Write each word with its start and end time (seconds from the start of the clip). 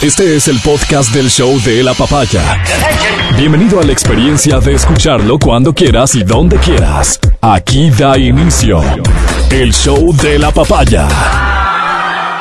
Este 0.00 0.36
es 0.36 0.46
el 0.46 0.60
podcast 0.60 1.12
del 1.12 1.28
show 1.28 1.60
de 1.62 1.82
la 1.82 1.92
papaya. 1.92 2.62
Bienvenido 3.36 3.80
a 3.80 3.82
la 3.82 3.90
experiencia 3.90 4.60
de 4.60 4.74
escucharlo 4.74 5.40
cuando 5.40 5.74
quieras 5.74 6.14
y 6.14 6.22
donde 6.22 6.56
quieras. 6.58 7.18
Aquí 7.40 7.90
da 7.90 8.16
inicio 8.16 8.80
el 9.50 9.74
show 9.74 10.14
de 10.14 10.38
la 10.38 10.52
papaya. 10.52 11.08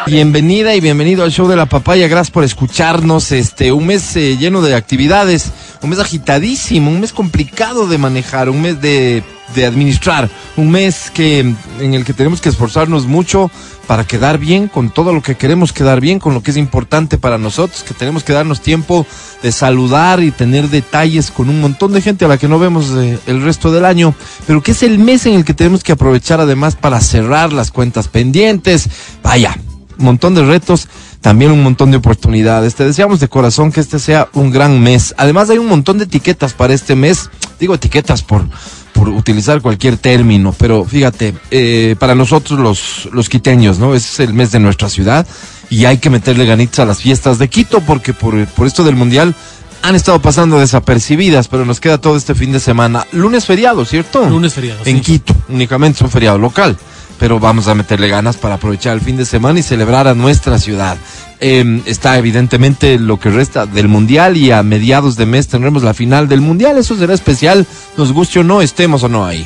Bienvenida 0.05 0.75
y 0.75 0.81
bienvenido 0.81 1.23
al 1.23 1.31
show 1.31 1.47
de 1.47 1.55
la 1.55 1.65
papaya. 1.65 2.07
Gracias 2.07 2.29
por 2.29 2.43
escucharnos. 2.43 3.31
Este, 3.31 3.71
un 3.71 3.87
mes 3.87 4.15
eh, 4.15 4.37
lleno 4.37 4.61
de 4.61 4.75
actividades, 4.75 5.51
un 5.81 5.89
mes 5.89 5.97
agitadísimo, 5.97 6.91
un 6.91 6.99
mes 6.99 7.11
complicado 7.11 7.87
de 7.87 7.97
manejar, 7.97 8.49
un 8.49 8.61
mes 8.61 8.79
de, 8.81 9.23
de 9.55 9.65
administrar, 9.65 10.29
un 10.57 10.69
mes 10.69 11.11
que 11.11 11.39
en 11.39 11.93
el 11.95 12.05
que 12.05 12.13
tenemos 12.13 12.39
que 12.39 12.49
esforzarnos 12.49 13.07
mucho 13.07 13.49
para 13.87 14.03
quedar 14.05 14.37
bien 14.37 14.67
con 14.67 14.89
todo 14.89 15.13
lo 15.13 15.21
que 15.21 15.35
queremos 15.35 15.71
quedar 15.71 16.01
bien, 16.01 16.19
con 16.19 16.33
lo 16.33 16.43
que 16.43 16.51
es 16.51 16.57
importante 16.57 17.17
para 17.17 17.37
nosotros, 17.37 17.83
que 17.83 17.93
tenemos 17.93 18.23
que 18.23 18.33
darnos 18.33 18.61
tiempo 18.61 19.07
de 19.41 19.51
saludar 19.51 20.21
y 20.21 20.31
tener 20.31 20.69
detalles 20.69 21.31
con 21.31 21.49
un 21.49 21.61
montón 21.61 21.93
de 21.93 22.01
gente 22.01 22.25
a 22.25 22.27
la 22.27 22.37
que 22.37 22.49
no 22.49 22.59
vemos 22.59 22.91
eh, 22.91 23.17
el 23.27 23.41
resto 23.41 23.71
del 23.71 23.85
año, 23.85 24.13
pero 24.45 24.61
que 24.61 24.71
es 24.71 24.83
el 24.83 24.99
mes 24.99 25.25
en 25.25 25.33
el 25.33 25.45
que 25.45 25.53
tenemos 25.53 25.83
que 25.83 25.93
aprovechar 25.93 26.41
además 26.41 26.75
para 26.75 26.99
cerrar 26.99 27.53
las 27.53 27.71
cuentas 27.71 28.09
pendientes. 28.09 28.89
Vaya, 29.23 29.57
un 29.97 30.05
montón 30.05 30.35
de 30.35 30.43
retos, 30.43 30.89
también 31.21 31.51
un 31.51 31.63
montón 31.63 31.91
de 31.91 31.97
oportunidades. 31.97 32.75
Te 32.75 32.85
deseamos 32.85 33.19
de 33.19 33.29
corazón 33.29 33.71
que 33.71 33.79
este 33.79 33.99
sea 33.99 34.27
un 34.33 34.51
gran 34.51 34.81
mes. 34.81 35.15
Además 35.17 35.49
hay 35.49 35.57
un 35.57 35.67
montón 35.67 35.97
de 35.97 36.03
etiquetas 36.03 36.53
para 36.53 36.73
este 36.73 36.95
mes. 36.95 37.29
Digo 37.59 37.73
etiquetas 37.73 38.21
por, 38.21 38.45
por 38.93 39.09
utilizar 39.09 39.61
cualquier 39.61 39.97
término, 39.97 40.53
pero 40.57 40.83
fíjate, 40.83 41.33
eh, 41.51 41.95
para 41.99 42.15
nosotros 42.15 42.59
los, 42.59 43.09
los 43.11 43.29
quiteños, 43.29 43.79
¿no? 43.79 43.93
Es 43.93 44.19
el 44.19 44.33
mes 44.33 44.51
de 44.51 44.59
nuestra 44.59 44.89
ciudad 44.89 45.27
y 45.69 45.85
hay 45.85 45.97
que 45.97 46.09
meterle 46.09 46.45
ganitas 46.45 46.79
a 46.79 46.85
las 46.85 47.01
fiestas 47.01 47.37
de 47.39 47.49
Quito 47.49 47.81
porque 47.81 48.13
por, 48.13 48.45
por 48.47 48.67
esto 48.67 48.83
del 48.83 48.95
Mundial 48.95 49.35
han 49.81 49.95
estado 49.95 50.21
pasando 50.21 50.59
desapercibidas, 50.59 51.47
pero 51.47 51.65
nos 51.65 51.79
queda 51.79 51.97
todo 51.99 52.17
este 52.17 52.35
fin 52.35 52.51
de 52.51 52.59
semana. 52.59 53.05
Lunes 53.11 53.45
feriado, 53.45 53.85
¿cierto? 53.85 54.27
Lunes 54.27 54.53
feriado, 54.53 54.81
En 54.85 54.97
sí. 54.97 55.01
Quito, 55.01 55.35
únicamente 55.49 55.97
es 55.97 56.01
un 56.01 56.09
feriado 56.09 56.37
local, 56.37 56.77
pero 57.19 57.39
vamos 57.39 57.67
a 57.67 57.75
meterle 57.75 58.07
ganas 58.07 58.37
para 58.37 58.55
aprovechar 58.55 58.93
el 58.93 59.01
fin 59.01 59.17
de 59.17 59.25
semana 59.25 59.59
y 59.59 59.63
celebrar 59.63 60.07
a 60.07 60.13
nuestra 60.15 60.59
ciudad. 60.59 60.97
Eh, 61.39 61.81
está 61.85 62.17
evidentemente 62.17 62.97
lo 62.99 63.19
que 63.19 63.29
resta 63.29 63.65
del 63.65 63.87
Mundial 63.87 64.37
y 64.37 64.51
a 64.51 64.63
mediados 64.63 65.15
de 65.17 65.25
mes 65.25 65.47
tendremos 65.47 65.83
la 65.83 65.93
final 65.93 66.27
del 66.27 66.41
Mundial. 66.41 66.77
Eso 66.77 66.95
será 66.95 67.13
especial, 67.13 67.65
nos 67.97 68.11
guste 68.13 68.39
o 68.39 68.43
no, 68.43 68.61
estemos 68.61 69.03
o 69.03 69.09
no 69.09 69.25
ahí. 69.25 69.45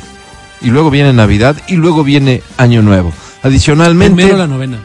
Y 0.60 0.68
luego 0.70 0.90
viene 0.90 1.12
Navidad 1.12 1.56
y 1.66 1.74
luego 1.76 2.04
viene 2.04 2.42
Año 2.56 2.82
Nuevo. 2.82 3.12
Adicionalmente, 3.42 4.14
Primero 4.14 4.38
la 4.38 4.46
novena. 4.46 4.78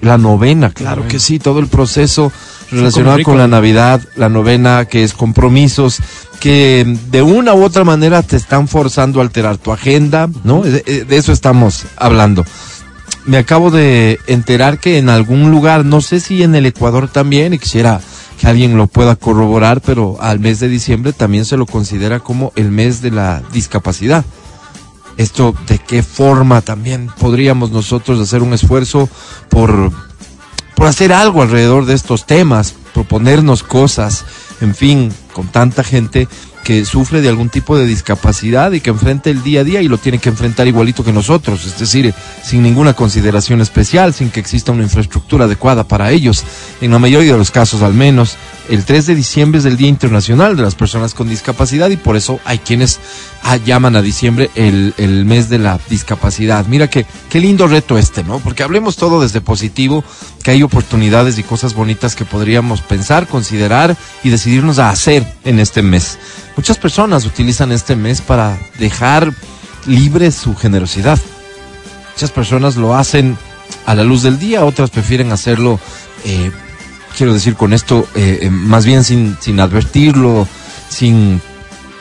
la 0.00 0.18
novena, 0.18 0.70
claro 0.70 0.96
novena. 0.96 1.10
que 1.12 1.20
sí, 1.20 1.38
todo 1.38 1.60
el 1.60 1.68
proceso 1.68 2.32
relacionado 2.72 3.22
con 3.22 3.38
la. 3.38 3.46
Navidad, 3.46 4.00
la 4.16 4.28
novena, 4.28 4.86
que 4.86 5.04
es 5.04 5.12
compromisos, 5.12 5.98
que 6.40 6.96
de 7.10 7.22
una 7.22 7.54
u 7.54 7.62
otra 7.62 7.84
manera 7.84 8.22
te 8.22 8.36
están 8.36 8.66
forzando 8.66 9.20
a 9.20 9.22
alterar 9.22 9.58
tu 9.58 9.72
agenda, 9.72 10.28
¿no? 10.42 10.62
De, 10.62 11.04
de 11.04 11.16
eso 11.16 11.32
estamos 11.32 11.84
hablando. 11.96 12.44
Me 13.26 13.36
acabo 13.36 13.70
de 13.70 14.18
enterar 14.26 14.78
que 14.78 14.98
en 14.98 15.08
algún 15.08 15.50
lugar, 15.50 15.84
no 15.84 16.00
sé 16.00 16.18
si 16.18 16.42
en 16.42 16.54
el 16.54 16.66
Ecuador 16.66 17.08
también, 17.08 17.54
y 17.54 17.58
quisiera 17.58 18.00
que 18.40 18.48
alguien 18.48 18.76
lo 18.76 18.86
pueda 18.86 19.16
corroborar, 19.16 19.80
pero 19.80 20.16
al 20.20 20.40
mes 20.40 20.58
de 20.58 20.68
diciembre 20.68 21.12
también 21.12 21.44
se 21.44 21.56
lo 21.56 21.66
considera 21.66 22.20
como 22.20 22.52
el 22.56 22.70
mes 22.70 23.02
de 23.02 23.10
la 23.10 23.42
discapacidad 23.52 24.24
esto 25.16 25.54
de 25.68 25.78
qué 25.78 26.02
forma 26.02 26.60
también 26.60 27.10
podríamos 27.18 27.70
nosotros 27.70 28.20
hacer 28.20 28.42
un 28.42 28.52
esfuerzo 28.52 29.08
por, 29.48 29.92
por 30.82 30.88
hacer 30.88 31.12
algo 31.12 31.42
alrededor 31.42 31.86
de 31.86 31.94
estos 31.94 32.26
temas, 32.26 32.74
proponernos 32.92 33.62
cosas, 33.62 34.24
en 34.60 34.74
fin, 34.74 35.14
con 35.32 35.46
tanta 35.46 35.84
gente 35.84 36.26
que 36.62 36.84
sufre 36.84 37.20
de 37.20 37.28
algún 37.28 37.48
tipo 37.48 37.76
de 37.76 37.86
discapacidad 37.86 38.72
y 38.72 38.80
que 38.80 38.90
enfrenta 38.90 39.30
el 39.30 39.42
día 39.42 39.60
a 39.60 39.64
día 39.64 39.82
y 39.82 39.88
lo 39.88 39.98
tiene 39.98 40.18
que 40.18 40.28
enfrentar 40.28 40.68
igualito 40.68 41.04
que 41.04 41.12
nosotros, 41.12 41.64
es 41.66 41.78
decir, 41.78 42.14
sin 42.42 42.62
ninguna 42.62 42.94
consideración 42.94 43.60
especial, 43.60 44.14
sin 44.14 44.30
que 44.30 44.40
exista 44.40 44.72
una 44.72 44.84
infraestructura 44.84 45.46
adecuada 45.46 45.84
para 45.84 46.10
ellos, 46.10 46.44
en 46.80 46.92
la 46.92 46.98
mayoría 46.98 47.32
de 47.32 47.38
los 47.38 47.50
casos 47.50 47.82
al 47.82 47.94
menos. 47.94 48.36
El 48.68 48.84
3 48.84 49.06
de 49.06 49.14
diciembre 49.16 49.58
es 49.58 49.64
el 49.64 49.76
Día 49.76 49.88
Internacional 49.88 50.56
de 50.56 50.62
las 50.62 50.76
Personas 50.76 51.14
con 51.14 51.28
Discapacidad 51.28 51.90
y 51.90 51.96
por 51.96 52.16
eso 52.16 52.38
hay 52.44 52.58
quienes 52.58 53.00
ah, 53.42 53.56
llaman 53.56 53.96
a 53.96 54.02
diciembre 54.02 54.50
el, 54.54 55.24
mes 55.26 55.48
de 55.48 55.58
la 55.58 55.80
discapacidad. 55.90 56.66
Mira 56.66 56.88
que 56.88 57.04
qué 57.28 57.40
lindo 57.40 57.66
reto 57.66 57.98
este, 57.98 58.22
¿no? 58.22 58.38
Porque 58.38 58.62
hablemos 58.62 58.96
todo 58.96 59.20
desde 59.20 59.40
positivo, 59.40 60.04
que 60.44 60.52
hay 60.52 60.62
oportunidades 60.62 61.38
y 61.38 61.42
cosas 61.42 61.74
bonitas 61.74 62.14
que 62.14 62.24
podríamos 62.24 62.80
pensar, 62.82 63.26
considerar 63.26 63.96
y 64.22 64.30
decidirnos 64.30 64.78
a 64.78 64.90
hacer 64.90 65.26
en 65.44 65.58
este 65.58 65.82
mes. 65.82 66.18
Muchas 66.56 66.78
personas 66.78 67.24
utilizan 67.24 67.72
este 67.72 67.96
mes 67.96 68.20
para 68.20 68.58
dejar 68.78 69.32
libre 69.86 70.30
su 70.30 70.54
generosidad. 70.54 71.18
Muchas 72.14 72.30
personas 72.30 72.76
lo 72.76 72.94
hacen 72.94 73.36
a 73.86 73.94
la 73.94 74.04
luz 74.04 74.22
del 74.22 74.38
día, 74.38 74.64
otras 74.64 74.90
prefieren 74.90 75.32
hacerlo, 75.32 75.80
eh, 76.24 76.50
quiero 77.16 77.32
decir 77.32 77.56
con 77.56 77.72
esto, 77.72 78.06
eh, 78.14 78.40
eh, 78.42 78.50
más 78.50 78.84
bien 78.84 79.02
sin, 79.02 79.36
sin 79.40 79.60
advertirlo, 79.60 80.46
sin 80.88 81.40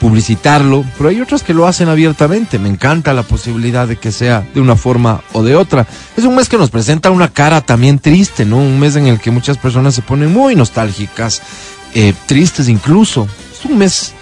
publicitarlo, 0.02 0.84
pero 0.98 1.10
hay 1.10 1.22
otras 1.22 1.44
que 1.44 1.54
lo 1.54 1.68
hacen 1.68 1.88
abiertamente. 1.88 2.58
Me 2.58 2.70
encanta 2.70 3.14
la 3.14 3.22
posibilidad 3.22 3.88
de 3.88 3.98
que 3.98 4.12
sea 4.12 4.44
de 4.54 4.60
una 4.60 4.76
forma 4.76 5.22
o 5.32 5.44
de 5.44 5.56
otra. 5.56 5.86
Es 6.18 6.26
un 6.26 6.36
mes 6.36 6.50
que 6.50 6.58
nos 6.58 6.72
presenta 6.72 7.12
una 7.12 7.32
cara 7.32 7.62
también 7.62 8.00
triste, 8.00 8.44
¿no? 8.44 8.58
Un 8.58 8.80
mes 8.80 8.96
en 8.96 9.06
el 9.06 9.20
que 9.20 9.30
muchas 9.30 9.60
personas 9.60 9.94
se 9.94 10.02
ponen 10.02 10.34
muy 10.34 10.56
nostálgicas, 10.56 11.44
eh, 11.94 12.16
tristes 12.26 12.68
incluso. 12.68 13.28
Es 13.54 13.64
un 13.64 13.78
mes, 13.78 14.14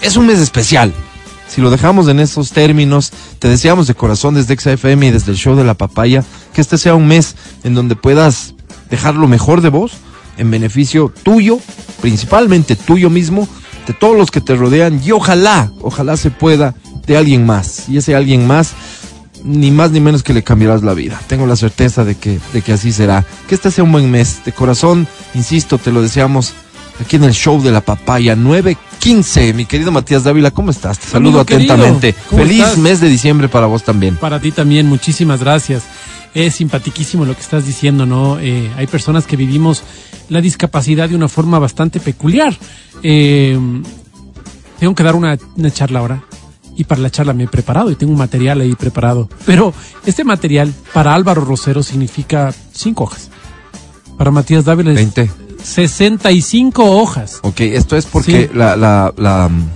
es 0.00 0.16
un 0.16 0.26
mes 0.26 0.38
especial. 0.38 0.92
Si 1.48 1.62
lo 1.62 1.70
dejamos 1.70 2.08
en 2.08 2.20
esos 2.20 2.52
términos, 2.52 3.10
te 3.38 3.48
deseamos 3.48 3.86
de 3.86 3.94
corazón 3.94 4.34
desde 4.34 4.56
XFM 4.56 5.06
y 5.06 5.10
desde 5.10 5.32
el 5.32 5.38
show 5.38 5.56
de 5.56 5.64
la 5.64 5.74
papaya 5.74 6.22
que 6.52 6.60
este 6.60 6.76
sea 6.76 6.94
un 6.94 7.08
mes 7.08 7.36
en 7.64 7.74
donde 7.74 7.96
puedas 7.96 8.54
dejar 8.90 9.14
lo 9.14 9.28
mejor 9.28 9.62
de 9.62 9.70
vos 9.70 9.92
en 10.36 10.50
beneficio 10.50 11.12
tuyo, 11.22 11.58
principalmente 12.00 12.76
tuyo 12.76 13.10
mismo, 13.10 13.48
de 13.86 13.94
todos 13.94 14.16
los 14.16 14.30
que 14.30 14.40
te 14.40 14.54
rodean 14.54 15.00
y 15.02 15.12
ojalá, 15.12 15.72
ojalá 15.80 16.16
se 16.16 16.30
pueda 16.30 16.74
de 17.06 17.16
alguien 17.16 17.46
más. 17.46 17.88
Y 17.88 17.96
ese 17.96 18.14
alguien 18.14 18.46
más, 18.46 18.74
ni 19.42 19.70
más 19.70 19.90
ni 19.90 20.00
menos 20.00 20.22
que 20.22 20.34
le 20.34 20.44
cambiarás 20.44 20.82
la 20.82 20.94
vida. 20.94 21.20
Tengo 21.26 21.46
la 21.46 21.56
certeza 21.56 22.04
de 22.04 22.14
que, 22.14 22.38
de 22.52 22.62
que 22.62 22.74
así 22.74 22.92
será. 22.92 23.24
Que 23.48 23.54
este 23.54 23.70
sea 23.70 23.84
un 23.84 23.92
buen 23.92 24.10
mes. 24.10 24.44
De 24.44 24.52
corazón, 24.52 25.08
insisto, 25.34 25.78
te 25.78 25.90
lo 25.90 26.02
deseamos 26.02 26.52
aquí 27.00 27.16
en 27.16 27.24
el 27.24 27.32
show 27.32 27.60
de 27.62 27.70
la 27.70 27.80
papaya 27.80 28.36
915. 28.36 29.52
Mi 29.54 29.66
querido 29.66 29.92
Matías 29.92 30.24
Dávila, 30.24 30.50
¿cómo 30.50 30.70
estás? 30.70 30.98
Te 30.98 31.06
saludo 31.08 31.44
querido, 31.44 31.74
atentamente. 31.74 32.14
¿cómo 32.28 32.42
Feliz 32.42 32.60
estás? 32.60 32.78
mes 32.78 33.00
de 33.00 33.08
diciembre 33.08 33.48
para 33.48 33.66
vos 33.66 33.82
también. 33.84 34.16
Para 34.16 34.40
ti 34.40 34.52
también, 34.52 34.86
muchísimas 34.86 35.40
gracias. 35.40 35.84
Es 36.34 36.56
simpatiquísimo 36.56 37.24
lo 37.24 37.34
que 37.34 37.40
estás 37.40 37.66
diciendo, 37.66 38.06
¿no? 38.06 38.38
Eh, 38.38 38.70
hay 38.76 38.86
personas 38.86 39.26
que 39.26 39.36
vivimos 39.36 39.82
la 40.28 40.40
discapacidad 40.40 41.08
de 41.08 41.16
una 41.16 41.28
forma 41.28 41.58
bastante 41.58 42.00
peculiar. 42.00 42.56
Eh, 43.02 43.58
tengo 44.78 44.94
que 44.94 45.02
dar 45.02 45.14
una, 45.16 45.38
una 45.56 45.70
charla 45.70 46.00
ahora. 46.00 46.22
Y 46.76 46.84
para 46.84 47.00
la 47.00 47.10
charla 47.10 47.32
me 47.32 47.44
he 47.44 47.48
preparado 47.48 47.90
y 47.90 47.96
tengo 47.96 48.12
un 48.12 48.18
material 48.18 48.60
ahí 48.60 48.74
preparado. 48.74 49.28
Pero 49.44 49.74
este 50.06 50.22
material 50.22 50.72
para 50.92 51.14
Álvaro 51.14 51.44
Rosero 51.44 51.82
significa 51.82 52.54
cinco 52.72 53.04
hojas. 53.04 53.30
Para 54.16 54.30
Matías 54.30 54.64
Dávila 54.64 54.90
es 54.90 54.96
20. 54.96 55.47
65 55.62 56.84
hojas. 56.84 57.38
Ok, 57.42 57.60
esto 57.60 57.96
es 57.96 58.06
porque 58.06 58.48
Sí. 58.50 58.56
la, 58.56 58.76
la, 58.76 59.12
la 59.16 59.48
mm, 59.48 59.68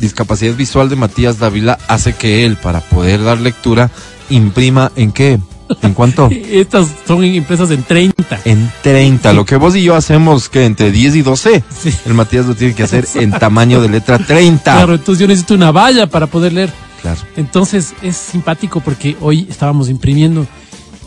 discapacidad 0.00 0.54
visual 0.54 0.88
de 0.88 0.96
Matías 0.96 1.38
Dávila 1.38 1.78
hace 1.88 2.12
que 2.14 2.44
él, 2.44 2.56
para 2.56 2.80
poder 2.80 3.22
dar 3.22 3.38
lectura, 3.40 3.90
imprima 4.30 4.92
en 4.96 5.12
qué? 5.12 5.38
¿En 5.82 5.94
cuánto? 5.94 6.28
Estas 6.50 6.88
son 7.06 7.24
impresas 7.24 7.70
en 7.70 7.82
30. 7.82 8.40
En 8.44 8.70
30. 8.82 9.32
Lo 9.32 9.44
que 9.44 9.56
vos 9.56 9.76
y 9.76 9.82
yo 9.82 9.94
hacemos 9.96 10.48
que 10.48 10.64
entre 10.64 10.90
10 10.90 11.16
y 11.16 11.22
12, 11.22 11.62
Sí. 11.82 11.92
el 12.06 12.14
Matías 12.14 12.46
lo 12.46 12.54
tiene 12.54 12.74
que 12.74 12.82
hacer 12.82 13.06
en 13.14 13.30
tamaño 13.32 13.80
de 13.80 13.88
letra 13.88 14.18
30. 14.18 14.62
Claro, 14.62 14.94
entonces 14.94 15.20
yo 15.20 15.26
necesito 15.28 15.54
una 15.54 15.70
valla 15.72 16.06
para 16.06 16.26
poder 16.26 16.52
leer. 16.52 16.72
Claro. 17.02 17.20
Entonces 17.36 17.92
es 18.02 18.16
simpático 18.16 18.80
porque 18.80 19.16
hoy 19.20 19.46
estábamos 19.48 19.88
imprimiendo 19.88 20.46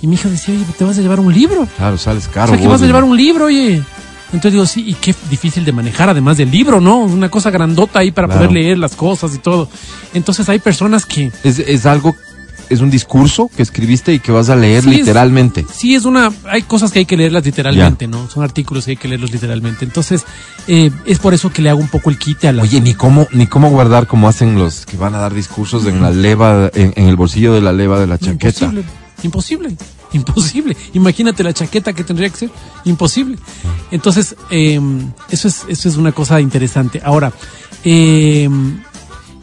y 0.01 0.07
mi 0.07 0.15
hija 0.15 0.29
decía, 0.29 0.53
oye, 0.55 0.63
¿te 0.77 0.83
vas 0.85 0.97
a 0.97 1.01
llevar 1.01 1.19
un 1.19 1.33
libro? 1.33 1.67
Claro, 1.77 1.97
sales 1.97 2.27
o 2.27 2.31
caro. 2.31 2.47
sea, 2.49 2.57
que 2.57 2.63
vos, 2.63 2.71
vas 2.73 2.81
a 2.81 2.83
¿no? 2.83 2.87
llevar 2.87 3.03
un 3.03 3.17
libro, 3.17 3.45
oye. 3.45 3.83
Entonces 4.33 4.53
digo, 4.53 4.65
sí, 4.65 4.83
y 4.87 4.93
qué 4.93 5.13
difícil 5.29 5.65
de 5.65 5.71
manejar 5.73 6.09
además 6.09 6.37
del 6.37 6.49
libro, 6.51 6.79
¿no? 6.79 6.99
Una 6.99 7.29
cosa 7.29 7.49
grandota 7.51 7.99
ahí 7.99 8.11
para 8.11 8.27
Claro. 8.27 8.39
poder 8.41 8.51
leer 8.53 8.77
las 8.77 8.95
cosas 8.95 9.35
y 9.35 9.39
todo. 9.39 9.67
Entonces 10.13 10.47
hay 10.49 10.59
personas 10.59 11.05
que 11.05 11.31
Es, 11.43 11.59
es 11.59 11.85
algo, 11.85 12.15
es 12.69 12.79
un 12.79 12.89
discurso 12.89 13.49
que 13.53 13.61
escribiste 13.61 14.13
y 14.13 14.19
que 14.19 14.31
vas 14.31 14.49
a 14.49 14.55
leer 14.55 14.83
Sí, 14.83 14.91
es- 14.91 14.97
literalmente. 14.99 15.65
Sí, 15.73 15.95
es 15.95 16.05
una. 16.05 16.31
Hay 16.49 16.61
cosas 16.61 16.93
que 16.93 16.99
hay 16.99 17.05
que 17.05 17.17
leerlas 17.17 17.43
literalmente, 17.43 18.07
¿no? 18.07 18.29
Son 18.29 18.41
artículos 18.43 18.85
que 18.85 18.91
hay 18.91 18.97
que 18.97 19.09
leerlos 19.09 19.31
literalmente. 19.31 19.83
Entonces, 19.83 20.23
eh, 20.67 20.91
es 21.05 21.19
por 21.19 21.33
eso 21.33 21.51
que 21.51 21.61
le 21.61 21.69
hago 21.69 21.81
un 21.81 21.89
poco 21.89 22.09
el 22.09 22.17
quite 22.17 22.47
a 22.47 22.53
la. 22.53 22.63
Oye, 22.63 22.79
ni 22.79 22.93
cómo, 22.93 23.27
ni 23.33 23.47
cómo 23.47 23.69
guardar 23.69 24.07
como 24.07 24.29
hacen 24.29 24.55
los 24.57 24.85
que 24.85 24.95
van 24.95 25.13
a 25.15 25.17
dar 25.17 25.33
discursos 25.33 25.85
en 25.87 26.01
la 26.01 26.11
leva, 26.11 26.71
en, 26.73 26.93
en 26.95 27.07
el 27.09 27.17
bolsillo 27.17 27.53
de 27.53 27.59
la 27.59 27.73
leva 27.73 27.99
de 27.99 28.07
la 28.07 28.17
chaqueta. 28.17 28.65
imposible. 28.67 28.83
Imposible. 29.23 29.75
Imposible. 30.13 30.75
Imagínate 30.93 31.43
la 31.43 31.53
chaqueta 31.53 31.93
que 31.93 32.03
tendría 32.03 32.29
que 32.29 32.37
ser. 32.37 32.51
Imposible. 32.85 33.37
Entonces, 33.91 34.35
eh, 34.49 34.79
eso, 35.29 35.47
es, 35.47 35.65
eso 35.67 35.89
es 35.89 35.95
una 35.95 36.11
cosa 36.11 36.41
interesante. 36.41 37.01
Ahora, 37.03 37.31
eh, 37.83 38.49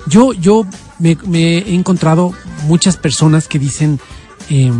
yo, 0.06 0.32
yo 0.32 0.66
me, 0.98 1.16
me 1.26 1.58
he 1.58 1.74
encontrado 1.74 2.32
muchas 2.66 2.96
personas 2.96 3.48
que 3.48 3.58
dicen, 3.58 3.98
eh, 4.50 4.70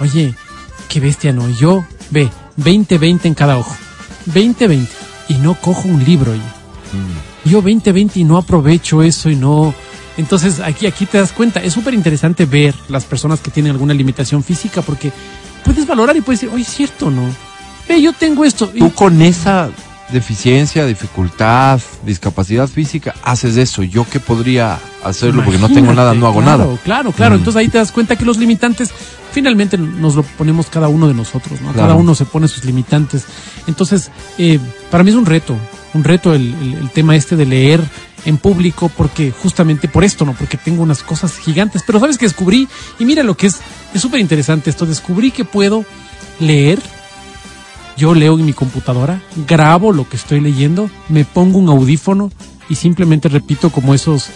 oye, 0.00 0.34
qué 0.88 1.00
bestia, 1.00 1.32
¿no? 1.32 1.48
Y 1.48 1.54
yo, 1.54 1.84
ve, 2.10 2.30
20-20 2.58 3.24
en 3.24 3.34
cada 3.34 3.58
ojo. 3.58 3.74
20-20. 4.32 4.88
Y 5.28 5.34
no 5.34 5.54
cojo 5.54 5.88
un 5.88 6.04
libro. 6.04 6.32
Oye. 6.32 6.40
Yo 7.44 7.62
20-20 7.62 8.16
y 8.16 8.24
no 8.24 8.36
aprovecho 8.36 9.02
eso 9.02 9.30
y 9.30 9.36
no... 9.36 9.74
Entonces 10.16 10.60
aquí, 10.60 10.86
aquí 10.86 11.06
te 11.06 11.18
das 11.18 11.32
cuenta, 11.32 11.60
es 11.60 11.72
súper 11.72 11.94
interesante 11.94 12.46
ver 12.46 12.74
las 12.88 13.04
personas 13.04 13.40
que 13.40 13.50
tienen 13.50 13.72
alguna 13.72 13.94
limitación 13.94 14.42
física 14.44 14.80
porque 14.82 15.12
puedes 15.64 15.86
valorar 15.86 16.16
y 16.16 16.20
puedes 16.20 16.40
decir, 16.40 16.54
oye, 16.54 16.62
es 16.62 16.68
cierto, 16.68 17.10
¿no? 17.10 17.22
Ve, 17.88 18.00
yo 18.00 18.12
tengo 18.12 18.44
esto. 18.44 18.70
Y- 18.74 18.78
Tú 18.78 18.92
con 18.92 19.20
esa 19.22 19.70
deficiencia, 20.10 20.86
dificultad, 20.86 21.80
discapacidad 22.04 22.68
física, 22.68 23.14
haces 23.24 23.56
eso. 23.56 23.82
Yo 23.82 24.06
que 24.08 24.20
podría 24.20 24.78
hacerlo 25.02 25.42
porque 25.44 25.58
no 25.58 25.68
tengo 25.68 25.92
nada, 25.92 26.14
no 26.14 26.26
hago 26.26 26.40
nada. 26.42 26.66
claro, 26.84 27.10
Claro. 27.12 27.34
Mm. 27.34 27.38
Entonces 27.38 27.60
ahí 27.60 27.68
te 27.68 27.78
das 27.78 27.90
cuenta 27.90 28.14
que 28.16 28.24
los 28.24 28.36
limitantes 28.38 28.90
finalmente 29.32 29.76
nos 29.76 30.14
lo 30.14 30.22
ponemos 30.22 30.66
cada 30.66 30.86
uno 30.88 31.08
de 31.08 31.14
nosotros, 31.14 31.60
¿no? 31.60 31.72
Cada 31.72 31.94
uno 31.94 32.14
se 32.14 32.24
pone 32.24 32.46
sus 32.46 32.64
limitantes. 32.64 33.24
Entonces, 33.66 34.10
eh, 34.38 34.60
para 34.90 35.02
mí 35.02 35.10
es 35.10 35.16
un 35.16 35.26
reto, 35.26 35.56
un 35.94 36.04
reto 36.04 36.34
el, 36.34 36.90
tema 36.92 37.16
este 37.16 37.36
de 37.36 37.46
leer 37.46 37.80
en 38.24 38.38
público 38.38 38.90
porque 38.94 39.30
justamente 39.30 39.88
por 39.88 40.04
esto, 40.04 40.24
¿no? 40.24 40.34
Porque 40.34 40.56
tengo 40.56 40.82
unas 40.82 41.02
cosas 41.02 41.36
gigantes. 41.38 41.82
Pero 41.86 42.00
sabes 42.00 42.18
que 42.18 42.26
descubrí, 42.26 42.68
y 42.98 43.04
mira 43.04 43.22
lo 43.22 43.36
que 43.36 43.46
es, 43.46 43.60
es 43.94 44.00
súper 44.00 44.20
interesante 44.20 44.70
esto, 44.70 44.86
descubrí 44.86 45.30
que 45.30 45.44
puedo 45.44 45.84
leer 46.40 46.78
yo 47.96 48.14
leo 48.14 48.38
en 48.38 48.44
mi 48.44 48.52
computadora, 48.52 49.22
grabo 49.46 49.92
lo 49.92 50.08
que 50.08 50.16
estoy 50.16 50.40
leyendo, 50.40 50.90
me 51.08 51.24
pongo 51.24 51.58
un 51.58 51.68
audífono 51.68 52.30
y 52.68 52.74
simplemente 52.74 53.28
repito 53.28 53.70
como 53.70 53.94
esos 53.94 54.30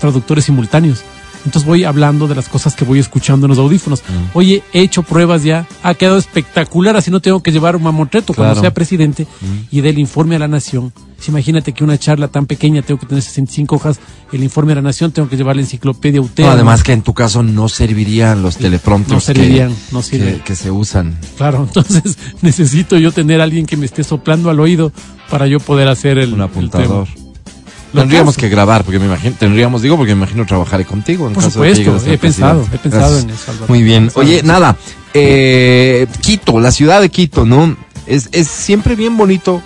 traductores 0.00 0.44
simultáneos. 0.44 1.04
Entonces 1.44 1.64
voy 1.66 1.84
hablando 1.84 2.28
de 2.28 2.34
las 2.36 2.48
cosas 2.48 2.76
que 2.76 2.84
voy 2.84 2.98
escuchando 3.00 3.46
en 3.46 3.50
los 3.50 3.58
audífonos. 3.58 4.00
Mm. 4.02 4.36
Oye, 4.38 4.62
he 4.72 4.80
hecho 4.80 5.02
pruebas 5.02 5.42
ya, 5.42 5.66
ha 5.82 5.94
quedado 5.94 6.16
espectacular, 6.18 6.96
así 6.96 7.10
no 7.10 7.20
tengo 7.20 7.42
que 7.42 7.50
llevar 7.50 7.74
un 7.76 7.82
mamotreto 7.82 8.32
cuando 8.32 8.52
Claro. 8.54 8.60
Mm. 8.60 8.62
sea 8.62 8.74
presidente 8.74 9.26
y 9.70 9.80
del 9.80 9.98
informe 9.98 10.36
a 10.36 10.38
la 10.38 10.48
nación. 10.48 10.92
Si 11.18 11.30
imagínate 11.30 11.72
que 11.72 11.84
una 11.84 11.98
charla 11.98 12.26
tan 12.28 12.46
pequeña 12.46 12.82
tengo 12.82 12.98
que 12.98 13.06
tener 13.06 13.22
65 13.22 13.76
hojas, 13.76 14.00
el 14.32 14.42
informe 14.42 14.72
a 14.72 14.76
la 14.76 14.82
nación 14.82 15.12
tengo 15.12 15.28
que 15.28 15.36
llevar 15.36 15.54
la 15.56 15.62
enciclopedia 15.62 16.20
UTEA. 16.20 16.46
No, 16.46 16.52
además 16.52 16.82
que 16.82 16.92
en 16.92 17.02
tu 17.02 17.14
caso 17.14 17.42
no 17.44 17.68
servirían 17.68 18.42
los 18.42 18.56
teleprompters 18.56 19.14
No 19.14 19.20
servirían, 19.20 19.68
que, 19.70 19.92
no 19.92 20.02
sirven. 20.02 20.34
que, 20.38 20.40
que 20.42 20.56
se 20.56 20.70
usan. 20.72 21.16
Claro, 21.36 21.62
entonces 21.66 22.18
necesito 22.40 22.98
yo 22.98 23.12
tener 23.12 23.40
a 23.40 23.44
alguien 23.44 23.66
que 23.66 23.76
me 23.76 23.86
esté 23.86 24.02
soplando 24.04 24.50
al 24.50 24.58
oído 24.60 24.92
para 25.30 25.46
yo 25.46 25.60
poder 25.60 25.88
hacer 25.88 26.18
el, 26.18 26.30
Un 26.34 26.40
el 26.40 26.42
apuntador. 26.42 27.06
tema. 27.08 27.21
Tendríamos 27.92 28.34
caso. 28.36 28.40
que 28.40 28.48
grabar, 28.48 28.84
porque 28.84 28.98
me 28.98 29.06
imagino, 29.06 29.36
tendríamos, 29.38 29.82
digo, 29.82 29.96
porque 29.96 30.14
me 30.14 30.22
imagino 30.22 30.46
trabajaré 30.46 30.84
contigo. 30.84 31.26
En 31.28 31.34
Por 31.34 31.44
caso 31.44 31.60
de 31.62 31.68
que 31.70 31.84
supuesto, 31.84 32.10
he 32.10 32.18
pensado, 32.18 32.60
presidente. 32.62 32.76
he 32.76 32.90
pensado 32.90 33.10
Gracias. 33.12 33.24
en 33.24 33.30
eso, 33.30 33.50
Álvaro. 33.50 33.66
Muy 33.68 33.82
bien. 33.82 34.10
Oye, 34.14 34.42
nada, 34.42 34.76
eh, 35.14 36.06
Quito, 36.20 36.60
la 36.60 36.72
ciudad 36.72 37.00
de 37.00 37.10
Quito, 37.10 37.44
¿no? 37.44 37.76
Es, 38.06 38.28
es 38.32 38.48
siempre 38.48 38.96
bien 38.96 39.16
bonito 39.16 39.62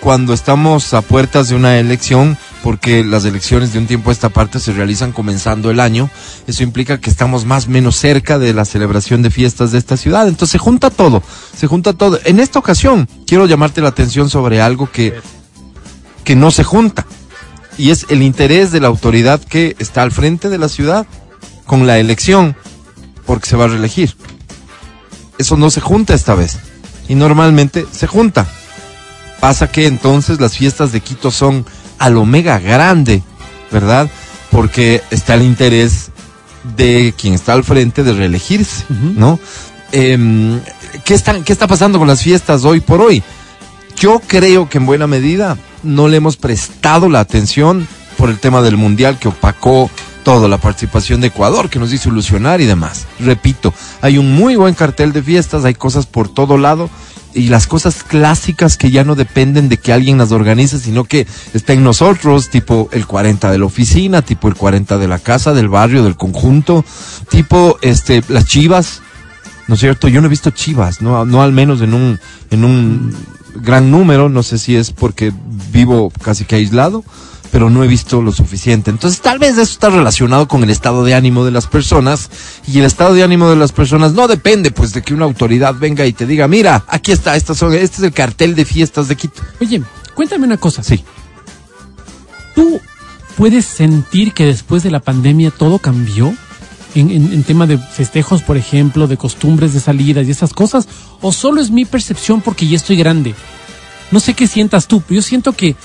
cuando 0.00 0.32
estamos 0.32 0.94
a 0.94 1.02
puertas 1.02 1.48
de 1.48 1.56
una 1.56 1.78
elección, 1.78 2.38
porque 2.62 3.04
las 3.04 3.24
elecciones 3.26 3.72
de 3.72 3.78
un 3.78 3.86
tiempo 3.86 4.08
a 4.10 4.12
esta 4.12 4.28
parte 4.30 4.58
se 4.60 4.72
realizan 4.72 5.12
comenzando 5.12 5.70
el 5.70 5.78
año. 5.80 6.08
Eso 6.46 6.62
implica 6.62 6.98
que 7.00 7.10
estamos 7.10 7.44
más 7.44 7.66
o 7.66 7.70
menos 7.70 7.96
cerca 7.96 8.38
de 8.38 8.54
la 8.54 8.64
celebración 8.64 9.20
de 9.22 9.30
fiestas 9.30 9.72
de 9.72 9.78
esta 9.78 9.96
ciudad. 9.96 10.26
Entonces 10.28 10.52
se 10.52 10.58
junta 10.58 10.88
todo, 10.90 11.22
se 11.56 11.66
junta 11.66 11.92
todo. 11.92 12.18
En 12.24 12.40
esta 12.40 12.58
ocasión 12.58 13.08
quiero 13.26 13.46
llamarte 13.46 13.80
la 13.82 13.88
atención 13.88 14.30
sobre 14.30 14.60
algo 14.62 14.90
que, 14.90 15.14
que 16.24 16.34
no 16.36 16.50
se 16.50 16.64
junta. 16.64 17.06
Y 17.80 17.90
es 17.90 18.04
el 18.10 18.22
interés 18.22 18.72
de 18.72 18.80
la 18.80 18.88
autoridad 18.88 19.42
que 19.42 19.74
está 19.78 20.02
al 20.02 20.12
frente 20.12 20.50
de 20.50 20.58
la 20.58 20.68
ciudad 20.68 21.06
con 21.64 21.86
la 21.86 21.98
elección, 21.98 22.54
porque 23.24 23.48
se 23.48 23.56
va 23.56 23.64
a 23.64 23.68
reelegir. 23.68 24.14
Eso 25.38 25.56
no 25.56 25.70
se 25.70 25.80
junta 25.80 26.12
esta 26.12 26.34
vez. 26.34 26.58
Y 27.08 27.14
normalmente 27.14 27.86
se 27.90 28.06
junta. 28.06 28.46
Pasa 29.40 29.72
que 29.72 29.86
entonces 29.86 30.42
las 30.42 30.58
fiestas 30.58 30.92
de 30.92 31.00
Quito 31.00 31.30
son 31.30 31.64
al 31.98 32.18
omega 32.18 32.58
grande, 32.58 33.22
¿verdad? 33.72 34.10
Porque 34.50 35.02
está 35.10 35.32
el 35.32 35.42
interés 35.42 36.10
de 36.76 37.14
quien 37.16 37.32
está 37.32 37.54
al 37.54 37.64
frente 37.64 38.02
de 38.02 38.12
reelegirse. 38.12 38.84
¿no? 38.90 39.40
Em, 39.92 40.60
¿qué, 41.06 41.14
está, 41.14 41.42
¿Qué 41.42 41.54
está 41.54 41.66
pasando 41.66 41.98
con 41.98 42.08
las 42.08 42.22
fiestas 42.22 42.62
hoy 42.66 42.80
por 42.80 43.00
hoy? 43.00 43.22
Yo 44.00 44.22
creo 44.26 44.66
que 44.70 44.78
en 44.78 44.86
buena 44.86 45.06
medida 45.06 45.58
no 45.82 46.08
le 46.08 46.16
hemos 46.16 46.38
prestado 46.38 47.10
la 47.10 47.20
atención 47.20 47.86
por 48.16 48.30
el 48.30 48.38
tema 48.38 48.62
del 48.62 48.78
mundial 48.78 49.18
que 49.18 49.28
opacó 49.28 49.90
toda 50.24 50.48
la 50.48 50.56
participación 50.56 51.20
de 51.20 51.26
Ecuador, 51.26 51.68
que 51.68 51.78
nos 51.78 51.92
hizo 51.92 52.08
ilusionar 52.08 52.62
y 52.62 52.66
demás. 52.66 53.06
Repito, 53.18 53.74
hay 54.00 54.16
un 54.16 54.34
muy 54.34 54.56
buen 54.56 54.72
cartel 54.72 55.12
de 55.12 55.22
fiestas, 55.22 55.66
hay 55.66 55.74
cosas 55.74 56.06
por 56.06 56.32
todo 56.32 56.56
lado 56.56 56.88
y 57.34 57.50
las 57.50 57.66
cosas 57.66 58.02
clásicas 58.02 58.78
que 58.78 58.90
ya 58.90 59.04
no 59.04 59.16
dependen 59.16 59.68
de 59.68 59.76
que 59.76 59.92
alguien 59.92 60.16
las 60.16 60.32
organice, 60.32 60.78
sino 60.78 61.04
que 61.04 61.26
está 61.52 61.74
en 61.74 61.84
nosotros, 61.84 62.48
tipo 62.48 62.88
el 62.92 63.06
40 63.06 63.52
de 63.52 63.58
la 63.58 63.66
oficina, 63.66 64.22
tipo 64.22 64.48
el 64.48 64.54
40 64.54 64.96
de 64.96 65.08
la 65.08 65.18
casa, 65.18 65.52
del 65.52 65.68
barrio, 65.68 66.04
del 66.04 66.16
conjunto, 66.16 66.86
tipo 67.28 67.78
este 67.82 68.22
las 68.28 68.46
chivas, 68.46 69.02
¿no 69.68 69.74
es 69.74 69.80
cierto? 69.80 70.08
Yo 70.08 70.22
no 70.22 70.26
he 70.26 70.30
visto 70.30 70.48
chivas, 70.48 71.02
no, 71.02 71.26
no 71.26 71.42
al 71.42 71.52
menos 71.52 71.82
en 71.82 71.92
un, 71.92 72.18
en 72.50 72.64
un 72.64 73.14
gran 73.54 73.90
número, 73.90 74.28
no 74.28 74.42
sé 74.42 74.58
si 74.58 74.76
es 74.76 74.92
porque 74.92 75.32
vivo 75.72 76.12
casi 76.22 76.44
que 76.44 76.56
aislado, 76.56 77.04
pero 77.50 77.70
no 77.70 77.82
he 77.82 77.88
visto 77.88 78.22
lo 78.22 78.32
suficiente. 78.32 78.90
Entonces 78.90 79.20
tal 79.20 79.38
vez 79.38 79.52
eso 79.52 79.62
está 79.62 79.90
relacionado 79.90 80.48
con 80.48 80.62
el 80.62 80.70
estado 80.70 81.04
de 81.04 81.14
ánimo 81.14 81.44
de 81.44 81.50
las 81.50 81.66
personas 81.66 82.30
y 82.66 82.78
el 82.78 82.84
estado 82.84 83.14
de 83.14 83.22
ánimo 83.22 83.50
de 83.50 83.56
las 83.56 83.72
personas 83.72 84.12
no 84.12 84.28
depende 84.28 84.70
pues 84.70 84.92
de 84.92 85.02
que 85.02 85.14
una 85.14 85.24
autoridad 85.24 85.74
venga 85.74 86.06
y 86.06 86.12
te 86.12 86.26
diga, 86.26 86.48
mira, 86.48 86.84
aquí 86.88 87.12
está, 87.12 87.36
estas 87.36 87.58
son, 87.58 87.72
este 87.74 87.96
es 87.98 88.02
el 88.02 88.12
cartel 88.12 88.54
de 88.54 88.64
fiestas 88.64 89.08
de 89.08 89.16
Quito. 89.16 89.42
Oye, 89.60 89.82
cuéntame 90.14 90.46
una 90.46 90.56
cosa. 90.56 90.82
Sí. 90.82 91.04
¿Tú 92.54 92.80
puedes 93.36 93.64
sentir 93.64 94.32
que 94.32 94.44
después 94.46 94.82
de 94.82 94.90
la 94.90 95.00
pandemia 95.00 95.50
todo 95.50 95.78
cambió? 95.78 96.34
En, 96.94 97.10
en- 97.10 97.32
en 97.32 97.42
tema 97.44 97.66
de 97.66 97.78
festejos, 97.78 98.42
por 98.42 98.56
ejemplo, 98.56 99.06
de 99.06 99.16
costumbres 99.16 99.72
de 99.72 99.80
salidas 99.80 100.26
y 100.26 100.30
esas 100.32 100.52
cosas, 100.52 100.88
o 101.20 101.30
solo 101.32 101.60
es 101.60 101.70
mi 101.70 101.84
percepción 101.84 102.40
porque 102.40 102.66
ya 102.66 102.76
estoy 102.76 102.96
grande. 102.96 103.34
No 104.10 104.18
sé 104.18 104.34
qué 104.34 104.46
sientas 104.48 104.88
tú, 104.88 105.00
pero 105.00 105.16
yo 105.16 105.22
siento 105.22 105.52
que, 105.52 105.76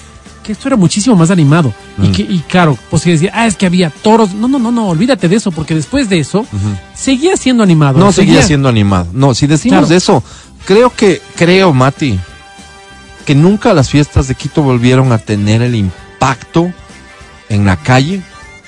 que 0.43 0.51
esto 0.53 0.67
era 0.67 0.75
muchísimo 0.77 1.15
más 1.15 1.29
animado. 1.29 1.71
Y 2.01 2.07
Mm. 2.07 2.11
que, 2.11 2.21
y 2.23 2.39
claro, 2.47 2.75
pues 2.89 3.03
si 3.03 3.11
decía, 3.11 3.31
ah, 3.35 3.45
es 3.45 3.55
que 3.55 3.67
había 3.67 3.91
toros. 3.91 4.33
No, 4.33 4.47
no, 4.47 4.57
no, 4.57 4.71
no, 4.71 4.87
olvídate 4.87 5.29
de 5.29 5.35
eso, 5.35 5.51
porque 5.51 5.75
después 5.75 6.09
de 6.09 6.19
eso, 6.19 6.45
seguía 6.95 7.37
siendo 7.37 7.61
animado. 7.61 7.99
No 7.99 8.11
seguía 8.11 8.41
siendo 8.41 8.67
animado. 8.67 9.07
No, 9.13 9.35
si 9.35 9.45
decimos 9.45 9.73
Claro. 9.81 9.87
de 9.87 9.97
eso, 9.97 10.23
creo 10.65 10.89
que, 10.89 11.21
creo, 11.35 11.71
Mati, 11.71 12.19
que 13.27 13.35
nunca 13.35 13.75
las 13.75 13.89
fiestas 13.91 14.27
de 14.27 14.33
Quito 14.33 14.63
volvieron 14.63 15.11
a 15.11 15.19
tener 15.19 15.61
el 15.61 15.75
impacto 15.75 16.71
en 17.49 17.65
la 17.65 17.75
calle 17.77 18.23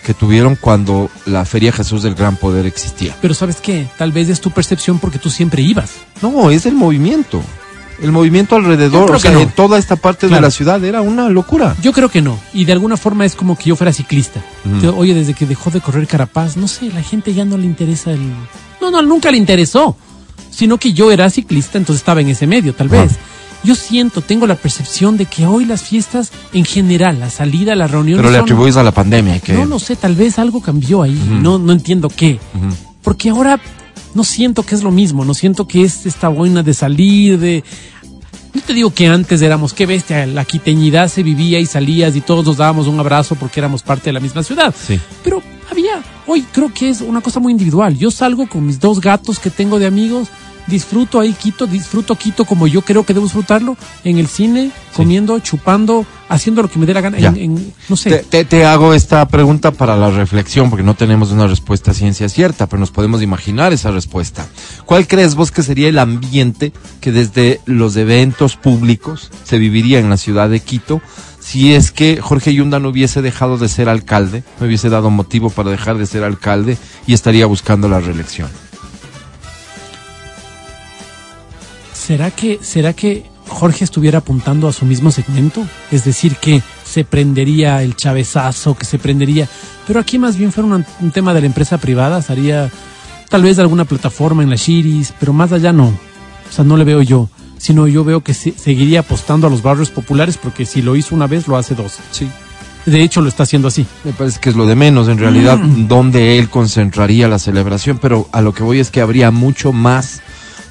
que 0.07 0.13
tuvieron 0.13 0.55
cuando 0.55 1.11
la 1.25 1.43
Feria 1.43 1.73
Jesús 1.73 2.01
del 2.01 2.15
Gran 2.15 2.37
Poder 2.37 2.65
existía. 2.65 3.13
Pero 3.21 3.33
¿sabes 3.33 3.57
qué? 3.61 3.89
Tal 3.97 4.13
vez 4.13 4.29
es 4.29 4.39
tu 4.39 4.51
percepción 4.51 4.99
porque 4.99 5.19
tú 5.19 5.29
siempre 5.29 5.61
ibas. 5.61 5.91
No, 6.21 6.49
es 6.49 6.65
el 6.65 6.75
movimiento. 6.75 7.43
El 8.01 8.13
movimiento 8.13 8.55
alrededor, 8.55 9.11
o 9.11 9.19
sea, 9.19 9.31
no. 9.31 9.45
toda 9.49 9.77
esta 9.77 9.97
parte 9.97 10.27
Claro. 10.27 10.35
de 10.35 10.47
la 10.47 10.51
ciudad 10.51 10.81
era 10.85 11.01
una 11.01 11.27
locura. 11.27 11.75
Yo 11.81 11.91
creo 11.91 12.07
que 12.07 12.21
no. 12.21 12.39
Y 12.53 12.63
de 12.63 12.71
alguna 12.71 12.95
forma 12.95 13.25
es 13.25 13.35
como 13.35 13.57
que 13.57 13.65
yo 13.65 13.75
fuera 13.75 13.91
ciclista. 13.91 14.39
Yo, 14.81 14.95
Oye, 14.95 15.13
desde 15.13 15.33
que 15.33 15.45
dejó 15.45 15.71
de 15.71 15.81
correr 15.81 16.07
Carapaz, 16.07 16.55
no 16.55 16.69
sé, 16.69 16.89
la 16.93 17.01
gente 17.03 17.33
ya 17.33 17.43
no 17.43 17.57
le 17.57 17.65
interesa 17.65 18.11
el... 18.11 18.31
No, 18.79 18.89
no, 18.89 19.01
nunca 19.01 19.29
le 19.29 19.37
interesó. 19.37 19.97
Sino 20.51 20.77
que 20.77 20.93
yo 20.93 21.11
era 21.11 21.29
ciclista, 21.29 21.77
entonces 21.77 21.99
estaba 22.01 22.21
en 22.21 22.29
ese 22.29 22.47
medio, 22.47 22.73
tal 22.73 22.87
vez. 22.87 23.11
Yo 23.63 23.75
siento, 23.75 24.21
tengo 24.21 24.47
la 24.47 24.55
percepción 24.55 25.17
de 25.17 25.25
que 25.25 25.45
hoy 25.45 25.65
las 25.65 25.81
fiestas, 25.81 26.31
en 26.53 26.63
general, 26.63 27.19
la 27.19 27.29
salida, 27.29 27.75
la 27.75 27.87
reunión... 27.87 28.17
Pero 28.17 28.31
le 28.31 28.37
atribuyes 28.37 28.77
a 28.77 28.83
la 28.83 28.91
pandemia 28.91 29.39
que 29.39 29.53
No 29.53 29.65
lo 29.65 29.79
sé, 29.79 29.95
tal 29.95 30.15
vez 30.15 30.39
algo 30.39 30.61
cambió 30.61 31.01
ahí. 31.01 31.19
No, 31.41 31.57
no 31.57 31.71
entiendo 31.71 32.09
qué. 32.09 32.39
Porque 33.01 33.29
ahora 33.29 33.59
no 34.13 34.23
siento 34.23 34.63
que 34.63 34.75
es 34.75 34.83
lo 34.83 34.91
mismo, 34.91 35.25
no 35.25 35.33
siento 35.33 35.67
que 35.67 35.83
es 35.83 36.05
esta 36.05 36.27
buena 36.29 36.63
de 36.63 36.73
salir, 36.73 37.39
de... 37.39 37.63
No 38.53 38.61
te 38.61 38.73
digo 38.73 38.91
que 38.91 39.07
antes 39.07 39.41
éramos, 39.41 39.73
qué 39.73 39.85
bestia, 39.85 40.25
la 40.25 40.43
quiteñidad 40.43 41.09
se 41.09 41.21
vivía 41.21 41.59
y 41.59 41.65
salías 41.65 42.15
y 42.15 42.21
todos 42.21 42.45
nos 42.45 42.57
dábamos 42.57 42.87
un 42.87 42.99
abrazo 42.99 43.35
porque 43.35 43.59
éramos 43.59 43.83
parte 43.83 44.05
de 44.05 44.13
la 44.13 44.19
misma 44.19 44.41
ciudad. 44.41 44.73
Sí. 44.75 44.99
Pero 45.23 45.43
había, 45.69 46.01
hoy 46.25 46.43
creo 46.51 46.73
que 46.73 46.89
es 46.89 47.01
una 47.01 47.21
cosa 47.21 47.39
muy 47.39 47.51
individual. 47.51 47.97
Yo 47.97 48.09
salgo 48.09 48.47
con 48.47 48.65
mis 48.65 48.79
dos 48.79 48.99
gatos 48.99 49.37
que 49.37 49.51
tengo 49.51 49.77
de 49.77 49.85
amigos 49.85 50.29
disfruto 50.67 51.19
ahí 51.19 51.33
Quito, 51.33 51.65
disfruto 51.65 52.15
Quito 52.15 52.45
como 52.45 52.67
yo 52.67 52.81
creo 52.81 53.05
que 53.05 53.13
debo 53.13 53.25
disfrutarlo, 53.25 53.77
en 54.03 54.17
el 54.17 54.27
cine, 54.27 54.71
comiendo, 54.95 55.39
chupando, 55.39 56.05
haciendo 56.29 56.61
lo 56.61 56.69
que 56.69 56.77
me 56.79 56.85
dé 56.85 56.93
la 56.93 57.01
gana, 57.01 57.17
en, 57.17 57.37
en- 57.37 57.73
no 57.89 57.95
sé. 57.95 58.09
Te, 58.09 58.17
te- 58.23 58.45
te 58.45 58.65
hago 58.65 58.93
esta 58.93 59.27
pregunta 59.27 59.71
para 59.71 59.95
la 59.95 60.09
reflexión, 60.11 60.69
porque 60.69 60.83
no 60.83 60.93
tenemos 60.95 61.31
una 61.31 61.47
respuesta 61.47 61.91
a 61.91 61.93
ciencia 61.93 62.27
cierta, 62.29 62.67
pero 62.67 62.79
nos 62.79 62.91
podemos 62.91 63.21
imaginar 63.21 63.73
esa 63.73 63.91
respuesta. 63.91 64.45
¿Cuál 64.85 65.07
crees 65.07 65.35
vos 65.35 65.51
que 65.51 65.63
sería 65.63 65.87
el 65.89 65.99
ambiente 65.99 66.73
que 67.01 67.11
desde 67.11 67.61
los 67.65 67.95
eventos 67.95 68.55
públicos 68.57 69.31
se 69.43 69.57
viviría 69.57 69.99
en 69.99 70.09
la 70.09 70.17
ciudad 70.17 70.49
de 70.49 70.59
Quito 70.59 71.01
si 71.39 71.73
es 71.73 71.91
que 71.91 72.19
Jorge 72.21 72.53
Yunda 72.53 72.79
no 72.79 72.89
hubiese 72.89 73.21
dejado 73.21 73.57
de 73.57 73.69
ser 73.69 73.87
alcalde, 73.87 74.43
no 74.59 74.67
hubiese 74.67 74.89
dado 74.89 75.09
motivo 75.09 75.49
para 75.49 75.69
dejar 75.71 75.97
de 75.97 76.05
ser 76.05 76.25
alcalde 76.25 76.77
y 77.05 77.13
estaría 77.13 77.45
buscando 77.45 77.87
la 77.87 78.01
reelección? 78.01 78.49
¿Será 82.07 82.31
que, 82.31 82.59
¿Será 82.61 82.93
que 82.93 83.25
Jorge 83.49 83.83
estuviera 83.83 84.19
apuntando 84.19 84.69
a 84.69 84.73
su 84.73 84.85
mismo 84.85 85.11
segmento? 85.11 85.65
Es 85.91 86.05
decir, 86.05 86.37
que 86.37 86.61
se 86.85 87.03
prendería 87.03 87.83
el 87.83 87.97
chavezazo, 87.97 88.75
que 88.77 88.85
se 88.85 88.97
prendería. 88.97 89.47
Pero 89.85 89.99
aquí 89.99 90.17
más 90.17 90.37
bien 90.37 90.53
fuera 90.53 90.69
un, 90.73 90.85
un 91.01 91.11
tema 91.11 91.33
de 91.33 91.41
la 91.41 91.47
empresa 91.47 91.77
privada, 91.77 92.19
estaría 92.19 92.71
tal 93.29 93.43
vez 93.43 93.57
de 93.57 93.63
alguna 93.63 93.83
plataforma 93.83 94.41
en 94.41 94.49
la 94.49 94.55
Shiris, 94.55 95.13
pero 95.19 95.33
más 95.33 95.51
allá 95.51 95.73
no. 95.73 95.87
O 95.87 96.51
sea, 96.53 96.63
no 96.63 96.77
le 96.77 96.85
veo 96.85 97.01
yo. 97.01 97.29
Sino 97.57 97.87
yo 97.87 98.03
veo 98.05 98.21
que 98.21 98.33
se- 98.33 98.53
seguiría 98.57 99.01
apostando 99.01 99.47
a 99.47 99.49
los 99.49 99.61
barrios 99.61 99.89
populares 99.89 100.37
porque 100.37 100.65
si 100.65 100.81
lo 100.81 100.95
hizo 100.95 101.13
una 101.13 101.27
vez, 101.27 101.47
lo 101.47 101.57
hace 101.57 101.75
dos. 101.75 101.97
Sí. 102.11 102.29
De 102.85 103.01
hecho, 103.01 103.19
lo 103.19 103.27
está 103.27 103.43
haciendo 103.43 103.67
así. 103.67 103.85
Me 104.05 104.13
parece 104.13 104.39
que 104.39 104.49
es 104.49 104.55
lo 104.55 104.65
de 104.65 104.75
menos, 104.75 105.09
en 105.09 105.17
realidad, 105.17 105.57
donde 105.57 106.39
él 106.39 106.47
concentraría 106.49 107.27
la 107.27 107.37
celebración, 107.39 107.97
pero 108.01 108.29
a 108.31 108.41
lo 108.41 108.53
que 108.53 108.63
voy 108.63 108.79
es 108.79 108.91
que 108.91 109.01
habría 109.01 109.29
mucho 109.31 109.73
más 109.73 110.21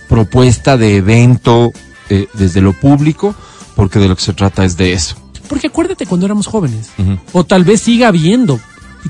propuesta 0.08 0.76
de 0.76 0.96
evento 0.96 1.72
eh, 2.08 2.28
desde 2.34 2.60
lo 2.60 2.72
público, 2.72 3.34
porque 3.74 3.98
de 3.98 4.08
lo 4.08 4.16
que 4.16 4.22
se 4.22 4.32
trata 4.32 4.64
es 4.64 4.76
de 4.76 4.92
eso. 4.92 5.16
Porque 5.48 5.68
acuérdate 5.68 6.06
cuando 6.06 6.26
éramos 6.26 6.46
jóvenes. 6.46 6.90
O 7.32 7.44
tal 7.44 7.64
vez 7.64 7.82
siga 7.82 8.08
habiendo. 8.08 8.60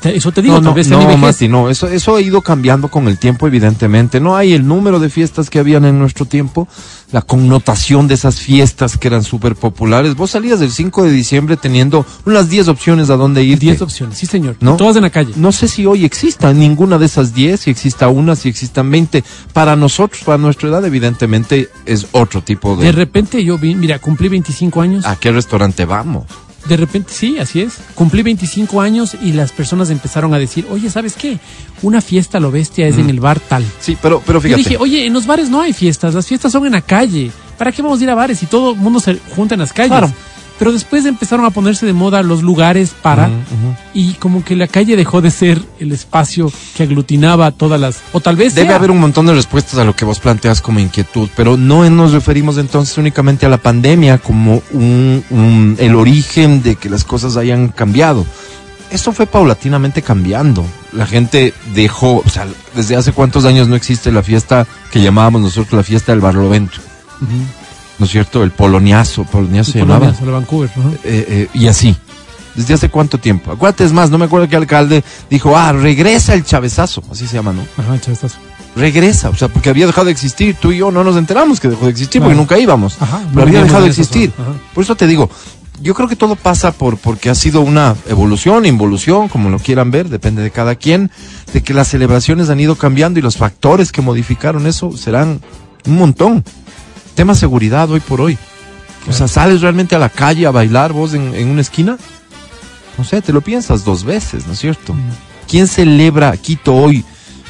Eso 0.05 0.33
te 0.33 0.43
digo, 0.43 0.55
no, 0.55 0.61
tal 0.61 0.71
no, 0.71 0.75
vez 0.75 0.89
no, 0.89 1.17
Mati, 1.17 1.49
no, 1.49 1.71
eso, 1.71 1.89
eso 1.89 2.17
ha 2.17 2.21
ido 2.21 2.43
cambiando 2.43 2.89
con 2.89 3.09
el 3.09 3.19
tiempo, 3.19 3.47
evidentemente. 3.47 4.21
No 4.21 4.37
hay 4.37 4.53
el 4.53 4.67
número 4.67 4.99
de 4.99 5.11
fiestas 5.11 5.51
que 5.51 5.59
habían 5.59 5.85
en 5.85 5.99
nuestro 5.99 6.27
tiempo, 6.27 6.69
la 7.13 7.23
connotación 7.23 8.09
de 8.09 8.15
esas 8.15 8.41
fiestas 8.41 8.97
que 8.97 9.09
eran 9.09 9.23
súper 9.23 9.57
populares. 9.57 10.15
Vos 10.17 10.31
salías 10.33 10.61
del 10.61 10.71
5 10.71 11.05
de 11.05 11.11
diciembre 11.11 11.57
teniendo 11.57 12.05
unas 12.25 12.49
10 12.49 12.69
opciones 12.69 13.11
a 13.11 13.17
dónde 13.17 13.43
ir. 13.45 13.59
10 13.59 13.83
opciones, 13.83 14.19
sí 14.19 14.27
señor. 14.27 14.57
¿No? 14.61 14.77
Todas 14.77 14.97
en 14.97 15.03
la 15.03 15.11
calle. 15.11 15.33
No 15.37 15.53
sé 15.53 15.69
si 15.69 15.87
hoy 15.87 16.05
exista 16.05 16.53
ninguna 16.53 16.99
de 16.99 17.07
esas 17.07 17.35
10, 17.35 17.61
si 17.61 17.71
exista 17.71 18.09
una, 18.09 18.37
si 18.37 18.49
existan 18.49 18.91
20. 18.91 19.25
Para 19.53 19.77
nosotros, 19.77 20.23
para 20.25 20.39
nuestra 20.39 20.69
edad, 20.69 20.85
evidentemente 20.85 21.69
es 21.85 22.07
otro 22.13 22.43
tipo 22.43 22.77
De 22.77 22.87
de... 22.87 22.93
repente 22.93 23.45
yo 23.45 23.59
vi, 23.59 23.75
mira, 23.75 23.99
cumplí 23.99 24.29
25 24.29 24.81
años. 24.81 25.07
¿A 25.07 25.17
qué 25.17 25.33
restaurante 25.33 25.85
vamos? 25.85 26.27
De 26.69 26.77
repente, 26.77 27.13
sí, 27.13 27.39
así 27.39 27.61
es. 27.61 27.75
Cumplí 27.95 28.23
25 28.23 28.81
años 28.81 29.17
y 29.23 29.33
las 29.33 29.53
personas 29.53 29.91
empezaron 29.91 30.35
a 30.35 30.39
decir, 30.39 30.67
oye, 30.71 30.91
¿sabes 30.91 31.15
qué? 31.15 31.39
Una 31.83 32.01
fiesta 32.01 32.41
lo 32.41 32.51
bestia 32.51 32.89
es 32.89 32.99
en 32.99 33.09
el 33.09 33.21
bar 33.21 33.39
tal. 33.41 33.65
Sí, 33.81 33.97
pero, 34.03 34.21
pero 34.27 34.39
Yo 34.39 34.43
fíjate. 34.43 34.63
dije, 34.63 34.77
oye, 34.79 35.07
en 35.07 35.13
los 35.13 35.27
bares 35.27 35.49
no 35.49 35.61
hay 35.61 35.73
fiestas, 35.73 36.15
las 36.15 36.27
fiestas 36.27 36.51
son 36.53 36.67
en 36.67 36.73
la 36.73 36.81
calle. 36.81 37.31
¿Para 37.57 37.73
qué 37.73 37.83
vamos 37.83 38.01
a 38.01 38.03
ir 38.05 38.11
a 38.11 38.15
bares 38.15 38.39
si 38.39 38.47
todo 38.47 38.73
el 38.73 38.79
mundo 38.79 38.99
se 39.01 39.19
junta 39.35 39.55
en 39.55 39.61
las 39.61 39.73
calles? 39.73 39.91
Claro. 39.91 40.13
Pero 40.59 40.73
después 40.73 41.05
empezaron 41.05 41.45
a 41.45 41.51
ponerse 41.51 41.85
de 41.85 41.93
moda 41.93 42.23
los 42.23 42.43
lugares 42.43 42.93
para 43.03 43.25
Ujú, 43.29 43.35
ujú. 43.35 43.77
y 43.93 44.15
como 44.15 44.43
que 44.43 44.57
la 44.57 44.67
calle 44.67 44.97
dejó 44.97 45.21
de 45.21 45.31
ser 45.31 45.63
el 45.81 45.93
espacio 45.93 46.51
que 46.75 46.85
aglutinaba 46.85 47.51
todas 47.51 47.79
las 47.79 47.99
o 48.13 48.21
tal 48.21 48.37
vez 48.37 48.55
Debe 48.55 48.69
sea. 48.69 48.77
haber 48.77 48.91
un 48.91 48.99
montón 48.99 49.27
de 49.27 49.35
respuestas 49.35 49.79
a 49.79 49.85
lo 49.85 49.95
que 49.95 50.07
vos 50.07 50.19
planteas 50.19 50.63
como 50.63 50.81
inquietud, 50.81 51.29
pero 51.37 51.59
no 51.59 51.89
nos 51.91 52.13
referimos 52.13 52.57
entonces 52.57 52.97
únicamente 52.97 53.45
a 53.45 53.51
la 53.51 53.59
pandemia 53.59 54.17
como 54.17 54.63
un, 54.73 55.23
un- 55.29 55.77
el 55.79 55.95
origen 55.95 56.63
de 56.63 56.77
que 56.77 56.89
las 56.89 57.05
cosas 57.05 57.37
hayan 57.37 57.69
cambiado. 57.69 58.25
Esto 58.91 59.13
fue 59.13 59.27
paulatinamente 59.27 60.01
cambiando. 60.01 60.65
La 60.93 61.07
gente 61.07 61.53
dejó, 61.75 62.23
o 62.25 62.29
sea, 62.31 62.47
desde 62.75 62.97
hace 62.97 63.13
cuántos 63.13 63.45
años 63.45 63.69
no 63.69 63.75
existe 63.77 64.11
la 64.13 64.23
fiesta 64.23 64.67
que 64.91 65.03
llamábamos 65.03 65.43
nosotros 65.43 65.73
la 65.75 65.83
fiesta 65.83 66.13
del 66.13 66.21
Barlovento, 66.23 66.79
Ujú. 67.21 67.27
¿No 67.99 68.07
es 68.07 68.13
cierto? 68.13 68.43
El 68.43 68.51
poloniazo, 68.51 69.25
poloniazo 69.25 69.73
se 69.73 69.79
llamaba. 69.81 70.15
Solo 70.15 70.33
Vancouver. 70.33 70.71
Eh, 71.05 71.27
eh, 71.29 71.49
y 71.55 71.67
así. 71.67 71.97
¿Desde 72.55 72.73
hace 72.73 72.89
cuánto 72.89 73.19
tiempo? 73.19 73.53
Acuérdate, 73.53 73.85
es 73.85 73.93
más, 73.93 74.11
no 74.11 74.17
me 74.17 74.25
acuerdo 74.25 74.49
qué 74.49 74.57
alcalde 74.57 75.05
dijo, 75.29 75.55
ah, 75.57 75.73
regresa 75.73 76.33
el 76.33 76.43
chavezazo, 76.43 77.03
así 77.11 77.27
se 77.27 77.35
llama, 77.35 77.53
¿no? 77.53 77.67
Ajá, 77.77 78.01
chavistazo. 78.01 78.39
regresa, 78.75 79.29
o 79.29 79.35
sea, 79.35 79.49
porque 79.49 79.69
había 79.69 79.87
dejado 79.87 80.07
de 80.07 80.13
existir. 80.13 80.57
Tú 80.59 80.73
y 80.73 80.79
yo 80.79 80.91
no 80.91 81.05
nos 81.05 81.17
enteramos 81.17 81.61
que 81.61 81.69
dejó 81.69 81.85
de 81.85 81.91
existir 81.91 82.23
porque 82.23 82.35
nunca 82.35 82.59
íbamos. 82.59 82.97
Ajá, 83.01 83.19
no 83.19 83.29
pero 83.35 83.43
había 83.43 83.63
dejado 83.63 83.83
de 83.83 83.91
existir. 83.91 84.33
ajá. 84.39 84.53
Por 84.75 84.85
eso 84.85 84.97
te 84.97 85.07
digo, 85.07 85.29
yo 85.83 85.95
creo 85.95 86.09
que 86.09 86.17
todo 86.17 86.37
pasa 86.37 86.73
por 86.73 86.97
porque 86.97 87.29
ha 87.29 87.35
sido 87.35 87.61
una 87.61 87.95
evolución, 88.09 88.65
involución, 88.65 89.29
como 89.29 89.51
lo 89.51 89.59
quieran 89.59 89.91
ver, 89.91 90.09
depende 90.09 90.43
de 90.43 90.51
cada 90.51 90.75
quien, 90.77 91.11
de 91.53 91.63
que 91.63 91.75
las 91.75 91.89
celebraciones 91.89 92.49
han 92.49 92.61
ido 92.61 92.77
cambiando 92.77 93.19
y 93.19 93.23
los 93.23 93.37
factores 93.37 93.93
que 93.93 94.01
modificaron 94.01 94.67
eso 94.67 94.97
serán 94.97 95.41
un 95.87 95.97
montón. 95.97 96.45
Tema 97.17 97.35
seguridad 97.35 97.91
hoy 97.91 97.99
por 98.01 98.21
hoy. 98.21 98.39
O 99.09 99.13
sea, 99.13 99.27
sales 99.27 99.61
realmente 99.63 99.97
a 99.97 99.99
la 99.99 100.09
calle 100.09 100.47
a 100.47 100.51
bailar 100.53 100.93
vos 100.93 101.15
en, 101.15 101.35
en 101.35 101.49
una 101.49 101.61
esquina. 101.63 101.97
No 102.99 103.05
sé, 103.05 103.21
te 103.23 103.33
lo 103.33 103.41
piensas 103.41 103.85
dos 103.85 104.05
veces, 104.05 104.47
¿no 104.47 104.53
es 104.53 104.59
cierto? 104.61 104.95
Mm. 104.95 105.01
¿Quién 105.49 105.67
celebra 105.69 106.37
Quito 106.37 106.75
hoy 106.75 107.05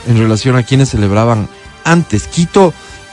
en 0.09 0.19
relación 0.19 0.57
a 0.57 0.63
quienes 0.63 0.89
celebraban 0.91 1.49
antes? 1.85 2.27
Quito 2.29 2.73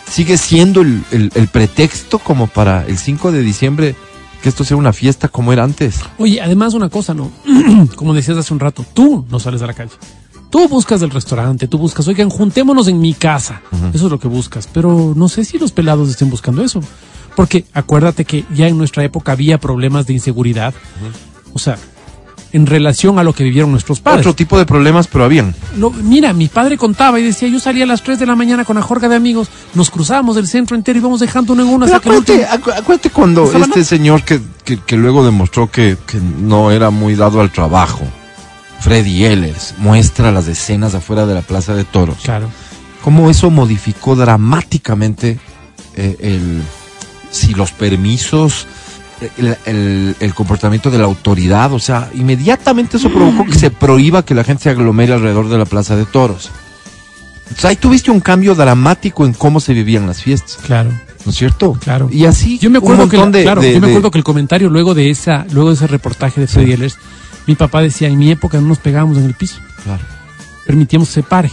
sigue 0.09 0.37
siendo 0.37 0.81
el, 0.81 1.03
el- 1.11 1.31
el 1.35 1.47
pretexto 1.47 2.19
como 2.19 2.47
para 2.47 2.85
el 2.85 2.97
5 2.97 3.31
de 3.31 3.41
diciembre 3.41 3.95
que 4.41 4.49
esto 4.49 4.63
sea 4.65 4.75
una 4.77 4.91
fiesta 4.93 5.29
como 5.29 5.53
era 5.53 5.63
antes. 5.63 5.99
Oye, 6.17 6.41
además 6.41 6.73
una 6.73 6.89
cosa, 6.89 7.13
¿no? 7.13 7.31
Como 7.95 8.13
decías 8.13 8.37
hace 8.37 8.53
un 8.53 8.59
rato, 8.59 8.85
tú 8.93 9.25
no 9.29 9.39
sales 9.39 9.61
a 9.61 9.67
la 9.67 9.73
calle. 9.73 9.91
Tú 10.53 10.67
buscas 10.69 11.01
del 11.01 11.09
restaurante, 11.09 11.67
tú 11.67 11.79
buscas, 11.79 12.07
oigan, 12.07 12.29
juntémonos 12.29 12.87
en 12.87 12.99
mi 13.01 13.15
casa. 13.15 13.63
Eso 13.91 14.05
es 14.05 14.11
lo 14.11 14.19
que 14.19 14.27
buscas. 14.27 14.69
Pero 14.71 15.13
no 15.15 15.27
sé 15.27 15.43
si 15.45 15.57
los 15.57 15.71
pelados 15.71 16.09
estén 16.09 16.29
buscando 16.29 16.63
eso. 16.63 16.79
Porque 17.35 17.65
acuérdate 17.73 18.23
que 18.23 18.45
ya 18.53 18.67
en 18.67 18.77
nuestra 18.77 19.03
época 19.03 19.31
había 19.31 19.59
problemas 19.59 20.05
de 20.05 20.13
inseguridad. 20.13 20.75
O 21.53 21.57
sea, 21.57 21.79
en 22.51 22.67
relación 22.67 23.17
a 23.17 23.23
lo 23.23 23.33
que 23.33 23.43
vivieron 23.43 23.71
nuestros 23.71 23.99
padres. 23.99 24.19
Otro 24.27 24.35
tipo 24.35 24.59
de 24.59 24.67
problemas, 24.67 25.07
pero 25.07 25.23
habían. 25.23 25.55
Mira, 26.03 26.33
mi 26.33 26.47
padre 26.49 26.77
contaba 26.77 27.19
y 27.19 27.23
decía, 27.23 27.47
yo 27.47 27.59
salía 27.59 27.85
a 27.85 27.87
las 27.87 28.03
3 28.03 28.19
de 28.19 28.27
la 28.27 28.35
mañana 28.35 28.63
con 28.63 28.75
la 28.75 28.83
jorga 28.83 29.09
de 29.09 29.15
amigos, 29.15 29.47
nos 29.73 29.89
cruzábamos 29.89 30.37
el 30.37 30.47
centro 30.47 30.75
entero 30.77 30.99
y 30.99 31.01
íbamos 31.01 31.19
dejando 31.19 31.53
uno 31.53 31.63
en 31.63 31.69
uno 31.69 31.85
hasta 31.85 31.97
el 31.97 32.01
acuérdate, 32.03 32.33
último- 32.33 32.51
acu- 32.51 32.77
acuérdate 32.79 33.09
cuando 33.09 33.51
este 33.51 33.83
señor 33.83 34.21
que, 34.21 34.39
que, 34.63 34.77
que 34.77 34.97
luego 34.97 35.25
demostró 35.25 35.71
que, 35.71 35.97
que 36.05 36.19
no 36.19 36.69
era 36.69 36.91
muy 36.91 37.15
dado 37.15 37.41
al 37.41 37.51
trabajo, 37.51 38.01
Freddy 38.83 39.23
Ehlers, 39.25 39.75
muestra 39.77 40.31
las 40.31 40.47
escenas 40.47 40.93
afuera 40.93 41.25
de 41.25 41.33
la 41.33 41.41
Plaza 41.41 41.73
de 41.73 41.83
Toros. 41.85 42.17
Claro. 42.23 42.49
cómo 43.01 43.29
eso 43.29 43.49
modificó 43.49 44.15
dramáticamente 44.15 45.37
eh, 45.95 46.15
el, 46.21 46.61
si 47.31 47.53
los 47.53 47.71
permisos, 47.71 48.65
el, 49.37 49.57
el- 49.65 50.15
el 50.19 50.33
comportamiento 50.33 50.89
de 50.91 50.97
la 50.99 51.03
autoridad, 51.05 51.71
o 51.73 51.79
sea, 51.79 52.09
inmediatamente 52.13 52.97
eso 52.97 53.09
provocó 53.11 53.45
que 53.45 53.57
se 53.59 53.71
prohíba 53.71 54.23
que 54.23 54.33
la 54.35 54.43
gente 54.43 54.63
se 54.63 54.69
aglomere 54.69 55.13
alrededor 55.13 55.49
de 55.49 55.57
la 55.57 55.65
Plaza 55.65 55.95
de 55.95 56.05
Toros. 56.05 56.49
Entonces 57.43 57.65
ahí 57.65 57.75
tuviste 57.75 58.09
un 58.09 58.19
cambio 58.21 58.55
dramático 58.55 59.25
en 59.25 59.33
cómo 59.33 59.59
se 59.59 59.73
vivían 59.73 60.07
las 60.07 60.21
fiestas, 60.21 60.59
Claro. 60.65 60.89
¿no 61.25 61.31
es 61.31 61.37
cierto? 61.37 61.73
Claro. 61.73 62.09
Y 62.11 62.25
así 62.25 62.57
Yo 62.57 62.69
me 62.69 62.77
acuerdo 62.79 63.03
un 63.03 63.09
que, 63.09 63.17
montón 63.17 63.33
la- 63.33 63.37
de, 63.39 63.43
claro, 63.43 63.61
de- 63.61 63.73
yo 63.73 63.79
me 63.81 63.87
de- 63.87 63.93
acuerdo 63.93 64.11
que 64.11 64.17
el 64.17 64.23
comentario 64.23 64.69
luego 64.69 64.93
de 64.93 65.09
esa, 65.09 65.45
luego 65.51 65.69
de 65.69 65.75
ese 65.75 65.87
reportaje 65.87 66.39
de 66.41 66.47
Freddy 66.47 66.71
Ehlers, 66.73 66.97
mi 67.47 67.55
papá 67.55 67.81
decía, 67.81 68.07
en 68.07 68.17
mi 68.17 68.31
época 68.31 68.59
no 68.59 68.67
nos 68.67 68.79
pegábamos 68.79 69.17
en 69.17 69.25
el 69.25 69.33
piso, 69.33 69.57
Claro. 69.83 70.03
permitíamos 70.65 71.09
que 71.09 71.15
se 71.15 71.23
pare. 71.23 71.51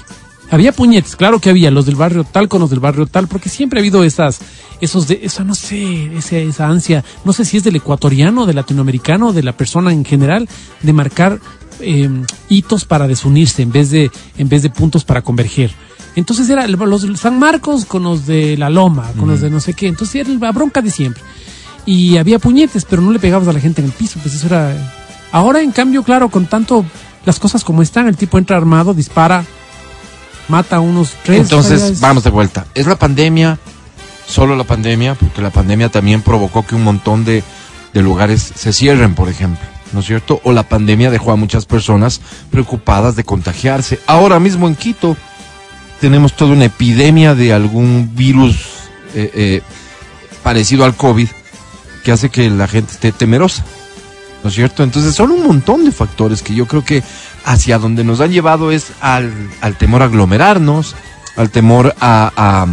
Había 0.52 0.72
puñetes, 0.72 1.14
claro 1.14 1.38
que 1.38 1.48
había, 1.50 1.70
los 1.70 1.86
del 1.86 1.94
barrio 1.94 2.24
tal 2.24 2.48
con 2.48 2.60
los 2.60 2.70
del 2.70 2.80
barrio 2.80 3.06
tal, 3.06 3.28
porque 3.28 3.48
siempre 3.48 3.78
ha 3.78 3.82
habido 3.82 4.02
esas, 4.02 4.40
esos 4.80 5.06
de, 5.06 5.20
esa, 5.22 5.44
no 5.44 5.54
sé, 5.54 6.16
esa, 6.16 6.38
esa 6.38 6.66
ansia, 6.66 7.04
no 7.24 7.32
sé 7.32 7.44
si 7.44 7.56
es 7.56 7.62
del 7.62 7.76
ecuatoriano, 7.76 8.46
del 8.46 8.56
latinoamericano, 8.56 9.32
de 9.32 9.44
la 9.44 9.52
persona 9.52 9.92
en 9.92 10.04
general, 10.04 10.48
de 10.82 10.92
marcar 10.92 11.38
eh, 11.78 12.10
hitos 12.48 12.84
para 12.84 13.06
desunirse 13.06 13.62
en 13.62 13.70
vez 13.70 13.90
de, 13.90 14.10
en 14.38 14.48
vez 14.48 14.62
de 14.62 14.70
puntos 14.70 15.04
para 15.04 15.22
converger. 15.22 15.70
Entonces 16.16 16.50
era 16.50 16.66
los 16.66 17.02
de 17.02 17.16
San 17.16 17.38
Marcos 17.38 17.84
con 17.84 18.02
los 18.02 18.26
de 18.26 18.56
la 18.56 18.68
Loma, 18.70 19.12
con 19.16 19.28
los 19.28 19.40
de 19.40 19.50
no 19.50 19.60
sé 19.60 19.74
qué, 19.74 19.86
entonces 19.86 20.16
era 20.26 20.30
la 20.30 20.50
bronca 20.50 20.82
de 20.82 20.90
siempre. 20.90 21.22
Y 21.86 22.16
había 22.16 22.40
puñetes, 22.40 22.84
pero 22.84 23.00
no 23.02 23.12
le 23.12 23.20
pegabas 23.20 23.46
a 23.46 23.52
la 23.52 23.60
gente 23.60 23.80
en 23.80 23.86
el 23.86 23.92
piso, 23.92 24.18
pues 24.20 24.34
eso 24.34 24.46
era... 24.46 24.96
Ahora, 25.32 25.60
en 25.60 25.72
cambio, 25.72 26.02
claro, 26.02 26.28
con 26.28 26.46
tanto 26.46 26.84
las 27.24 27.38
cosas 27.38 27.64
como 27.64 27.82
están, 27.82 28.08
el 28.08 28.16
tipo 28.16 28.38
entra 28.38 28.56
armado, 28.56 28.94
dispara, 28.94 29.44
mata 30.48 30.76
a 30.76 30.80
unos 30.80 31.14
tres. 31.24 31.40
Entonces, 31.40 32.00
vamos 32.00 32.24
de 32.24 32.30
vuelta. 32.30 32.66
¿Es 32.74 32.86
la 32.86 32.96
pandemia, 32.96 33.58
solo 34.26 34.56
la 34.56 34.64
pandemia? 34.64 35.14
Porque 35.14 35.42
la 35.42 35.50
pandemia 35.50 35.88
también 35.88 36.22
provocó 36.22 36.66
que 36.66 36.74
un 36.74 36.84
montón 36.84 37.24
de, 37.24 37.44
de 37.92 38.02
lugares 38.02 38.52
se 38.54 38.72
cierren, 38.72 39.14
por 39.14 39.28
ejemplo. 39.28 39.66
¿No 39.92 40.00
es 40.00 40.06
cierto? 40.06 40.40
O 40.44 40.52
la 40.52 40.68
pandemia 40.68 41.10
dejó 41.10 41.32
a 41.32 41.36
muchas 41.36 41.66
personas 41.66 42.20
preocupadas 42.50 43.16
de 43.16 43.24
contagiarse. 43.24 43.98
Ahora 44.06 44.38
mismo 44.38 44.68
en 44.68 44.76
Quito, 44.76 45.16
tenemos 46.00 46.34
toda 46.34 46.52
una 46.52 46.66
epidemia 46.66 47.34
de 47.34 47.52
algún 47.52 48.12
virus 48.14 48.56
eh, 49.14 49.30
eh, 49.34 49.62
parecido 50.44 50.84
al 50.84 50.94
COVID 50.94 51.28
que 52.04 52.12
hace 52.12 52.30
que 52.30 52.48
la 52.50 52.68
gente 52.68 52.92
esté 52.92 53.12
temerosa. 53.12 53.64
¿No 54.42 54.48
es 54.48 54.54
cierto? 54.54 54.82
Entonces 54.82 55.14
son 55.14 55.30
un 55.30 55.46
montón 55.46 55.84
de 55.84 55.92
factores 55.92 56.42
que 56.42 56.54
yo 56.54 56.66
creo 56.66 56.84
que 56.84 57.02
hacia 57.44 57.78
donde 57.78 58.04
nos 58.04 58.20
han 58.20 58.32
llevado 58.32 58.70
es 58.70 58.92
al, 59.00 59.32
al 59.60 59.76
temor 59.76 60.02
a 60.02 60.06
aglomerarnos, 60.06 60.94
al 61.36 61.50
temor 61.50 61.94
a, 62.00 62.32
a, 62.36 62.66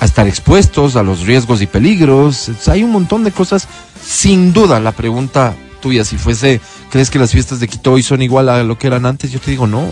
a 0.00 0.04
estar 0.04 0.26
expuestos 0.26 0.96
a 0.96 1.02
los 1.02 1.20
riesgos 1.20 1.62
y 1.62 1.66
peligros. 1.66 2.50
Hay 2.66 2.82
un 2.82 2.90
montón 2.90 3.22
de 3.22 3.30
cosas. 3.30 3.68
Sin 4.04 4.52
duda, 4.52 4.80
la 4.80 4.90
pregunta 4.90 5.54
tuya, 5.80 6.04
si 6.04 6.16
fuese, 6.16 6.60
¿crees 6.90 7.10
que 7.10 7.18
las 7.18 7.30
fiestas 7.30 7.60
de 7.60 7.68
Quito 7.68 7.92
hoy 7.92 8.02
son 8.02 8.22
igual 8.22 8.48
a 8.48 8.62
lo 8.64 8.76
que 8.78 8.88
eran 8.88 9.06
antes? 9.06 9.30
Yo 9.30 9.38
te 9.38 9.52
digo, 9.52 9.66
no. 9.66 9.88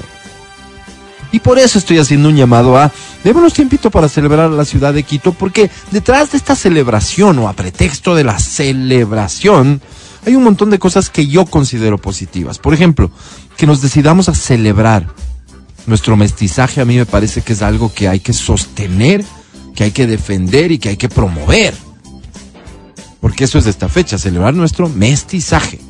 Y 1.32 1.40
por 1.40 1.58
eso 1.58 1.78
estoy 1.78 1.98
haciendo 1.98 2.28
un 2.28 2.36
llamado 2.36 2.76
a, 2.76 2.90
démonos 3.22 3.52
tiempito 3.52 3.90
para 3.90 4.08
celebrar 4.08 4.50
la 4.50 4.64
ciudad 4.64 4.92
de 4.92 5.04
Quito, 5.04 5.32
porque 5.32 5.70
detrás 5.90 6.32
de 6.32 6.38
esta 6.38 6.56
celebración 6.56 7.38
o 7.38 7.48
a 7.48 7.52
pretexto 7.52 8.14
de 8.14 8.24
la 8.24 8.38
celebración, 8.38 9.80
hay 10.26 10.36
un 10.36 10.44
montón 10.44 10.70
de 10.70 10.78
cosas 10.78 11.10
que 11.10 11.26
yo 11.26 11.46
considero 11.46 11.98
positivas. 11.98 12.58
Por 12.58 12.74
ejemplo, 12.74 13.10
que 13.56 13.66
nos 13.66 13.80
decidamos 13.80 14.28
a 14.28 14.34
celebrar 14.34 15.08
nuestro 15.86 16.16
mestizaje 16.16 16.80
a 16.80 16.84
mí 16.84 16.96
me 16.96 17.06
parece 17.06 17.42
que 17.42 17.52
es 17.52 17.62
algo 17.62 17.92
que 17.92 18.08
hay 18.08 18.20
que 18.20 18.32
sostener, 18.32 19.24
que 19.74 19.84
hay 19.84 19.90
que 19.90 20.06
defender 20.06 20.72
y 20.72 20.78
que 20.78 20.90
hay 20.90 20.96
que 20.96 21.08
promover. 21.08 21.74
Porque 23.20 23.44
eso 23.44 23.58
es 23.58 23.64
de 23.64 23.70
esta 23.70 23.88
fecha, 23.88 24.18
celebrar 24.18 24.54
nuestro 24.54 24.88
mestizaje. 24.88 25.80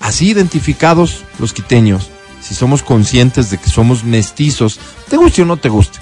Así 0.00 0.30
identificados 0.30 1.24
los 1.38 1.52
quiteños, 1.52 2.08
si 2.40 2.54
somos 2.54 2.82
conscientes 2.82 3.50
de 3.50 3.58
que 3.58 3.70
somos 3.70 4.02
mestizos, 4.04 4.80
te 5.08 5.16
guste 5.16 5.42
o 5.42 5.44
no 5.44 5.56
te 5.58 5.68
guste, 5.68 6.00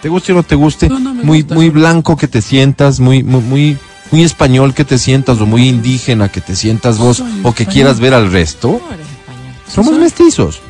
te 0.00 0.08
guste 0.08 0.32
o 0.32 0.36
no 0.36 0.42
te 0.44 0.54
guste, 0.54 0.88
No, 0.88 1.00
no 1.00 1.14
muy, 1.14 1.42
gusta. 1.42 1.54
muy 1.56 1.70
blanco 1.70 2.16
que 2.16 2.28
te 2.28 2.40
sientas, 2.40 3.00
muy, 3.00 3.24
muy, 3.24 3.40
muy, 3.40 3.78
muy 4.12 4.22
español 4.22 4.74
que 4.74 4.84
te 4.84 4.98
sientas, 4.98 5.40
o 5.40 5.46
muy 5.46 5.68
indígena 5.68 6.28
que 6.30 6.40
te 6.40 6.54
sientas 6.54 6.98
vos, 6.98 7.20
o 7.42 7.52
que 7.52 7.62
español. 7.64 7.72
quieras 7.72 7.98
ver 8.00 8.14
al 8.14 8.30
resto, 8.30 8.68
No 8.80 8.94
eres 8.94 9.06
español. 9.08 9.54
somos 9.66 9.98
mestizos. 9.98 10.60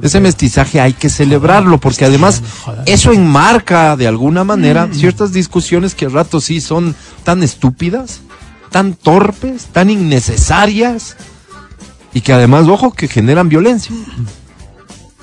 Ese 0.00 0.18
mestizaje 0.18 0.80
hay 0.80 0.92
que 0.94 1.08
celebrarlo 1.10 1.78
porque 1.78 2.04
además 2.04 2.42
eso 2.86 3.12
enmarca 3.12 3.96
de 3.96 4.08
alguna 4.08 4.42
manera 4.44 4.86
Mm. 4.86 4.94
ciertas 4.94 5.32
discusiones 5.32 5.94
que 5.94 6.06
a 6.06 6.08
ratos 6.08 6.44
sí 6.44 6.60
son 6.60 6.96
tan 7.22 7.42
estúpidas, 7.42 8.20
tan 8.70 8.94
torpes, 8.94 9.66
tan 9.66 9.90
innecesarias 9.90 11.16
y 12.14 12.22
que 12.22 12.32
además, 12.32 12.66
ojo, 12.66 12.92
que 12.92 13.06
generan 13.08 13.48
violencia. 13.48 13.94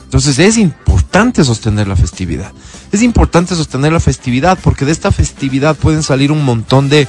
Entonces 0.05 0.39
es 0.39 0.57
importante 0.57 1.43
sostener 1.43 1.87
la 1.87 1.95
festividad. 1.95 2.51
Es 2.91 3.01
importante 3.01 3.55
sostener 3.55 3.91
la 3.91 3.99
festividad 3.99 4.57
porque 4.63 4.85
de 4.85 4.91
esta 4.91 5.11
festividad 5.11 5.75
pueden 5.75 6.01
salir 6.01 6.31
un 6.31 6.43
montón 6.45 6.87
de, 6.89 7.07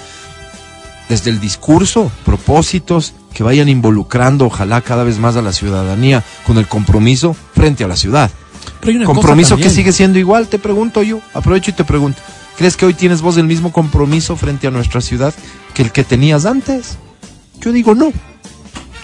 desde 1.11 1.31
el 1.31 1.40
discurso, 1.40 2.11
propósitos 2.25 3.14
que 3.35 3.43
vayan 3.43 3.69
involucrando, 3.69 4.47
ojalá 4.47 4.81
cada 4.81 5.02
vez 5.02 5.19
más 5.19 5.35
a 5.37 5.43
la 5.43 5.52
ciudadanía 5.52 6.23
con 6.47 6.57
el 6.57 6.69
compromiso 6.69 7.35
frente 7.52 7.83
a 7.83 7.88
la 7.88 7.97
ciudad. 7.97 8.31
Pero 8.79 8.90
hay 8.90 8.97
una 8.97 9.07
cosa 9.07 9.17
Compromiso 9.17 9.57
que 9.57 9.71
sigue 9.71 9.93
siendo 9.93 10.21
igual, 10.21 10.47
te 10.47 10.61
pregunto 10.61 11.02
yo, 11.02 11.21
aprovecho 11.35 11.73
y 11.73 11.75
te 11.75 11.83
pregunto. 11.85 12.23
¿Crees 12.57 12.76
que 12.76 12.87
hoy 12.87 12.95
tienes 12.95 13.23
vos 13.23 13.37
el 13.37 13.45
mismo 13.45 13.73
compromiso 13.73 14.37
frente 14.37 14.69
a 14.69 14.71
nuestra 14.71 15.00
ciudad 15.00 15.35
que 15.75 15.83
el 15.83 15.90
que 15.90 16.05
tenías 16.05 16.47
antes? 16.47 16.97
Yo 17.61 17.73
digo 17.73 17.97
no. 17.97 18.12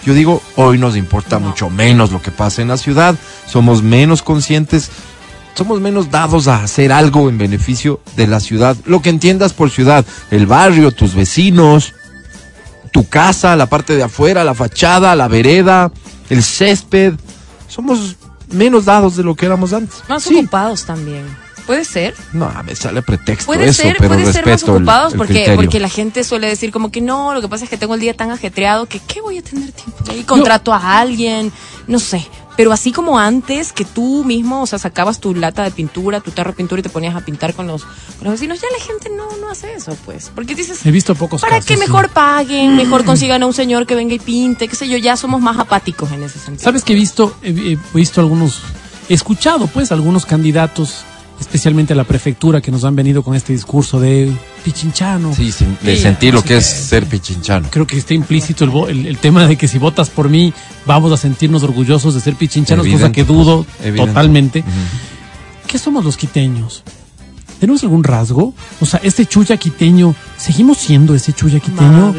Yo 0.05 0.13
digo, 0.13 0.41
hoy 0.55 0.77
nos 0.77 0.95
importa 0.95 1.39
mucho 1.39 1.69
menos 1.69 2.13
lo 2.13 2.21
que 2.21 2.31
pasa 2.31 2.61
en 2.61 2.69
la 2.69 2.77
ciudad, 2.77 3.15
somos 3.45 3.83
menos 3.83 4.21
conscientes, 4.23 4.89
somos 5.57 5.81
menos 5.81 6.11
dados 6.11 6.47
a 6.47 6.63
hacer 6.63 6.91
algo 6.91 7.27
en 7.29 7.37
beneficio 7.37 7.99
de 8.15 8.27
la 8.27 8.39
ciudad. 8.39 8.77
Lo 8.85 9.01
que 9.01 9.09
entiendas 9.09 9.53
por 9.53 9.71
ciudad, 9.71 10.05
el 10.31 10.45
barrio, 10.45 10.91
tus 10.91 11.15
vecinos, 11.15 11.93
tu 12.93 13.07
casa, 13.09 13.55
la 13.55 13.65
parte 13.65 13.95
de 13.95 14.03
afuera, 14.03 14.43
la 14.43 14.53
fachada, 14.53 15.15
la 15.15 15.27
vereda, 15.27 15.91
el 16.29 16.43
césped. 16.43 17.15
Somos 17.67 18.15
menos 18.51 18.85
dados 18.85 19.15
de 19.17 19.23
lo 19.23 19.35
que 19.35 19.45
éramos 19.47 19.73
antes. 19.73 19.97
Más 20.07 20.23
Sí. 20.23 20.35
ocupados 20.37 20.85
también. 20.85 21.25
Puede 21.65 21.83
ser. 21.83 22.15
No, 22.31 22.49
me 22.65 22.73
sale 22.77 23.01
pretexto 23.01 23.45
Puede 23.45 23.65
eso, 23.67 23.81
ser, 23.81 23.97
pero 23.97 24.13
puede 24.15 24.31
ser 24.31 24.45
más 24.45 24.63
el- 24.63 24.69
ocupados 24.69 25.11
el 25.13 25.17
porque, 25.17 25.51
porque 25.53 25.81
la 25.81 25.89
gente 25.89 26.23
suele 26.23 26.47
decir 26.47 26.71
como 26.71 26.91
que 26.91 27.01
no, 27.01 27.33
lo 27.33 27.41
que 27.41 27.49
pasa 27.49 27.65
es 27.65 27.69
que 27.69 27.77
tengo 27.77 27.95
el 27.95 27.99
día 27.99 28.15
tan 28.15 28.31
ajetreado 28.31 28.85
que 28.85 28.99
¿qué 29.01 29.19
voy 29.19 29.39
a 29.39 29.41
tener 29.41 29.73
tiempo? 29.73 29.97
Y 30.17 30.23
contrato 30.23 30.73
a 30.73 30.99
alguien, 30.99 31.51
no 31.87 31.99
sé. 31.99 32.25
Pero 32.57 32.73
así 32.73 32.91
como 32.91 33.19
antes, 33.19 33.71
que 33.71 33.85
tú 33.85 34.23
mismo, 34.25 34.63
o 34.63 34.65
sea, 34.65 34.79
sacabas 34.79 35.19
tu 35.19 35.33
lata 35.35 35.63
de 35.63 35.71
pintura, 35.71 36.19
tu 36.21 36.31
tarro 36.31 36.51
de 36.51 36.57
pintura 36.57 36.79
y 36.79 36.83
te 36.83 36.89
ponías 36.89 37.15
a 37.15 37.21
pintar 37.21 37.53
con 37.53 37.67
los, 37.67 37.83
con 37.83 38.23
los 38.23 38.31
vecinos, 38.31 38.59
ya 38.59 38.67
la 38.77 38.83
gente 38.83 39.09
no, 39.15 39.37
no 39.37 39.49
hace 39.51 39.73
eso, 39.73 39.95
pues. 40.05 40.31
Porque 40.33 40.55
dices, 40.55 40.83
He 40.85 40.91
visto 40.91 41.13
pocos 41.13 41.41
para 41.41 41.57
casos. 41.57 41.67
que 41.67 41.75
sí. 41.75 41.79
mejor 41.79 42.09
paguen, 42.09 42.75
mejor 42.75 43.05
consigan 43.05 43.43
a 43.43 43.45
un 43.45 43.53
señor 43.53 43.85
que 43.85 43.93
venga 43.95 44.15
y 44.15 44.19
pinte, 44.19 44.67
qué 44.67 44.75
sé 44.75 44.89
yo, 44.89 44.97
ya 44.97 45.15
somos 45.15 45.39
más 45.39 45.57
apáticos 45.59 46.11
en 46.11 46.23
ese 46.23 46.39
sentido. 46.39 46.63
¿Sabes 46.63 46.83
que 46.83 46.93
he 46.93 46.95
visto, 46.95 47.37
he, 47.43 47.49
he 47.73 47.77
visto 47.93 48.19
algunos, 48.21 48.59
he 49.07 49.13
escuchado 49.13 49.67
pues 49.67 49.91
algunos 49.91 50.25
candidatos, 50.25 51.03
especialmente 51.39 51.93
a 51.93 51.95
la 51.95 52.03
prefectura, 52.03 52.61
que 52.61 52.71
nos 52.71 52.83
han 52.83 52.95
venido 52.95 53.23
con 53.23 53.35
este 53.35 53.53
discurso 53.53 53.99
de 53.99 54.31
pichinchano? 54.63 55.33
Sí, 55.33 55.51
sin- 55.51 55.77
de 55.81 55.95
Sí, 55.95 56.01
sentir 56.01 56.33
lo 56.33 56.43
que 56.43 56.57
es 56.57 56.65
ser 56.65 57.05
pichinchano. 57.05 57.67
Creo 57.71 57.85
que 57.87 57.97
está 57.97 58.13
implícito 58.13 58.63
el, 58.63 58.71
vo- 58.71 58.89
el, 58.89 59.05
el 59.05 59.17
tema 59.17 59.45
de 59.47 59.55
que 59.57 59.67
si 59.67 59.77
votas 59.77 60.09
por 60.09 60.29
mí 60.29 60.53
vamos 60.85 61.11
a 61.11 61.17
sentirnos 61.17 61.63
orgullosos 61.63 62.13
de 62.15 62.21
ser 62.21 62.35
pichinchanos, 62.35 62.87
cosa 62.87 63.11
que 63.11 63.23
dudo 63.23 63.65
evidente. 63.83 64.07
totalmente. 64.07 64.63
¿Qué 65.67 65.77
somos 65.79 66.03
los 66.05 66.17
quiteños? 66.17 66.83
¿Tenemos 67.59 67.81
algún 67.83 68.03
rasgo? 68.03 68.53
O 68.79 68.85
sea, 68.85 68.99
este 69.03 69.25
chuya 69.25 69.57
quiteño, 69.57 70.13
¿seguimos 70.37 70.77
siendo 70.77 71.15
ese 71.15 71.33
chuya 71.33 71.59
quiteño? 71.59 72.13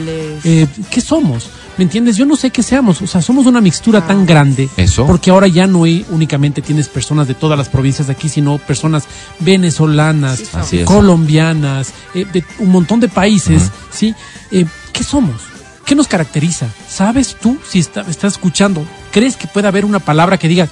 Eh, 0.45 0.67
¿Qué 0.91 1.01
somos? 1.01 1.49
¿Me 1.79 1.85
entiendes? 1.85 2.17
Yo 2.17 2.27
no 2.27 2.35
sé 2.37 2.51
qué 2.51 2.63
seamos. 2.63 3.01
O 3.03 3.07
sea, 3.07 3.23
somos 3.23 3.47
una 3.47 3.61
mixtura 3.61 4.01
Ah. 4.01 4.07
tan 4.07 4.27
grande. 4.27 4.69
Eso. 4.77 5.07
Porque 5.07 5.31
ahora 5.31 5.47
ya 5.47 5.67
no 5.67 5.85
hay, 5.85 6.05
únicamente 6.11 6.61
tienes 6.61 6.89
personas 6.89 7.29
de 7.29 7.35
todas 7.35 7.57
las 7.57 7.69
provincias 7.69 8.09
de 8.09 8.13
aquí, 8.15 8.29
sino 8.29 8.59
personas 8.59 9.05
venezolanas, 9.39 10.43
Sí, 10.69 10.85
colombianas, 10.85 11.93
eh, 12.15 12.27
de 12.33 12.45
un 12.59 12.71
montón 12.71 13.01
de 13.01 13.09
países, 13.09 13.71
¿sí? 13.91 14.15
Eh, 14.51 14.67
¿Qué 14.93 15.05
somos? 15.05 15.41
¿Qué 15.85 15.95
nos 15.95 16.09
caracteriza? 16.09 16.67
¿Sabes 16.89 17.37
tú 17.41 17.57
si 17.67 17.79
está- 17.79 18.03
estás 18.03 18.35
escuchando? 18.35 18.85
¿Crees 19.13 19.37
que 19.37 19.47
puede 19.47 19.69
haber 19.69 19.85
una 19.85 20.01
palabra 20.01 20.37
que 20.37 20.49
diga, 20.49 20.69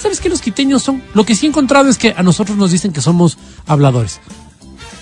¿sabes 0.00 0.20
qué 0.20 0.28
los 0.28 0.40
quiteños 0.40 0.82
son? 0.82 1.02
Lo 1.14 1.24
que 1.24 1.34
sí 1.34 1.46
he 1.46 1.48
encontrado 1.48 1.88
es 1.88 1.98
que 1.98 2.14
a 2.16 2.22
nosotros 2.22 2.56
nos 2.56 2.70
dicen 2.70 2.92
que 2.92 3.00
somos 3.00 3.36
habladores. 3.66 4.20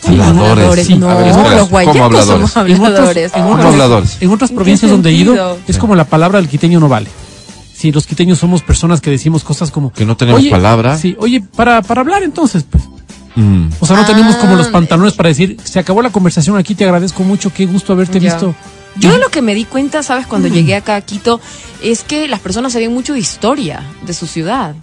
Sí, 0.01 0.21
habladores. 0.21 0.87
sí. 0.87 0.95
No, 0.97 1.09
A 1.11 1.15
ver, 1.15 1.29
espera, 1.29 1.49
los 1.51 1.59
¿cómo 1.59 1.71
guayacos 1.71 2.01
habladores? 2.03 2.29
somos 2.29 2.57
En 2.57 2.75
otros- 2.77 2.87
habladores. 2.89 3.33
en 3.35 3.43
¿Cómo 3.43 3.55
otros- 3.55 3.73
habladores? 3.73 4.17
En 4.21 4.31
otras 4.31 4.51
¿En 4.51 4.57
provincias 4.57 4.91
donde 4.91 5.11
he 5.11 5.13
ido, 5.15 5.59
es 5.67 5.79
como 5.79 5.95
la 5.95 6.05
palabra 6.05 6.39
del 6.41 6.49
quiteño 6.49 6.79
no 6.81 6.89
vale. 6.89 7.09
Sí, 7.75 7.93
los 7.93 8.07
quiteños 8.07 8.39
somos 8.39 8.63
personas 8.63 9.01
que 9.01 9.11
decimos 9.11 9.45
cosas 9.45 9.71
como... 9.71 9.93
Que 9.93 10.05
no 10.05 10.17
tenemos 10.17 10.41
"Oye, 10.41 10.51
palabra". 10.51 10.99
Sí, 10.99 11.17
oye, 11.21 11.41
para, 11.41 11.81
para 11.83 12.01
hablar 12.01 12.23
entonces, 12.25 12.65
pues. 12.69 12.83
Mm. 13.37 13.69
O 13.79 13.87
sea, 13.87 13.97
no 13.97 14.05
tenemos 14.05 14.35
como 14.37 14.57
los 14.57 14.67
Ah, 14.69 14.73
pantalones 14.73 15.13
para 15.15 15.29
decir, 15.29 15.59
se 15.63 15.79
acabó 15.79 16.03
la 16.03 16.11
conversación 16.11 16.57
aquí, 16.57 16.75
te 16.75 16.85
agradezco 16.85 17.23
mucho, 17.23 17.53
qué 17.53 17.67
gusto 17.67 17.93
haberte 17.93 18.19
Ya. 18.19 18.33
visto. 18.33 18.55
Yo 18.97 19.13
de 19.13 19.19
lo 19.19 19.29
que 19.29 19.43
me 19.43 19.55
di 19.55 19.65
cuenta, 19.65 20.03
¿sabes? 20.03 20.27
Cuando 20.27 20.49
llegué 20.49 20.75
acá 20.75 20.97
a 20.97 21.01
Quito, 21.03 21.41
es 21.81 22.03
que 22.03 22.27
las 22.27 22.41
personas 22.41 22.73
sabían 22.73 22.93
mucho 22.93 23.13
de 23.13 23.21
historia 23.21 23.81
de 24.05 24.13
su 24.13 24.27
ciudad. 24.27 24.75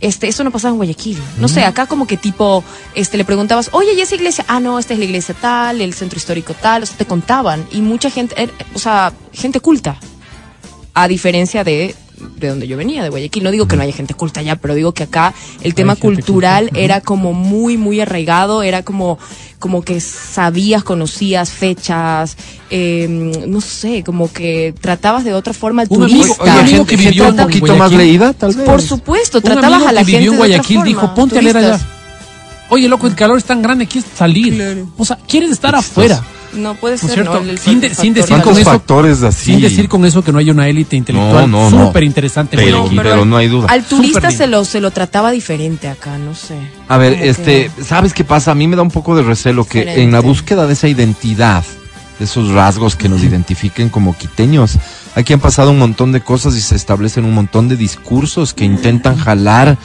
Este, 0.00 0.28
eso 0.28 0.44
no 0.44 0.50
pasaba 0.50 0.72
en 0.72 0.76
Guayaquil. 0.76 1.18
No 1.38 1.48
sé, 1.48 1.64
acá 1.64 1.86
como 1.86 2.06
que 2.06 2.16
tipo, 2.16 2.62
este, 2.94 3.16
le 3.16 3.24
preguntabas, 3.24 3.70
oye, 3.72 3.94
¿y 3.94 4.00
esa 4.00 4.14
iglesia? 4.14 4.44
Ah, 4.46 4.60
no, 4.60 4.78
esta 4.78 4.92
es 4.92 4.98
la 4.98 5.06
iglesia 5.06 5.34
tal, 5.40 5.80
el 5.80 5.94
centro 5.94 6.18
histórico 6.18 6.54
tal, 6.54 6.82
o 6.82 6.86
sea, 6.86 6.96
te 6.96 7.06
contaban. 7.06 7.66
Y 7.72 7.80
mucha 7.80 8.10
gente, 8.10 8.34
eh, 8.42 8.50
o 8.74 8.78
sea, 8.78 9.12
gente 9.32 9.60
culta. 9.60 9.98
A 10.92 11.08
diferencia 11.08 11.64
de, 11.64 11.94
de 12.38 12.48
donde 12.48 12.66
yo 12.66 12.76
venía, 12.76 13.02
de 13.02 13.08
Guayaquil. 13.10 13.42
No 13.44 13.50
digo 13.50 13.66
que 13.68 13.76
no 13.76 13.82
haya 13.82 13.92
gente 13.92 14.14
culta 14.14 14.40
allá, 14.40 14.56
pero 14.56 14.74
digo 14.74 14.92
que 14.92 15.02
acá 15.04 15.34
el 15.62 15.74
tema 15.74 15.94
gente 15.94 16.02
cultural 16.22 16.64
culta. 16.68 16.80
era 16.80 17.00
como 17.00 17.32
muy, 17.32 17.76
muy 17.76 18.00
arraigado, 18.00 18.62
era 18.62 18.82
como, 18.82 19.18
como 19.58 19.82
que 19.82 20.00
sabías, 20.00 20.82
conocías 20.84 21.50
fechas, 21.50 22.36
eh, 22.70 23.06
no 23.46 23.60
sé, 23.60 24.02
como 24.04 24.32
que 24.32 24.74
tratabas 24.80 25.24
de 25.24 25.34
otra 25.34 25.52
forma 25.52 25.82
al 25.82 25.88
Un 25.90 26.04
amigo- 26.04 26.22
turista. 26.22 26.42
amigo 26.60 26.66
gente, 26.78 26.86
que 26.86 26.96
gente 26.96 27.10
vivió 27.10 27.28
un 27.28 27.38
en 27.38 27.44
poquito 27.46 27.76
más 27.76 27.92
leída, 27.92 28.32
tal 28.32 28.54
vez. 28.54 28.64
Por 28.66 28.80
supuesto, 28.82 29.38
Un 29.38 29.44
tratabas 29.44 29.86
a 29.86 29.92
la 29.92 30.00
que 30.04 30.12
gente 30.12 30.18
vivió 30.18 30.32
en 30.32 30.36
de 30.38 30.42
otra 30.44 30.56
Guayaquil 30.56 30.82
dijo, 30.84 31.14
ponte 31.14 31.38
a 31.38 31.42
leer 31.42 31.56
allá. 31.58 31.68
turistas. 31.72 31.92
Oye, 32.68 32.88
loco, 32.88 33.06
el 33.06 33.14
calor 33.14 33.38
es 33.38 33.44
tan 33.44 33.62
grande, 33.62 33.86
quieres 33.86 34.10
salir. 34.16 34.84
O 34.96 35.04
sea, 35.04 35.16
quieres 35.28 35.50
estar 35.50 35.74
afuera. 35.76 36.20
No 36.56 36.74
puede 36.74 36.94
¿No 36.94 36.96
es 36.96 37.00
ser, 37.02 37.10
cierto? 37.12 37.40
¿no? 37.42 37.50
El- 37.50 37.58
Sin 37.58 37.80
de- 37.80 37.88
decir 37.90 38.12
con 38.14 38.24
¿Cuántos 38.26 38.58
eso- 38.58 38.70
factores 38.70 39.22
así? 39.22 39.52
Sin 39.52 39.60
decir 39.60 39.88
con 39.88 40.04
eso 40.04 40.24
que 40.24 40.32
no 40.32 40.38
hay 40.38 40.50
una 40.50 40.68
élite 40.68 40.96
intelectual 40.96 41.50
No, 41.50 41.70
no, 41.70 41.76
no. 41.78 41.86
súper 41.86 42.02
interesante. 42.04 42.56
Pero, 42.56 43.24
no 43.24 43.36
hay 43.36 43.48
duda. 43.48 43.68
Al 43.70 43.84
turista 43.84 44.30
se 44.30 44.46
lo, 44.46 44.64
se 44.64 44.80
lo 44.80 44.90
trataba 44.90 45.30
diferente 45.30 45.88
acá, 45.88 46.16
no 46.18 46.34
sé. 46.34 46.56
A 46.88 46.96
ver, 46.96 47.16
que- 47.18 47.28
este, 47.28 47.70
¿sabes 47.84 48.12
qué 48.14 48.24
pasa? 48.24 48.52
A 48.52 48.54
mí 48.54 48.66
me 48.66 48.76
da 48.76 48.82
un 48.82 48.90
poco 48.90 49.14
de 49.16 49.22
recelo 49.22 49.64
que 49.64 49.80
Diferente. 49.80 50.02
en 50.02 50.12
la 50.12 50.20
búsqueda 50.20 50.66
de 50.66 50.72
esa 50.72 50.88
identidad, 50.88 51.64
de 52.18 52.24
esos 52.24 52.48
rasgos 52.50 52.96
que 52.96 53.08
nos 53.10 53.22
identifiquen 53.22 53.90
como 53.90 54.16
quiteños, 54.16 54.78
aquí 55.14 55.34
han 55.34 55.40
pasado 55.40 55.70
un 55.70 55.78
montón 55.78 56.12
de 56.12 56.22
cosas 56.22 56.56
y 56.56 56.60
se 56.62 56.74
establecen 56.74 57.24
un 57.26 57.34
montón 57.34 57.68
de 57.68 57.76
discursos 57.76 58.54
que 58.54 58.64
intentan 58.64 59.16
jalar 59.18 59.76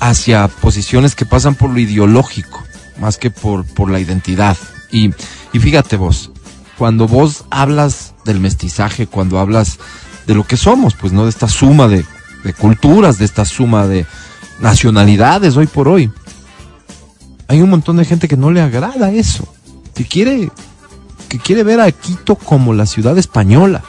hacia 0.00 0.48
posiciones 0.48 1.14
que 1.14 1.24
pasan 1.26 1.54
por 1.54 1.70
lo 1.70 1.78
ideológico, 1.78 2.64
más 3.00 3.16
que 3.18 3.30
por, 3.30 3.64
por 3.64 3.90
la 3.90 4.00
identidad. 4.00 4.56
Y, 4.90 5.10
y 5.56 5.58
fíjate 5.58 5.96
vos, 5.96 6.30
cuando 6.76 7.08
vos 7.08 7.44
hablas 7.48 8.12
del 8.26 8.40
mestizaje, 8.40 9.06
cuando 9.06 9.38
hablas 9.38 9.78
de 10.26 10.34
lo 10.34 10.46
que 10.46 10.58
somos, 10.58 10.94
pues 10.94 11.14
no 11.14 11.24
de 11.24 11.30
esta 11.30 11.48
suma 11.48 11.88
de, 11.88 12.04
de 12.44 12.52
culturas, 12.52 13.16
de 13.16 13.24
esta 13.24 13.46
suma 13.46 13.86
de 13.86 14.04
nacionalidades 14.60 15.56
hoy 15.56 15.66
por 15.66 15.88
hoy, 15.88 16.12
hay 17.48 17.62
un 17.62 17.70
montón 17.70 17.96
de 17.96 18.04
gente 18.04 18.28
que 18.28 18.36
no 18.36 18.50
le 18.50 18.60
agrada 18.60 19.10
eso, 19.12 19.48
que 19.94 20.04
quiere, 20.04 20.50
que 21.30 21.38
quiere 21.38 21.62
ver 21.62 21.80
a 21.80 21.90
Quito 21.90 22.36
como 22.36 22.74
la 22.74 22.84
ciudad 22.84 23.16
española. 23.16 23.82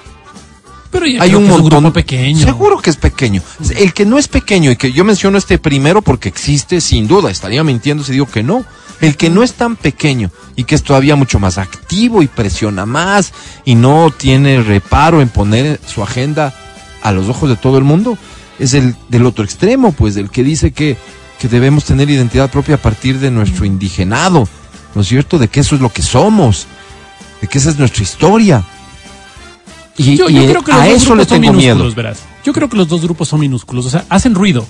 Pero 0.89 1.05
yo 1.05 1.21
Hay 1.21 1.31
creo 1.31 1.39
un 1.39 1.47
que 1.47 1.51
es 1.51 1.59
montón 1.59 1.83
grupo 1.83 1.93
pequeño. 1.93 2.45
Seguro 2.45 2.77
que 2.79 2.91
es 2.91 2.95
pequeño. 2.95 3.41
El 3.75 3.91
que 3.91 4.05
no 4.05 4.17
es 4.17 4.29
pequeño 4.29 4.71
y 4.71 4.77
que 4.77 4.93
yo 4.93 5.03
menciono 5.03 5.37
este 5.37 5.57
primero 5.57 6.01
porque 6.01 6.29
existe, 6.29 6.79
sin 6.79 7.09
duda, 7.09 7.29
estaría 7.29 7.61
mintiendo 7.65 8.05
si 8.05 8.13
digo 8.13 8.25
que 8.25 8.41
no. 8.41 8.63
El 9.01 9.15
que 9.15 9.29
no 9.29 9.43
es 9.43 9.53
tan 9.53 9.75
pequeño 9.75 10.31
y 10.55 10.63
que 10.63 10.75
es 10.75 10.83
todavía 10.83 11.15
mucho 11.15 11.39
más 11.39 11.57
activo 11.57 12.23
y 12.23 12.27
presiona 12.27 12.85
más 12.85 13.31
y 13.63 13.75
no 13.75 14.11
tiene 14.15 14.61
reparo 14.63 15.21
en 15.21 15.29
poner 15.29 15.79
su 15.85 16.01
agenda 16.01 16.53
a 17.03 17.11
los 17.11 17.29
ojos 17.29 17.49
de 17.49 17.55
todo 17.55 17.77
el 17.77 17.83
mundo, 17.83 18.17
es 18.59 18.73
el 18.73 18.95
del 19.09 19.25
otro 19.25 19.43
extremo, 19.45 19.91
pues, 19.91 20.17
el 20.17 20.29
que 20.29 20.43
dice 20.43 20.71
que, 20.71 20.97
que 21.39 21.47
debemos 21.47 21.85
tener 21.85 22.09
identidad 22.09 22.49
propia 22.49 22.75
a 22.75 22.79
partir 22.79 23.19
de 23.19 23.29
nuestro 23.29 23.65
indigenado, 23.65 24.47
¿no 24.95 25.01
es 25.01 25.07
cierto? 25.07 25.37
De 25.37 25.47
que 25.47 25.59
eso 25.59 25.75
es 25.75 25.81
lo 25.81 25.91
que 25.91 26.01
somos, 26.01 26.65
de 27.39 27.47
que 27.47 27.59
esa 27.59 27.69
es 27.69 27.77
nuestra 27.77 28.03
historia. 28.03 28.63
Y, 29.95 30.15
Yo, 30.15 30.29
y 30.29 30.33
creo 30.47 30.63
que 30.63 30.71
los 30.71 30.81
a 30.81 30.85
dos 30.87 30.95
eso 30.95 31.15
le 31.15 31.23
grupos 31.23 31.27
son 31.27 31.41
tengo 31.41 31.53
minúsculos, 31.53 31.85
miedo. 31.87 31.95
verás. 31.95 32.19
Yo 32.43 32.53
creo 32.53 32.69
que 32.69 32.77
los 32.77 32.87
dos 32.87 33.01
grupos 33.01 33.27
son 33.27 33.39
minúsculos, 33.39 33.85
o 33.85 33.89
sea, 33.89 34.05
hacen 34.09 34.35
ruido. 34.35 34.65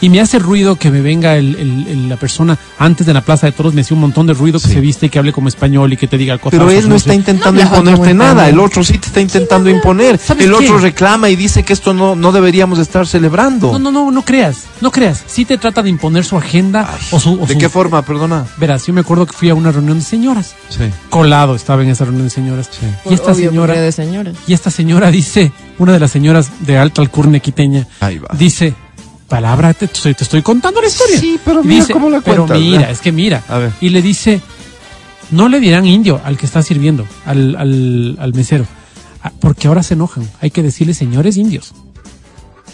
Y 0.00 0.10
me 0.10 0.20
hace 0.20 0.38
ruido 0.38 0.76
que 0.76 0.90
me 0.90 1.00
venga 1.00 1.36
el- 1.36 1.56
el- 1.56 1.86
el- 1.88 2.08
la 2.08 2.16
persona 2.16 2.58
antes 2.78 3.06
de 3.06 3.12
la 3.14 3.20
Plaza 3.22 3.46
de 3.46 3.52
Toros, 3.52 3.74
me 3.74 3.80
hacía 3.80 3.94
un 3.94 4.00
montón 4.00 4.26
de 4.26 4.34
ruido 4.34 4.60
que 4.60 4.68
Sí. 4.68 4.74
se 4.74 4.80
viste 4.80 5.06
y 5.06 5.08
que 5.08 5.18
hable 5.18 5.32
como 5.32 5.48
español 5.48 5.92
y 5.92 5.96
que 5.96 6.06
te 6.06 6.16
diga 6.16 6.38
cosas. 6.38 6.58
Pero 6.58 6.70
él 6.70 6.88
no 6.88 6.94
está 6.96 7.14
intentando 7.14 7.60
No 7.62 7.68
imponerte 7.68 8.14
nada, 8.14 8.48
el 8.48 8.58
otro 8.60 8.84
sí 8.84 8.98
te 8.98 9.06
está 9.08 9.20
intentando 9.20 9.68
imponer. 9.70 10.18
¿sabes 10.18 10.44
El 10.46 10.50
qué? 10.52 10.64
otro 10.64 10.78
reclama 10.78 11.28
y 11.30 11.36
dice 11.36 11.62
que 11.64 11.72
esto 11.72 11.92
no, 11.94 12.14
no 12.14 12.32
deberíamos 12.32 12.78
estar 12.78 13.06
celebrando. 13.06 13.72
No, 13.72 13.78
no, 13.78 13.90
no, 13.90 14.10
no 14.10 14.24
creas, 14.24 14.64
no 14.80 14.90
creas. 14.92 15.22
Sí 15.26 15.44
te 15.44 15.58
trata 15.58 15.82
de 15.82 15.90
imponer 15.90 16.24
su 16.24 16.36
agenda 16.36 16.88
o 17.10 17.18
su... 17.18 17.32
o 17.42 17.46
¿De 17.46 17.54
su- 17.54 17.58
qué 17.58 17.68
forma, 17.68 18.02
perdona? 18.02 18.46
Verás, 18.56 18.86
yo 18.86 18.92
me 18.92 19.00
acuerdo 19.00 19.26
que 19.26 19.32
fui 19.32 19.50
a 19.50 19.54
una 19.54 19.72
reunión 19.72 19.98
de 19.98 20.04
señoras. 20.04 20.54
Sí. 20.68 20.84
Colado 21.10 21.54
estaba 21.54 21.82
en 21.82 21.88
esa 21.90 22.04
reunión 22.04 22.24
de 22.26 22.30
señoras. 22.30 22.70
Y 23.10 23.14
esta 23.14 23.32
Obvio, 23.32 23.50
señora... 23.50 23.74
de 23.74 23.92
señora. 23.92 24.32
Y 24.46 24.52
esta 24.52 24.70
señora 24.70 25.10
dice, 25.10 25.52
una 25.78 25.92
de 25.92 26.00
las 26.00 26.10
señoras 26.10 26.50
de 26.60 26.78
alta 26.78 27.02
alcurnia 27.02 27.40
quiteña, 27.40 27.86
Ahí 28.00 28.18
va. 28.18 28.28
dice, 28.38 28.74
palabra, 29.28 29.74
te, 29.74 29.86
te 29.88 30.10
estoy 30.10 30.42
contando 30.42 30.80
la 30.80 30.86
historia. 30.88 31.18
Sí, 31.20 31.38
pero 31.44 31.62
mira 31.62 31.80
dice, 31.82 31.92
cómo 31.92 32.10
la 32.10 32.20
Pero 32.20 32.46
cuentas, 32.46 32.58
mira, 32.60 32.78
¿verdad? 32.78 32.90
es 32.92 33.00
que 33.00 33.12
mira. 33.12 33.44
A 33.48 33.58
ver. 33.58 33.72
Y 33.80 33.90
le 33.90 34.02
dice, 34.02 34.40
no 35.30 35.48
le 35.48 35.60
dirán 35.60 35.86
indio 35.86 36.20
al 36.24 36.36
que 36.36 36.46
está 36.46 36.62
sirviendo, 36.62 37.06
al, 37.26 37.54
al, 37.56 38.16
al 38.20 38.34
mesero, 38.34 38.66
ah, 39.22 39.32
porque 39.40 39.68
ahora 39.68 39.82
se 39.82 39.94
enojan. 39.94 40.28
Hay 40.40 40.50
que 40.50 40.62
decirle 40.62 40.94
señores 40.94 41.36
indios. 41.36 41.74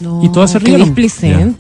No, 0.01 0.25
Y 0.25 0.29
todas 0.29 0.51
se 0.51 0.59
rieron. 0.59 0.93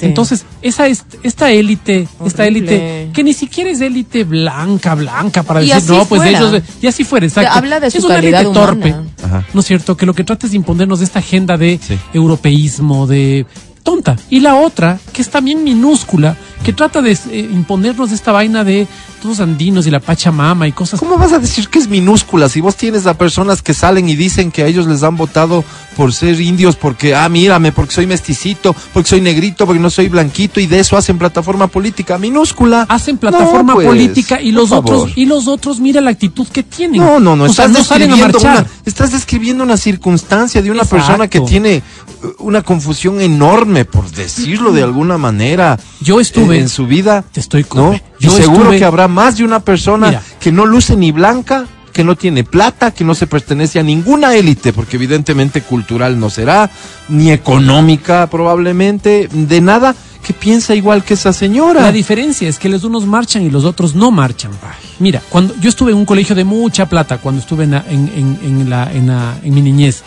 Entonces, 0.00 0.44
esa 0.60 0.88
es, 0.88 1.04
esta 1.22 1.52
élite, 1.52 2.08
esta 2.26 2.44
élite, 2.44 3.10
que 3.12 3.22
ni 3.22 3.32
siquiera 3.32 3.70
es 3.70 3.80
élite 3.80 4.24
blanca, 4.24 4.96
blanca, 4.96 5.44
para 5.44 5.62
Y 5.62 5.68
decir, 5.68 5.88
no, 5.92 6.04
pues 6.04 6.20
fuera. 6.20 6.38
ellos, 6.40 6.62
y 6.82 6.86
así 6.88 7.04
fuera, 7.04 7.26
exacto. 7.26 7.52
habla 7.52 7.78
de 7.78 7.92
su 7.92 7.98
es 7.98 8.04
una 8.04 8.14
calidad 8.16 8.40
élite 8.40 8.54
torpe. 8.54 8.94
Ajá. 9.22 9.44
¿no 9.54 9.60
es 9.60 9.66
cierto? 9.66 9.96
Que 9.96 10.04
lo 10.04 10.14
que 10.14 10.24
trata 10.24 10.46
es 10.46 10.50
de 10.50 10.56
imponernos 10.56 11.00
esta 11.00 11.20
agenda 11.20 11.56
de 11.56 11.78
Sí. 11.80 11.96
europeísmo, 12.12 13.06
de 13.06 13.46
tonta. 13.84 14.16
Y 14.30 14.40
la 14.40 14.56
otra, 14.56 14.98
que 15.12 15.22
es 15.22 15.30
también 15.30 15.62
minúscula, 15.62 16.36
que 16.64 16.72
trata 16.72 17.02
de 17.02 17.12
eh, 17.12 17.48
imponernos 17.52 18.10
esta 18.10 18.32
vaina 18.32 18.64
de 18.64 18.88
todos 19.22 19.40
andinos 19.40 19.86
y 19.86 19.90
la 19.90 20.00
Pachamama 20.00 20.66
y 20.66 20.72
cosas. 20.72 21.00
¿Cómo 21.00 21.16
vas 21.16 21.32
a 21.32 21.38
decir 21.38 21.68
que 21.68 21.78
es 21.78 21.88
minúscula 21.88 22.48
si 22.48 22.60
vos 22.60 22.76
tienes 22.76 23.06
a 23.06 23.16
personas 23.16 23.62
que 23.62 23.72
salen 23.72 24.08
y 24.08 24.16
dicen 24.16 24.50
que 24.50 24.62
a 24.62 24.66
ellos 24.66 24.86
les 24.86 25.02
han 25.02 25.16
votado 25.16 25.64
por 25.96 26.12
ser 26.12 26.38
indios 26.40 26.76
porque, 26.76 27.14
ah, 27.14 27.28
mírame, 27.30 27.72
porque 27.72 27.94
soy 27.94 28.06
mesticito, 28.06 28.74
porque 28.92 29.08
soy 29.08 29.20
negrito, 29.22 29.64
porque 29.64 29.80
no 29.80 29.88
soy 29.88 30.08
blanquito 30.08 30.60
y 30.60 30.66
de 30.66 30.80
eso 30.80 30.96
hacen 30.98 31.16
plataforma 31.18 31.68
política 31.68 32.18
minúscula? 32.18 32.84
Hacen 32.88 33.16
plataforma 33.16 33.72
No, 33.72 33.74
pues, 33.76 33.86
política 33.86 34.40
y 34.42 34.52
los 34.52 34.72
otros 34.72 35.12
y 35.16 35.24
los 35.24 35.48
otros 35.48 35.80
mira 35.80 36.00
la 36.02 36.10
actitud 36.10 36.46
que 36.48 36.62
tienen. 36.62 37.00
No, 37.00 37.18
no, 37.18 37.34
no, 37.34 37.44
O 37.44 37.48
sea, 37.52 37.66
estás, 37.66 37.78
no 37.78 37.84
salen 37.84 38.10
a 38.12 38.16
describiendo 38.16 38.40
marchar. 38.40 38.64
una, 38.64 38.82
estás 38.84 39.12
describiendo 39.12 39.64
una 39.64 39.76
circunstancia 39.78 40.60
de 40.60 40.70
una 40.70 40.82
Exacto. 40.82 40.96
persona 40.96 41.28
que 41.28 41.40
tiene 41.40 41.82
uh, 42.22 42.44
una 42.44 42.60
confusión 42.62 43.20
enorme, 43.22 43.73
por 43.84 44.08
decirlo 44.12 44.72
de 44.72 44.84
alguna 44.84 45.18
manera, 45.18 45.76
Yo 46.00 46.20
estuve 46.20 46.56
en, 46.56 46.62
en 46.64 46.68
su 46.68 46.86
vida. 46.86 47.24
Te 47.32 47.40
estoy 47.40 47.66
¿no? 47.74 47.92
yo 48.20 48.32
y 48.38 48.42
seguro 48.42 48.64
estuve- 48.70 48.78
que 48.78 48.84
habrá 48.84 49.08
más 49.08 49.36
de 49.38 49.44
una 49.44 49.58
persona 49.60 50.08
Mira. 50.10 50.22
que 50.38 50.52
no 50.52 50.64
luce 50.66 50.94
ni 50.96 51.10
blanca, 51.10 51.66
que 51.92 52.04
no 52.04 52.14
tiene 52.16 52.44
plata, 52.44 52.90
que 52.92 53.04
no 53.04 53.14
se 53.14 53.26
pertenece 53.26 53.78
a 53.80 53.82
ninguna 53.82 54.34
élite, 54.36 54.72
porque 54.72 54.96
evidentemente 54.96 55.62
cultural 55.62 56.18
no 56.20 56.28
será, 56.30 56.70
ni 57.08 57.30
económica 57.32 58.28
probablemente, 58.28 59.28
de 59.32 59.60
nada, 59.60 59.94
que 60.22 60.32
piensa 60.32 60.74
igual 60.74 61.04
que 61.04 61.14
esa 61.14 61.32
señora. 61.32 61.82
La 61.82 61.92
diferencia 61.92 62.48
es 62.48 62.58
que 62.58 62.68
los 62.70 62.82
unos 62.82 63.04
marchan 63.06 63.42
y 63.42 63.50
los 63.50 63.64
otros 63.64 63.94
no 63.94 64.10
marchan. 64.10 64.50
Mira, 64.98 65.20
cuando 65.28 65.54
yo 65.60 65.68
estuve 65.68 65.92
en 65.92 65.98
un 65.98 66.06
colegio 66.06 66.34
de 66.34 66.44
mucha 66.44 66.88
plata 66.88 67.18
cuando 67.18 67.40
estuve 67.42 67.64
en, 67.64 67.72
la- 67.72 67.84
en, 67.88 68.10
en- 68.16 68.38
en 68.42 68.70
la, 68.70 68.90
en, 68.92 69.06
la- 69.08 69.36
en 69.42 69.54
mi 69.54 69.60
niñez 69.60 70.02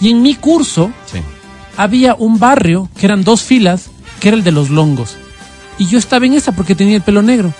y 0.00 0.08
en 0.10 0.22
mi 0.22 0.34
curso 0.36 0.90
sí. 1.06 1.18
Había 1.78 2.14
un 2.14 2.38
barrio 2.38 2.90
que 2.98 3.06
eran 3.06 3.24
dos 3.24 3.42
filas 3.42 3.86
que 4.20 4.28
era 4.28 4.36
el 4.36 4.44
de 4.44 4.52
los 4.52 4.68
longos 4.68 5.16
y 5.78 5.86
yo 5.86 5.98
estaba 5.98 6.26
en 6.26 6.34
esa 6.34 6.52
porque 6.52 6.74
tenía 6.74 6.96
el 6.96 7.02
pelo 7.02 7.22
negro. 7.22 7.54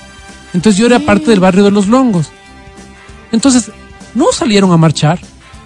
Entonces 0.53 0.79
yo 0.79 0.87
era 0.87 0.99
parte 0.99 1.31
del 1.31 1.41
barrio 1.41 1.63
de 1.65 1.71
los 1.71 1.87
longos. 1.87 2.31
Entonces 3.33 3.71
no 4.15 4.27
salieron 4.33 4.73
a 4.73 4.77
marchar. 4.77 5.21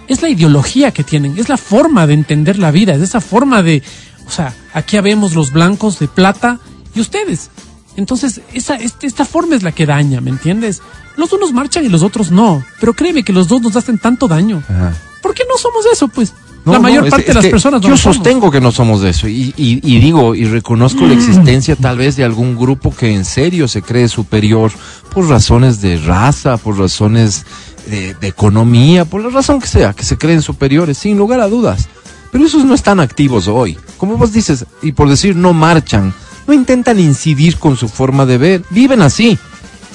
Es 0.07 0.21
la 0.21 0.29
ideología 0.29 0.91
que 0.91 1.03
tienen, 1.03 1.37
es 1.39 1.49
la 1.49 1.57
forma 1.57 2.05
de 2.05 2.13
entender 2.13 2.59
la 2.59 2.71
vida, 2.71 2.93
es 2.93 3.01
esa 3.01 3.21
forma 3.21 3.63
de, 3.63 3.81
o 4.27 4.29
sea, 4.31 4.53
aquí 4.73 4.97
habemos 4.97 5.33
los 5.33 5.51
blancos 5.53 5.97
de 5.99 6.07
plata 6.09 6.59
y 6.93 6.99
ustedes. 6.99 7.49
Entonces, 7.95 8.41
esa, 8.53 8.75
este- 8.75 9.07
esta 9.07 9.23
forma 9.25 9.55
es 9.55 9.63
la 9.63 9.71
que 9.71 9.85
daña, 9.85 10.19
¿me 10.19 10.29
entiendes? 10.29 10.81
Los 11.15 11.31
unos 11.31 11.53
marchan 11.53 11.85
y 11.85 11.89
los 11.89 12.03
otros 12.03 12.31
no, 12.31 12.63
pero 12.81 12.93
créeme 12.93 13.23
que 13.23 13.31
los 13.33 13.47
dos 13.47 13.61
nos 13.61 13.75
hacen 13.77 13.97
tanto 13.97 14.27
daño. 14.27 14.61
Ajá. 14.67 14.93
¿Por 15.21 15.33
qué 15.33 15.43
no 15.49 15.57
somos 15.57 15.85
eso, 15.91 16.07
pues? 16.09 16.33
No, 16.65 16.71
la 16.73 16.79
mayor 16.79 17.09
parte 17.09 17.23
es 17.23 17.27
de 17.27 17.33
las 17.33 17.43
personas 17.51 17.81
no 17.81 17.89
Yo 17.89 17.97
sostengo 17.97 18.49
que 18.49 18.61
no 18.61 18.71
somos 18.71 19.01
de 19.01 19.09
eso 19.09 19.27
y, 19.27 19.53
y- 19.57 19.81
y 19.83 19.99
digo 19.99 20.33
y 20.33 20.45
reconozco 20.45 21.05
la 21.05 21.13
existencia 21.13 21.75
tal 21.75 21.97
vez 21.97 22.15
de 22.15 22.23
algún 22.23 22.57
grupo 22.57 22.95
que 22.95 23.13
en 23.13 23.25
serio 23.25 23.67
se 23.67 23.81
cree 23.81 24.07
superior 24.07 24.71
por 25.13 25.27
razones 25.27 25.81
de 25.81 25.97
raza, 25.97 26.55
por 26.57 26.79
razones 26.79 27.45
de, 27.87 28.13
de 28.13 28.27
economía, 28.27 29.03
por 29.03 29.21
la 29.21 29.29
razón 29.29 29.59
que 29.59 29.67
sea, 29.67 29.93
que 29.93 30.03
se 30.05 30.17
creen 30.17 30.41
superiores, 30.41 30.97
sin 30.97 31.17
lugar 31.17 31.41
a 31.41 31.49
dudas. 31.49 31.89
Pero 32.31 32.45
esos 32.45 32.63
no 32.65 32.73
están 32.73 32.99
activos 33.01 33.47
hoy. 33.47 33.77
Como 33.97 34.17
vos 34.17 34.31
dices, 34.31 34.65
y 34.81 34.93
por 34.93 35.09
decir 35.09 35.35
no 35.35 35.51
marchan, 35.53 36.13
no 36.47 36.53
intentan 36.53 36.99
incidir 36.99 37.57
con 37.57 37.75
su 37.77 37.87
forma 37.89 38.25
de 38.25 38.37
ver, 38.37 38.63
viven 38.69 39.01
así. 39.01 39.37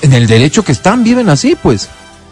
En 0.03 0.13
el 0.13 0.27
derecho 0.27 0.63
que 0.65 0.73
están, 0.73 1.03
viven 1.03 1.29
así, 1.31 1.57
pues 1.61 1.89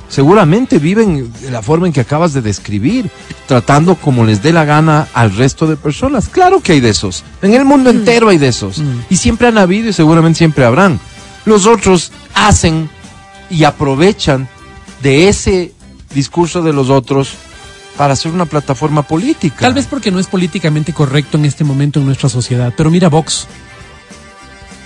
seguramente 0.09 0.79
viven 0.79 1.33
de 1.41 1.51
la 1.51 1.63
forma 1.63 1.87
en 1.87 1.93
que 1.93 2.01
acabas 2.01 2.33
de 2.33 2.43
describir, 2.43 3.11
tratando 3.47 3.97
como 3.97 4.25
les 4.25 4.43
dé 4.43 4.53
la 4.53 4.65
gana 4.65 5.09
al 5.15 5.35
resto 5.37 5.67
de 5.67 5.77
personas. 5.77 6.29
Claro 6.29 6.61
que 6.61 6.73
hay 6.73 6.81
de 6.81 6.91
esos. 6.91 7.25
En 7.43 7.55
el 7.55 7.65
mundo 7.65 7.91
entero 7.91 8.29
hay 8.29 8.39
de 8.39 8.49
esos. 8.49 8.83
Y 9.11 9.17
siempre 9.17 9.49
han 9.49 9.59
habido 9.59 9.89
y 9.89 9.93
seguramente 9.93 10.39
siempre 10.39 10.65
habrán. 10.65 11.01
Los 11.45 11.67
otros 11.67 12.13
hacen 12.35 12.89
y 13.51 13.65
aprovechan 13.65 14.49
de 15.03 15.29
ese 15.29 15.73
discurso 16.15 16.63
de 16.63 16.73
los 16.73 16.91
otros 16.91 17.35
para 17.97 18.13
hacer 18.13 18.33
una 18.33 18.47
plataforma 18.47 19.03
política. 19.03 19.57
Tal 19.61 19.75
vez 19.75 19.87
porque 19.87 20.11
no 20.11 20.19
es 20.19 20.27
políticamente 20.27 20.93
correcto 20.93 21.39
en 21.39 21.45
este 21.45 21.65
momento 21.65 22.01
en 22.01 22.07
nuestra 22.07 22.29
sociedad. 22.29 22.73
Pero 22.77 22.91
mira 22.91 23.09
Vox. 23.09 23.47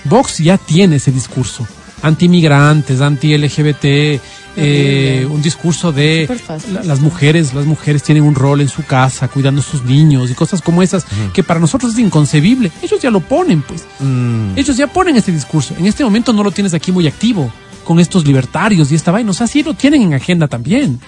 Vox 0.05 0.39
ya 0.39 0.57
tiene 0.57 0.95
ese 0.97 1.11
discurso. 1.11 1.67
Anti-migrantes, 2.01 3.01
anti-LGBT, 3.01 4.19
eh, 4.55 5.27
un 5.29 5.41
discurso 5.41 5.91
de 5.91 6.27
la- 6.73 6.83
las 6.83 6.99
mujeres, 6.99 7.53
las 7.53 7.65
mujeres 7.65 8.03
tienen 8.03 8.23
un 8.23 8.35
rol 8.35 8.61
en 8.61 8.67
su 8.69 8.83
casa, 8.83 9.27
cuidando 9.27 9.61
a 9.61 9.63
sus 9.63 9.83
niños 9.83 10.29
y 10.29 10.33
cosas 10.33 10.61
como 10.61 10.81
esas, 10.83 11.05
que 11.33 11.43
para 11.43 11.59
nosotros 11.59 11.93
es 11.93 11.99
inconcebible. 11.99 12.71
Ellos 12.81 12.99
ya 13.01 13.09
lo 13.11 13.19
ponen, 13.21 13.61
pues. 13.61 13.85
Mm, 13.99 14.57
Ellos 14.57 14.75
ya 14.77 14.87
ponen 14.87 15.15
este 15.15 15.31
discurso. 15.31 15.73
En 15.77 15.85
este 15.85 16.03
momento 16.03 16.33
no 16.33 16.43
lo 16.43 16.51
tienes 16.51 16.73
aquí 16.73 16.91
muy 16.91 17.07
activo 17.07 17.51
con 17.85 17.99
estos 17.99 18.25
libertarios 18.25 18.91
y 18.91 18.95
esta 18.95 19.11
vaina. 19.11 19.31
O 19.31 19.33
sea, 19.33 19.47
sí 19.47 19.63
lo 19.63 19.73
tienen 19.73 20.01
en 20.03 20.13
agenda 20.13 20.47
también. 20.47 20.99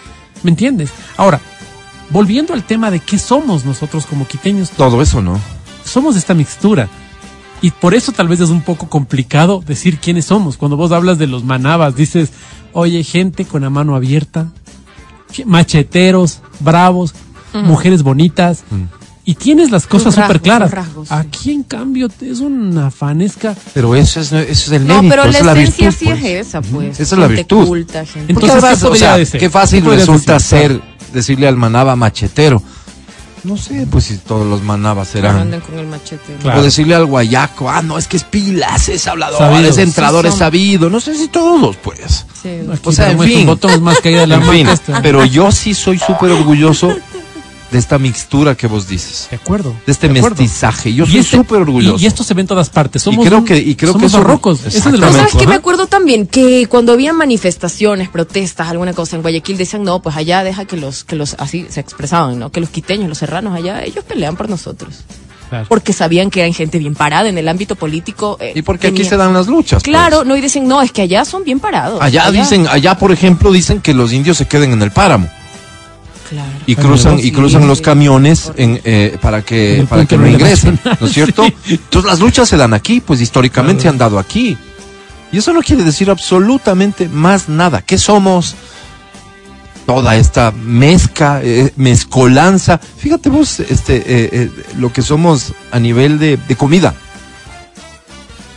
¿Me 0.41 0.49
entiendes? 0.51 0.89
Ahora, 1.17 1.39
volviendo 2.10 2.53
al 2.53 2.63
tema 2.63 2.91
de 2.91 2.99
qué 2.99 3.17
somos 3.19 3.65
nosotros 3.65 4.06
como 4.06 4.27
quiteños, 4.27 4.69
todo 4.71 5.01
eso 5.01 5.21
no. 5.21 5.39
somos 5.86 6.15
esta 6.15 6.34
mixtura. 6.34 6.88
Y 7.63 7.71
por 7.71 7.95
eso 7.95 8.12
tal 8.12 8.28
vez 8.28 8.39
es 8.41 8.49
un 8.49 8.62
poco 8.62 8.88
complicado 8.89 9.63
decir 9.65 9.97
quiénes 9.97 10.26
somos. 10.26 10.58
Cuando 10.58 10.78
vos 10.78 10.91
hablas 10.91 11.17
de 11.17 11.26
los 11.28 11.43
manabas, 11.43 11.95
dices, 11.95 12.30
oye, 12.73 13.04
gente 13.04 13.45
con 13.45 13.62
la 13.63 13.71
mano 13.71 13.95
abierta, 13.95 14.49
macheteros, 15.45 16.39
bravos, 16.60 17.13
mujeres 17.54 18.04
bonitas. 18.04 18.63
y 19.26 19.36
tienes 19.36 19.71
las 19.71 19.88
cosas 19.88 20.15
súper 20.15 20.41
claras. 20.41 20.69
los 20.69 20.78
rasgos, 20.86 21.08
sí. 21.08 21.13
Aquí, 21.17 21.52
en 21.54 21.63
cambio, 21.63 22.10
es 22.19 22.41
una 22.41 22.91
fanesca. 22.91 23.56
Pero 23.73 23.95
eso 23.95 24.19
es, 24.19 24.34
eso 24.34 24.52
es 24.52 24.71
el 24.71 24.86
No, 24.86 24.95
mérito, 25.02 25.10
pero 25.15 25.23
la 25.23 25.30
esa 25.30 25.39
es 25.39 25.45
la 25.45 25.54
esencia 25.54 25.88
virtud. 25.89 25.97
sí 25.99 26.06
pues. 26.06 26.23
es 26.26 26.47
esa, 26.47 26.62
pues. 26.62 26.99
Esa 26.99 27.15
es 27.15 27.19
la 27.21 27.28
virtud. 27.28 27.65
culta, 27.67 28.06
gente- 28.06 28.34
Entonces, 28.34 28.56
¿qué 28.62 28.62
podría 28.62 28.89
o 28.91 28.95
sea, 28.95 29.17
decir? 29.17 29.39
qué 29.39 29.49
fácil 29.49 29.80
¿Qué 29.80 29.86
podrías 29.86 30.08
resulta 30.08 30.34
decir? 30.34 30.49
ser, 30.60 30.82
decirle 31.13 31.47
al 31.47 31.56
manaba 31.56 31.95
machetero. 31.95 32.62
No 33.43 33.58
sé, 33.58 33.86
pues 33.91 34.06
si 34.06 34.17
todos 34.17 34.47
los 34.47 34.62
manabas 34.63 35.10
serán. 35.10 35.38
anden 35.38 35.60
con 35.60 35.77
el 35.77 35.86
machete. 35.86 36.34
¿no? 36.34 36.39
Claro. 36.39 36.62
O 36.62 36.63
decirle 36.63 36.95
al 36.95 37.06
guayaco, 37.06 37.69
ah, 37.69 37.82
no, 37.82 37.97
es 37.97 38.08
que 38.08 38.15
es 38.15 38.23
pilas, 38.23 38.88
es 38.88 39.06
hablador, 39.08 39.38
Sabido. 39.39 39.69
es 39.69 39.77
entrador, 39.79 40.25
Sí, 40.25 40.29
es 40.32 40.38
sabido. 40.38 40.89
No 40.89 40.99
sé 41.01 41.13
si 41.15 41.27
todos, 41.27 41.75
pues. 41.75 42.25
Sí. 42.41 42.60
Aquí 42.71 42.79
O 42.86 42.91
sea, 42.93 43.12
en 43.12 43.17
tenemos 43.17 43.25
un 43.25 43.32
fin. 43.39 43.45
botón 43.47 43.84
más 43.84 43.99
caída 43.99 44.21
de 44.21 44.27
la 44.27 44.36
En 44.36 44.43
fin, 44.49 44.67
pero 45.01 45.25
yo 45.25 45.51
sí 45.51 45.73
soy 45.73 45.99
súper 45.99 46.32
orgulloso 46.32 46.95
de 47.73 47.79
esta 47.79 47.97
mixtura 47.99 48.55
que 48.55 48.67
vos 48.67 48.88
dices. 48.88 49.27
De 49.29 49.36
acuerdo. 49.36 49.75
De 49.86 49.91
este 49.91 50.07
acuerdo. 50.07 50.29
mestizaje. 50.41 50.93
Yo 50.93 51.03
Y 51.03 51.07
soy 51.09 51.19
este- 51.19 51.38
súper 51.38 51.62
orgulloso. 51.63 51.97
Y, 51.99 52.03
y 52.03 52.05
esto 52.05 52.23
se 52.23 52.33
ve 52.33 52.41
en 52.41 52.47
todas 52.47 52.69
partes. 52.69 53.01
Somos 53.01 53.25
creo 53.25 53.39
un- 53.39 53.45
que- 53.45 53.57
y 53.57 53.75
creo 53.75 53.93
que 53.93 53.99
somos 53.99 54.12
eso- 54.13 54.19
barrocos. 54.19 54.63
Es. 54.65 54.75
¿Sabes 54.75 55.01
qué? 55.38 55.47
Me 55.47 55.55
acuerdo 55.55 55.88
también 55.88 56.27
que 56.27 56.67
cuando 56.69 56.93
había 56.93 57.12
manifestaciones, 57.12 58.07
protestas, 58.09 58.69
alguna 58.69 58.93
cosa 58.93 59.15
en 59.17 59.21
Guayaquil, 59.23 59.57
decían, 59.57 59.83
no, 59.83 60.01
pues 60.01 60.15
allá 60.15 60.43
deja 60.43 60.65
que 60.65 60.77
los, 60.77 61.03
que 61.03 61.15
los, 61.17 61.36
así 61.39 61.65
se 61.69 61.79
expresaban, 61.81 62.39
¿no? 62.39 62.51
Que 62.51 62.62
los 62.62 62.69
quiteños, 62.69 63.09
los 63.09 63.17
serranos 63.17 63.53
allá, 63.55 63.83
ellos 63.83 64.05
pelean 64.05 64.36
por 64.38 64.47
nosotros. 64.49 65.03
Claro. 65.49 65.65
Porque 65.67 65.93
sabían 65.93 66.29
que 66.31 66.39
eran 66.41 66.53
gente 66.53 66.79
bien 66.79 66.95
parada 66.95 67.27
en 67.29 67.38
el 67.38 67.47
ámbito 67.47 67.75
político. 67.75 68.38
eh, 68.39 68.53
Y 68.55 68.62
porque 68.63 68.88
aquí 68.88 69.03
se 69.03 69.17
dan 69.17 69.33
las 69.33 69.47
luchas. 69.47 69.83
pues. 69.83 69.91
Claro, 69.91 70.23
no, 70.23 70.36
y 70.38 70.41
dicen, 70.41 70.67
no, 70.67 70.81
es 70.81 70.91
que 70.91 71.01
allá 71.03 71.25
son 71.25 71.43
bien 71.43 71.59
parados. 71.59 72.01
Allá 72.01 72.29
dicen, 72.31 72.67
allá 72.67 72.97
por 72.97 73.12
ejemplo 73.12 73.51
dicen 73.51 73.79
que 73.81 73.93
los 73.93 74.13
indios 74.13 74.38
se 74.38 74.47
queden 74.47 74.71
en 74.73 74.81
el 74.81 74.91
páramo 74.91 75.27
Claro. 76.29 76.51
y 76.65 76.75
cruzan 76.75 77.19
y 77.19 77.31
cruzan 77.31 77.67
los 77.67 77.81
camiones 77.81 78.51
en, 78.55 78.79
eh, 78.83 79.17
para 79.21 79.41
que 79.43 79.86
para 79.89 80.05
que 80.05 80.17
no 80.17 80.27
ingresen, 80.27 80.79
¿no 80.99 81.07
es 81.07 81.13
cierto? 81.13 81.43
sí. 81.65 81.73
Entonces 81.75 82.09
las 82.09 82.19
luchas 82.19 82.47
se 82.49 82.57
dan 82.57 82.73
aquí, 82.73 83.01
pues 83.01 83.21
históricamente 83.21 83.81
Claro. 83.81 83.83
se 83.83 83.89
han 83.89 83.97
dado 83.97 84.19
aquí. 84.19 84.57
Y 85.31 85.38
eso 85.38 85.51
no 85.53 85.62
quiere 85.62 85.83
decir 85.83 86.09
absolutamente 86.09 87.09
más 87.09 87.49
nada. 87.49 87.81
¿Qué 87.81 87.97
somos? 87.97 88.55
Toda 89.86 90.15
esta 90.15 90.51
mezcla, 90.51 91.41
eh, 91.43 91.73
mezcolanza. 91.75 92.77
Fíjate 92.77 93.29
vos, 93.29 93.59
este, 93.59 93.97
eh, 93.97 94.03
eh, 94.31 94.51
lo 94.77 94.93
que 94.93 95.01
somos 95.01 95.53
a 95.71 95.79
nivel 95.79 96.19
de, 96.19 96.38
de 96.38 96.55
comida. 96.55 96.93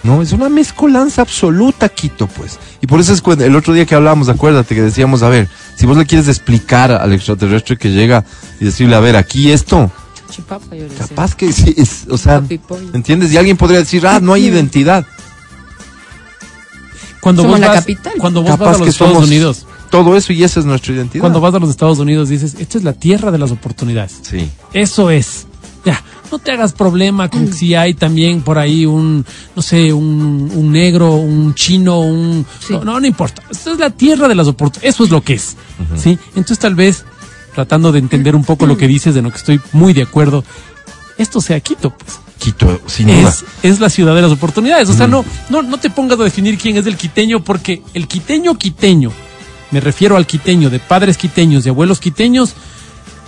No, 0.07 0.23
es 0.23 0.33
una 0.33 0.49
mezcolanza 0.49 1.23
absoluta, 1.23 1.89
Quito, 1.89 2.29
pues. 2.29 2.59
Y 2.81 2.87
por 2.87 3.01
eso 3.01 3.13
es 3.13 3.21
cuando 3.21 3.45
el 3.45 3.57
otro 3.57 3.75
día 3.75 3.85
que 3.85 3.95
hablábamos, 3.95 4.29
acuérdate 4.29 4.75
que 4.75 4.83
decíamos, 4.83 5.23
a 5.23 5.29
ver, 5.29 5.49
si 5.77 5.85
vos 5.85 5.97
le 5.97 6.07
quieres 6.07 6.29
explicar 6.29 6.93
al 6.93 7.13
extraterrestre 7.13 7.77
que 7.77 7.91
llega 7.91 8.25
y 8.61 8.67
decirle, 8.67 8.95
a 8.95 9.01
ver, 9.01 9.17
aquí 9.17 9.51
esto, 9.51 9.91
Chipapa, 10.31 10.75
yo 10.77 10.83
le 10.83 10.89
decía. 10.89 11.07
capaz 11.07 11.35
que 11.35 11.53
sí, 11.53 11.75
es, 11.77 12.07
o 12.11 12.19
sea. 12.19 12.43
¿entiendes? 12.93 13.33
Y 13.33 13.37
alguien 13.37 13.57
podría 13.57 13.79
decir, 13.79 14.07
ah, 14.07 14.21
no 14.21 14.33
hay 14.33 14.47
identidad. 14.49 15.05
Cuando 17.21 17.43
Somos 17.43 17.57
vos 17.57 17.61
la 17.61 17.69
vas, 17.69 17.77
capital. 17.81 18.13
Cuando 18.19 18.43
vos 18.43 18.59
vas 18.59 18.69
a 18.69 18.73
los 18.73 18.83
que 18.83 18.91
Estados 18.91 19.15
somos 19.15 19.29
Unidos, 19.29 19.67
todo 19.91 20.17
eso 20.17 20.33
y 20.33 20.45
esa 20.45 20.61
es 20.61 20.67
nuestra 20.67 20.95
identidad. 20.95 21.23
cuando 21.23 21.41
vas 21.41 21.55
a 21.55 21.59
los 21.59 21.71
Estados 21.71 21.99
Unidos 21.99 22.29
dices, 22.29 22.55
esta 22.59 22.79
es 22.79 22.85
la 22.85 22.93
tierra 22.93 23.31
de 23.31 23.39
las 23.39 23.51
oportunidades. 23.51 24.21
Sí. 24.23 24.49
Eso 24.73 25.11
es. 25.11 25.47
Ya, 25.85 26.03
no 26.31 26.39
te 26.39 26.53
hagas 26.53 26.73
problema 26.73 27.29
con 27.29 27.53
si 27.53 27.75
hay 27.75 27.95
también 27.95 28.43
por 28.43 28.59
ahí 28.59 28.87
un, 28.87 29.25
no 29.55 29.63
sé, 29.63 29.93
un, 29.93 30.51
un 30.55 30.73
negro, 30.73 31.15
un 31.15 31.55
chino, 31.55 32.01
un... 32.01 32.47
Sí. 32.61 32.73
No, 32.75 32.85
no, 32.85 33.01
no 33.01 33.07
importa. 33.07 33.43
Esta 33.51 33.73
es 33.73 33.79
la 33.79 33.91
tierra 33.91 34.29
de 34.29 34.35
las 34.35 34.47
oportunidades. 34.47 34.95
Eso 34.95 35.05
es 35.05 35.11
lo 35.11 35.23
que 35.23 35.35
es. 35.35 35.57
¿Sí? 35.97 36.19
Entonces 36.31 36.59
tal 36.59 36.75
vez, 36.75 37.05
tratando 37.55 37.93
de 37.93 37.99
entender 37.99 38.35
un 38.35 38.45
poco 38.45 38.67
lo 38.67 38.77
que 38.77 38.87
dices, 38.87 39.15
de 39.15 39.23
lo 39.23 39.31
que 39.31 39.39
estoy 39.39 39.61
muy 39.73 39.93
de 39.93 40.03
acuerdo, 40.03 40.45
esto 41.19 41.41
sea 41.41 41.61
Quito, 41.61 41.91
pues. 41.91 42.19
Quito, 42.39 42.81
sin 42.87 43.07
duda. 43.07 43.31
Es, 43.31 43.45
es 43.63 43.81
la 43.81 43.89
ciudad 43.89 44.15
de 44.15 44.23
las 44.23 44.31
oportunidades. 44.31 44.89
O 44.91 44.93
sea, 44.93 45.07
no, 45.07 45.25
no, 45.49 45.63
no 45.63 45.79
te 45.79 45.89
pongas 45.89 46.21
a 46.21 46.25
definir 46.25 46.59
quién 46.59 46.77
es 46.77 46.87
el 46.87 46.97
quiteño, 46.97 47.43
porque 47.43 47.83
el 47.95 48.07
quiteño 48.07 48.57
quiteño, 48.57 49.11
me 49.71 49.81
refiero 49.81 50.17
al 50.17 50.27
quiteño 50.27 50.69
de 50.69 50.79
padres 50.79 51.17
quiteños 51.17 51.65
y 51.65 51.71
abuelos 51.71 51.99
quiteños, 51.99 52.55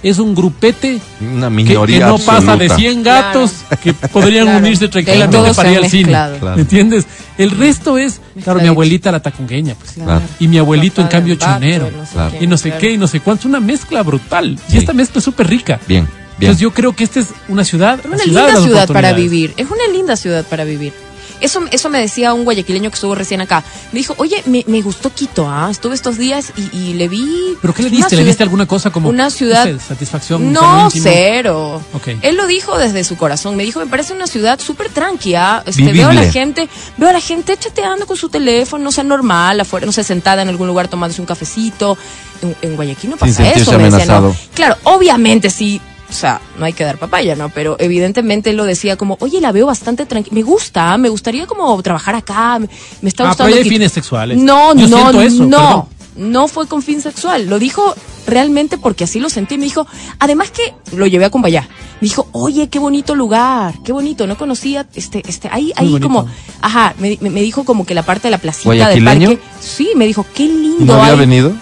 es 0.02 0.18
un 0.18 0.34
grupete 0.34 1.00
Una 1.20 1.48
que, 1.48 1.54
minoría 1.54 1.98
que 1.98 2.04
no 2.04 2.18
pasa 2.18 2.56
de 2.56 2.64
absoluta. 2.66 2.76
100 2.76 3.02
gatos 3.02 3.52
que 3.82 3.92
podrían 3.94 4.44
Claro. 4.44 4.58
unirse 4.60 4.88
tranquilamente 4.88 5.36
todos 5.36 5.56
para 5.56 5.72
ir 5.72 5.78
al 5.78 5.88
cine. 5.90 6.02
mezclado. 6.04 6.38
Claro. 6.38 6.56
¿Me 6.56 6.62
entiendes? 6.62 7.06
El 7.36 7.50
resto 7.52 7.98
es, 7.98 8.20
claro, 8.42 8.60
mi 8.60 8.68
abuelita 8.68 9.10
la 9.12 9.20
tacungueña, 9.20 9.74
pues. 9.74 9.92
Claro. 9.92 10.22
Y 10.40 10.48
mi 10.48 10.58
abuelito, 10.58 11.00
en 11.00 11.08
cambio, 11.08 11.34
chonero. 11.36 11.90
no 11.90 12.04
sé 12.06 12.12
Claro. 12.12 12.30
quién, 12.30 12.42
Y 12.42 12.46
no 12.46 12.56
sé 12.56 12.68
claro. 12.70 12.80
qué, 12.80 12.92
y 12.92 12.98
no 12.98 13.06
sé 13.06 13.20
cuánto. 13.20 13.48
Una 13.48 13.60
mezcla 13.60 14.02
brutal. 14.02 14.58
Sí. 14.68 14.76
Y 14.76 14.78
esta 14.78 14.92
mezcla 14.92 15.18
es 15.18 15.24
súper 15.24 15.46
rica. 15.48 15.80
Bien, 15.88 16.04
bien. 16.04 16.10
Entonces 16.40 16.60
yo 16.60 16.72
creo 16.72 16.94
que 16.94 17.04
esta 17.04 17.20
es 17.20 17.28
una 17.48 17.64
ciudad, 17.64 17.98
Una 18.06 18.18
ciudad 18.18 18.46
linda 18.46 18.60
ciudad 18.62 18.88
para 18.88 19.12
vivir. 19.12 19.54
Es 19.56 19.66
una 19.70 19.86
linda 19.92 20.16
ciudad 20.16 20.44
para 20.46 20.64
vivir. 20.64 20.92
Eso, 21.40 21.60
eso 21.70 21.90
me 21.90 22.00
decía 22.00 22.34
un 22.34 22.44
guayaquileño 22.44 22.90
que 22.90 22.94
estuvo 22.94 23.14
recién 23.14 23.40
acá. 23.40 23.64
Me 23.92 23.98
dijo, 23.98 24.14
oye, 24.18 24.42
me, 24.46 24.64
me 24.66 24.82
gustó 24.82 25.12
Quito, 25.12 25.48
¿ah? 25.48 25.68
Estuve 25.70 25.94
estos 25.94 26.18
días 26.18 26.52
y, 26.56 26.76
y 26.76 26.94
le 26.94 27.08
vi... 27.08 27.56
¿Pero 27.60 27.74
qué 27.74 27.82
le 27.82 27.90
diste? 27.90 28.16
¿Le 28.16 28.24
diste 28.24 28.42
alguna 28.42 28.66
cosa 28.66 28.90
como 28.90 29.08
Una 29.08 29.30
ciudad... 29.30 29.66
no 29.66 29.78
sé, 29.78 29.86
satisfacción? 29.86 30.52
No, 30.52 30.88
cero. 30.90 31.82
Ok. 31.92 32.08
Él 32.22 32.36
lo 32.36 32.46
dijo 32.46 32.78
desde 32.78 33.04
su 33.04 33.16
corazón. 33.16 33.56
Me 33.56 33.62
dijo, 33.64 33.80
me 33.80 33.86
parece 33.86 34.12
una 34.12 34.26
ciudad 34.26 34.60
súper 34.60 34.88
tranquila. 34.90 35.62
Este, 35.66 35.82
Vivible. 35.82 36.02
veo 36.02 36.10
a 36.10 36.14
la 36.14 36.30
gente, 36.30 36.68
veo 36.96 37.08
a 37.08 37.12
la 37.12 37.20
gente 37.20 37.56
chateando 37.56 38.06
con 38.06 38.16
su 38.16 38.28
teléfono, 38.28 38.88
o 38.88 38.92
sea, 38.92 39.04
normal, 39.04 39.60
afuera, 39.60 39.86
no 39.86 39.92
sé, 39.92 40.04
sentada 40.04 40.42
en 40.42 40.48
algún 40.48 40.66
lugar 40.66 40.88
tomándose 40.88 41.20
un 41.20 41.26
cafecito. 41.26 41.96
En, 42.42 42.56
en 42.62 42.76
Guayaquil 42.76 43.10
no 43.10 43.16
pasa 43.16 43.50
eso, 43.50 43.78
me 43.78 43.90
decía, 43.90 44.20
no. 44.20 44.34
Claro, 44.54 44.76
obviamente 44.84 45.50
sí. 45.50 45.80
O 46.08 46.12
sea, 46.12 46.40
no 46.58 46.64
hay 46.64 46.72
que 46.72 46.84
dar 46.84 46.96
papaya, 46.98 47.36
¿no? 47.36 47.50
Pero 47.50 47.76
evidentemente 47.78 48.50
él 48.50 48.56
lo 48.56 48.64
decía 48.64 48.96
como, 48.96 49.18
oye, 49.20 49.40
la 49.42 49.52
veo 49.52 49.66
bastante 49.66 50.06
tranquila. 50.06 50.34
Me 50.34 50.42
gusta, 50.42 50.96
me 50.96 51.08
gustaría 51.10 51.46
como 51.46 51.80
trabajar 51.82 52.14
acá. 52.14 52.58
Me, 52.58 52.68
me 53.02 53.08
está 53.10 53.24
Ah, 53.24 53.28
gustando. 53.28 53.48
pero 53.50 53.56
hay 53.58 53.62
Quito". 53.64 53.74
fines 53.74 53.92
sexuales. 53.92 54.38
No, 54.38 54.74
Yo 54.74 54.88
no, 54.88 54.96
siento 54.98 55.20
eso, 55.22 55.44
no. 55.44 55.58
perdón. 55.58 55.84
No 56.16 56.48
fue 56.48 56.66
con 56.66 56.82
fin 56.82 57.00
sexual. 57.00 57.46
Lo 57.48 57.58
dijo 57.60 57.94
realmente 58.26 58.76
porque 58.76 59.04
así 59.04 59.20
lo 59.20 59.28
sentí. 59.28 59.56
Me 59.56 59.64
dijo, 59.64 59.86
además 60.18 60.50
que 60.50 60.74
lo 60.96 61.06
llevé 61.06 61.26
a 61.26 61.30
Cumbayá. 61.30 61.68
Me 62.00 62.08
dijo, 62.08 62.26
oye, 62.32 62.68
qué 62.68 62.78
bonito 62.80 63.14
lugar, 63.14 63.74
qué 63.84 63.92
bonito. 63.92 64.26
No 64.26 64.36
conocía, 64.36 64.86
este, 64.94 65.22
este, 65.28 65.48
ahí, 65.52 65.72
ahí 65.76 66.00
como, 66.00 66.26
ajá, 66.60 66.94
me, 66.98 67.18
me- 67.20 67.30
me 67.30 67.40
dijo 67.42 67.64
como 67.64 67.86
que 67.86 67.94
la 67.94 68.02
parte 68.02 68.26
de 68.28 68.32
la 68.32 68.38
placita 68.38 68.88
del 68.88 69.04
parque. 69.04 69.38
Sí, 69.60 69.90
me 69.94 70.06
dijo, 70.06 70.26
qué 70.34 70.44
lindo. 70.46 70.86
¿No 70.86 71.00
había 71.00 71.12
hay". 71.12 71.18
venido? 71.20 71.52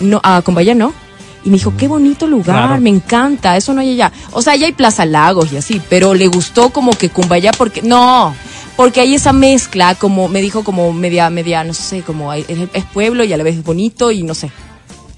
No, 0.00 0.20
a 0.22 0.42
Cumbayá 0.42 0.74
no. 0.74 0.92
Y 1.44 1.50
me 1.50 1.56
dijo, 1.56 1.72
qué 1.76 1.88
bonito 1.88 2.26
lugar, 2.26 2.66
Claro. 2.68 2.80
me 2.80 2.90
encanta, 2.90 3.56
eso 3.56 3.72
no 3.74 3.80
hay 3.80 3.92
allá. 3.92 4.12
O 4.32 4.42
sea, 4.42 4.52
allá 4.52 4.66
hay 4.66 4.72
Plaza 4.72 5.04
Lagos 5.04 5.52
y 5.52 5.56
así, 5.56 5.80
pero 5.88 6.14
le 6.14 6.28
gustó 6.28 6.70
como 6.70 6.92
que 6.92 7.08
Cumbayá 7.10 7.50
porque, 7.52 7.82
no, 7.82 8.34
porque 8.76 9.00
hay 9.00 9.14
esa 9.14 9.32
mezcla, 9.32 9.94
como 9.96 10.28
me 10.28 10.40
dijo, 10.40 10.62
como 10.62 10.92
media, 10.92 11.28
media, 11.30 11.64
no 11.64 11.74
sé, 11.74 12.02
como 12.02 12.30
hay- 12.30 12.44
es, 12.46 12.58
es 12.72 12.84
pueblo 12.84 13.24
y 13.24 13.32
a 13.32 13.36
la 13.36 13.42
vez 13.44 13.56
es 13.56 13.64
bonito 13.64 14.12
y 14.12 14.22
no 14.22 14.34
sé. 14.34 14.50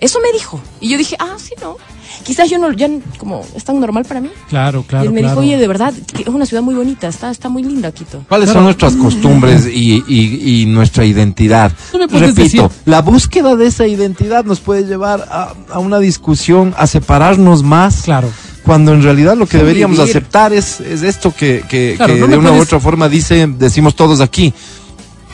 Eso 0.05 0.19
me 0.21 0.31
dijo. 0.33 0.61
Y 0.81 0.90
yo 0.90 0.99
dije, 0.99 1.17
ah, 1.19 1.37
sí, 1.38 1.53
no. 1.62 1.77
Quizás 2.25 2.49
yo 2.51 2.59
no, 2.59 2.71
ya 2.73 2.88
como, 3.19 3.43
es 3.57 3.64
tan 3.64 3.81
normal 3.81 4.05
para 4.05 4.21
mí. 4.21 4.29
Claro, 4.49 4.85
claro, 4.87 5.05
y 5.05 5.09
él 5.09 5.12
me 5.14 5.21
claro. 5.21 5.35
dijo, 5.40 5.47
oye, 5.47 5.57
de 5.59 5.67
verdad, 5.67 5.93
que 6.14 6.23
es 6.23 6.29
una 6.29 6.47
ciudad 6.47 6.62
muy 6.62 6.75
bonita, 6.75 7.09
está, 7.09 7.31
está 7.31 7.49
muy 7.49 7.62
linda 7.64 7.90
Quito. 7.93 8.25
¿Cuáles 8.29 8.47
Claro. 8.47 8.59
son 8.61 8.64
nuestras 8.64 8.95
costumbres 8.95 9.67
y, 9.67 10.05
y- 10.07 10.62
y 10.62 10.67
nuestra 10.67 11.05
identidad? 11.05 11.73
No 11.93 11.99
me 11.99 12.07
puedes 12.09 12.35
Repito, 12.37 12.64
decir- 12.69 12.83
la 12.85 13.01
búsqueda 13.03 13.57
de 13.57 13.67
esa 13.67 13.87
identidad 13.87 14.45
nos 14.45 14.61
puede 14.61 14.85
llevar 14.85 15.27
a, 15.31 15.55
a 15.73 15.79
una 15.81 15.99
discusión, 15.99 16.75
a 16.77 16.87
separarnos 16.87 17.62
más. 17.62 18.03
Claro. 18.03 18.31
Cuando 18.64 18.93
en 18.95 19.03
realidad 19.03 19.37
lo 19.37 19.47
que 19.47 19.59
deberíamos 19.59 19.99
aceptar 19.99 20.53
es, 20.53 20.81
es 20.81 21.03
esto 21.03 21.35
que, 21.37 21.64
que- 21.69 21.95
Claro, 21.97 22.14
que 22.14 22.21
no 22.21 22.27
de 22.29 22.37
una 22.38 22.53
u 22.53 22.61
otra 22.61 22.79
forma 22.81 23.09
dice, 23.09 23.47
decimos 23.59 23.95
todos 23.97 24.21
aquí. 24.21 24.55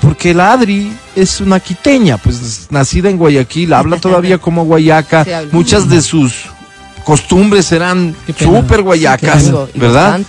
Porque 0.01 0.33
la 0.33 0.53
Adri 0.53 0.93
es 1.15 1.41
una 1.41 1.61
quiteña, 1.61 2.17
pues 2.17 2.69
nacida 2.71 3.11
en 3.11 3.19
Guayaquil, 3.19 3.73
habla 3.73 3.97
todavía 4.01 4.39
como 4.39 4.65
guayaca, 4.65 5.27
muchas 5.53 5.89
de 5.89 6.01
sus 6.01 6.47
costumbres 7.05 7.71
pena. 7.71 8.15
súper 8.39 8.83
guayacas, 8.83 9.51
¿verdad? 9.75 10.21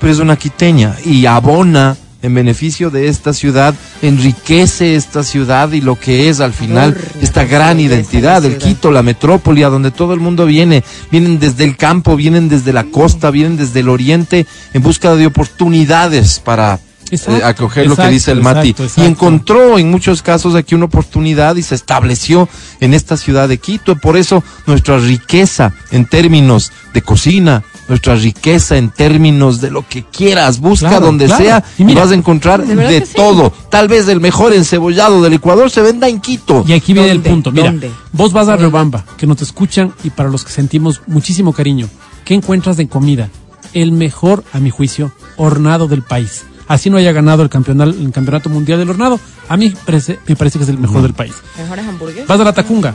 pero 0.00 0.12
es 0.12 0.18
una 0.18 0.36
quiteña 0.36 0.94
y 1.04 1.26
abona 1.26 1.96
en 2.20 2.34
beneficio 2.34 2.90
de 2.90 3.08
esta 3.08 3.32
ciudad, 3.32 3.74
enriquece 4.02 4.96
esta 4.96 5.22
ciudad 5.22 5.70
y 5.72 5.80
lo 5.80 5.98
que 5.98 6.28
es 6.28 6.40
al 6.40 6.52
final 6.52 6.96
esta 7.20 7.44
gran 7.44 7.78
identidad, 7.78 8.44
el. 8.44 8.58
Quito, 8.58 8.90
la 8.90 9.02
metrópoli, 9.02 9.62
a 9.62 9.68
donde 9.68 9.90
todo 9.92 10.14
el 10.14 10.20
mundo 10.20 10.44
viene, 10.44 10.82
vienen 11.12 11.38
desde 11.38 11.64
el 11.64 11.76
campo, 11.76 12.16
vienen 12.16 12.48
desde 12.48 12.72
la 12.72 12.84
costa, 12.84 13.30
vienen 13.30 13.56
desde 13.56 13.80
el 13.80 13.88
oriente 13.88 14.46
en 14.72 14.82
busca 14.82 15.14
de 15.14 15.26
oportunidades 15.26 16.40
para 16.40 16.80
Exacto, 17.10 17.40
eh, 17.40 17.44
acoger 17.44 17.86
lo 17.86 17.96
que 17.96 18.08
dice 18.08 18.32
el 18.32 18.42
Mati. 18.42 18.70
exacto, 18.70 19.02
Y 19.02 19.06
encontró 19.06 19.78
en 19.78 19.90
muchos 19.90 20.22
casos 20.22 20.54
aquí 20.54 20.74
una 20.74 20.86
oportunidad 20.86 21.56
y 21.56 21.62
se 21.62 21.74
estableció 21.74 22.48
en 22.80 22.94
esta 22.94 23.16
ciudad 23.16 23.48
de 23.48 23.58
Quito. 23.58 23.96
Por 23.96 24.16
eso 24.16 24.42
nuestra 24.66 24.98
riqueza 24.98 25.72
en 25.90 26.06
términos 26.06 26.70
de 26.92 27.02
cocina, 27.02 27.62
nuestra 27.88 28.14
riqueza 28.14 28.76
en 28.76 28.90
términos 28.90 29.60
de 29.60 29.70
lo 29.70 29.86
que 29.88 30.04
quieras, 30.04 30.60
busca 30.60 30.88
Claro, 30.88 31.06
donde 31.06 31.26
claro. 31.26 31.42
sea 31.44 31.64
Y 31.78 31.94
vas 31.94 32.10
a 32.10 32.14
encontrar 32.14 32.64
de 32.66 33.06
sí. 33.06 33.12
todo. 33.14 33.52
Tal 33.70 33.88
vez 33.88 34.06
el 34.08 34.20
mejor 34.20 34.52
encebollado 34.52 35.22
del 35.22 35.32
Ecuador 35.32 35.70
se 35.70 35.80
venda 35.80 36.08
en 36.08 36.20
Quito. 36.20 36.64
Y 36.66 36.72
aquí 36.74 36.92
viene 36.92 37.10
el 37.10 37.20
punto. 37.20 37.50
Mira, 37.50 37.70
¿Dónde? 37.70 37.90
vos 38.12 38.32
vas 38.32 38.48
a. 38.48 38.56
Riobamba, 38.56 39.04
que 39.16 39.26
nos 39.26 39.38
te 39.38 39.44
escuchan 39.44 39.92
y 40.04 40.10
para 40.10 40.28
los 40.28 40.44
que 40.44 40.52
sentimos 40.52 41.00
muchísimo 41.06 41.52
cariño, 41.52 41.88
¿qué 42.24 42.34
encuentras 42.34 42.76
de 42.76 42.88
comida? 42.88 43.30
el 43.74 43.92
mejor, 43.92 44.44
a 44.54 44.60
mi 44.60 44.70
juicio, 44.70 45.12
hornado 45.36 45.88
del 45.88 46.02
país. 46.02 46.44
Así 46.68 46.90
no 46.90 46.98
haya 46.98 47.12
ganado 47.12 47.42
el 47.42 47.48
campeonato, 47.48 47.90
el 47.90 48.12
campeonato 48.12 48.50
mundial 48.50 48.78
del 48.78 48.90
hornado, 48.90 49.18
a 49.48 49.56
mí 49.56 49.72
parece- 49.86 50.18
me 50.26 50.36
parece 50.36 50.58
que 50.58 50.64
es 50.64 50.70
el 50.70 50.78
mejor 50.78 51.02
del 51.02 51.14
país. 51.14 51.34
¿Mejores 51.56 51.86
hamburguesas? 51.88 52.26
Vas 52.28 52.38
a 52.40 52.44
la 52.44 52.52
Tacunga, 52.52 52.94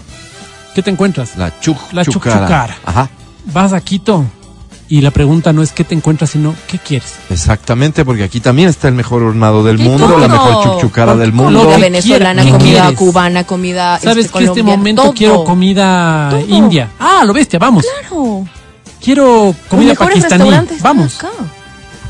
¿qué 0.76 0.82
te 0.84 0.92
encuentras? 0.92 1.36
La 1.38 1.60
chuc, 1.60 1.78
La 1.92 2.06
chucara. 2.06 2.78
Ajá. 2.86 3.10
Vas 3.52 3.74
a 3.74 3.82
Quito 3.82 4.24
y 4.90 5.02
la 5.02 5.10
pregunta 5.12 5.52
no 5.54 5.64
es 5.64 5.72
qué 5.72 5.84
te 5.84 5.96
encuentras, 5.96 6.30
sino 6.30 6.54
qué 6.68 6.78
quieres. 6.78 7.16
Exactamente, 7.32 8.06
porque 8.06 8.24
aquí 8.24 8.40
también 8.40 8.70
está 8.70 8.88
el 8.90 8.94
mejor 8.94 9.24
hornado 9.24 9.64
del 9.64 9.80
¿Y 9.82 9.84
mundo, 9.84 10.06
todo? 10.08 10.20
la 10.20 10.28
mejor 10.28 10.64
chuchucara 10.76 11.16
del 11.16 11.34
mundo. 11.34 11.60
Comida 11.62 11.76
que 11.78 11.82
venezolana, 11.82 12.42
quieras, 12.44 12.46
¿qué 12.46 12.52
comida 12.52 12.82
quieres? 12.82 13.00
cubana, 13.00 13.44
comida 13.44 14.00
Sabes 14.00 14.26
este, 14.28 14.38
que 14.40 14.46
este 14.46 14.62
momento 14.64 15.02
todo. 15.02 15.14
quiero 15.14 15.44
comida 15.44 16.30
Todo. 16.30 16.40
india. 16.48 16.90
Ah, 17.00 17.24
lo 17.26 17.34
bestia, 17.34 17.58
vamos. 17.58 17.84
Claro. 18.02 18.46
Quiero 19.02 19.56
comida 19.68 19.96
pakistaní. 19.96 20.50
Vamos. 20.82 21.18
acá. 21.18 21.30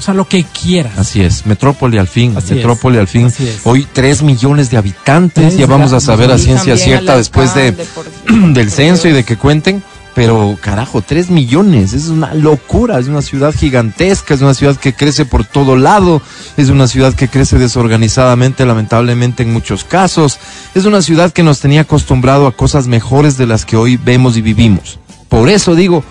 O 0.03 0.05
sea, 0.05 0.13
lo 0.13 0.27
que 0.27 0.43
quieras. 0.43 0.97
Así 0.97 1.21
es, 1.21 1.45
Metrópoli 1.45 1.97
al 1.97 2.09
fin, 2.09 2.35
Así 2.35 2.55
Metrópoli 2.55 2.97
es, 2.97 3.01
al 3.01 3.07
fin. 3.07 3.31
Hoy 3.63 3.87
tres 3.93 4.21
millones 4.21 4.69
de 4.69 4.75
habitantes, 4.75 5.53
Es 5.53 5.57
ya 5.57 5.65
vamos 5.65 5.93
a 5.93 6.01
saber 6.01 6.29
a 6.29 6.37
ciencia 6.37 6.75
cierta 6.75 7.15
después 7.15 7.55
de, 7.55 7.71
por- 7.71 8.11
del 8.53 8.67
por 8.67 8.75
censo 8.75 9.07
y 9.07 9.13
de 9.13 9.23
que 9.23 9.37
cuenten. 9.37 9.81
Pero 10.13 10.57
carajo, 10.61 11.01
tres 11.01 11.29
millones, 11.29 11.93
es 11.93 12.07
una 12.09 12.33
locura, 12.33 12.99
es 12.99 13.07
una 13.07 13.21
ciudad 13.21 13.55
gigantesca, 13.55 14.33
es 14.33 14.41
una 14.41 14.53
ciudad 14.53 14.75
que 14.75 14.93
crece 14.93 15.23
por 15.23 15.45
todo 15.45 15.77
lado, 15.77 16.21
es 16.57 16.67
una 16.67 16.87
ciudad 16.87 17.13
que 17.13 17.29
crece 17.29 17.57
desorganizadamente, 17.57 18.65
lamentablemente 18.65 19.43
en 19.43 19.53
muchos 19.53 19.85
casos, 19.85 20.37
es 20.75 20.83
una 20.83 21.01
ciudad 21.01 21.31
que 21.31 21.43
nos 21.43 21.61
tenía 21.61 21.81
acostumbrado 21.81 22.45
a 22.45 22.51
cosas 22.57 22.87
mejores 22.87 23.37
de 23.37 23.47
las 23.47 23.65
que 23.65 23.77
hoy 23.77 23.95
vemos 23.95 24.35
y 24.35 24.41
vivimos. 24.41 24.99
Por 25.29 25.49
eso 25.49 25.75
digo, 25.75 26.03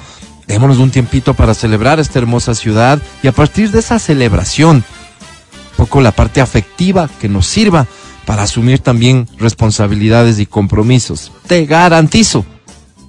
démonos 0.53 0.77
un 0.77 0.91
tiempito 0.91 1.33
para 1.33 1.55
celebrar 1.55 1.99
esta 1.99 2.19
hermosa 2.19 2.55
ciudad 2.55 3.01
y 3.23 3.27
a 3.27 3.33
partir 3.33 3.71
de 3.71 3.79
esa 3.79 3.99
celebración, 3.99 4.77
un 4.77 5.77
poco 5.79 6.03
la 6.03 6.13
parte 6.13 6.43
afectiva 6.43 7.09
que 7.21 7.31
nos 7.31 7.47
sirva 7.47 7.87
para 8.27 8.43
asumir 8.43 8.81
también 8.81 9.27
responsabilidades 9.39 10.39
y 10.39 10.45
compromisos. 10.45 11.33
Te 11.47 11.65
garantizo, 11.65 12.45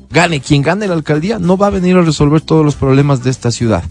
gane 0.10 0.40
quien 0.40 0.62
gane 0.62 0.88
la 0.88 0.94
alcaldía, 0.94 1.38
no 1.38 1.58
va 1.58 1.68
a 1.68 1.72
venir 1.72 1.98
a 1.98 2.02
resolver 2.02 2.40
todos 2.40 2.64
los 2.64 2.76
problemas 2.76 3.26
de 3.26 3.32
esta 3.32 3.52
ciudad. 3.52 3.84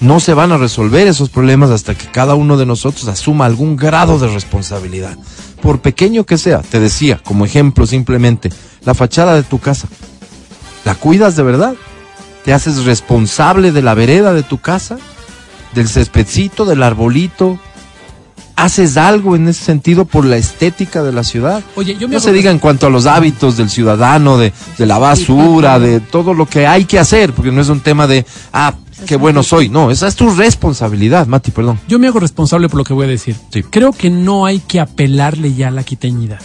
No 0.00 0.20
se 0.20 0.34
van 0.34 0.52
a 0.52 0.58
resolver 0.58 1.08
esos 1.08 1.30
problemas 1.30 1.70
hasta 1.70 1.94
que 1.94 2.08
cada 2.08 2.34
uno 2.34 2.58
de 2.58 2.66
nosotros 2.66 3.08
asuma 3.08 3.46
algún 3.46 3.74
grado 3.74 4.18
de 4.18 4.28
responsabilidad. 4.28 5.16
Por 5.62 5.80
pequeño 5.80 6.24
que 6.24 6.36
sea, 6.36 6.60
te 6.60 6.78
decía, 6.78 7.22
como 7.24 7.46
ejemplo 7.46 7.86
simplemente, 7.86 8.50
la 8.84 8.92
fachada 8.92 9.34
de 9.34 9.44
tu 9.44 9.60
casa. 9.60 9.88
¿La 10.84 10.94
cuidas 10.94 11.36
de 11.36 11.42
verdad? 11.42 11.74
¿Te 12.44 12.52
haces 12.52 12.84
responsable 12.84 13.72
de 13.72 13.82
la 13.82 13.94
vereda 13.94 14.34
de 14.34 14.42
tu 14.42 14.58
casa? 14.58 14.98
¿Del 15.74 15.88
cespedcito, 15.88 16.66
del 16.66 16.82
arbolito? 16.82 17.58
¿Haces 18.54 18.96
algo 18.96 19.34
en 19.34 19.48
ese 19.48 19.64
sentido 19.64 20.04
por 20.04 20.24
la 20.26 20.36
estética 20.36 21.02
de 21.02 21.12
la 21.12 21.24
ciudad? 21.24 21.62
Oye, 21.74 21.96
yo 21.98 22.06
me 22.06 22.14
No 22.14 22.20
se 22.20 22.32
diga 22.32 22.50
en 22.50 22.58
cuanto 22.58 22.86
a 22.86 22.90
los 22.90 23.06
hábitos 23.06 23.56
del 23.56 23.70
ciudadano, 23.70 24.36
de, 24.36 24.52
de 24.78 24.86
la 24.86 24.98
basura, 24.98 25.78
de 25.78 26.00
todo 26.00 26.34
lo 26.34 26.46
que 26.46 26.66
hay 26.66 26.84
que 26.84 26.98
hacer, 26.98 27.32
porque 27.32 27.50
no 27.50 27.62
es 27.62 27.68
un 27.68 27.80
tema 27.80 28.06
de, 28.06 28.24
ah, 28.52 28.74
qué 29.06 29.16
bueno 29.16 29.42
soy. 29.42 29.70
No, 29.70 29.90
esa 29.90 30.06
es 30.06 30.14
tu 30.14 30.30
responsabilidad, 30.30 31.26
Mati, 31.26 31.50
perdón. 31.50 31.80
Yo 31.88 31.98
me 31.98 32.06
hago 32.06 32.20
responsable 32.20 32.68
por 32.68 32.78
lo 32.78 32.84
que 32.84 32.92
voy 32.92 33.06
a 33.06 33.08
decir. 33.08 33.34
Sí. 33.50 33.62
Creo 33.62 33.92
que 33.92 34.10
no 34.10 34.46
hay 34.46 34.60
que 34.60 34.80
apelarle 34.80 35.54
ya 35.54 35.68
a 35.68 35.72
la 35.72 35.82
quiteñidad. 35.82 36.40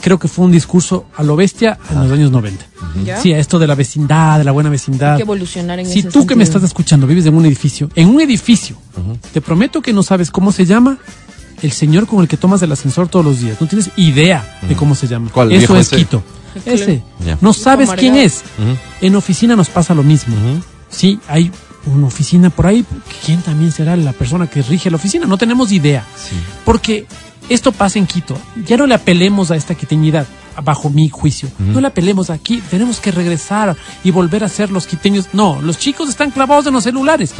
Creo 0.00 0.18
que 0.18 0.28
fue 0.28 0.44
un 0.44 0.52
discurso 0.52 1.06
a 1.16 1.22
lo 1.22 1.36
bestia 1.36 1.78
en 1.90 2.02
los 2.02 2.10
años 2.10 2.30
90. 2.30 2.66
¿Ya? 3.04 3.20
Sí, 3.20 3.32
a 3.32 3.38
esto 3.38 3.58
de 3.58 3.66
la 3.66 3.74
vecindad, 3.74 4.38
de 4.38 4.44
la 4.44 4.52
buena 4.52 4.70
vecindad. 4.70 5.12
Hay 5.12 5.16
que 5.18 5.22
evolucionar 5.22 5.78
en 5.78 5.86
Si 5.86 6.00
ese 6.00 6.10
tú 6.10 6.26
que 6.26 6.34
me 6.34 6.44
estás 6.44 6.62
escuchando 6.62 7.06
vives 7.06 7.26
en 7.26 7.34
un 7.34 7.46
edificio, 7.46 7.90
en 7.94 8.08
un 8.08 8.20
edificio, 8.20 8.76
te 9.32 9.40
prometo 9.40 9.82
que 9.82 9.92
no 9.92 10.02
sabes 10.02 10.30
cómo 10.30 10.52
se 10.52 10.66
llama 10.66 10.98
el 11.62 11.72
señor 11.72 12.06
con 12.06 12.20
el 12.20 12.28
que 12.28 12.36
tomas 12.36 12.62
el 12.62 12.72
ascensor 12.72 13.08
todos 13.08 13.24
los 13.24 13.40
días. 13.40 13.60
No 13.60 13.66
tienes 13.66 13.90
idea 13.96 14.58
de 14.66 14.74
cómo 14.74 14.94
se 14.94 15.06
llama. 15.06 15.30
¿Cuál, 15.32 15.52
Eso 15.52 15.76
es 15.76 15.86
ese? 15.86 15.96
Quito. 15.96 16.22
Ese. 16.64 17.02
No 17.40 17.52
sabes 17.52 17.90
quién 17.96 18.16
es. 18.16 18.42
En 19.00 19.16
oficina 19.16 19.56
nos 19.56 19.68
pasa 19.68 19.94
lo 19.94 20.02
mismo. 20.02 20.36
Sí, 20.90 21.20
hay 21.28 21.52
una 21.86 22.06
oficina 22.06 22.50
por 22.50 22.66
ahí. 22.66 22.84
¿Quién 23.24 23.40
también 23.42 23.72
será 23.72 23.96
la 23.96 24.12
persona 24.12 24.46
que 24.48 24.62
rige 24.62 24.90
la 24.90 24.96
oficina? 24.96 25.26
No 25.26 25.38
tenemos 25.38 25.72
idea. 25.72 26.04
Porque 26.64 27.06
esto 27.50 27.72
pasa 27.72 27.98
en 27.98 28.06
Quito. 28.06 28.38
Ya 28.66 28.76
no 28.78 28.86
le 28.86 28.94
apelemos 28.94 29.50
a 29.50 29.56
esta 29.56 29.74
quiteñidad, 29.74 30.26
bajo 30.64 30.88
mi 30.88 31.08
juicio. 31.10 31.48
No 31.58 31.80
le 31.80 31.88
apelemos 31.88 32.30
aquí. 32.30 32.62
Tenemos 32.70 33.00
que 33.00 33.10
regresar 33.12 33.76
y 34.02 34.10
volver 34.10 34.44
a 34.44 34.48
ser 34.48 34.70
los 34.70 34.86
quiteños. 34.86 35.28
No, 35.34 35.60
los 35.60 35.76
chicos 35.78 36.08
están 36.08 36.30
clavados 36.30 36.66
en 36.66 36.72
los 36.72 36.84
celulares. 36.84 37.34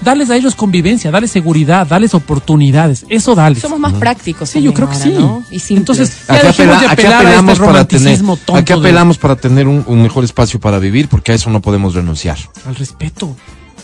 Dales 0.00 0.28
a 0.28 0.36
ellos 0.36 0.54
convivencia, 0.54 1.10
dales 1.10 1.30
seguridad, 1.30 1.86
dales 1.86 2.14
oportunidades. 2.14 3.06
Eso 3.08 3.34
dales. 3.34 3.60
Somos 3.62 3.78
más 3.78 3.92
prácticos. 3.94 4.50
Sí, 4.50 4.60
yo 4.60 4.74
creo 4.74 4.88
que 4.88 4.96
ahora, 4.96 5.04
sí. 5.06 5.12
¿no? 5.16 5.44
Y. 5.50 5.76
Entonces, 5.76 6.26
ya 6.28 6.34
Aquí, 6.34 6.46
dejemos 6.48 6.76
apela- 6.76 6.80
de 6.80 6.86
aquí 6.86 6.92
apelar 7.02 7.12
a 7.12 7.18
este 7.22 7.26
apelamos 7.28 7.58
para 7.58 7.84
tener, 7.86 8.02
romanticismo 8.02 8.36
tonto 8.36 8.56
aquí 8.56 8.72
de- 8.72 8.78
apelamos 8.80 9.18
para 9.18 9.36
tener 9.36 9.68
un, 9.68 9.84
un 9.86 10.02
mejor 10.02 10.24
espacio 10.24 10.58
para 10.60 10.78
vivir, 10.78 11.08
porque 11.08 11.32
a 11.32 11.34
eso 11.36 11.48
no 11.48 11.62
podemos 11.62 11.94
renunciar. 11.94 12.36
al 12.66 12.74
respeto, 12.74 13.34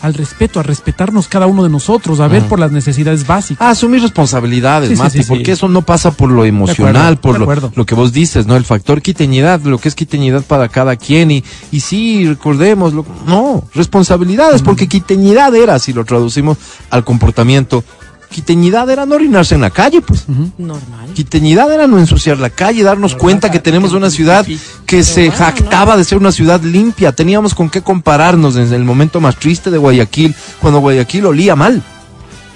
al 0.01 0.13
respeto, 0.13 0.59
a 0.59 0.63
respetarnos 0.63 1.27
cada 1.27 1.45
uno 1.47 1.63
de 1.63 1.69
nosotros, 1.69 2.19
a 2.19 2.27
ver 2.27 2.43
por 2.47 2.59
las 2.59 2.71
necesidades 2.71 3.27
básicas. 3.27 3.65
A 3.65 3.71
asumir 3.71 4.01
responsabilidades, 4.01 4.89
Sí, 4.89 4.95
Mati, 4.95 5.17
sí, 5.19 5.23
sí. 5.23 5.29
porque 5.29 5.51
eso 5.51 5.67
no 5.67 5.83
pasa 5.83 6.11
por 6.11 6.29
lo 6.31 6.43
emocional, 6.45 7.13
acuerdo, 7.13 7.45
por 7.45 7.61
lo, 7.61 7.71
lo 7.75 7.85
que 7.85 7.95
vos 7.95 8.11
dices, 8.11 8.47
¿no? 8.47 8.55
El 8.55 8.65
factor 8.65 9.01
quiteñidad, 9.01 9.61
lo 9.61 9.77
que 9.77 9.89
es 9.89 9.95
quiteñidad 9.95 10.43
para 10.43 10.67
cada 10.69 10.95
quien, 10.95 11.31
y, 11.31 11.43
y 11.71 11.79
sí, 11.81 12.27
recordemos, 12.27 12.93
lo- 12.93 13.05
no, 13.27 13.63
responsabilidades, 13.75 14.61
porque 14.61 14.87
quiteñidad 14.87 15.53
era, 15.55 15.77
si 15.79 15.93
lo 15.93 16.03
traducimos 16.05 16.57
al 16.89 17.03
comportamiento, 17.03 17.83
quiteñidad 18.31 18.89
era 18.89 19.05
no 19.05 19.15
orinarse 19.15 19.53
en 19.55 19.61
la 19.61 19.69
calle, 19.69 20.01
pues. 20.01 20.25
Normal. 20.57 21.09
Quiteñidad 21.13 21.71
era 21.71 21.85
no 21.85 21.99
ensuciar 21.99 22.39
la 22.39 22.49
calle, 22.49 22.81
darnos 22.81 23.13
cuenta 23.15 23.51
que 23.51 23.59
tenemos 23.59 23.93
una 23.93 24.09
ciudad 24.09 24.45
que 24.85 25.03
se 25.03 25.27
Bueno, 25.27 25.35
jactaba 25.37 25.97
de 25.97 26.03
ser 26.03 26.17
una 26.17 26.31
ciudad 26.31 26.61
limpia. 26.61 27.11
Teníamos 27.11 27.53
con 27.53 27.69
qué 27.69 27.81
compararnos 27.81 28.55
desde 28.55 28.75
el 28.77 28.83
momento 28.85 29.19
más 29.21 29.35
triste 29.35 29.69
de 29.69 29.77
Guayaquil, 29.77 30.33
cuando 30.59 30.79
Guayaquil 30.79 31.25
olía 31.27 31.55
mal. 31.55 31.83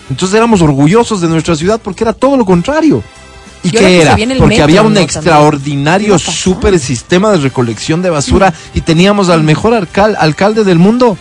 Entonces 0.09 0.35
éramos 0.35 0.61
orgullosos 0.61 1.21
de 1.21 1.27
nuestra 1.27 1.55
ciudad 1.55 1.79
porque 1.83 2.03
era 2.03 2.13
todo 2.13 2.37
lo 2.37 2.45
contrario. 2.45 3.03
¿Y, 3.63 3.71
qué 3.71 4.01
era? 4.01 4.11
Porque 4.11 4.27
metro, 4.47 4.63
había 4.63 4.83
un 4.83 4.93
¿no? 4.93 4.99
extraordinario 4.99 6.19
super 6.19 6.77
sistema 6.79 7.31
de 7.31 7.37
recolección 7.39 8.01
de 8.03 8.11
basura 8.11 8.53
y 8.75 8.81
teníamos 8.81 9.29
al 9.29 9.43
mejor 9.43 9.73
alcal- 9.73 10.15
alcalde 10.19 10.63
del 10.63 10.77
mundo. 10.79 11.17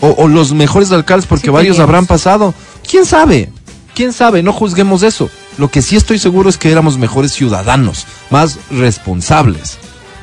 O, 0.00 0.10
o 0.10 0.28
los 0.28 0.52
mejores 0.52 0.92
alcaldes 0.92 1.26
porque 1.26 1.46
Sí 1.46 1.50
varios 1.50 1.74
teníamos. 1.74 1.88
habrán 1.88 2.06
pasado. 2.06 2.54
¿Quién 2.88 3.04
sabe? 3.04 3.50
¿Quién 3.98 4.12
sabe? 4.12 4.44
No 4.44 4.52
juzguemos 4.52 5.02
eso. 5.02 5.28
Lo 5.56 5.72
que 5.72 5.82
sí 5.82 5.96
estoy 5.96 6.20
seguro 6.20 6.48
es 6.48 6.56
que 6.56 6.70
éramos 6.70 6.98
mejores 6.98 7.32
ciudadanos, 7.32 8.06
más 8.30 8.60
responsables, 8.70 9.76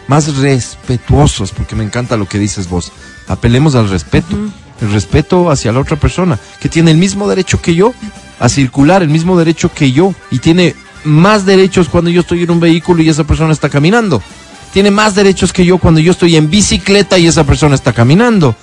más 0.07 0.37
respetuosos, 0.37 1.51
porque 1.51 1.75
me 1.75 1.83
encanta 1.83 2.15
lo 2.15 2.25
que 2.25 2.39
dices 2.39 2.69
vos. 2.69 2.93
Apelemos 3.27 3.75
al 3.75 3.89
respeto, 3.89 4.33
el 4.79 4.91
respeto 4.93 5.51
hacia 5.51 5.73
la 5.73 5.81
otra 5.81 5.99
persona, 5.99 6.39
que 6.61 6.69
tiene 6.69 6.91
el 6.91 6.97
mismo 6.97 7.27
derecho 7.27 7.61
que 7.61 7.75
yo 7.75 7.93
a 8.39 8.47
circular, 8.47 9.03
el 9.03 9.09
mismo 9.09 9.37
derecho 9.37 9.69
que 9.73 9.91
yo, 9.91 10.13
y 10.31 10.39
tiene 10.39 10.73
más 11.03 11.45
derechos 11.45 11.89
cuando 11.89 12.09
yo 12.09 12.21
estoy 12.21 12.43
en 12.43 12.51
un 12.51 12.61
vehículo 12.61 13.03
y 13.03 13.09
esa 13.09 13.25
persona 13.25 13.51
está 13.51 13.67
caminando. 13.67 14.23
Tiene 14.71 14.89
más 14.89 15.15
derechos 15.15 15.51
que 15.51 15.65
yo 15.65 15.79
cuando 15.79 15.99
yo 15.99 16.13
estoy 16.13 16.37
en 16.37 16.49
bicicleta 16.49 17.17
y 17.17 17.27
esa 17.27 17.43
persona 17.43 17.75
está 17.75 17.91
caminando 17.91 18.55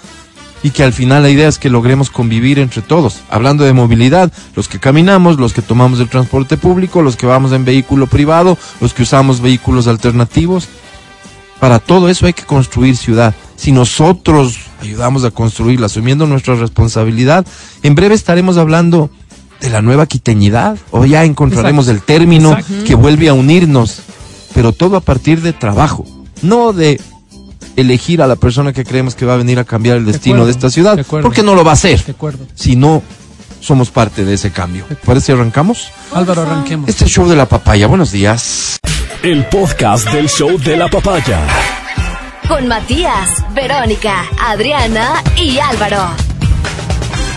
y 0.62 0.70
que 0.70 0.85
al 0.85 0.92
final 0.92 1.22
la 1.22 1.31
idea 1.31 1.48
es 1.48 1.59
que 1.59 1.70
logremos 1.70 2.11
convivir 2.11 2.59
entre 2.59 2.83
todos. 2.83 3.20
Hablando 3.31 3.64
de 3.64 3.72
movilidad, 3.72 4.33
los 4.55 4.68
que 4.68 4.79
caminamos, 4.79 5.38
los 5.38 5.53
que 5.53 5.62
tomamos 5.62 6.01
el 6.01 6.09
transporte 6.09 6.57
público, 6.57 7.03
los 7.03 7.16
que 7.16 7.27
vamos 7.27 7.53
en 7.53 7.64
vehículo 7.64 8.07
privado, 8.07 8.57
los 8.81 8.94
que 8.94 9.03
usamos 9.03 9.40
vehículos 9.40 9.88
alternativos. 9.88 10.68
Para 11.59 11.79
todo 11.79 12.09
eso 12.09 12.27
hay 12.27 12.33
que 12.33 12.44
construir 12.44 12.96
ciudad. 12.96 13.35
Si 13.57 13.72
nosotros 13.72 14.59
ayudamos 14.81 15.25
a 15.25 15.31
construirla, 15.31 15.87
asumiendo 15.87 16.27
nuestra 16.27 16.55
responsabilidad, 16.55 17.46
en 17.83 17.94
breve 17.94 18.14
estaremos 18.14 18.57
hablando 18.57 19.11
de 19.61 19.70
la 19.70 19.81
nueva 19.81 20.07
quiteñidad 20.07 20.77
o 20.90 21.05
ya 21.05 21.25
encontraremos 21.25 21.87
Exacto. 21.87 22.12
el 22.12 22.18
término 22.18 22.53
Exacto. 22.53 22.85
que 22.85 22.94
vuelve 22.96 23.29
a 23.29 23.35
unirnos, 23.35 24.01
pero 24.55 24.72
todo 24.72 24.96
a 24.96 25.01
partir 25.01 25.40
de 25.40 25.53
trabajo, 25.53 26.05
no 26.42 26.72
de 26.72 27.01
elegir 27.76 28.22
a 28.22 28.26
la 28.26 28.37
persona 28.37 28.72
que 28.72 28.85
creemos 28.85 29.14
que 29.14 29.24
va 29.26 29.35
a 29.35 29.37
venir 29.37 29.58
a 29.58 29.64
cambiar 29.64 29.96
el 29.96 30.04
destino 30.06 30.37
acuerdo, 30.37 30.46
de 30.46 30.52
esta 30.52 30.70
ciudad, 30.70 30.94
de 30.96 31.02
acuerdo. 31.02 31.26
porque 31.28 31.42
no 31.42 31.54
lo 31.54 31.64
va 31.64 31.70
a 31.70 31.74
hacer 31.74 32.04
De 32.04 32.12
acuerdo. 32.12 32.46
si 32.54 32.76
no 32.76 33.02
somos 33.61 33.90
parte 33.90 34.24
de 34.24 34.35
ese 34.35 34.50
cambio. 34.50 34.85
¿Parece 35.04 35.26
si 35.26 35.32
arrancamos? 35.32 35.90
Álvaro, 36.12 36.42
arranquemos. 36.42 36.88
Este 36.88 37.04
es 37.04 37.11
el 37.11 37.14
show 37.14 37.28
de 37.28 37.37
la 37.37 37.46
papaya. 37.46 37.87
Buenos 37.87 38.11
días. 38.11 38.78
El 39.22 39.46
podcast 39.46 40.10
del 40.10 40.29
show 40.29 40.58
de 40.58 40.77
la 40.77 40.88
papaya. 40.88 41.40
Con 42.48 42.66
Matías, 42.66 43.29
Verónica, 43.54 44.25
Adriana 44.44 45.23
y 45.37 45.58
Álvaro. 45.58 46.31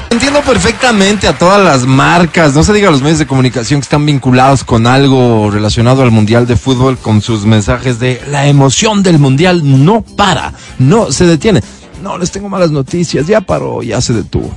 Entiendo 0.09 0.41
perfectamente 0.41 1.27
a 1.27 1.37
todas 1.37 1.61
las 1.63 1.85
marcas, 1.85 2.53
no 2.55 2.63
se 2.63 2.71
diga 2.73 2.87
a 2.87 2.91
los 2.91 3.01
medios 3.01 3.19
de 3.19 3.27
comunicación 3.27 3.81
que 3.81 3.85
están 3.85 4.05
vinculados 4.05 4.63
con 4.63 4.87
algo 4.87 5.49
relacionado 5.51 6.03
al 6.03 6.11
Mundial 6.11 6.47
de 6.47 6.55
Fútbol, 6.55 6.97
con 6.97 7.21
sus 7.21 7.45
mensajes 7.45 7.99
de 7.99 8.21
la 8.29 8.47
emoción 8.47 9.03
del 9.03 9.19
Mundial 9.19 9.61
no 9.85 10.01
para, 10.01 10.53
no 10.79 11.11
se 11.11 11.25
detiene. 11.25 11.61
No, 12.01 12.17
les 12.17 12.31
tengo 12.31 12.47
malas 12.49 12.71
noticias, 12.71 13.27
ya 13.27 13.41
paró, 13.41 13.83
ya 13.83 13.99
se 13.99 14.13
detuvo. 14.13 14.53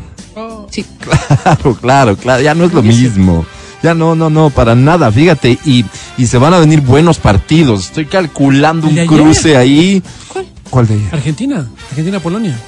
Sí. 0.70 0.84
Claro, 1.42 1.74
claro, 1.80 2.16
claro, 2.16 2.42
ya 2.42 2.55
no 2.55 2.64
es 2.64 2.72
lo 2.72 2.82
mismo. 2.82 3.44
Ya 3.82 3.94
no, 3.94 4.14
no, 4.14 4.28
no, 4.28 4.51
para 4.51 4.74
nada, 4.74 5.11
fíjate, 5.11 5.59
y, 5.64 5.84
y 6.16 6.26
se 6.26 6.36
van 6.38 6.53
a 6.53 6.59
venir 6.59 6.80
buenos 6.82 7.18
partidos. 7.18 7.86
Estoy 7.86 8.07
calculando 8.07 8.86
¿El 8.88 8.94
de 8.94 9.03
un 9.03 9.09
ayer? 9.09 9.22
cruce 9.22 9.57
ahí. 9.57 10.03
¿Cuál? 10.28 10.46
¿Cuál 10.68 10.86
de 10.88 10.94
ayer? 10.94 11.09
Argentina, 11.12 11.66
Argentina-Polonia. 11.90 12.59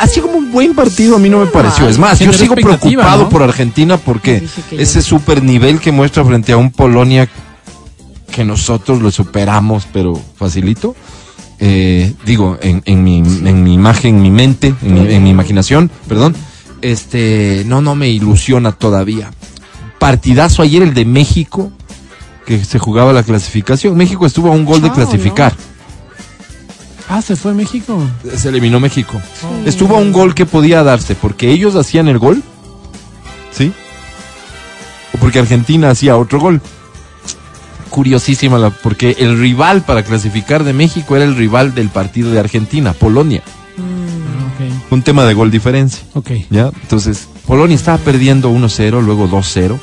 Así 0.00 0.20
como 0.20 0.34
un 0.36 0.52
buen 0.52 0.74
partido 0.74 1.16
a 1.16 1.18
mí 1.18 1.28
no 1.30 1.38
me 1.40 1.46
pareció. 1.46 1.88
Es 1.88 1.98
más, 1.98 2.18
yo 2.18 2.32
sigo 2.32 2.54
preocupado 2.54 3.24
¿no? 3.24 3.28
por 3.28 3.42
Argentina 3.42 3.96
porque 3.96 4.46
ese 4.72 5.02
super 5.02 5.42
nivel 5.42 5.80
que 5.80 5.92
muestra 5.92 6.24
frente 6.24 6.52
a 6.52 6.56
un 6.56 6.70
Polonia 6.70 7.28
que 8.30 8.44
nosotros 8.44 9.00
lo 9.00 9.10
superamos, 9.10 9.88
pero 9.92 10.20
facilito. 10.36 10.94
eh, 11.58 12.12
digo, 12.24 12.58
en, 12.60 12.82
en 12.84 13.02
mi, 13.02 13.18
en 13.18 13.62
mi 13.64 13.74
imagen, 13.74 14.16
en 14.16 14.22
mi 14.22 14.30
mente, 14.30 14.74
en 14.82 14.94
mi, 14.94 15.12
en 15.12 15.22
mi 15.24 15.30
imaginación, 15.30 15.90
perdón. 16.06 16.36
Este, 16.82 17.64
no, 17.66 17.80
no 17.80 17.94
me 17.96 18.08
ilusiona 18.08 18.72
todavía. 18.72 19.30
Partidazo 19.98 20.62
ayer 20.62 20.82
el 20.82 20.94
de 20.94 21.04
México, 21.04 21.72
que 22.46 22.64
se 22.64 22.78
jugaba 22.78 23.12
la 23.12 23.24
clasificación. 23.24 23.96
México 23.96 24.24
estuvo 24.26 24.48
a 24.48 24.52
un 24.52 24.64
gol 24.64 24.80
de 24.80 24.92
clasificar. 24.92 25.54
Ah, 27.08 27.22
se 27.22 27.36
fue 27.36 27.54
México. 27.54 27.98
Se 28.36 28.48
eliminó 28.50 28.80
México. 28.80 29.20
Estuvo 29.64 29.96
a 29.96 29.98
un 29.98 30.12
gol 30.12 30.34
que 30.34 30.44
podía 30.46 30.82
darse 30.82 31.14
porque 31.14 31.50
ellos 31.50 31.74
hacían 31.74 32.08
el 32.08 32.18
gol. 32.18 32.42
¿Sí? 33.50 33.72
O 35.14 35.18
porque 35.18 35.38
Argentina 35.38 35.90
hacía 35.90 36.16
otro 36.16 36.38
gol. 36.38 36.60
Curiosísima 37.90 38.58
la, 38.58 38.70
porque 38.70 39.16
el 39.18 39.38
rival 39.40 39.82
para 39.82 40.02
clasificar 40.02 40.62
de 40.64 40.74
México 40.74 41.16
era 41.16 41.24
el 41.24 41.34
rival 41.34 41.74
del 41.74 41.88
partido 41.88 42.30
de 42.30 42.38
Argentina, 42.38 42.92
Polonia. 42.92 43.42
Ah, 43.78 44.62
Un 44.90 45.02
tema 45.02 45.24
de 45.24 45.32
gol 45.34 45.50
diferencia. 45.50 46.02
ok, 46.14 46.30
ok. 46.30 46.46
¿Ya? 46.50 46.70
Entonces, 46.82 47.28
Polonia 47.46 47.74
estaba 47.74 47.96
perdiendo 47.98 48.50
1-0, 48.50 49.02
luego 49.02 49.26
2-0. 49.28 49.78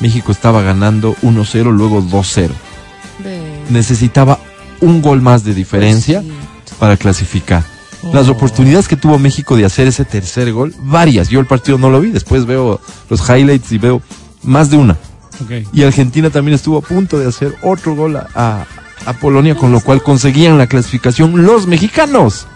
México 0.00 0.30
estaba 0.30 0.62
ganando 0.62 1.16
1-0, 1.22 1.72
luego 1.72 2.00
2-0. 2.02 2.50
Ve. 3.24 3.40
Necesitaba 3.70 4.38
un 4.80 5.02
gol 5.02 5.20
más 5.20 5.42
de 5.42 5.54
diferencia 5.54 6.20
Sí. 6.22 6.30
Para 6.78 6.96
clasificar. 6.96 7.62
Las 8.12 8.28
Oh. 8.28 8.32
oportunidades 8.32 8.86
que 8.88 8.96
tuvo 8.96 9.18
México 9.18 9.56
de 9.56 9.64
hacer 9.64 9.88
ese 9.88 10.04
tercer 10.04 10.52
gol, 10.52 10.72
varias. 10.82 11.28
Yo 11.28 11.40
el 11.40 11.46
partido 11.46 11.78
no 11.78 11.90
lo 11.90 12.00
vi, 12.00 12.10
después 12.10 12.46
veo 12.46 12.80
los 13.10 13.20
highlights 13.28 13.72
y 13.72 13.78
veo 13.78 14.00
más 14.44 14.70
de 14.70 14.76
una. 14.76 14.96
Y 15.72 15.82
Argentina 15.82 16.30
también 16.30 16.54
estuvo 16.54 16.78
a 16.78 16.80
punto 16.80 17.18
de 17.18 17.26
hacer 17.28 17.54
otro 17.62 17.94
gol 17.94 18.16
a, 18.16 18.26
a- 18.34 18.66
a 19.06 19.12
Polonia, 19.14 19.54
con 19.54 19.70
lo 19.72 19.80
cual 19.80 20.02
conseguían 20.02 20.58
la 20.58 20.66
clasificación 20.66 21.44
los 21.46 21.66
mexicanos. 21.66 22.46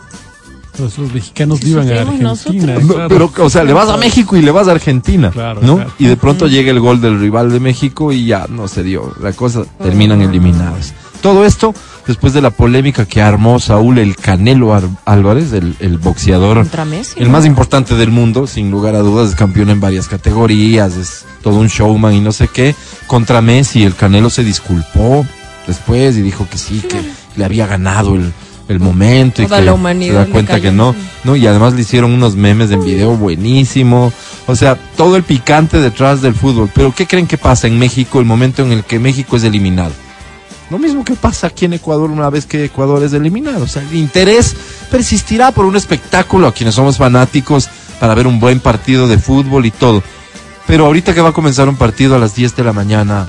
Los, 0.78 0.96
los 0.98 1.12
mexicanos 1.12 1.58
Sí, 1.58 1.66
vivan 1.66 1.88
a 1.92 2.00
Argentina. 2.00 2.74
claro. 2.76 3.08
pero, 3.08 3.30
o 3.44 3.50
sea, 3.50 3.62
le 3.62 3.72
vas 3.74 3.88
a 3.90 3.96
México 3.98 4.36
y 4.36 4.42
le 4.42 4.50
vas 4.50 4.68
a 4.68 4.72
Argentina, 4.72 5.30
Claro, 5.30 5.60
¿no? 5.62 5.76
claro. 5.76 5.92
Y 5.98 6.06
de 6.06 6.16
pronto 6.16 6.46
llega 6.46 6.70
el 6.70 6.80
gol 6.80 7.00
del 7.00 7.20
rival 7.20 7.52
de 7.52 7.60
México 7.60 8.10
y 8.10 8.26
ya 8.26 8.46
no 8.48 8.68
se 8.68 8.82
dio. 8.82 9.12
La 9.20 9.32
cosa 9.32 9.64
terminan 9.82 10.22
eliminados. 10.22 10.92
Todo 11.22 11.46
esto 11.46 11.72
después 12.06 12.32
de 12.32 12.42
la 12.42 12.50
polémica 12.50 13.06
que 13.06 13.22
armó 13.22 13.60
Saúl 13.60 13.98
el 13.98 14.16
Canelo 14.16 14.74
Ar- 14.74 14.88
Álvarez, 15.04 15.52
el, 15.52 15.76
el 15.80 15.98
boxeador, 15.98 16.66
Messi. 16.84 17.18
el 17.20 17.26
¿no? 17.26 17.30
más 17.32 17.46
importante 17.46 17.94
del 17.94 18.10
mundo, 18.10 18.46
sin 18.46 18.70
lugar 18.70 18.94
a 18.96 18.98
dudas, 18.98 19.30
es 19.30 19.34
campeón 19.36 19.70
en 19.70 19.80
varias 19.80 20.08
categorías, 20.08 20.96
es 20.96 21.24
todo 21.42 21.56
un 21.60 21.68
showman 21.68 22.14
y 22.14 22.20
no 22.20 22.32
sé 22.32 22.48
qué. 22.48 22.74
Contra 23.06 23.40
Messi, 23.40 23.84
el 23.84 23.94
Canelo 23.94 24.30
se 24.30 24.42
disculpó 24.44 25.24
después 25.66 26.16
y 26.16 26.22
dijo 26.22 26.46
que 26.50 26.58
sí, 26.58 26.80
que 26.80 27.00
le 27.36 27.44
había 27.44 27.66
ganado 27.68 28.16
el, 28.16 28.32
el 28.68 28.80
momento 28.80 29.42
y 29.42 29.44
que 29.46 29.64
la 29.66 29.72
se 30.08 30.12
da 30.12 30.26
cuenta 30.32 30.60
que 30.60 30.72
no, 30.72 30.94
no, 31.24 31.36
y 31.36 31.46
además 31.46 31.74
le 31.74 31.82
hicieron 31.82 32.12
unos 32.12 32.34
memes 32.34 32.70
en 32.72 32.84
video 32.84 33.16
buenísimo. 33.16 34.12
O 34.48 34.56
sea, 34.56 34.76
todo 34.96 35.14
el 35.16 35.22
picante 35.22 35.78
detrás 35.78 36.20
del 36.20 36.34
fútbol. 36.34 36.68
Pero 36.74 36.92
¿qué 36.92 37.06
creen 37.06 37.28
que 37.28 37.38
pasa 37.38 37.68
en 37.68 37.78
México 37.78 38.18
el 38.18 38.26
momento 38.26 38.62
en 38.62 38.72
el 38.72 38.82
que 38.82 38.98
México 38.98 39.36
es 39.36 39.44
eliminado? 39.44 39.92
Lo 40.72 40.78
mismo 40.78 41.04
que 41.04 41.14
pasa 41.14 41.48
aquí 41.48 41.66
en 41.66 41.74
Ecuador 41.74 42.10
una 42.10 42.30
vez 42.30 42.46
que 42.46 42.64
Ecuador 42.64 43.02
es 43.04 43.12
eliminado. 43.12 43.64
O 43.64 43.68
sea, 43.68 43.82
el 43.82 43.94
interés 43.94 44.56
persistirá 44.90 45.52
por 45.52 45.66
un 45.66 45.76
espectáculo 45.76 46.46
a 46.46 46.54
quienes 46.54 46.74
somos 46.74 46.96
fanáticos 46.96 47.68
para 48.00 48.14
ver 48.14 48.26
un 48.26 48.40
buen 48.40 48.58
partido 48.58 49.06
de 49.06 49.18
fútbol 49.18 49.66
y 49.66 49.70
todo. 49.70 50.02
Pero 50.66 50.86
ahorita 50.86 51.12
que 51.12 51.20
va 51.20 51.28
a 51.28 51.32
comenzar 51.34 51.68
un 51.68 51.76
partido 51.76 52.14
a 52.16 52.18
las 52.18 52.34
10 52.34 52.56
de 52.56 52.64
la 52.64 52.72
mañana, 52.72 53.28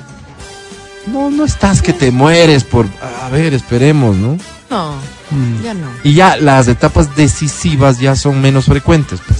no, 1.07 1.29
no 1.29 1.43
estás 1.43 1.81
que 1.81 1.91
te 1.91 2.11
mueres 2.11 2.63
por, 2.63 2.87
a 3.21 3.29
ver, 3.29 3.53
esperemos, 3.53 4.15
¿no? 4.15 4.37
No, 4.69 4.93
Mm. 5.31 5.63
ya 5.63 5.73
no. 5.73 5.87
Y 6.03 6.13
ya 6.13 6.37
las 6.37 6.67
etapas 6.67 7.15
decisivas 7.15 7.99
ya 7.99 8.15
son 8.15 8.39
menos 8.41 8.65
frecuentes, 8.65 9.19
pues. 9.27 9.39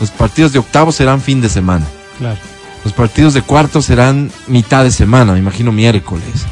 Los 0.00 0.10
partidos 0.10 0.52
de 0.52 0.60
octavos 0.60 0.94
serán 0.94 1.20
fin 1.20 1.40
de 1.40 1.48
semana. 1.48 1.84
Claro. 2.18 2.38
Los 2.84 2.92
partidos 2.92 3.34
de 3.34 3.42
cuartos 3.42 3.84
serán 3.86 4.30
mitad 4.46 4.84
de 4.84 4.90
semana, 4.90 5.32
me 5.32 5.38
imagino 5.40 5.72
miércoles. 5.72 6.46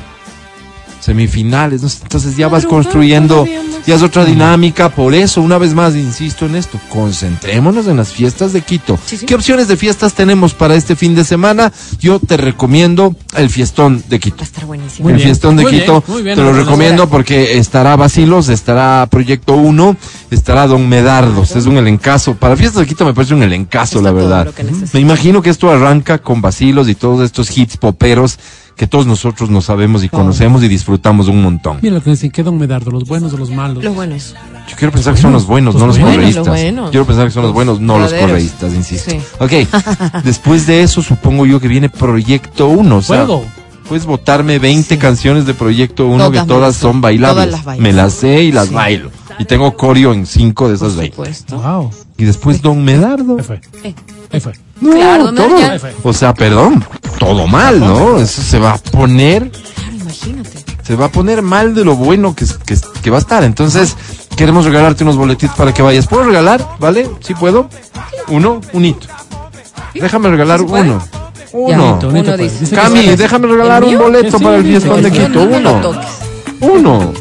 Semifinales, 1.03 1.83
¿no? 1.83 1.89
entonces 2.03 2.37
ya 2.37 2.47
vas 2.47 2.65
construyendo, 2.65 3.45
ya 3.85 3.97
es 3.97 4.03
otra 4.03 4.25
dinámica, 4.25 4.89
por 4.89 5.15
eso 5.15 5.43
una 5.43 5.59
vez 5.59 5.75
más 5.75 5.97
insisto 5.97 6.47
en 6.47 6.55
esto, 6.55 6.79
concentrémonos 6.89 7.89
en 7.89 7.97
las 7.97 8.13
fiestas 8.13 8.53
de 8.53 8.61
Quito. 8.61 8.97
Sí, 9.05 9.17
sí. 9.17 9.27
¿Qué 9.27 9.35
opciones 9.35 9.67
de 9.67 9.77
fiestas 9.77 10.15
tenemos 10.15 10.55
para 10.55 10.77
este 10.77 10.95
fin 10.95 11.17
de 11.17 11.25
semana? 11.25 11.73
Yo 11.99 12.21
te 12.21 12.37
recomiendo 12.37 13.17
el 13.37 13.51
fiestón 13.51 14.05
de 14.09 14.21
Quito. 14.21 14.37
Va 14.37 14.43
a 14.43 14.45
estar 14.45 14.65
buenísimo. 14.65 15.03
Muy 15.03 15.15
el 15.15 15.17
bien, 15.17 15.27
fiestón 15.27 15.57
de 15.57 15.65
muy 15.65 15.73
Quito, 15.73 16.05
muy 16.07 16.23
bien, 16.23 16.37
te 16.37 16.43
lo 16.43 16.53
recomiendo 16.53 17.09
porque 17.09 17.59
estará 17.59 17.97
Basilos, 17.97 18.49
estará 18.49 19.05
Proyecto 19.11 19.55
1, 19.55 19.97
estará 20.31 20.69
Don 20.69 20.89
Medardos, 20.89 21.57
es 21.57 21.67
un 21.67 21.79
elencazo. 21.79 22.37
Para 22.37 22.55
fiestas 22.55 22.83
de 22.83 22.87
Quito 22.87 23.05
me 23.05 23.13
parece 23.13 23.35
un 23.35 23.43
elencazo, 23.43 23.99
Está 23.99 24.09
la 24.09 24.13
verdad. 24.13 24.55
Me 24.93 25.01
imagino 25.01 25.43
que 25.43 25.51
esto 25.51 25.69
arranca 25.69 26.19
con 26.19 26.41
Basilos 26.41 26.89
y 26.89 26.95
todos 26.95 27.25
estos 27.25 27.59
hits 27.59 27.77
poperos 27.77 28.39
que 28.77 28.87
todos 28.87 29.07
nosotros 29.07 29.51
no 29.51 29.61
sabemos 29.61 30.03
y 30.03 30.09
conocemos 30.09 30.63
y 30.63 30.69
disfrutamos 30.69 31.29
un 31.29 31.43
montón. 31.43 31.79
Mira 31.83 31.95
lo 31.97 32.03
que 32.03 32.11
dicen, 32.11 32.31
¿qué 32.31 32.43
don 32.43 32.59
Medardo? 32.59 32.91
¿Los 32.91 33.05
buenos 33.05 33.33
o 33.33 33.37
los 33.37 33.51
malos? 33.51 33.85
Los 33.85 33.95
buenos. 33.95 34.35
Yo 34.69 34.77
quiero 34.77 34.93
pensar 34.93 35.15
que 35.15 35.21
son 35.21 35.33
los 35.33 35.47
buenos, 35.47 35.75
no 35.75 35.87
los 35.87 35.97
Los 35.97 35.99
buenos, 35.99 36.17
correístas. 36.17 36.47
los 36.47 36.57
buenos. 36.57 36.91
Quiero 36.91 37.07
pensar 37.07 37.25
que 37.27 37.31
son 37.33 37.43
los 37.45 37.53
buenos, 37.53 37.81
no 37.81 37.99
los 37.99 38.13
correístas, 38.13 38.73
insisto. 38.75 39.11
Sí. 39.11 39.19
Ok, 39.39 39.53
después 40.25 40.67
de 40.67 40.83
eso 40.83 41.03
supongo 41.03 41.47
yo 41.47 41.61
que 41.61 41.69
viene 41.69 41.89
Proyecto 41.89 42.69
1. 42.69 42.97
O 42.97 43.03
sea, 43.03 43.27
Fuego. 43.27 43.45
Puedes 43.89 44.07
votarme 44.07 44.59
20 44.59 44.95
Sí. 44.95 45.01
canciones 45.01 45.45
de 45.45 45.55
Proyecto 45.55 46.07
1 46.07 46.31
que 46.31 46.41
Todas 46.43 46.77
son 46.77 47.01
bailables. 47.01 47.35
Todas 47.47 47.51
las 47.51 47.65
bailo. 47.65 47.83
Me 47.83 47.93
las 47.93 48.13
sé 48.15 48.43
y 48.45 48.53
las 48.53 48.69
Sí. 48.69 48.75
bailo. 48.75 49.11
Y 49.39 49.45
tengo 49.45 49.77
coreo 49.77 50.13
en 50.13 50.25
5 50.27 50.69
de 50.71 50.77
Por 50.79 50.87
esas 50.87 50.97
20. 50.97 51.17
supuesto. 51.17 51.59
Wow. 51.61 51.91
Y 52.17 52.25
después 52.25 52.63
Don 52.63 52.85
Medardo. 52.85 53.37
Ahí 53.39 53.45
fue. 53.45 53.61
Eh, 53.83 53.95
Ahí 54.33 54.41
fue. 54.41 54.53
No, 54.83 54.91
Claro, 54.93 55.33
todo. 55.33 55.59
Ya- 55.59 55.79
O 56.03 56.13
sea, 56.13 56.35
perdón, 56.35 56.85
todo 57.19 57.47
mal, 57.47 57.81
¿no? 57.81 58.19
Eso 58.19 58.43
se 58.43 58.59
va 58.59 58.73
a 58.73 58.79
poner, 58.79 59.51
claro, 59.51 59.69
imagínate. 60.01 60.65
se 60.83 60.97
va 60.97 61.07
a 61.07 61.09
poner 61.09 61.41
mal 61.43 61.75
de 61.75 61.85
lo 61.85 61.95
bueno 61.97 62.35
que, 62.35 62.45
que, 62.67 62.77
que 63.03 63.11
va 63.11 63.17
a 63.19 63.21
estar. 63.21 63.45
Entonces, 63.45 63.97
queremos 64.37 64.65
regalarte 64.65 65.05
unos 65.05 65.17
boletitos 65.17 65.57
para 65.57 65.73
que 65.73 65.83
vayas. 65.83 66.07
¿Puedo 66.07 66.25
regalar? 66.25 66.67
¿Vale? 66.79 67.09
¿Sí 67.21 67.35
puedo? 67.35 67.69
Uno, 68.29 68.61
un 68.73 68.85
hito. 68.85 69.07
Déjame 69.95 70.31
regalar 70.31 70.61
¿Sí 70.61 70.67
puede? 70.67 70.83
uno. 70.83 71.03
Ya, 71.69 71.79
Uno. 71.79 71.99
Uno 72.03 72.37
dice. 72.37 72.75
Cami, 72.75 73.15
déjame 73.15 73.47
regalar 73.47 73.85
¿El 73.85 73.91
un 73.97 74.03
boleto 74.03 74.39
Sí, 74.39 74.45
para 74.45 74.57
el 74.57 74.65
fiestón 74.65 74.97
sí, 74.97 75.03
de. 75.03 75.11
Quito. 75.13 75.43
Uno. 75.43 75.93
Uno. 76.61 77.13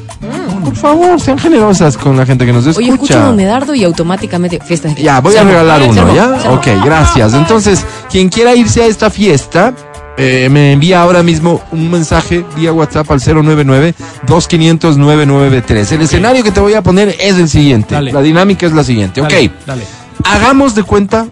Por 0.72 0.80
favor, 0.80 1.20
sean 1.20 1.38
generosas 1.38 1.98
con 1.98 2.16
la 2.16 2.26
gente 2.26 2.46
que 2.46 2.54
nos 2.54 2.66
Oye, 2.66 2.86
escucho 2.86 2.94
escucha. 2.94 3.26
Don 3.26 3.36
Medardo 3.36 3.76
y 3.76 3.84
automáticamente 3.84 4.58
fiestas 4.62 4.96
de 4.96 5.04
Ya, 5.04 5.20
voy 5.20 5.36
a 5.36 5.44
regalar 5.44 5.82
uno, 5.84 6.16
¿ya? 6.16 6.50
Ok, 6.50 6.66
gracias. 6.86 7.34
Entonces, 7.34 7.86
quien 8.10 8.30
quiera 8.30 8.56
irse 8.56 8.82
a 8.82 8.86
esta 8.86 9.10
fiesta, 9.10 9.74
eh, 10.18 10.48
me 10.50 10.72
envía 10.72 11.02
ahora 11.02 11.24
mismo 11.24 11.62
un 11.74 11.92
mensaje 11.92 12.46
vía 12.56 12.72
WhatsApp 12.72 13.12
al 13.12 13.20
099-2500-993. 13.20 15.92
El 15.92 16.04
escenario 16.04 16.42
que 16.42 16.52
te 16.52 16.62
voy 16.62 16.74
a 16.74 16.82
poner 16.82 17.18
es 17.20 17.36
el 17.36 17.50
siguiente. 17.50 17.94
Dale. 17.94 18.14
La 18.14 18.22
dinámica 18.22 18.66
es 18.66 18.72
la 18.72 18.86
siguiente. 18.86 19.20
Dale, 19.20 19.48
ok, 19.48 19.52
Dale. 19.68 19.84
hagamos 20.24 20.74
de 20.74 20.84
cuenta 20.84 21.28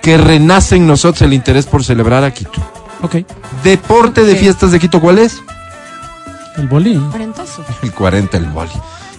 que 0.00 0.16
renace 0.16 0.76
en 0.76 0.86
nosotros 0.86 1.20
el 1.20 1.34
interés 1.34 1.66
por 1.66 1.84
celebrar 1.84 2.24
a 2.24 2.32
Quito. 2.32 2.58
Ok. 3.02 3.16
Deporte 3.62 4.24
de 4.24 4.36
fiestas 4.36 4.72
de 4.72 4.80
Quito, 4.80 5.02
¿cuál 5.02 5.18
es? 5.18 5.36
El 6.56 6.68
bolín. 6.68 7.08
Cuarentazo. 7.10 7.64
El 7.82 7.92
40, 7.92 8.36
el 8.36 8.44
boli. 8.46 8.70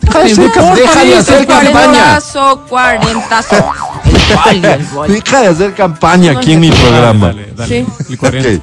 Deja 0.01 0.19
de 0.19 0.25
El 0.25 0.31
hacer, 0.31 0.75
deja 0.75 1.03
de 1.05 1.15
hacer 1.15 1.47
campaña. 1.47 2.19
Cuarentazo. 2.67 3.65
El 4.05 4.61
boli, 4.61 4.65
el 4.73 4.85
boli. 4.87 5.13
Deja 5.13 5.41
de 5.41 5.47
hacer 5.47 5.73
campaña 5.73 6.31
aquí 6.33 6.53
en 6.53 6.59
mi 6.59 6.71
programa. 6.71 7.27
Dale, 7.27 7.53
dale. 7.55 7.85
Sí. 7.85 8.03
El 8.09 8.17
40. 8.17 8.49
Ok. 8.49 8.61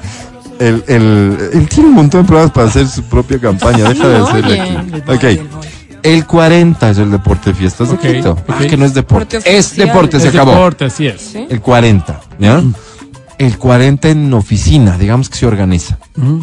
El, 0.61 0.85
el, 0.89 1.51
él 1.53 1.69
tiene 1.69 1.89
un 1.89 1.95
montón 1.95 2.23
de 2.23 2.27
programas 2.27 2.51
para 2.53 2.67
hacer 2.67 2.89
su 2.89 3.05
propia 3.05 3.39
campaña. 3.41 3.89
Deja 3.89 4.09
de 4.09 4.17
hacerle 4.19 4.61
aquí. 4.61 4.77
Ok. 5.13 5.25
el 5.25 5.49
boli. 5.49 5.69
El 6.01 6.27
40 6.27 6.91
es 6.91 6.99
el 6.99 7.11
deporte 7.11 7.51
de 7.51 7.57
fiestas 7.57 7.89
Ok, 7.91 8.01
de 8.03 8.17
Quito. 8.17 8.31
ok. 8.33 8.39
Ah, 8.49 8.59
que 8.69 8.77
no 8.77 8.85
es 8.85 8.95
deporte. 8.95 9.37
Deporte 9.39 9.59
Es 9.59 9.77
deporte, 9.77 10.21
se 10.21 10.29
Es 10.29 10.35
acabó. 10.35 10.53
deporte, 10.53 10.85
así 10.85 11.07
es. 11.09 11.21
¿Sí? 11.21 11.47
El 11.51 11.61
40, 11.61 12.21
¿ya? 12.39 12.63
El 13.39 13.57
40 13.57 14.09
en 14.09 14.35
oficina, 14.35 14.99
digamos 14.99 15.29
que 15.29 15.37
se 15.39 15.47
organiza. 15.47 15.99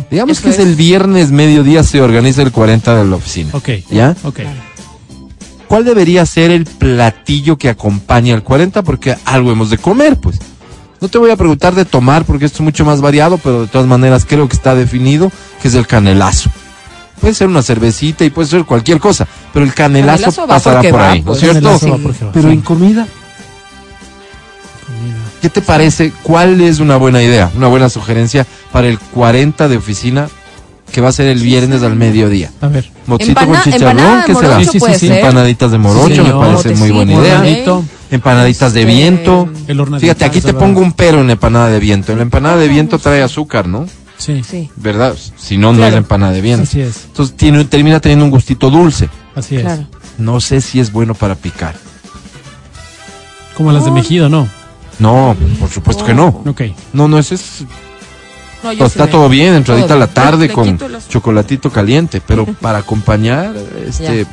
Digamos 0.09 0.37
Eso 0.37 0.43
que 0.43 0.49
es 0.49 0.59
es. 0.59 0.65
el 0.65 0.75
viernes 0.75 1.31
mediodía 1.31 1.83
se 1.83 2.01
organiza 2.01 2.41
el 2.41 2.51
40 2.53 2.95
de 2.95 3.05
la 3.05 3.15
oficina. 3.17 3.49
Ok. 3.53 3.69
¿Ya? 3.91 4.15
Ok. 4.23 4.39
¿Cuál 5.67 5.83
debería 5.83 6.25
ser 6.25 6.51
el 6.51 6.65
platillo 6.65 7.57
que 7.57 7.69
acompaña 7.69 8.33
al 8.33 8.43
40? 8.43 8.81
Porque 8.83 9.15
algo 9.25 9.51
hemos 9.51 9.69
de 9.69 9.77
comer, 9.77 10.17
pues. 10.17 10.39
No 11.01 11.09
te 11.09 11.17
voy 11.17 11.31
a 11.31 11.35
preguntar 11.35 11.75
de 11.75 11.83
tomar 11.83 12.23
porque 12.23 12.45
esto 12.45 12.57
es 12.57 12.61
mucho 12.61 12.85
más 12.85 13.01
variado, 13.01 13.37
pero 13.37 13.63
de 13.63 13.67
todas 13.67 13.87
maneras 13.87 14.25
creo 14.25 14.47
que 14.47 14.55
está 14.55 14.73
definido 14.75 15.31
que 15.61 15.67
es 15.67 15.75
el 15.75 15.87
canelazo. 15.87 16.49
Puede 17.19 17.33
ser 17.33 17.47
una 17.47 17.61
cervecita 17.61 18.23
y 18.23 18.29
puede 18.29 18.47
ser 18.47 18.63
cualquier 18.65 18.99
cosa, 18.99 19.27
pero 19.53 19.65
el 19.65 19.73
canelazo, 19.73 20.23
Canelazo 20.23 20.41
va 20.43 20.47
pasará 20.47 20.81
por 20.81 20.99
va, 20.99 21.11
ahí, 21.11 21.21
¿no 21.21 21.33
es 21.33 21.39
pues. 21.39 21.51
cierto? 21.51 21.79
Sí. 21.79 21.91
Pero 22.33 22.49
en 22.49 22.61
Comida. 22.61 23.07
¿Qué 25.41 25.49
te 25.49 25.61
parece? 25.61 26.11
¿Cuál 26.23 26.61
es 26.61 26.79
una 26.79 26.97
buena 26.97 27.21
idea, 27.21 27.51
una 27.55 27.67
buena 27.67 27.89
sugerencia 27.89 28.45
para 28.71 28.87
el 28.87 28.99
40 28.99 29.67
de 29.67 29.77
oficina 29.77 30.27
que 30.91 31.01
va 31.01 31.09
a 31.09 31.11
ser 31.11 31.27
el 31.27 31.41
viernes 31.41 31.83
al 31.83 31.95
mediodía? 31.95 32.51
A 32.61 32.67
ver. 32.67 32.89
Mochito 33.07 33.31
Empana- 33.41 33.61
con 33.63 33.71
chicharrón, 33.73 34.23
¿qué 34.25 34.35
será? 34.35 34.59
Sí, 34.63 34.79
sí, 34.79 34.79
sí. 34.99 35.07
Empanaditas 35.11 35.71
de 35.71 35.77
morocho, 35.77 36.15
Sí, 36.15 36.21
me 36.21 36.31
parece 36.31 36.75
muy 36.75 36.91
buena 36.91 37.13
idea. 37.13 37.35
Hornadito. 37.39 37.83
Empanaditas 38.11 38.73
de 38.73 38.85
viento. 38.85 39.49
El 39.67 39.79
hornadito. 39.79 40.01
Fíjate, 40.05 40.25
aquí 40.25 40.41
te 40.41 40.53
pongo 40.53 40.79
un 40.81 40.93
pero 40.93 41.21
en 41.21 41.27
la 41.27 41.33
empanada 41.33 41.69
de 41.69 41.79
viento. 41.79 42.11
En 42.11 42.19
la 42.19 42.23
empanada 42.23 42.57
de 42.57 42.67
viento 42.67 42.99
trae 42.99 43.21
azúcar, 43.23 43.67
¿no? 43.67 43.87
Sí, 44.17 44.41
Sí, 44.49 44.69
¿Verdad? 44.77 45.13
Si 45.37 45.57
no, 45.57 45.73
no 45.73 45.85
es 45.85 45.93
empanada 45.93 46.31
de 46.31 46.41
viento. 46.41 46.63
así 46.63 46.79
es. 46.81 47.05
Entonces 47.07 47.35
tiene, 47.35 47.65
termina 47.65 47.99
teniendo 47.99 48.23
un 48.25 48.31
gustito 48.31 48.69
dulce. 48.69 49.09
Así 49.35 49.57
es. 49.57 49.63
claro. 49.63 49.85
No 50.17 50.39
sé 50.39 50.61
si 50.61 50.79
es 50.79 50.91
bueno 50.93 51.13
para 51.13 51.35
picar. 51.35 51.75
Como 53.57 53.71
las 53.71 53.85
de 53.85 53.91
Mejido, 53.91 54.29
¿no? 54.29 54.47
No, 54.99 55.35
por 55.59 55.69
supuesto 55.69 56.05
que 56.05 56.13
no. 56.13 56.27
Ok. 56.45 56.61
No, 56.93 57.07
no, 57.07 57.17
eso 57.19 57.35
es. 57.35 57.63
No, 58.63 58.71
yo 58.71 58.79
pues, 58.79 58.93
sí 58.93 58.97
está 58.99 59.05
me- 59.05 59.11
todo 59.11 59.29
bien, 59.29 59.53
entradita 59.53 59.93
a 59.93 59.97
la 59.97 60.07
tarde 60.07 60.47
Le 60.47 60.53
con 60.53 60.79
los- 60.91 61.07
chocolatito 61.09 61.69
caliente, 61.71 62.21
pero 62.25 62.45
para 62.61 62.79
acompañar, 62.79 63.53
este, 63.87 64.25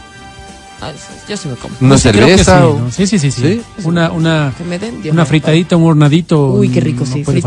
Yo 1.28 1.36
sí 1.36 1.48
me 1.48 1.54
como. 1.56 1.74
una 1.80 1.98
cerveza. 1.98 2.58
sí, 2.58 2.64
o- 2.64 2.78
¿no? 2.80 2.90
sí, 2.90 3.06
sí, 3.06 3.18
sí, 3.18 3.30
sí. 3.30 3.42
¿Sí? 3.42 3.62
Una, 3.84 4.10
una, 4.10 4.52
Que 4.56 4.64
me 4.64 4.78
den, 4.78 5.02
Dios 5.02 5.12
una 5.12 5.24
fritadita, 5.26 5.76
un 5.76 5.84
hornadito. 5.88 6.54
Uy, 6.54 6.68
qué 6.70 6.80
rico, 6.80 7.04
no 7.04 7.12
sí, 7.12 7.22
tampoco. 7.24 7.38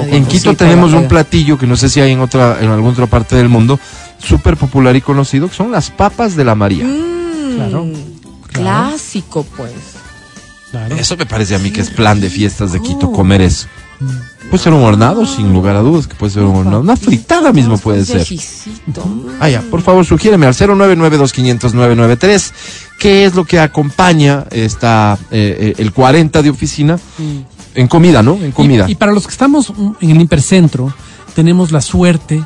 hornadito. 0.00 0.16
En 0.16 0.26
Quito 0.26 0.50
Sí, 0.50 0.56
pega, 0.56 0.70
tenemos 0.70 0.92
un 0.92 1.06
platillo 1.08 1.56
que 1.56 1.66
no 1.66 1.76
sé 1.76 1.88
si 1.88 2.00
hay 2.00 2.12
en 2.12 2.20
otra, 2.20 2.58
en 2.60 2.68
alguna 2.68 2.92
otra 2.92 3.06
parte 3.06 3.36
del 3.36 3.48
mundo, 3.48 3.78
súper 4.18 4.56
popular 4.56 4.94
y 4.96 5.00
conocido, 5.02 5.48
que 5.48 5.54
son 5.54 5.70
las 5.70 5.90
papas 5.90 6.34
de 6.36 6.44
la 6.44 6.54
María. 6.54 6.84
Mm, 6.84 7.54
Claro, 7.56 7.86
claro. 8.52 8.90
Clásico, 8.90 9.46
pues. 9.56 9.70
Claro. 10.74 10.96
Eso 10.96 11.16
me 11.16 11.24
parece 11.24 11.54
a 11.54 11.60
mí 11.60 11.70
que 11.70 11.80
es 11.80 11.88
plan 11.88 12.20
de 12.20 12.28
fiestas 12.28 12.72
de 12.72 12.82
Quito, 12.82 13.12
comer 13.12 13.40
eso. 13.42 13.68
Puede 14.50 14.60
ser 14.60 14.72
un 14.72 14.82
hornado, 14.82 15.24
sin 15.24 15.52
lugar 15.52 15.76
a 15.76 15.82
dudas, 15.82 16.08
que 16.08 16.16
puede 16.16 16.32
ser 16.32 16.42
un 16.42 16.56
hornado. 16.56 16.80
Una 16.80 16.96
fritada 16.96 17.52
mismo 17.52 17.78
puede 17.78 18.04
ser. 18.04 18.26
Ah, 19.38 19.48
ya, 19.48 19.62
por 19.70 19.82
favor, 19.82 20.04
sugiéreme 20.04 20.46
al 20.46 20.54
0992500 20.54 22.52
qué 22.98 23.24
es 23.24 23.36
lo 23.36 23.44
que 23.44 23.60
acompaña 23.60 24.46
esta, 24.50 25.16
eh, 25.30 25.74
eh, 25.76 25.80
el 25.80 25.92
40 25.92 26.42
de 26.42 26.50
oficina 26.50 26.98
en 27.76 27.86
comida, 27.86 28.24
¿no? 28.24 28.34
En 28.34 28.50
comida. 28.50 28.86
Y, 28.88 28.92
y 28.92 28.94
para 28.96 29.12
los 29.12 29.28
que 29.28 29.32
estamos 29.32 29.72
en 30.00 30.10
el 30.10 30.20
hipercentro, 30.22 30.92
tenemos 31.36 31.70
la 31.70 31.80
suerte 31.80 32.44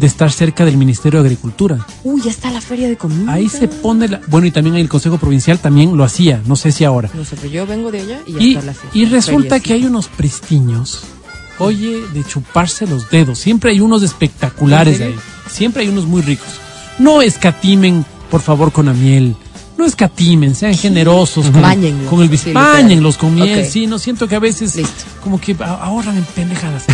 de 0.00 0.06
estar 0.06 0.32
cerca 0.32 0.64
del 0.64 0.78
Ministerio 0.78 1.22
de 1.22 1.28
Agricultura. 1.28 1.86
Uy, 2.04 2.22
ya 2.22 2.30
está 2.30 2.50
la 2.50 2.62
feria 2.62 2.88
de 2.88 2.96
comida. 2.96 3.30
Ahí 3.30 3.50
se 3.50 3.68
pone 3.68 4.08
la, 4.08 4.20
bueno 4.28 4.46
y 4.46 4.50
también 4.50 4.76
el 4.76 4.88
Consejo 4.88 5.18
Provincial 5.18 5.58
también 5.58 5.94
lo 5.94 6.04
hacía, 6.04 6.40
no 6.46 6.56
sé 6.56 6.72
si 6.72 6.84
ahora. 6.84 7.10
No 7.12 7.22
sé, 7.22 7.36
pero 7.36 7.52
yo 7.52 7.66
vengo 7.66 7.92
de 7.92 8.00
allá 8.00 8.20
y 8.26 8.32
ya 8.32 8.40
Y, 8.40 8.54
está 8.54 8.64
la 8.64 8.72
feria. 8.74 8.90
y 8.94 9.04
resulta 9.04 9.56
Feria, 9.56 9.60
que 9.60 9.72
hay 9.74 9.84
unos 9.84 10.08
pristiños, 10.08 11.02
oye, 11.58 12.00
de 12.14 12.24
chuparse 12.24 12.86
los 12.86 13.10
dedos. 13.10 13.38
Siempre 13.38 13.72
hay 13.72 13.80
unos 13.80 14.02
espectaculares 14.02 15.00
¿En 15.00 15.08
ahí. 15.08 15.14
Siempre 15.50 15.82
hay 15.82 15.90
unos 15.90 16.06
muy 16.06 16.22
ricos. 16.22 16.48
No 16.98 17.20
escatimen, 17.20 18.06
por 18.30 18.40
favor, 18.40 18.72
con 18.72 18.86
la 18.86 18.94
miel. 18.94 19.36
No 19.80 19.86
escatimen, 19.86 20.54
sean 20.54 20.74
generosos 20.74 21.46
con, 21.50 21.62
Báñenlos, 21.62 22.10
con 22.10 22.20
el 22.20 22.38
sí, 22.38 22.52
báñenlos 22.52 23.16
con 23.16 23.34
miel. 23.34 23.60
Ok. 23.60 23.64
Sí, 23.70 23.86
no 23.86 23.98
siento 23.98 24.28
que 24.28 24.36
a 24.36 24.38
veces 24.38 24.76
Listo. 24.76 24.92
como 25.22 25.40
que 25.40 25.56
ahorran 25.58 26.18
en 26.18 26.24
pendejadas. 26.24 26.84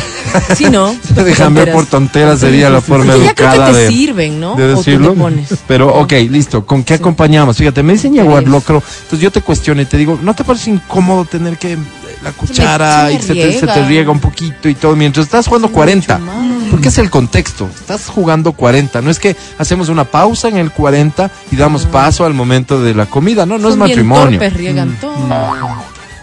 Sí, 0.57 0.67
¿no? 0.71 0.95
Déjame 1.17 1.65
ver 1.65 1.73
por 1.73 1.87
tonteras 1.87 2.39
sería 2.39 2.71
la 2.71 2.81
forma 2.81 3.13
Porque 3.13 3.25
ya 3.27 3.35
creo 3.35 3.49
educada 3.49 3.67
que 3.67 3.73
te 3.73 3.79
de, 3.81 3.89
sirven, 3.89 4.39
¿no? 4.39 4.55
de 4.55 4.65
O 4.67 4.69
tú 4.71 4.77
decirlo. 4.77 5.15
pones. 5.15 5.49
Pero, 5.67 5.89
ok, 5.97 6.13
listo. 6.31 6.65
¿Con 6.65 6.85
qué 6.85 6.95
acompañamos? 6.95 7.57
Fíjate, 7.57 7.83
me 7.83 7.95
dicen 7.95 8.15
yaguar 8.15 8.45
Yes. 8.45 8.53
locro. 8.53 8.81
Entonces 9.03 9.19
yo 9.21 9.33
te 9.33 9.41
cuestiono 9.41 9.83
y 9.83 9.87
te 9.87 9.97
digo, 9.97 10.17
¿no 10.23 10.35
te 10.35 10.45
parece 10.45 10.71
incómodo 10.71 11.25
tener 11.25 11.59
que 11.59 11.73
eh, 11.73 11.79
la 12.23 12.31
cuchara 12.33 13.09
se 13.09 13.13
y 13.15 13.17
me 13.17 13.23
se 13.23 13.35
te, 13.35 13.53
se 13.61 13.67
te 13.67 13.85
riega. 13.89 14.13
un 14.13 14.21
poquito 14.21 14.69
y 14.69 14.75
todo 14.77 14.95
mientras 14.95 15.27
estás 15.27 15.49
jugando 15.49 15.73
40? 15.73 16.19
Mucho 16.19 16.33
más. 16.33 16.47
Porque 16.71 16.89
es 16.89 16.99
el 16.99 17.11
contexto. 17.11 17.69
Estás 17.75 18.07
jugando 18.07 18.53
40. 18.53 19.01
No 19.01 19.11
es 19.11 19.19
que 19.21 19.37
hacemos 19.59 19.89
una 19.89 20.05
pausa 20.05 20.49
en 20.49 20.57
el 20.57 20.71
40 20.73 21.31
y 21.53 21.57
damos 21.57 21.87
paso 21.87 22.25
al 22.27 22.35
momento 22.35 22.76
de 22.83 22.95
la 22.95 23.07
comida. 23.07 23.47
No, 23.47 23.59
no 23.59 23.69
es 23.69 23.75
bien 23.77 23.89
matrimonio. 23.89 24.39
torpes, 24.39 24.53
riegan 24.55 24.97
todo. 25.01 25.15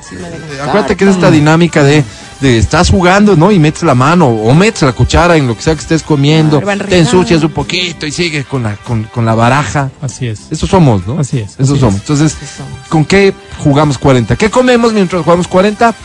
Sí, 0.07 0.15
me 0.15 0.27
Eh. 0.27 0.61
Acuérdate 0.61 0.95
que 0.95 1.05
es 1.05 1.11
esta 1.11 1.31
dinámica 1.31 1.83
de, 1.83 2.03
de 2.41 2.57
estás 2.57 2.89
jugando, 2.89 3.35
¿no? 3.35 3.51
Y 3.51 3.59
metes 3.59 3.83
la 3.83 3.95
mano 3.95 4.27
o 4.27 4.53
metes 4.53 4.81
la 4.83 4.91
cuchara 4.93 5.37
en 5.37 5.47
lo 5.47 5.55
que 5.55 5.61
sea 5.63 5.75
que 5.75 5.81
estés 5.81 6.03
comiendo, 6.03 6.59
Claro, 6.61 6.79
van 6.79 6.87
te 6.89 6.99
ensucias 6.99 7.41
un 7.43 7.51
poquito 7.51 8.05
y 8.05 8.11
sigues 8.11 8.45
con 8.45 8.63
la, 8.63 8.75
con, 8.75 9.03
con 9.05 9.25
la 9.25 9.33
baraja. 9.33 9.89
Así 10.01 10.27
es. 10.27 10.41
Eso 10.51 10.67
somos, 10.67 11.07
¿no? 11.07 11.19
Así 11.19 11.39
es, 11.39 11.53
Eso 11.59 11.73
así 11.73 11.79
somos. 11.79 11.95
es. 11.95 12.01
Entonces, 12.01 12.37
somos. 12.57 12.87
¿con 12.89 13.05
qué 13.05 13.33
jugamos 13.63 13.97
40? 13.97 14.35
¿Qué 14.35 14.49
comemos 14.49 14.93
mientras 14.93 15.23
jugamos 15.23 15.47
40? 15.47 15.95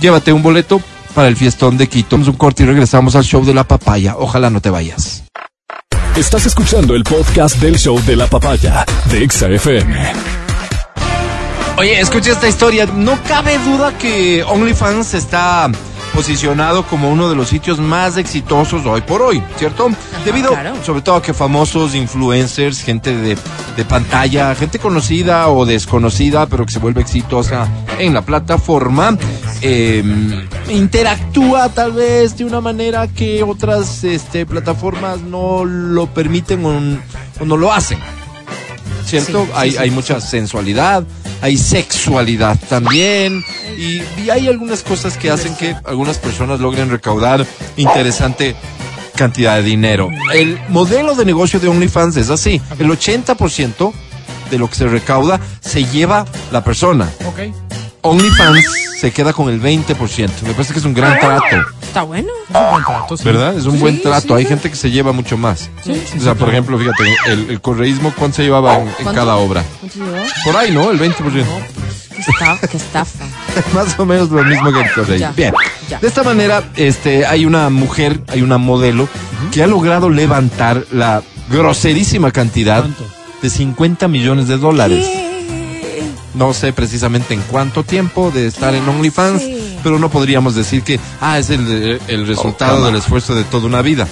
Llévate 0.00 0.32
un 0.32 0.42
boleto 0.42 0.80
para 1.14 1.28
el 1.28 1.36
fiestón 1.36 1.78
de 1.78 1.88
Quito. 1.88 2.08
Vamos 2.16 2.28
un 2.28 2.34
corte 2.36 2.62
y 2.62 2.66
regresamos 2.66 3.16
al 3.16 3.24
show 3.24 3.44
de 3.44 3.54
la 3.54 3.64
papaya. 3.64 4.16
Ojalá 4.18 4.50
no 4.50 4.60
te 4.60 4.68
vayas. 4.70 5.24
Estás 6.16 6.46
escuchando 6.46 6.94
el 6.94 7.04
podcast 7.04 7.56
del 7.58 7.76
show 7.76 8.02
de 8.06 8.16
la 8.16 8.26
papaya 8.26 8.86
de 9.10 9.22
Exa 9.22 9.48
FM. 9.50 9.94
Oye, 11.76 12.00
escucha 12.00 12.32
esta 12.32 12.48
historia. 12.48 12.86
No 12.86 13.22
cabe 13.24 13.58
duda 13.58 13.98
que 13.98 14.42
OnlyFans 14.42 15.12
está 15.12 15.70
posicionado 16.16 16.86
como 16.86 17.10
uno 17.10 17.28
de 17.28 17.36
los 17.36 17.48
sitios 17.48 17.78
más 17.78 18.16
exitosos 18.16 18.86
hoy 18.86 19.02
por 19.02 19.20
hoy, 19.20 19.42
¿cierto? 19.58 19.90
Debido 20.24 20.48
claro. 20.48 20.82
sobre 20.82 21.02
todo 21.02 21.16
a 21.16 21.22
que 21.22 21.34
famosos 21.34 21.94
influencers, 21.94 22.80
gente 22.80 23.14
de, 23.14 23.36
de 23.76 23.84
pantalla, 23.84 24.54
gente 24.54 24.78
conocida 24.78 25.48
o 25.48 25.66
desconocida, 25.66 26.46
pero 26.46 26.64
que 26.64 26.72
se 26.72 26.78
vuelve 26.78 27.02
exitosa 27.02 27.68
en 27.98 28.14
la 28.14 28.22
plataforma, 28.22 29.18
eh, 29.60 30.02
interactúa 30.70 31.68
tal 31.68 31.92
vez 31.92 32.38
de 32.38 32.46
una 32.46 32.62
manera 32.62 33.08
que 33.08 33.42
otras 33.42 34.02
este, 34.02 34.46
plataformas 34.46 35.20
no 35.20 35.66
lo 35.66 36.06
permiten 36.06 36.64
o 36.64 37.44
no 37.44 37.56
lo 37.58 37.74
hacen. 37.74 37.98
¿Cierto? 39.06 39.44
Sí, 39.46 39.52
hay, 39.54 39.70
sí, 39.72 39.76
hay 39.78 39.90
mucha 39.90 40.20
sensualidad, 40.20 41.04
hay 41.40 41.56
sexualidad 41.56 42.58
también, 42.68 43.42
y, 43.78 44.02
y 44.20 44.30
hay 44.30 44.48
algunas 44.48 44.82
cosas 44.82 45.16
que 45.16 45.30
hacen 45.30 45.54
que 45.56 45.74
algunas 45.84 46.18
personas 46.18 46.60
logren 46.60 46.90
recaudar 46.90 47.46
interesante 47.76 48.56
cantidad 49.16 49.56
de 49.56 49.62
dinero. 49.62 50.10
El 50.34 50.58
modelo 50.68 51.14
de 51.14 51.24
negocio 51.24 51.58
de 51.58 51.68
OnlyFans 51.68 52.16
es 52.16 52.30
así, 52.30 52.60
el 52.78 52.88
80% 52.88 53.92
de 54.50 54.58
lo 54.58 54.68
que 54.68 54.76
se 54.76 54.86
recauda 54.86 55.40
se 55.60 55.84
lleva 55.84 56.24
la 56.52 56.62
persona. 56.62 57.08
Ok. 57.26 57.65
OnlyFans 58.10 58.64
se 59.00 59.10
queda 59.12 59.32
con 59.32 59.48
el 59.48 59.60
20%. 59.60 60.28
Me 60.42 60.52
parece 60.52 60.72
que 60.72 60.78
es 60.78 60.84
un 60.84 60.94
gran 60.94 61.18
trato, 61.18 61.44
Está 61.82 62.02
bueno. 62.02 62.28
Buen 62.50 62.84
trato, 62.84 63.16
sí. 63.16 63.24
¿verdad? 63.24 63.56
Es 63.56 63.64
un 63.66 63.72
Sí, 63.72 63.78
buen 63.78 64.00
trato. 64.02 64.28
sí, 64.28 64.32
Hay 64.34 64.44
gente 64.46 64.70
que 64.70 64.76
se 64.76 64.90
lleva 64.90 65.12
mucho 65.12 65.36
más. 65.36 65.70
Sí, 65.84 66.02
sí, 66.10 66.18
O 66.18 66.22
sea, 66.22 66.34
por 66.34 66.48
ejemplo, 66.48 66.78
fíjate, 66.78 67.04
el, 67.28 67.50
el 67.50 67.60
correísmo, 67.60 68.12
¿cuánto 68.16 68.36
se 68.36 68.42
llevaba 68.44 68.78
en, 68.80 68.88
cada 69.14 69.36
obra? 69.36 69.64
Por 70.44 70.56
ahí, 70.56 70.72
¿no? 70.72 70.90
El 70.90 70.98
20%. 70.98 71.14
Qué 72.16 72.20
estafa, 72.32 72.66
qué 72.66 72.76
estafa. 72.78 73.24
Más 73.74 73.98
o 73.98 74.06
menos 74.06 74.30
lo 74.30 74.42
mismo 74.44 74.72
que 74.72 74.80
el 74.80 74.92
correísmo. 74.92 75.32
Bien. 75.36 75.52
ya. 75.88 75.98
De 76.00 76.08
esta 76.08 76.22
manera, 76.22 76.64
este, 76.76 77.26
hay 77.26 77.44
una 77.44 77.68
mujer, 77.70 78.20
hay 78.28 78.40
una 78.42 78.56
modelo 78.58 79.08
que 79.52 79.62
ha 79.62 79.66
logrado 79.66 80.08
levantar 80.08 80.84
la 80.92 81.22
groserísima 81.50 82.30
cantidad 82.32 82.80
¿Cuánto? 82.80 83.04
de 83.42 83.50
50 83.50 84.08
millones 84.08 84.48
de 84.48 84.56
dólares. 84.56 85.04
¿Qué? 85.06 85.35
No 86.36 86.52
sé 86.52 86.72
precisamente 86.72 87.32
en 87.34 87.40
cuánto 87.50 87.82
tiempo 87.82 88.30
de 88.30 88.46
estar 88.46 88.74
en 88.74 88.86
OnlyFans, 88.88 89.40
Sí. 89.42 89.78
pero 89.82 89.98
no 89.98 90.10
podríamos 90.10 90.54
decir 90.54 90.82
que, 90.82 91.00
ah, 91.20 91.38
es 91.38 91.48
el, 91.50 91.98
el 92.08 92.26
resultado 92.26 92.84
del 92.86 92.96
esfuerzo 92.96 93.34
de 93.34 93.42
toda 93.44 93.66
una 93.66 93.80
vida. 93.82 94.06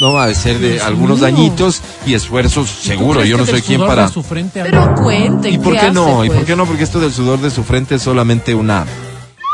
No, 0.00 0.18
ha 0.18 0.26
de 0.26 0.34
ser 0.34 0.58
de 0.58 0.72
Dios 0.74 0.82
algunos 0.84 1.18
mío. 1.18 1.26
años 1.26 1.82
y 2.06 2.14
esfuerzos 2.14 2.68
seguro. 2.70 3.20
¿Crees 3.20 3.30
Yo 3.30 3.36
no 3.38 3.44
soy 3.46 3.60
quien 3.62 3.78
sudor 3.80 3.88
para... 3.88 4.06
de 4.06 4.12
su 4.12 4.22
frente 4.22 4.62
Pero 4.62 4.82
habla? 4.82 4.94
cuenten. 5.02 5.54
¿Y 5.54 5.58
por 5.58 5.78
qué 5.78 5.90
no? 5.90 6.20
hace, 6.20 6.26
¿Y 6.26 6.28
por 6.28 6.36
pues? 6.36 6.46
qué 6.46 6.56
no? 6.56 6.64
Porque 6.66 6.84
esto 6.84 7.00
del 7.00 7.12
sudor 7.12 7.38
de 7.40 7.50
su 7.50 7.64
frente 7.64 7.96
es 7.96 8.02
solamente 8.02 8.54
una 8.54 8.86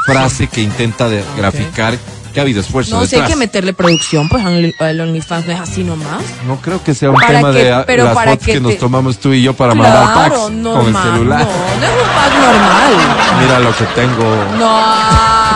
frase 0.07 0.47
que 0.47 0.63
intenta 0.63 1.09
de- 1.09 1.25
graficar 1.37 1.99
que 2.37 2.41
ha 2.41 2.43
habido 2.43 2.61
esfuerzo 2.61 2.95
No, 2.95 3.07
si 3.07 3.15
hay 3.15 3.23
detrás. 3.23 3.31
que 3.31 3.37
meterle 3.37 3.73
producción, 3.73 4.29
pues 4.29 4.45
al 4.45 5.01
OnlyFans 5.01 5.47
no 5.47 5.53
es 5.55 5.59
así 5.61 5.83
nomás. 5.83 6.23
No 6.47 6.61
creo 6.61 6.85
que 6.85 6.93
sea 6.93 7.09
un 7.09 7.17
Para 7.17 7.29
tema 7.29 7.51
que- 7.51 7.65
de 7.65 7.73
ah, 7.73 7.85
pero 7.87 8.05
las 8.05 8.15
para 8.15 8.33
fotos 8.33 8.47
que 8.47 8.53
que, 8.53 8.61
nos 8.61 8.73
te- 8.73 8.79
tomamos 8.79 9.19
tú 9.19 9.33
y 9.33 9.41
yo 9.43 9.55
para 9.55 9.75
mandar 9.75 10.05
packs 10.15 10.27
Claro, 10.29 10.43
con 10.43 10.53
el 10.53 10.63
normal. 10.63 11.03
celular. 11.15 11.41
No, 11.41 11.47
no 11.47 11.87
es 11.87 11.93
un 11.93 12.09
pack 12.15 12.33
normal. 12.35 12.93
Mira 13.41 13.59
lo 13.61 13.75
que 13.75 13.85
tengo. 13.95 14.37
No, 14.59 14.81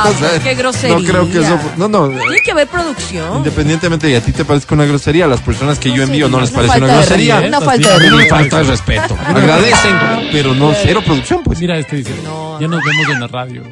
O 0.11 0.15
sea, 0.15 0.39
qué 0.43 0.55
grosería. 0.55 0.97
No 0.97 1.05
creo 1.05 1.31
que 1.31 1.41
eso. 1.41 1.59
No, 1.77 1.87
no. 1.87 2.09
Tiene 2.09 2.37
que 2.43 2.53
haber 2.53 2.67
producción. 2.69 3.37
Independientemente 3.37 4.07
de 4.07 4.17
a 4.17 4.23
ti 4.23 4.33
te 4.33 4.47
parezca 4.47 4.75
una 4.75 4.87
grosería, 4.87 5.27
a 5.27 5.29
las 5.29 5.43
personas 5.43 5.79
que 5.79 5.93
yo 5.93 6.03
envío 6.03 6.31
no 6.31 6.41
les 6.41 6.51
parece 6.51 6.79
una 6.79 6.87
grosería. 6.95 7.41
Una 7.47 7.61
falta 7.61 7.99
de. 7.99 8.07
Una 8.09 8.17
respeto. 8.17 8.35
falta 8.37 8.57
de 8.57 8.63
respeto. 8.65 9.19
Agradecen, 9.27 9.97
pero 10.33 10.55
no 10.55 10.73
cero 10.83 11.03
producción, 11.05 11.43
pues. 11.45 11.61
Mira 11.61 11.77
este 11.77 11.97
dice, 11.97 12.15
No, 12.25 12.59
ya 12.59 12.67
nos 12.69 12.81
vemos 12.83 13.09
en 13.13 13.21
la 13.21 13.27
radio. 13.27 13.63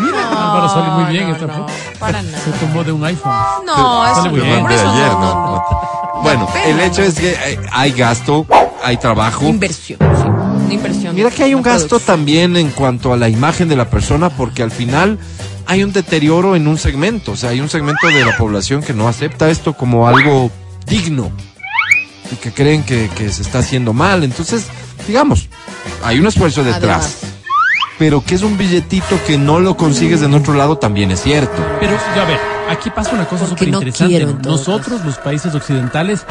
No, 0.00 0.18
Álvaro 0.18 0.68
sale 0.68 0.90
muy 0.90 1.12
bien 1.12 1.28
no, 1.28 1.34
esta 1.34 1.46
no, 1.46 1.54
foto. 1.54 1.72
para 1.98 2.22
nada. 2.22 2.38
Se 2.38 2.50
tomó 2.52 2.84
de 2.84 2.92
un 2.92 3.04
iPhone. 3.04 3.32
No, 3.66 4.04
eso 4.06 4.14
Sale 4.16 4.30
muy 4.30 4.40
bien. 4.40 4.66
eso 4.70 4.90
ayer, 4.90 5.12
no, 5.12 5.20
¿no? 5.20 5.34
no, 5.34 5.54
no. 6.14 6.22
Bueno, 6.22 6.46
pena, 6.52 6.64
el 6.66 6.80
hecho 6.80 7.02
¿no? 7.02 7.06
es 7.08 7.14
que 7.14 7.36
hay, 7.70 7.92
gasto, 7.92 8.46
hay 8.82 8.96
trabajo. 8.96 9.44
Inversión, 9.46 9.98
sí. 10.00 10.28
Una 10.64 10.74
inversión. 10.74 11.14
Mira 11.14 11.30
que 11.30 11.44
hay 11.44 11.54
un 11.54 11.62
gasto 11.62 11.88
producción. 11.88 12.16
también 12.16 12.56
en 12.56 12.70
cuanto 12.70 13.12
a 13.12 13.16
la 13.16 13.28
imagen 13.28 13.68
de 13.68 13.76
la 13.76 13.90
persona, 13.90 14.30
porque 14.30 14.62
al 14.62 14.70
final 14.70 15.18
hay 15.66 15.84
un 15.84 15.92
deterioro 15.92 16.56
en 16.56 16.66
un 16.66 16.78
segmento, 16.78 17.32
o 17.32 17.36
sea, 17.36 17.50
hay 17.50 17.60
un 17.60 17.68
segmento 17.68 18.06
de 18.06 18.24
la 18.24 18.36
población 18.36 18.82
que 18.82 18.92
no 18.94 19.06
acepta 19.08 19.50
esto 19.50 19.74
como 19.74 20.08
algo 20.08 20.50
digno 20.86 21.30
y 22.32 22.36
que 22.36 22.52
creen 22.52 22.82
que, 22.84 23.10
que 23.14 23.30
se 23.30 23.42
está 23.42 23.58
haciendo 23.58 23.92
mal. 23.92 24.24
Entonces, 24.24 24.66
digamos, 25.06 25.48
hay 26.02 26.18
un 26.18 26.26
esfuerzo 26.26 26.64
detrás. 26.64 27.18
Además. 27.22 27.33
Pero 27.98 28.24
que 28.24 28.34
es 28.34 28.42
un 28.42 28.58
billetito 28.58 29.18
que 29.26 29.38
no 29.38 29.60
lo 29.60 29.76
consigues 29.76 30.22
en 30.22 30.34
otro 30.34 30.54
lado 30.54 30.78
también 30.78 31.10
es 31.10 31.22
cierto. 31.22 31.64
Pero, 31.80 31.96
ya 32.16 32.22
a 32.22 32.26
ver, 32.26 32.38
aquí 32.68 32.90
pasa 32.90 33.12
una 33.12 33.26
cosa 33.26 33.46
súper 33.46 33.68
no 33.68 33.78
interesante. 33.78 34.26
todo 34.26 34.52
Nosotros, 34.52 35.04
los 35.04 35.18
países 35.18 35.54
occidentales, 35.54 36.26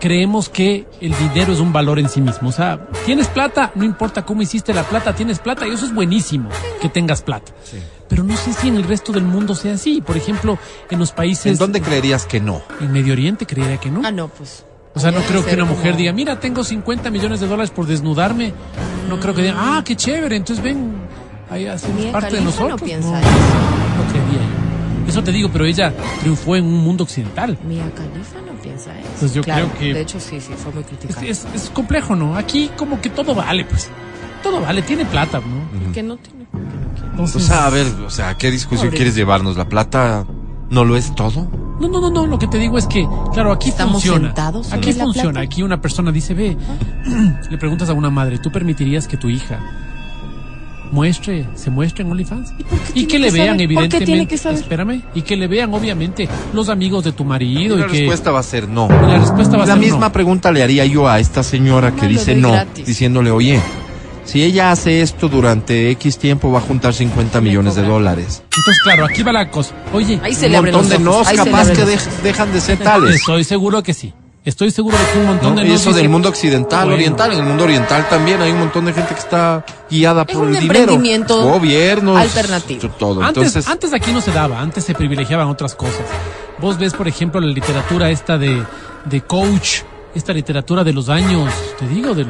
creemos 0.00 0.48
que 0.48 0.86
el 1.00 1.16
dinero 1.18 1.52
es 1.52 1.60
un 1.60 1.72
valor 1.72 1.98
en 1.98 2.08
sí 2.08 2.20
mismo. 2.20 2.48
O 2.48 2.52
sea, 2.52 2.88
tienes 3.04 3.28
plata, 3.28 3.72
no 3.74 3.84
importa 3.84 4.24
cómo 4.24 4.42
hiciste 4.42 4.72
la 4.72 4.84
plata, 4.84 5.14
tienes 5.14 5.38
plata 5.38 5.66
y 5.66 5.72
eso 5.72 5.86
es 5.86 5.94
buenísimo 5.94 6.48
que 6.80 6.88
tengas 6.88 7.22
plata. 7.22 7.52
Pero 8.08 8.22
no 8.22 8.36
sé 8.36 8.52
si 8.52 8.68
en 8.68 8.76
el 8.76 8.84
resto 8.84 9.12
del 9.12 9.24
mundo 9.24 9.54
sea 9.54 9.74
así. 9.74 10.00
Por 10.00 10.16
ejemplo, 10.16 10.58
en 10.90 10.98
los 10.98 11.12
países... 11.12 11.46
¿En 11.46 11.58
dónde 11.58 11.80
creerías 11.82 12.24
que 12.24 12.40
no? 12.40 12.62
En 12.80 12.92
Medio 12.92 13.12
Oriente 13.12 13.46
creería 13.46 13.78
que 13.78 13.90
no. 13.90 14.02
Ah, 14.04 14.12
no, 14.12 14.28
pues. 14.28 14.64
O 14.96 15.00
sea, 15.00 15.10
no 15.12 15.20
creo 15.20 15.44
que 15.44 15.54
una 15.54 15.66
mujer 15.66 15.90
como- 15.92 15.98
diga, 15.98 16.12
mira, 16.12 16.40
tengo 16.40 16.64
50 16.64 17.10
millones 17.10 17.38
de 17.40 17.46
dólares 17.46 17.70
por 17.70 17.86
desnudarme. 17.86 18.52
No 19.08 19.20
creo 19.20 19.34
que 19.34 19.42
digan, 19.42 19.56
ah, 19.60 19.82
qué 19.84 19.94
chévere, 19.94 20.36
entonces 20.36 20.64
ven, 20.64 20.94
ahí 21.50 21.66
hacemos 21.66 22.06
parte 22.06 22.36
de 22.36 22.38
Khalifa 22.38 22.40
no 22.62 22.66
nosotros. 22.68 22.82
piensa 22.82 23.10
no, 23.10 23.18
eso. 23.18 23.28
no 23.28 24.10
creería 24.12 24.40
yo. 24.40 25.08
Eso 25.08 25.22
te 25.22 25.30
digo, 25.32 25.50
pero 25.52 25.64
ella 25.66 25.92
triunfó 26.20 26.56
en 26.56 26.64
un 26.64 26.78
mundo 26.82 27.04
occidental. 27.04 27.56
Mia 27.68 27.84
Khalifa 27.94 28.40
no 28.44 28.60
piensa 28.60 28.98
eso. 28.98 29.08
Pues 29.20 29.34
yo 29.34 29.42
Claro, 29.42 29.68
creo 29.68 29.78
que- 29.78 29.94
De 29.94 30.00
hecho, 30.00 30.18
sí, 30.18 30.40
sí, 30.40 30.52
fue 30.56 30.72
muy 30.72 30.82
Es, 30.82 30.88
criticada. 30.88 31.26
es- 31.26 31.46
es 31.54 31.70
complejo, 31.70 32.16
¿no? 32.16 32.34
Aquí 32.36 32.70
como 32.76 33.00
que 33.00 33.10
todo 33.10 33.34
vale, 33.34 33.64
pues. 33.66 33.88
Todo 34.42 34.60
vale, 34.62 34.80
tiene 34.82 35.04
plata, 35.04 35.38
¿no? 35.40 35.92
Que 35.92 36.02
no 36.02 36.16
tiene. 36.16 36.46
que 36.50 36.58
no 36.58 36.70
quiere. 36.94 37.06
O 37.06 37.10
Entonces, 37.10 37.44
sea, 37.44 37.66
a 37.66 37.70
ver, 37.70 37.86
o 38.06 38.10
sea, 38.10 38.34
¿qué 38.36 38.50
discusión 38.50 38.88
Pobre. 38.88 38.96
quieres 38.96 39.14
llevarnos? 39.14 39.56
¿La 39.56 39.68
plata 39.68 40.24
no 40.70 40.84
lo 40.84 40.96
es 40.96 41.14
todo? 41.14 41.46
no, 41.80 41.88
no, 41.88 42.00
no, 42.00 42.10
no, 42.10 42.26
lo 42.26 42.38
que 42.38 42.46
te 42.48 42.58
digo 42.58 42.78
es 42.78 42.86
que, 42.86 43.06
claro, 43.34 43.52
aquí 43.52 43.68
Estamos 43.68 43.94
funciona. 44.02 44.28
sentados 44.28 44.72
Aquí 44.72 44.92
funciona, 44.92 45.30
plata. 45.32 45.40
aquí 45.40 45.62
una 45.62 45.80
persona 45.80 46.10
dice, 46.10 46.32
ve, 46.34 46.56
le 47.50 47.58
preguntas 47.58 47.88
a 47.90 47.92
una 47.92 48.08
madre, 48.10 48.38
¿tú 48.38 48.50
permitirías 48.50 49.06
que 49.06 49.16
tu 49.18 49.28
hija 49.28 49.60
muestre, 50.92 51.46
se 51.54 51.68
muestre 51.70 52.04
en 52.04 52.10
OnlyFans? 52.12 52.52
¿Y 52.58 52.64
por 52.64 52.78
qué 52.78 52.90
Y 52.94 53.06
tiene 53.06 53.08
que 53.08 53.18
le 53.18 53.26
que 53.26 53.32
vean, 53.32 53.46
saber? 53.46 53.56
¿Por 53.56 53.58
qué 53.58 53.64
evidentemente, 53.64 54.06
tiene 54.06 54.26
que 54.28 54.38
saber? 54.38 54.58
espérame, 54.60 55.02
y 55.14 55.22
que 55.22 55.36
le 55.36 55.46
vean, 55.48 55.74
obviamente, 55.74 56.28
los 56.54 56.68
amigos 56.68 57.04
de 57.04 57.12
tu 57.12 57.24
marido 57.24 57.74
Y 57.76 57.78
y, 57.78 57.80
la 57.82 57.86
que 57.88 57.92
respuesta 57.98 58.30
va 58.30 58.38
a 58.40 58.42
ser 58.44 58.68
no. 58.68 58.86
y 58.86 59.06
la 59.10 59.18
respuesta 59.18 59.56
va 59.56 59.64
a 59.64 59.66
La 59.66 59.72
ser 59.74 59.82
misma 59.82 60.06
no. 60.06 60.12
pregunta 60.12 60.52
le 60.52 60.62
haría 60.62 60.86
yo 60.86 61.08
a 61.08 61.18
esta 61.20 61.42
señora 61.42 61.92
que 61.94 62.02
No, 62.02 62.08
dice 62.08 62.36
no, 62.36 62.52
gratis. 62.52 62.86
diciéndole, 62.86 63.30
oye, 63.30 63.60
si 64.26 64.42
ella 64.42 64.70
hace 64.72 65.00
esto 65.00 65.28
durante 65.28 65.90
X 65.92 66.18
tiempo 66.18 66.52
va 66.52 66.58
a 66.58 66.62
juntar 66.62 66.92
50 66.92 67.40
Me 67.40 67.48
millones 67.48 67.74
de 67.76 67.82
dólares. 67.82 68.42
Entonces, 68.54 68.82
claro, 68.82 69.04
aquí 69.06 69.22
va 69.22 69.32
la 69.32 69.50
cosa. 69.50 69.72
Oye, 69.94 70.20
Ahí 70.22 70.34
se 70.34 70.46
Un 70.46 70.52
le 70.52 70.58
abren 70.58 70.74
montón 70.74 70.90
los 70.90 71.02
de 71.02 71.08
ojos, 71.08 71.18
nos 71.18 71.28
ahí 71.28 71.36
se 71.38 71.44
le 71.44 71.50
capaz 71.50 71.60
abren 71.62 71.76
que 71.76 71.82
los 71.82 71.90
dej- 72.06 72.22
dejan 72.22 72.52
de 72.52 72.60
ser 72.60 72.78
tales. 72.78 73.14
estoy 73.16 73.44
seguro 73.44 73.82
que 73.82 73.94
sí. 73.94 74.12
Estoy 74.44 74.70
seguro 74.70 74.96
de 74.96 75.04
que 75.12 75.18
un 75.18 75.26
montón 75.26 75.54
¿no? 75.56 75.60
de 75.60 75.66
Y 75.66 75.70
nos 75.70 75.80
eso 75.80 75.90
dice- 75.90 76.02
del 76.02 76.08
mundo 76.08 76.28
occidental, 76.28 76.80
Bueno. 76.84 76.94
oriental. 76.94 77.32
En 77.32 77.38
el 77.40 77.44
mundo 77.46 77.64
oriental 77.64 78.08
también 78.08 78.40
hay 78.42 78.52
un 78.52 78.60
montón 78.60 78.84
de 78.84 78.92
gente 78.92 79.12
que 79.14 79.18
está 79.20 79.64
guiada 79.90 80.24
Es 80.28 80.32
por 80.34 80.44
un 80.46 80.54
el 80.54 80.60
dinero. 80.60 80.80
emprendimiento 80.82 81.42
Gobiernos. 81.42 82.16
alternativo. 82.16 82.88
Todo. 82.96 83.22
Antes, 83.24 83.44
Entonces, 83.46 83.68
antes 83.68 83.92
aquí 83.92 84.12
no 84.12 84.20
se 84.20 84.30
daba, 84.30 84.60
antes 84.60 84.84
se 84.84 84.94
privilegiaban 84.94 85.48
otras 85.48 85.74
cosas. 85.74 86.02
Vos 86.60 86.78
ves, 86.78 86.92
por 86.94 87.08
ejemplo, 87.08 87.40
la 87.40 87.48
literatura 87.48 88.08
esta 88.10 88.38
de, 88.38 88.62
de 89.04 89.20
coach, 89.22 89.80
esta 90.14 90.32
literatura 90.32 90.84
de 90.84 90.92
los 90.92 91.08
años, 91.08 91.52
te 91.80 91.88
digo, 91.88 92.14
del, 92.14 92.28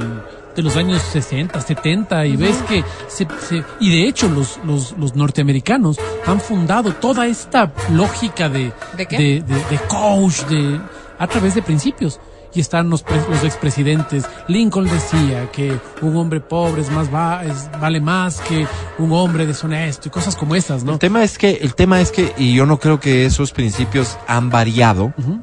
de 0.56 0.62
los 0.62 0.76
años 0.76 1.00
60, 1.12 1.60
70, 1.60 2.26
y 2.26 2.36
ves 2.36 2.56
que 2.68 2.82
se, 3.08 3.26
se- 3.48 3.62
y 3.78 3.90
de 3.90 4.08
hecho 4.08 4.28
los, 4.28 4.58
los, 4.64 4.92
los 4.98 5.14
norteamericanos 5.14 5.98
han 6.26 6.40
fundado 6.40 6.92
toda 6.94 7.26
esta 7.26 7.72
lógica 7.92 8.48
de, 8.48 8.72
¿De 8.96 9.06
qué? 9.06 9.16
de, 9.18 9.24
de- 9.42 9.64
de 9.70 9.78
coach, 9.88 10.40
de, 10.46 10.80
a 11.18 11.26
través 11.26 11.54
de 11.54 11.62
principios. 11.62 12.18
Y 12.54 12.60
están 12.60 12.88
los, 12.88 13.04
los 13.28 13.44
expresidentes. 13.44 14.24
Lincoln 14.48 14.88
decía 14.88 15.50
que 15.52 15.78
un 16.00 16.16
hombre 16.16 16.40
pobre 16.40 16.80
es 16.80 16.90
más 16.90 17.12
va, 17.12 17.44
es- 17.44 17.68
vale 17.78 18.00
más 18.00 18.40
que 18.40 18.66
un 18.96 19.12
hombre 19.12 19.44
deshonesto 19.46 20.08
y 20.08 20.10
cosas 20.10 20.34
como 20.36 20.54
estas, 20.54 20.82
¿no? 20.82 20.92
el 20.94 20.98
tema 20.98 21.22
es 21.22 21.36
que, 21.36 21.50
el 21.60 21.74
tema 21.74 22.00
es 22.00 22.10
que, 22.10 22.32
y 22.38 22.54
yo 22.54 22.64
no 22.64 22.78
creo 22.78 22.98
que 22.98 23.26
esos 23.26 23.52
principios 23.52 24.16
han 24.26 24.48
variado 24.48 25.12
Ujú. 25.18 25.38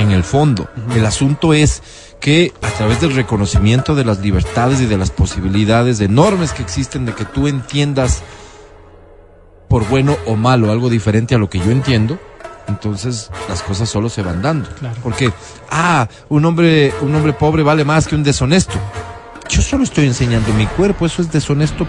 En 0.00 0.10
el 0.10 0.24
fondo. 0.24 0.68
El 0.94 1.04
asunto 1.06 1.52
es 1.54 1.82
que 2.20 2.52
a 2.62 2.68
través 2.70 3.00
del 3.00 3.14
reconocimiento 3.14 3.94
de 3.94 4.04
las 4.04 4.20
libertades 4.20 4.80
y 4.80 4.86
de 4.86 4.98
las 4.98 5.10
posibilidades 5.10 6.00
enormes 6.00 6.52
que 6.52 6.62
existen 6.62 7.06
de 7.06 7.14
que 7.14 7.24
tú 7.24 7.46
entiendas 7.46 8.22
por 9.68 9.88
bueno 9.88 10.16
o 10.26 10.36
malo 10.36 10.72
algo 10.72 10.90
diferente 10.90 11.34
a 11.34 11.38
lo 11.38 11.48
que 11.48 11.58
yo 11.58 11.70
entiendo, 11.70 12.18
entonces 12.66 13.30
las 13.48 13.62
cosas 13.62 13.88
solo 13.88 14.08
se 14.08 14.22
van 14.22 14.42
dando. 14.42 14.68
Claro. 14.78 14.96
Porque, 15.02 15.32
ah, 15.70 16.08
un 16.28 16.44
hombre, 16.44 16.92
un 17.02 17.14
hombre 17.14 17.32
pobre 17.32 17.62
vale 17.62 17.84
más 17.84 18.06
que 18.06 18.14
un 18.14 18.22
deshonesto. 18.22 18.78
Yo 19.48 19.62
solo 19.62 19.84
estoy 19.84 20.06
enseñando 20.06 20.52
mi 20.54 20.66
cuerpo, 20.66 21.06
eso 21.06 21.22
es 21.22 21.30
deshonesto. 21.30 21.86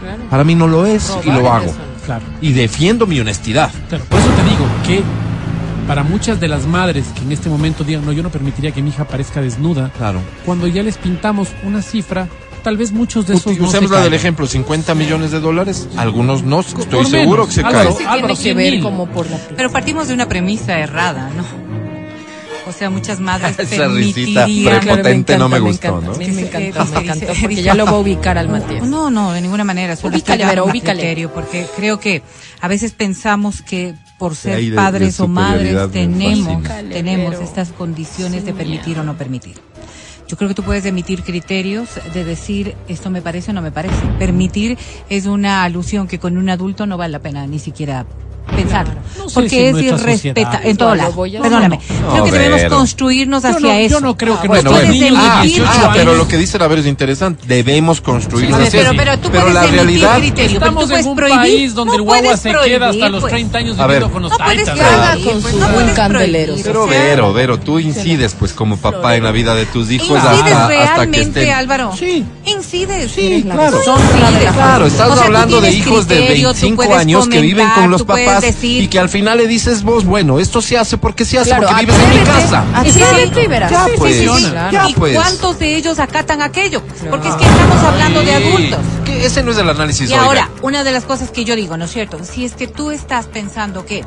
Claro. 0.00 0.22
Para 0.30 0.44
mí 0.44 0.54
no 0.54 0.66
lo 0.66 0.86
es 0.86 1.16
y 1.24 1.30
lo 1.30 1.52
hago. 1.52 1.72
Claro. 2.04 2.24
Y 2.40 2.52
defiendo 2.52 3.06
mi 3.06 3.20
honestidad. 3.20 3.70
Claro, 3.88 4.04
por 4.04 4.18
eso 4.18 4.28
te 4.28 4.42
digo 4.42 4.66
que 4.84 5.29
para 5.86 6.02
muchas 6.02 6.38
de 6.40 6.48
las 6.48 6.66
madres 6.66 7.06
que 7.14 7.22
en 7.22 7.32
este 7.32 7.48
momento 7.48 7.84
digan, 7.84 8.04
no, 8.04 8.12
yo 8.12 8.22
no 8.22 8.30
permitiría 8.30 8.72
que 8.72 8.82
mi 8.82 8.90
hija 8.90 9.02
aparezca 9.02 9.40
desnuda, 9.40 9.90
Claro. 9.96 10.20
cuando 10.44 10.66
ya 10.66 10.82
les 10.82 10.96
pintamos 10.98 11.48
una 11.64 11.82
cifra, 11.82 12.28
tal 12.62 12.76
vez 12.76 12.92
muchos 12.92 13.26
de 13.26 13.34
esos 13.34 13.58
no 13.58 13.68
Usemos 13.68 13.90
se 13.90 13.96
la 13.96 14.02
del 14.02 14.14
ejemplo, 14.14 14.46
50 14.46 14.94
millones 14.94 15.30
de 15.30 15.40
dólares. 15.40 15.88
Algunos 15.96 16.42
no, 16.42 16.60
estoy 16.60 16.84
Por 16.86 17.06
seguro 17.06 17.42
menos. 17.42 17.48
que 17.48 17.54
se 17.54 17.60
Álvaro, 17.62 17.84
caen. 17.90 17.96
Sí 17.98 18.04
Álvaro, 18.04 18.18
tiene 18.20 18.34
que 18.36 18.42
100 18.42 18.56
ver 18.56 18.72
mil. 18.72 18.82
como 18.82 19.06
por 19.08 19.30
la 19.30 19.38
Pero 19.56 19.70
partimos 19.72 20.08
de 20.08 20.14
una 20.14 20.28
premisa 20.28 20.78
errada, 20.78 21.30
¿no? 21.36 21.44
O 22.68 22.72
sea, 22.72 22.88
muchas 22.90 23.18
madres 23.18 23.50
Esa 23.58 23.88
risita 23.88 24.44
permitirían... 24.44 24.80
prepotente 24.80 25.38
no 25.38 25.48
me 25.48 25.58
gustó. 25.58 26.00
¿no? 26.00 26.12
Me 26.14 26.24
encantó, 26.26 26.84
me 26.92 27.00
encantó, 27.00 27.26
porque 27.40 27.62
ya 27.62 27.74
lo 27.74 27.84
voy 27.86 27.94
a 27.94 27.98
ubicar 27.98 28.38
al 28.38 28.48
Matías. 28.48 28.84
No, 28.86 29.10
no, 29.10 29.32
de 29.32 29.40
ninguna 29.40 29.64
manera. 29.64 29.96
Solo 29.96 30.14
Ubícale, 30.14 30.44
dando 30.44 30.66
ubícale. 30.66 31.00
criterio, 31.00 31.32
porque 31.32 31.66
creo 31.76 31.98
que 31.98 32.22
a 32.60 32.68
veces 32.68 32.92
pensamos 32.92 33.62
que 33.62 33.94
por 34.20 34.36
ser 34.36 34.56
de- 34.56 34.70
de 34.70 34.76
padres 34.76 35.18
o 35.18 35.26
madres 35.26 35.90
tenemos, 35.90 36.62
tenemos 36.90 37.34
estas 37.40 37.70
condiciones 37.72 38.44
de 38.44 38.52
permitir 38.52 38.94
mía. 38.94 39.00
o 39.00 39.04
no 39.04 39.16
permitir. 39.16 39.54
Yo 40.28 40.36
creo 40.36 40.48
que 40.48 40.54
tú 40.54 40.62
puedes 40.62 40.84
emitir 40.86 41.24
criterios 41.24 41.88
de 42.14 42.22
decir 42.24 42.76
esto 42.86 43.10
me 43.10 43.20
parece 43.22 43.50
o 43.50 43.54
no 43.54 43.62
me 43.62 43.72
parece. 43.72 43.96
Permitir 44.18 44.78
es 45.08 45.26
una 45.26 45.64
alusión 45.64 46.06
que 46.06 46.20
con 46.20 46.36
un 46.38 46.48
adulto 46.50 46.86
no 46.86 46.96
vale 46.96 47.10
la 47.12 47.18
pena 47.18 47.46
ni 47.48 47.58
siquiera 47.58 48.06
pensar. 48.50 48.86
No 49.18 49.28
sé 49.28 49.34
porque 49.34 49.48
si 49.50 49.58
es 49.58 49.72
nuestra 49.72 49.96
irrespeta 50.12 50.40
sociedad. 50.52 50.66
en 50.70 50.76
todo 50.76 50.94
lado. 50.94 51.24
a- 51.24 51.42
Perdóname. 51.42 51.78
No, 51.88 51.94
no, 51.94 52.06
no. 52.06 52.12
Creo 52.12 52.24
que 52.24 52.30
debemos 52.32 52.64
construirnos 52.64 53.44
hacia 53.44 53.80
eso. 53.80 53.94
yo 53.96 54.00
no 54.00 54.16
creo 54.16 54.40
que 54.40 54.48
Bueno, 54.48 54.70
bueno. 54.70 54.92
Ah, 55.16 55.42
18 55.42 55.68
Ah, 55.70 55.90
pero 55.92 56.10
años- 56.12 56.18
lo 56.22 56.28
que 56.28 56.36
dice 56.38 56.58
la 56.58 56.66
Vero 56.68 56.80
es 56.80 56.86
interesante. 56.86 57.44
Debemos 57.46 58.00
construir 58.00 58.52
A 58.54 58.58
ver, 58.58 58.66
hacia 58.68 58.80
pero, 58.80 58.90
así. 58.90 58.98
pero 58.98 59.18
tú 59.18 59.28
Pero 59.30 59.40
puedes 59.44 59.54
la 59.54 59.60
emitir 59.64 59.76
realidad 59.82 60.18
criterio, 60.18 60.34
pero 60.46 60.58
Estamos 60.58 60.82
tú 60.84 60.88
puedes 60.90 61.04
en 61.06 61.10
un 61.10 61.16
prohibir. 61.16 61.40
país 61.40 61.74
donde 61.74 61.96
el 61.96 62.02
guagua 62.02 62.36
se 62.36 62.52
queda 62.52 62.88
hasta 62.88 63.08
los 63.08 63.20
pues. 63.20 63.30
30 63.32 63.58
años 63.58 63.78
A 63.78 63.86
ver. 63.86 63.96
viviendo 63.96 64.12
con 64.12 64.22
los 64.22 64.32
No 64.32 64.38
puedes 64.38 64.56
taitas. 64.64 64.74
que 64.74 64.82
¿verdad? 64.82 65.04
haga 65.12 65.24
con 65.24 65.40
pues, 65.42 65.54
sus 65.54 65.60
no 65.60 65.94
candeleros. 65.94 66.60
Pero 66.62 66.86
Vero, 66.86 67.32
Vero, 67.32 67.60
tú 67.60 67.78
incides 67.78 68.34
pues 68.38 68.52
como 68.52 68.76
papá 68.78 69.16
en 69.16 69.24
la 69.24 69.32
vida 69.32 69.54
de 69.54 69.66
tus 69.66 69.90
hijos 69.90 70.08
Incides 70.08 70.24
hasta, 70.54 70.68
realmente. 70.68 71.52
Álvaro. 71.52 71.92
Sí. 71.98 72.24
Incides. 72.46 73.12
Sí, 73.12 73.44
la 73.46 73.54
claro. 73.54 73.80
la 74.42 74.52
Claro, 74.52 74.86
estás 74.86 75.18
hablando 75.20 75.60
de 75.60 75.70
hijos 75.72 76.06
de 76.08 76.16
criterio, 76.16 76.48
tú 76.48 76.54
25 76.60 76.76
puedes 76.84 76.96
años 76.96 77.28
que 77.28 77.40
viven 77.40 77.68
con 77.74 77.90
los 77.90 78.00
tú 78.02 78.06
decir- 78.40 78.82
y 78.84 78.88
que 78.88 78.98
al 78.98 79.08
final 79.08 79.38
le 79.38 79.46
dices 79.46 79.82
vos, 79.82 80.04
bueno, 80.04 80.38
esto 80.38 80.60
se 80.62 80.76
hace 80.78 80.96
porque 80.98 81.24
se 81.24 81.38
hace 81.38 81.50
Claro, 81.50 81.68
porque 81.68 81.86
vives 81.86 81.98
en 82.02 82.10
mi 82.10 82.24
casa. 82.26 82.64
Atrévete 82.74 83.40
y 83.40 83.44
Sí, 83.44 83.74
sí, 83.86 83.96
pues. 83.98 84.16
sí, 84.16 84.28
sí, 84.28 84.42
Ya, 84.52 84.68
claro. 84.70 84.88
¿Y 84.88 84.94
pues. 84.94 85.14
cuántos 85.14 85.58
de 85.58 85.76
ellos 85.76 85.98
acatan 85.98 86.42
aquello? 86.42 86.82
Porque 87.08 87.28
es 87.28 87.34
que 87.34 87.44
estamos 87.44 87.82
hablando 87.84 88.20
de 88.22 88.32
adultos. 88.34 88.80
Que 89.04 89.26
ese 89.26 89.42
no 89.42 89.52
es 89.52 89.58
el 89.58 89.68
análisis 89.68 90.08
Y 90.10 90.12
oiga. 90.12 90.24
ahora, 90.24 90.48
una 90.62 90.84
de 90.84 90.92
las 90.92 91.04
cosas 91.04 91.30
que 91.30 91.44
yo 91.44 91.56
digo, 91.56 91.76
¿no 91.76 91.84
es 91.86 91.92
cierto? 91.92 92.18
Si 92.24 92.44
es 92.44 92.54
que 92.54 92.66
tú 92.68 92.90
estás 92.90 93.26
pensando 93.26 93.84
que 93.84 94.04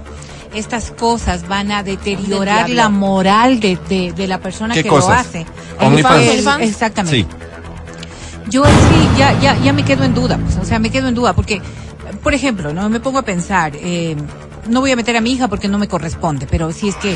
estas 0.54 0.92
cosas 0.92 1.48
van 1.48 1.72
a 1.72 1.82
deteriorar 1.84 2.70
la 2.70 2.90
moral 2.90 3.60
de, 3.60 3.78
de, 3.90 4.14
de 4.14 4.28
la 4.28 4.38
persona 4.40 4.74
¿Qué 4.76 4.84
que 4.84 4.90
lo 4.90 5.10
hace. 5.10 5.46
OnlyFans. 5.80 6.62
Exactamente. 6.62 7.18
Sí. 7.18 7.28
Yo 8.50 8.64
sí, 8.66 8.72
ya, 9.18 9.40
ya, 9.40 9.58
ya 9.64 9.74
me 9.74 9.84
quedo 9.86 10.04
en 10.04 10.14
duda, 10.14 10.38
pues, 10.38 10.58
o 10.58 10.66
sea, 10.66 10.78
me 10.78 10.90
quedo 10.92 11.08
en 11.08 11.16
duda, 11.16 11.34
porque, 11.34 11.62
por 12.24 12.34
ejemplo, 12.34 12.74
no 12.74 12.90
me 12.90 13.00
pongo 13.00 13.20
a 13.20 13.24
pensar, 13.24 13.74
eh, 13.76 14.16
no 14.70 14.80
voy 14.80 14.92
a 14.92 14.96
meter 14.96 15.18
a 15.18 15.22
mi 15.22 15.34
hija 15.34 15.48
porque 15.50 15.68
no 15.68 15.78
me 15.78 15.88
corresponde, 15.88 16.48
pero 16.50 16.72
si 16.72 16.88
es 16.90 16.96
que 16.96 17.16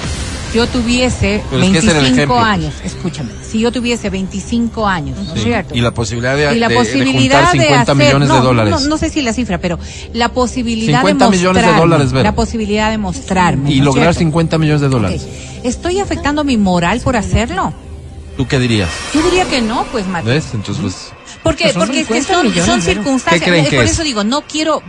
yo 0.54 0.68
tuviese 0.68 1.44
Pero 1.50 1.62
es 1.64 1.72
que 1.72 1.78
ese 1.80 1.90
era 1.90 2.00
el 2.00 2.04
25 2.06 2.34
ejemplo. 2.34 2.40
años, 2.40 2.74
escúchame, 2.84 3.30
si 3.50 3.60
yo 3.60 3.72
tuviese 3.72 4.10
25 4.10 4.86
años, 4.88 5.18
¿no 5.18 5.34
es 5.34 5.40
Sí. 5.40 5.46
cierto? 5.46 5.76
Y 5.76 5.82
la 5.82 5.92
posibilidad 5.94 6.36
de, 6.36 6.56
y 6.56 6.60
la 6.60 6.68
de- 6.68 6.74
de 6.74 6.80
posibilidad 6.80 7.40
juntar 7.50 7.52
50 7.52 7.82
hacer- 7.92 7.96
millones 7.96 8.28
no, 8.30 8.36
de 8.36 8.42
dólares. 8.42 8.72
No, 8.74 8.80
no 8.88 8.98
sé 8.98 9.10
si 9.10 9.22
la 9.22 9.34
cifra, 9.34 9.58
pero 9.60 9.80
la 10.14 10.30
posibilidad 10.30 11.00
50 11.00 11.26
de 11.26 11.32
millones 11.32 11.66
de 11.66 11.74
dólares, 11.74 12.12
Vero. 12.12 12.24
La 12.24 12.36
posibilidad 12.36 12.90
de 12.92 12.98
mostrarme. 12.98 13.72
y 13.72 13.76
¿no 13.76 13.80
es 13.82 13.86
lograr 13.86 14.04
cierto? 14.14 14.20
50 14.20 14.58
millones 14.58 14.82
de 14.82 14.90
dólares. 14.90 15.28
¿Estoy 15.64 16.00
afectando 16.00 16.44
mi 16.44 16.58
moral 16.58 17.00
por 17.02 17.16
hacerlo? 17.16 17.74
¿Tú 18.36 18.46
qué 18.48 18.60
dirías? 18.60 18.90
Yo 19.14 19.22
diría 19.24 19.46
que 19.46 19.62
no, 19.62 19.84
pues, 19.92 20.06
Mati. 20.08 20.28
¿Ves? 20.28 20.50
Entonces, 20.54 20.82
pues, 20.82 21.12
¿Por 21.48 21.56
qué? 21.56 21.64
Pues 21.66 21.74
son 21.74 21.82
Porque 21.88 22.00
es 22.02 22.08
que 22.08 22.22
50 22.24 22.34
son, 22.56 22.66
son 22.66 22.82
circunstancias. 22.82 23.44
¿Qué 23.44 23.50
creen 23.50 23.64
Es 23.66 23.70
que 23.70 23.76
por 23.78 23.86
es? 23.86 23.92
eso 23.92 24.04
digo, 24.04 24.24
no 24.24 24.42
quiero 24.42 24.84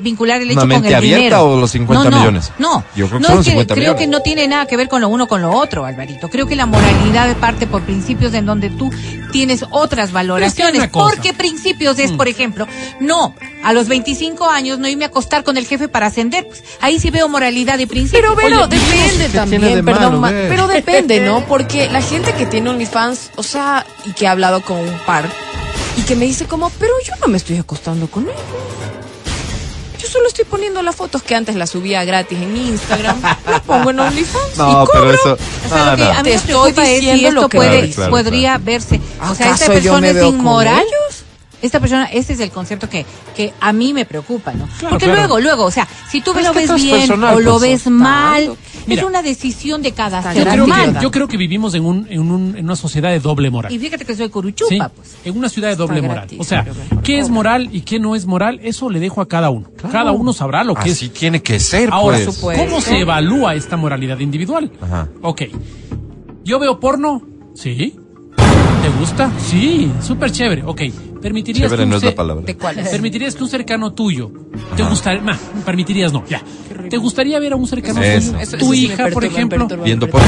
vincular 0.00 0.40
el 0.42 0.50
hecho 0.50 0.64
¿Una 0.64 0.76
con 0.76 0.84
el 0.86 0.94
abierta 0.94 1.18
dinero. 1.24 1.44
o 1.44 1.60
los 1.60 1.70
50 1.70 2.04
no, 2.04 2.10
no, 2.10 2.16
millones? 2.18 2.52
No, 2.58 2.84
Yo 2.94 3.08
creo 3.08 3.18
que 3.18 3.22
no 3.22 3.28
son 3.28 3.32
es 3.32 3.36
los 3.38 3.46
50 3.46 3.74
creo 3.74 3.82
millones. 3.82 4.00
que 4.00 4.06
no 4.06 4.20
tiene 4.20 4.48
nada 4.48 4.66
que 4.66 4.76
ver 4.76 4.88
con 4.88 5.00
lo 5.00 5.08
uno 5.08 5.26
con 5.26 5.42
lo 5.42 5.50
otro, 5.52 5.84
Alvarito. 5.84 6.28
Creo 6.30 6.46
que 6.46 6.56
la 6.56 6.66
moralidad 6.66 7.36
parte 7.36 7.66
por 7.66 7.82
principios 7.82 8.34
en 8.34 8.46
donde 8.46 8.70
tú 8.70 8.90
tienes 9.32 9.64
otras 9.70 10.12
valoraciones. 10.12 10.88
Porque 10.88 11.32
principios 11.32 11.96
Mm. 11.98 12.00
es, 12.00 12.12
por 12.12 12.28
ejemplo, 12.28 12.66
no, 13.00 13.34
a 13.62 13.72
los 13.72 13.88
25 13.88 14.48
años 14.48 14.78
no 14.78 14.88
irme 14.88 15.04
a 15.04 15.08
acostar 15.08 15.44
con 15.44 15.56
el 15.56 15.66
jefe 15.66 15.88
para 15.88 16.06
ascender. 16.06 16.46
Pues, 16.46 16.62
ahí 16.80 16.98
sí 16.98 17.10
veo 17.10 17.28
moralidad 17.28 17.78
y 17.78 17.86
principios. 17.86 18.34
Pero, 18.36 18.66
depende 18.66 19.26
¿qué 19.26 19.28
también, 19.30 19.62
de 19.62 19.82
perdón, 19.82 20.20
malo, 20.20 20.36
pero 20.48 20.66
depende, 20.68 21.20
¿no? 21.20 21.44
Porque 21.48 21.88
la 21.90 22.00
gente 22.02 22.32
que 22.34 22.46
tiene 22.46 22.70
OnlyFans, 22.70 23.30
o 23.36 23.42
sea, 23.42 23.84
y 24.04 24.12
que 24.12 24.26
ha 24.26 24.32
hablado 24.32 24.60
con 24.62 24.76
un 24.78 24.98
par, 25.06 25.24
y 25.96 26.02
que 26.02 26.16
me 26.16 26.24
dice 26.24 26.46
como, 26.46 26.70
pero 26.70 26.92
yo 27.06 27.14
no 27.20 27.28
me 27.28 27.36
estoy 27.36 27.56
acostando 27.58 28.06
con 28.08 28.24
él. 28.28 28.34
Yo 29.98 30.08
solo 30.10 30.28
estoy 30.28 30.44
poniendo 30.44 30.82
las 30.82 30.94
fotos 30.96 31.22
que 31.22 31.34
antes 31.34 31.54
las 31.56 31.70
subía 31.70 32.04
gratis 32.04 32.38
en 32.38 32.56
Instagram, 32.56 33.20
las 33.50 33.60
pongo 33.62 33.90
en 33.90 34.00
OnlyFans 34.00 34.56
no, 34.58 34.70
y 34.82 34.86
pero 34.92 35.04
cobro. 35.04 35.10
eso. 35.14 35.32
O 35.64 35.68
sea, 35.68 35.78
no, 35.78 35.90
lo 35.92 35.96
que 35.96 36.04
no. 36.04 36.10
a 36.10 36.14
mí 36.16 36.22
Te 36.24 36.28
me 36.30 36.34
estoy 36.34 36.72
preocupa 36.72 36.82
es 36.82 36.88
si 36.88 36.94
diciendo 36.96 37.28
esto 37.28 37.40
lo 37.40 37.48
que 37.48 37.56
puede, 37.56 37.78
Claro, 37.80 37.94
claro, 37.94 38.10
podría 38.10 38.58
verse. 38.58 39.00
O 39.22 39.34
sea, 39.34 39.52
esta 39.52 39.64
¿Acaso 39.64 39.72
yo 39.80 39.92
persona 39.94 40.08
es 40.10 40.22
inmoral. 40.24 40.84
Esta 41.64 41.80
persona, 41.80 42.04
ese 42.06 42.34
es 42.34 42.40
el 42.40 42.50
concepto 42.50 42.88
que, 42.88 43.06
que 43.34 43.52
a 43.60 43.72
mí 43.72 43.92
me 43.94 44.04
preocupa, 44.04 44.52
¿no? 44.52 44.66
Claro, 44.78 44.90
Porque 44.90 45.06
claro. 45.06 45.20
luego, 45.20 45.40
luego, 45.40 45.64
o 45.64 45.70
sea, 45.70 45.88
si 46.10 46.20
tú 46.20 46.32
Pero 46.34 46.48
lo 46.48 46.54
ves 46.54 46.74
bien 46.74 46.98
personal, 46.98 47.34
o 47.36 47.40
lo 47.40 47.52
pues. 47.58 47.62
ves 47.62 47.86
mal, 47.90 48.54
Mira. 48.86 49.00
es 49.02 49.08
una 49.08 49.22
decisión 49.22 49.80
de 49.82 49.92
cada 49.92 50.18
Está 50.18 50.34
Yo 50.34 50.42
ser 50.42 50.52
creo, 50.52 50.64
humano. 50.64 50.98
que, 50.98 51.02
yo 51.02 51.10
creo 51.10 51.26
que 51.26 51.36
vivimos 51.38 51.74
en, 51.74 51.84
un, 51.86 52.06
en, 52.10 52.20
un- 52.30 52.56
en 52.56 52.64
una 52.64 52.76
sociedad 52.76 53.10
de 53.10 53.18
doble 53.20 53.50
moral. 53.50 53.72
Y 53.72 53.78
fíjate 53.78 54.04
que 54.04 54.14
soy 54.14 54.26
Sí, 54.26 54.30
curuchupa, 54.32 54.88
pues. 54.90 55.16
en 55.24 55.36
una 55.38 55.48
ciudad 55.48 55.68
de 55.70 55.76
doble 55.76 55.96
Está 55.96 56.06
moral. 56.08 56.22
gratis, 56.28 56.40
O 56.40 56.44
sea, 56.44 56.66
¿qué 57.02 57.18
es 57.18 57.30
moral 57.30 57.70
y 57.72 57.80
qué 57.80 57.98
no 57.98 58.14
es 58.14 58.26
moral? 58.26 58.60
Eso 58.62 58.90
le 58.90 59.00
dejo 59.00 59.20
a 59.22 59.26
cada 59.28 59.48
uno. 59.50 59.68
Cada 59.90 60.12
uno 60.12 60.32
sabrá 60.34 60.64
lo 60.64 60.74
que 60.74 60.90
Así 60.90 61.06
es. 61.06 61.12
tiene 61.14 61.42
que 61.42 61.58
ser, 61.60 61.88
Ahora, 61.90 62.18
pues. 62.22 62.34
supuesto. 62.34 62.62
¿cómo 62.64 62.80
se 62.82 62.98
evalúa 63.00 63.54
esta 63.54 63.76
moralidad 63.78 64.18
individual? 64.18 64.70
Ajá. 64.82 65.08
Ok. 65.22 65.42
¿Yo 66.44 66.58
veo 66.58 66.78
porno? 66.78 67.22
Sí. 67.54 67.96
¿Te 68.84 68.90
gusta? 69.00 69.30
Sí, 69.38 69.90
súper 70.02 70.30
chévere. 70.30 70.62
Ok. 70.64 70.82
¿Permitirías 71.22 71.70
Chévere 71.70 71.78
que 71.78 71.84
un 71.84 71.90
no 71.90 71.96
es 71.96 72.02
la 72.04 72.14
palabra. 72.14 72.44
¿Permitirías 72.90 73.34
que 73.34 73.42
un 73.42 73.48
cercano 73.48 73.94
tuyo 73.94 74.30
te 74.76 74.82
gustaría? 74.82 75.22
ma, 75.22 75.38
permitirías 75.64 76.12
no, 76.12 76.22
ya. 76.28 76.42
¿Te 76.90 76.98
gustaría 76.98 77.38
ver 77.38 77.54
a 77.54 77.56
un 77.56 77.66
cercano 77.66 77.94
tuyo? 78.00 78.10
Eso- 78.12 78.32
tu 78.32 78.38
eso 78.40 78.58
sí 78.58 78.66
me 78.68 78.76
hija, 78.76 78.96
por 78.96 79.04
perturba, 79.04 79.20
me 79.20 79.26
ejemplo. 79.28 79.58
perturba. 79.60 79.84
Viendo 79.84 80.10
porno. 80.10 80.26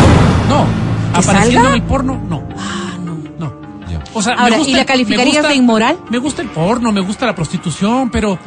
No. 0.48 0.64
¿Que 1.12 1.18
¿Apareciendo 1.18 1.61
salga? 1.61 1.68
en 1.68 1.74
el 1.74 1.82
porno? 1.82 2.22
No. 2.30 2.48
Ah, 2.57 2.96
no. 3.04 3.18
No. 3.38 3.52
Ya. 3.90 4.02
O 4.14 4.22
sea, 4.22 4.32
Ahora, 4.36 4.52
me 4.52 4.57
gusta, 4.57 4.70
¿y 4.70 4.74
la 4.74 4.78
me 4.80 4.86
calificarías 4.86 5.34
gusta- 5.36 5.48
de 5.48 5.54
inmoral? 5.54 5.98
Me 6.09 6.18
gusta 6.18 6.40
el 6.42 6.48
porno, 6.48 6.92
me 6.92 7.00
gusta 7.02 7.26
la 7.26 7.34
prostitución, 7.34 8.09
pero, 8.11 8.38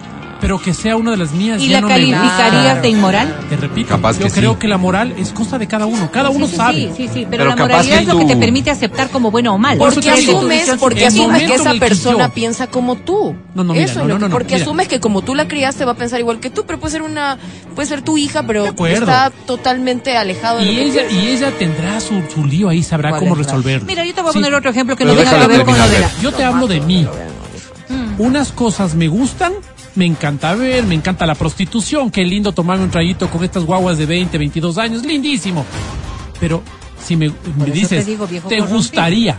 pero 0.41 0.57
que 0.59 0.73
sea 0.73 0.95
una 0.95 1.11
de 1.11 1.17
las 1.17 1.31
mías. 1.31 1.61
¿Y 1.61 1.67
ya 1.67 1.75
la 1.75 1.81
no 1.81 1.87
calificarías 1.89 2.81
de 2.81 2.89
inmoral? 2.89 3.35
Te 3.49 3.57
repito, 3.57 3.89
Capaz 3.89 4.17
yo 4.19 4.25
que 4.25 4.31
creo 4.31 4.53
sí. 4.53 4.59
que 4.59 4.67
la 4.67 4.77
moral 4.77 5.13
es 5.17 5.31
cosa 5.31 5.57
de 5.57 5.67
cada 5.67 5.85
uno. 5.85 6.09
Cada 6.11 6.29
uno 6.29 6.47
Sí, 6.47 6.55
sabe. 6.55 6.73
Sí, 6.75 6.91
sí, 6.95 7.07
sí, 7.07 7.27
pero, 7.29 7.43
Pero 7.43 7.45
la 7.49 7.55
moralidad 7.57 7.99
es 7.99 8.07
lo 8.07 8.17
que 8.17 8.25
te 8.25 8.37
permite 8.37 8.69
aceptar 8.71 9.09
como 9.09 9.31
bueno 9.31 9.53
o 9.53 9.57
mal. 9.57 9.77
Porque 9.77 10.09
asumes, 10.09 10.69
porque 10.79 11.05
asumes 11.07 11.43
que 11.43 11.55
esa 11.55 11.73
persona 11.75 12.27
yo- 12.27 12.33
piensa 12.33 12.67
como 12.67 12.95
tú. 12.95 13.35
No, 13.53 13.63
no, 13.63 13.73
mira, 13.73 13.85
Eso 13.85 14.05
no, 14.05 14.29
porque 14.29 14.53
mira. 14.55 14.65
asumes 14.65 14.87
que 14.87 14.99
como 14.99 15.21
tú 15.21 15.35
la 15.35 15.47
criaste 15.47 15.83
va 15.85 15.91
a 15.91 15.95
pensar 15.95 16.19
igual 16.19 16.39
que 16.39 16.49
tú, 16.49 16.65
pero 16.65 16.79
puede 16.79 16.91
ser 16.93 17.01
una, 17.01 17.37
puede 17.75 17.87
ser 17.87 18.01
tu 18.01 18.17
hija, 18.17 18.43
pero 18.43 18.65
está 18.65 19.31
totalmente 19.45 20.15
alejado 20.15 20.59
de 20.59 20.65
Y 20.71 20.79
ella, 20.79 21.01
y 21.09 21.27
ella 21.27 21.51
tendrá 21.57 21.99
su, 21.99 22.21
su 22.33 22.45
lío 22.45 22.69
ahí, 22.69 22.81
sabrá 22.83 23.09
¿Cuál 23.09 23.21
cómo 23.21 23.35
resolverlo. 23.35 23.85
Mira, 23.87 24.05
yo 24.05 24.13
te 24.13 24.21
voy 24.21 24.29
a 24.29 24.33
poner 24.33 24.53
otro 24.53 24.69
ejemplo 24.71 24.95
que 24.95 25.03
no 25.05 25.13
tenga 25.13 25.39
que 25.41 25.47
ver 25.47 25.65
con 25.65 25.77
lo 25.77 25.87
de 25.89 25.99
la... 25.99 26.09
Yo 26.21 26.31
te 26.31 26.43
hablo 26.43 26.67
de 26.67 26.79
mí. 26.81 27.07
Unas 28.17 28.51
cosas 28.51 28.95
me 28.95 29.07
gustan, 29.07 29.53
me 29.95 30.05
encanta 30.05 30.53
ver, 30.55 30.83
me 30.85 30.95
encanta 30.95 31.25
la 31.25 31.35
prostitución, 31.35 32.09
qué 32.11 32.23
lindo 32.23 32.51
tomarme 32.51 32.83
un 32.85 32.91
traguito 32.91 33.29
con 33.29 33.43
estas 33.43 33.63
guaguas 33.65 33.97
de 33.97 34.05
20, 34.05 34.37
22 34.37 34.77
años, 34.77 35.03
lindísimo. 35.05 35.65
Pero 36.39 36.63
si 37.05 37.15
me, 37.15 37.31
dices, 37.73 38.05
te 38.05 38.11
digo, 38.11 38.27
viejo 38.27 38.47
¿te 38.47 38.55
corrompido". 38.57 38.77
gustaría 38.77 39.37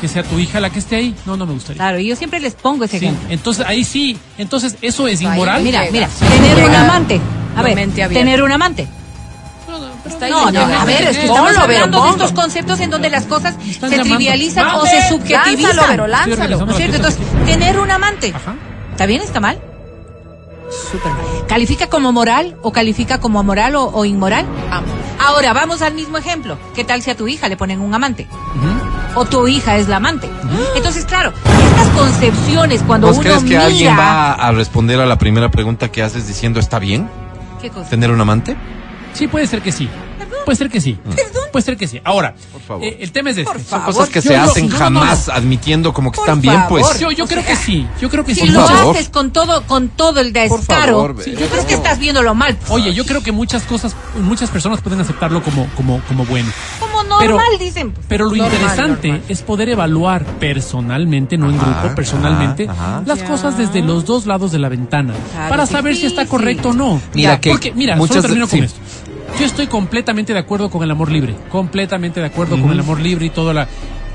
que 0.00 0.08
sea 0.08 0.22
tu 0.22 0.38
hija 0.38 0.60
la 0.60 0.70
que 0.70 0.78
esté 0.78 0.96
ahí? 0.96 1.14
No, 1.26 1.36
no 1.36 1.44
me 1.46 1.52
gustaría. 1.52 1.76
Claro, 1.78 1.98
y 1.98 2.06
yo 2.06 2.16
siempre 2.16 2.40
les 2.40 2.54
pongo 2.54 2.84
ese 2.84 2.98
Sí, 2.98 3.04
ejemplo. 3.06 3.28
entonces 3.30 3.66
ahí 3.66 3.84
sí, 3.84 4.16
entonces 4.38 4.76
eso 4.80 5.06
es 5.08 5.20
Ahí 5.20 5.26
inmoral. 5.26 5.62
Mira, 5.62 5.84
mira, 5.92 6.08
tener 6.08 6.64
un 6.68 6.74
amante. 6.74 7.20
A 7.56 7.62
ver, 7.62 7.88
tener 8.10 8.42
un 8.42 8.52
amante. 8.52 8.88
Está 10.06 10.26
ahí, 10.26 10.30
No, 10.32 10.50
no, 10.50 10.60
a 10.60 10.84
ver, 10.84 11.02
es 11.02 11.16
que 11.16 11.24
estamos 11.26 11.50
Vero, 11.50 11.60
hablando 11.62 12.02
de 12.04 12.10
estos 12.10 12.32
conceptos 12.32 12.80
en 12.80 12.90
donde 12.90 13.08
las 13.10 13.24
cosas 13.24 13.54
se 13.62 13.78
llamando. 13.80 14.02
trivializan 14.04 14.66
o 14.74 14.84
se 14.86 14.96
Lánzalo, 14.96 15.18
subjetivizan. 15.18 15.86
pero 15.90 16.06
lánzalo. 16.06 16.66
¿No 16.66 16.70
es 16.72 16.76
cierto? 16.76 16.96
Entonces, 16.96 17.20
tener 17.46 17.78
un 17.78 17.90
amante. 17.90 18.32
Ajá. 18.34 18.54
¿Está 18.92 19.06
bien? 19.06 19.22
¿Está 19.22 19.40
mal? 19.40 19.58
¿Califica 21.48 21.88
como 21.88 22.12
moral 22.12 22.56
o 22.62 22.72
califica 22.72 23.20
como 23.20 23.40
amoral 23.40 23.74
o, 23.76 23.84
o 23.86 24.04
inmoral? 24.04 24.46
Ambos. 24.70 24.92
Ahora, 25.18 25.52
vamos 25.52 25.82
al 25.82 25.94
mismo 25.94 26.18
ejemplo. 26.18 26.58
¿Qué 26.74 26.84
tal 26.84 27.02
si 27.02 27.10
a 27.10 27.16
tu 27.16 27.28
hija 27.28 27.48
le 27.48 27.56
ponen 27.56 27.80
un 27.80 27.94
amante? 27.94 28.26
O 29.14 29.24
tu 29.26 29.46
hija 29.48 29.76
es 29.76 29.88
la 29.88 29.96
amante. 29.96 30.28
Entonces, 30.74 31.04
claro, 31.04 31.32
estas 31.70 31.88
concepciones 31.88 32.82
cuando 32.86 33.08
¿Vos 33.08 33.16
uno 33.18 33.24
crees 33.24 33.38
que 33.40 33.48
mira... 33.50 33.66
alguien 33.66 33.98
va 33.98 34.32
a 34.32 34.52
responder 34.52 35.00
a 35.00 35.06
la 35.06 35.18
primera 35.18 35.50
pregunta 35.50 35.90
que 35.90 36.02
haces 36.02 36.26
diciendo 36.26 36.58
está 36.60 36.78
bien 36.78 37.08
¿Qué 37.60 37.68
cosa? 37.70 37.90
tener 37.90 38.10
un 38.10 38.20
amante? 38.20 38.56
Sí, 39.12 39.28
puede 39.28 39.46
ser 39.46 39.60
que 39.60 39.72
sí. 39.72 39.88
Puede 40.44 40.56
ser 40.56 40.68
que 40.70 40.80
sí. 40.80 40.98
Puede 41.52 41.64
ser 41.64 41.76
que 41.76 41.86
sí. 41.86 42.00
Ahora, 42.04 42.34
Por 42.52 42.60
favor. 42.62 42.84
eh, 42.84 42.96
el 43.00 43.12
tema 43.12 43.30
es 43.30 43.38
este. 43.38 43.50
Por 43.50 43.60
Son 43.60 43.80
favor. 43.80 43.86
cosas 43.94 44.08
que 44.08 44.20
Yo 44.20 44.30
se 44.30 44.36
no- 44.36 44.42
hacen 44.44 44.68
no, 44.68 44.78
no, 44.78 44.90
no. 44.90 45.00
jamás 45.00 45.28
admitiendo 45.28 45.92
como 45.92 46.10
que 46.10 46.16
Por 46.16 46.24
están 46.26 46.40
bien, 46.40 46.60
pues. 46.68 46.84
favor. 46.86 46.98
Yo, 47.00 47.10
yo 47.10 47.26
creo 47.26 47.44
que 47.44 47.56
sí. 47.56 47.86
Yo 48.00 48.08
creo 48.10 48.24
que 48.24 48.34
Si 48.34 48.40
sí. 48.42 48.48
lo 48.48 48.66
favor. 48.66 48.96
haces 48.96 49.08
con 49.10 49.30
todo, 49.32 49.62
con 49.66 49.88
todo 49.88 50.20
el 50.20 50.32
Por 50.32 50.58
descaro, 50.58 50.92
favor, 50.92 51.24
yo 51.24 51.46
creo 51.48 51.66
que 51.66 51.74
estás 51.74 51.98
viéndolo 51.98 52.34
mal. 52.34 52.56
Oye, 52.68 52.92
yo 52.94 53.04
creo 53.04 53.22
que 53.22 53.32
muchas 53.32 53.62
cosas, 53.64 53.94
muchas 54.20 54.50
personas 54.50 54.80
pueden 54.80 55.00
aceptarlo 55.00 55.42
como, 55.42 55.66
como, 55.76 56.00
como 56.08 56.24
bueno. 56.26 56.50
Como 56.80 57.02
normal, 57.04 57.38
Pero- 57.52 57.58
dicen. 57.58 57.94
Pero 58.08 58.24
lo 58.26 58.30
Normal, 58.36 58.52
interesante 58.52 59.08
normal. 59.08 59.26
es 59.28 59.42
poder 59.42 59.68
evaluar 59.68 60.24
personalmente, 60.40 61.36
no 61.38 61.50
en 61.50 61.58
grupo, 61.58 61.94
personalmente, 61.94 62.68
ajá, 62.68 62.96
ajá. 62.98 63.02
las 63.06 63.18
Ya. 63.20 63.24
cosas 63.26 63.58
desde 63.58 63.82
los 63.82 64.04
dos 64.04 64.26
lados 64.26 64.52
de 64.52 64.58
la 64.58 64.68
ventana. 64.68 65.14
Claro, 65.32 65.48
para 65.50 65.66
saber 65.66 65.94
si 65.96 66.06
está 66.06 66.22
difícil. 66.22 66.28
correcto 66.30 66.68
o 66.70 66.72
no. 66.72 67.00
Mira 67.14 67.40
que 67.40 67.50
Porque, 67.50 67.72
mira, 67.72 67.96
muchas 67.96 68.16
solo 68.16 68.22
termino 68.28 68.46
de- 68.46 68.50
con 68.50 68.58
sí. 68.60 68.64
esto. 68.66 68.80
Yo 69.38 69.46
estoy 69.46 69.66
completamente 69.66 70.32
de 70.32 70.38
acuerdo 70.38 70.70
con 70.70 70.82
el 70.82 70.90
amor 70.90 71.10
libre. 71.10 71.34
Completamente 71.50 72.20
de 72.20 72.26
acuerdo 72.26 72.60
con 72.60 72.70
el 72.70 72.80
amor 72.80 73.00
libre 73.00 73.26
y 73.26 73.30
todo 73.30 73.52
la. 73.52 73.66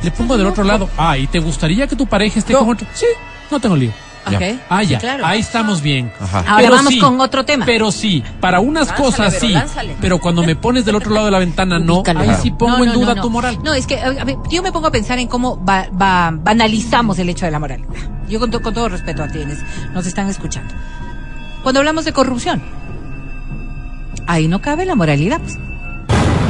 Le 0.04 0.12
pongo 0.12 0.38
del 0.38 0.48
otro 0.48 0.64
lado. 0.64 0.90
Ah, 0.98 1.18
¿y 1.18 1.28
te 1.28 1.40
gustaría 1.40 1.88
que 1.88 1.96
tu 1.96 2.08
pareja 2.08 2.40
esté 2.40 2.54
No. 2.54 2.60
con 2.60 2.70
otro? 2.70 2.88
Sí, 2.94 3.06
no 3.52 3.60
tengo 3.60 3.76
lío. 3.76 3.92
Ya. 4.30 4.38
Ok. 4.38 4.44
Ah, 4.70 4.84
ya. 4.84 5.00
Sí, 5.00 5.02
claro. 5.06 5.26
Ahí 5.26 5.40
estamos 5.40 5.82
bien. 5.82 6.12
Ajá. 6.20 6.40
Ahora 6.40 6.56
Pero 6.58 6.72
vamos 6.76 6.94
sí, 6.94 7.00
con 7.00 7.20
otro 7.22 7.46
tema. 7.46 7.66
Pero 7.66 7.92
sí, 7.92 8.24
para 8.40 8.60
unas 8.60 8.88
Lánzale, 8.88 9.04
cosas 9.10 9.34
sí. 9.40 9.48
lánzale. 9.50 9.96
Pero 10.00 10.20
cuando 10.20 10.44
me 10.44 10.56
pones 10.56 10.86
del 10.86 10.96
otro 10.96 11.12
lado 11.14 11.26
de 11.26 11.32
la 11.32 11.40
ventana, 11.40 11.80
no. 11.80 11.96
Ubícale. 12.00 12.20
Ahí 12.30 12.36
sí 12.42 12.52
pongo 12.52 12.78
No, 12.78 12.84
en 12.86 12.94
duda 12.94 13.16
no, 13.16 13.22
tu 13.22 13.30
moral. 13.30 13.58
No, 13.64 13.74
es 13.74 13.88
que 13.88 14.00
a 14.00 14.24
ver, 14.24 14.36
yo 14.52 14.62
me 14.62 14.72
pongo 14.72 14.88
a 14.88 14.92
pensar 14.92 15.18
en 15.20 15.28
cómo 15.28 15.58
ba- 15.58 15.88
ba- 15.92 16.32
banalizamos 16.34 17.18
el 17.20 17.30
hecho 17.30 17.46
de 17.46 17.52
la 17.52 17.60
moral. 17.60 17.86
Yo 18.30 18.40
con, 18.40 18.52
to- 18.52 18.62
con 18.62 18.74
todo 18.74 18.88
respeto 18.90 19.24
a 19.24 19.28
quienes 19.30 19.60
nos 19.94 20.06
están 20.06 20.30
escuchando. 20.30 20.74
Cuando 21.64 21.80
hablamos 21.80 22.06
de 22.06 22.14
corrupción, 22.14 22.62
ahí 24.28 24.48
no 24.48 24.62
cabe 24.62 24.86
la 24.86 24.96
moralidad. 24.96 25.42
Pues. 25.42 25.58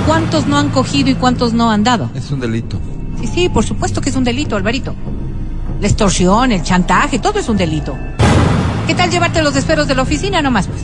¿Cuántos 0.05 0.47
no 0.47 0.57
han 0.57 0.69
cogido 0.69 1.09
y 1.09 1.15
cuántos 1.15 1.53
no 1.53 1.71
han 1.71 1.83
dado? 1.83 2.09
Es 2.15 2.31
un 2.31 2.39
delito. 2.39 2.79
Sí, 3.21 3.27
sí, 3.27 3.49
por 3.49 3.65
supuesto 3.65 4.01
que 4.01 4.09
es 4.09 4.15
un 4.15 4.23
delito, 4.23 4.55
Alvarito. 4.55 4.95
La 5.79 5.87
extorsión, 5.87 6.51
el 6.51 6.63
chantaje, 6.63 7.19
todo 7.19 7.39
es 7.39 7.49
un 7.49 7.57
delito. 7.57 7.95
¿Qué 8.87 8.95
tal 8.95 9.11
llevarte 9.11 9.41
los 9.41 9.53
desperos 9.53 9.87
de 9.87 9.95
la 9.95 10.01
oficina 10.01 10.41
nomás, 10.41 10.67
pues? 10.67 10.81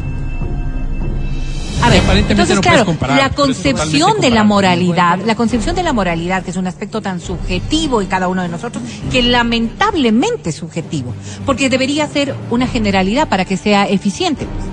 A 1.82 1.90
ver, 1.90 2.02
entonces 2.30 2.56
no 2.56 2.62
claro, 2.62 2.86
comparar, 2.86 3.18
la 3.18 3.30
concepción 3.30 4.22
de 4.22 4.30
la 4.30 4.46
moralidad, 4.46 5.20
la 5.26 5.36
concepción 5.36 5.76
de 5.76 5.84
la 5.84 5.92
moralidad, 5.92 6.42
que 6.42 6.52
es 6.52 6.58
un 6.58 6.66
aspecto 6.66 7.02
tan 7.02 7.20
subjetivo 7.20 8.02
en 8.02 8.08
cada 8.08 8.30
uno 8.30 8.42
de 8.42 8.48
nosotros, 8.48 8.82
que 9.12 9.22
lamentablemente 9.22 10.52
es 10.52 10.56
subjetivo, 10.56 11.14
porque 11.46 11.70
debería 11.70 12.08
ser 12.08 12.36
una 12.50 12.68
generalidad 12.68 13.28
para 13.28 13.44
que 13.44 13.58
sea 13.58 13.86
eficiente. 13.86 14.46
pues. 14.46 14.73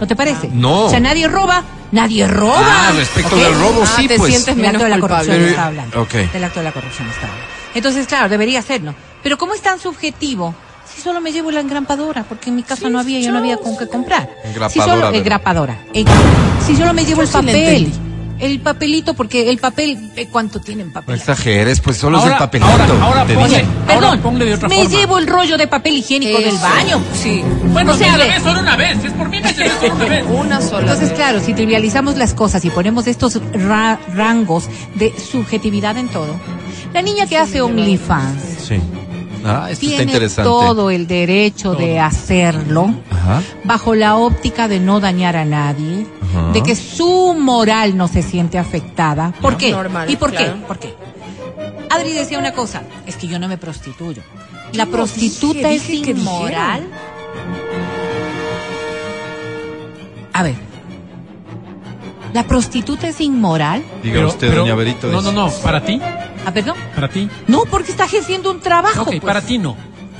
¿No 0.00 0.06
te 0.06 0.14
parece? 0.16 0.48
No. 0.52 0.84
O 0.86 0.90
sea, 0.90 1.00
nadie 1.00 1.26
roba, 1.28 1.62
nadie 1.92 2.26
roba. 2.28 2.88
Ah, 2.88 2.92
respecto 2.96 3.36
del 3.36 3.54
robo, 3.54 3.82
Ah, 3.84 3.92
sí, 3.96 4.06
te 4.08 4.16
pues. 4.18 4.30
sientes 4.32 4.54
Del 4.56 4.64
acto 4.66 4.72
menos 4.78 4.82
de 4.82 4.88
la 4.90 4.98
culpable. 5.00 5.26
corrupción 5.26 5.48
está 5.50 5.66
hablando. 5.66 6.02
ok. 6.02 6.12
Del 6.32 6.44
acto 6.44 6.60
de 6.60 6.64
la 6.64 6.72
corrupción 6.72 7.08
está 7.08 7.20
hablando. 7.22 7.44
Entonces, 7.74 8.06
claro, 8.06 8.28
debería 8.28 8.62
ser, 8.62 8.82
¿no? 8.82 8.94
Pero 9.22 9.38
¿cómo 9.38 9.54
es 9.54 9.60
tan 9.62 9.78
subjetivo 9.80 10.54
Si 10.94 11.02
solo 11.02 11.20
me 11.20 11.30
llevo 11.32 11.50
la 11.50 11.60
engrampadora, 11.60 12.22
porque 12.24 12.48
en 12.50 12.56
mi 12.56 12.62
casa 12.62 12.88
no 12.88 12.98
había, 12.98 13.20
yo 13.20 13.30
no 13.32 13.38
había 13.38 13.56
con 13.58 13.76
qué 13.76 13.86
comprar. 13.88 14.30
Engrapadora, 14.44 14.70
Si 14.70 14.80
solo, 14.80 15.12
engrapadora. 15.12 15.78
Eh, 15.92 16.04
Si 16.64 16.74
solo 16.76 16.94
me 16.94 17.04
llevo 17.04 17.20
el 17.22 17.28
Yo 17.28 17.32
papel. 17.34 17.92
El 18.38 18.60
papelito, 18.60 19.14
porque 19.14 19.48
el 19.50 19.58
papel, 19.58 20.10
eh, 20.14 20.28
¿cuánto 20.30 20.60
tienen 20.60 20.88
No 20.88 20.92
papel? 20.92 21.14
exageres, 21.16 21.80
pues 21.80 21.96
solo 21.96 22.18
es 22.18 22.24
el 22.24 22.36
papelito. 22.36 22.70
ahora- 22.70 22.86
ahora 23.02 23.24
ponle- 23.26 23.48
dije. 23.48 23.64
Ahora 23.64 23.86
Perdón, 24.00 24.20
ponle 24.20 24.44
de 24.44 24.54
otra 24.54 24.68
me 24.68 24.74
forma. 24.76 24.90
llevo 24.90 25.18
el 25.18 25.26
rollo 25.26 25.56
de 25.56 25.66
papel 25.66 25.94
higiénico 25.96 26.38
del 26.38 26.56
baño. 26.58 27.00
Sí. 27.14 27.42
Bueno, 27.72 27.92
O 27.92 27.96
sea, 27.96 28.16
vez 28.18 28.42
solo 28.42 28.60
una 28.60 28.76
vez. 28.76 28.98
Si 29.00 29.06
es 29.06 29.12
por 29.14 29.28
mí, 29.30 29.40
me 29.40 29.52
llevé 29.52 29.70
solo 29.80 29.94
una 29.94 30.04
vez. 30.04 30.24
Una 30.28 30.60
sola. 30.60 30.80
Entonces, 30.82 31.08
vez. 31.08 31.16
claro, 31.18 31.40
si 31.40 31.54
trivializamos 31.54 32.16
las 32.16 32.34
cosas 32.34 32.64
y 32.64 32.70
ponemos 32.70 33.06
estos 33.06 33.40
ra- 33.52 33.98
rangos 34.14 34.64
de 34.94 35.14
subjetividad 35.18 35.96
en 35.96 36.08
todo, 36.08 36.36
la 36.92 37.00
niña 37.02 37.26
que 37.26 37.38
hace 37.38 37.60
OnlyFans 37.62 38.42
Sí. 38.66 38.76
Ah, 39.48 39.70
esto 39.70 39.84
está 39.86 39.96
tiene 39.98 40.02
interesante. 40.12 40.42
todo 40.48 40.90
el 40.90 41.06
derecho 41.06 41.74
de 41.74 42.00
hacerlo 42.00 42.92
Ajá. 43.10 43.42
bajo 43.64 43.94
la 43.94 44.16
óptica 44.16 44.68
de 44.68 44.80
no 44.80 45.00
dañar 45.00 45.36
a 45.36 45.44
nadie, 45.44 46.06
Ajá. 46.30 46.52
de 46.52 46.62
que 46.62 46.74
su 46.74 47.34
moral 47.38 47.96
no 47.96 48.08
se 48.08 48.22
siente 48.22 48.58
afectada. 48.58 49.32
¿Por 49.40 49.56
qué? 49.56 49.70
Normal, 49.72 50.10
¿Y 50.10 50.16
por 50.16 50.30
claro. 50.32 50.54
qué? 50.54 50.66
¿Por 50.66 50.78
qué? 50.78 50.94
Adri 51.90 52.12
decía 52.12 52.38
una 52.38 52.52
cosa, 52.52 52.82
es 53.06 53.16
que 53.16 53.28
yo 53.28 53.38
no 53.38 53.48
me 53.48 53.56
prostituyo. 53.58 54.22
La 54.72 54.84
no 54.84 54.90
prostituta 54.90 55.68
dije, 55.68 55.74
es 55.76 55.88
dije 55.88 56.10
inmoral. 56.10 56.86
A 60.32 60.42
ver. 60.42 60.54
¿La 62.32 62.44
prostituta 62.44 63.08
es 63.08 63.20
inmoral? 63.20 63.84
Diga 64.02 64.26
usted, 64.26 64.54
doña 64.54 64.74
Berito. 64.74 65.08
No, 65.08 65.22
no, 65.22 65.32
no. 65.32 65.50
Para 65.62 65.84
ti. 65.84 66.00
Ah, 66.44 66.52
perdón. 66.52 66.76
Para 66.94 67.08
ti. 67.08 67.28
No, 67.46 67.64
porque 67.64 67.90
está 67.90 68.04
ejerciendo 68.04 68.50
un 68.50 68.60
trabajo. 68.60 69.02
Ok, 69.02 69.08
pues. 69.08 69.20
para 69.20 69.40
ti 69.40 69.58
no. 69.58 69.76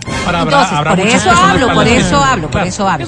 Entonces, 0.06 0.72
habrá 0.72 0.96
por 0.96 1.06
eso 1.06 1.30
hablo, 1.30 1.72
por 1.74 1.86
eso 1.88 2.16
hablo, 2.16 2.50
por 2.50 2.62
eso 2.62 2.88
hablo. 2.88 3.06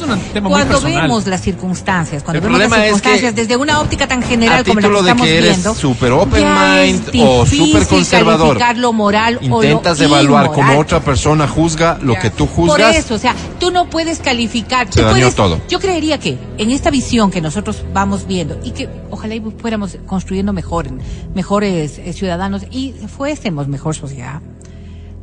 Cuando 0.48 0.80
vemos 0.80 1.26
las 1.26 1.40
circunstancias, 1.40 2.22
cuando 2.22 2.38
El 2.38 2.44
vemos 2.44 2.58
las 2.60 2.68
problema 2.68 2.86
es 2.86 2.92
que 2.92 3.08
circunstancias 3.08 3.34
desde 3.34 3.56
una 3.56 3.80
óptica 3.80 4.06
tan 4.06 4.22
general 4.22 4.60
a 4.60 4.64
como 4.64 4.80
la 4.80 4.88
que 4.88 4.92
de 4.94 5.00
estamos 5.00 5.26
que 5.26 5.38
eres 5.38 5.50
viendo, 5.56 5.74
súper 5.74 6.12
open 6.12 6.40
ya 6.40 6.76
mind 6.82 7.08
es 7.12 7.22
o 7.24 7.46
súper 7.46 7.86
conservador, 7.86 8.58
lo 8.76 8.92
moral 8.92 9.38
o 9.42 9.48
lo 9.48 9.62
Intentas 9.62 10.00
evaluar 10.00 10.46
inmoral. 10.46 10.66
como 10.68 10.80
otra 10.80 11.00
persona 11.00 11.46
juzga 11.48 11.98
lo 12.02 12.14
que 12.18 12.30
tú 12.30 12.46
Por 12.46 12.68
juzgas. 12.70 12.96
eso, 12.96 13.14
o 13.14 13.18
sea, 13.18 13.34
tú 13.58 13.70
no 13.70 13.88
puedes 13.90 14.18
calificar. 14.20 14.86
Se 14.86 15.00
tú 15.00 15.06
dañó 15.06 15.14
puedes- 15.18 15.34
todo. 15.34 15.60
Yo 15.68 15.80
creería 15.80 16.18
que 16.18 16.38
en 16.58 16.70
esta 16.70 16.90
visión 16.90 17.30
que 17.30 17.40
nosotros 17.40 17.84
vamos 17.92 18.26
viendo 18.26 18.58
y 18.64 18.70
que 18.72 18.88
ojalá 19.10 19.34
y 19.34 19.40
fuéramos 19.60 19.98
construyendo 20.06 20.52
mejor, 20.52 20.86
mejores 21.34 21.98
eh, 21.98 22.12
ciudadanos 22.12 22.62
y 22.70 22.94
fuésemos 23.16 23.68
mejor 23.68 23.94
sociedad, 23.94 24.40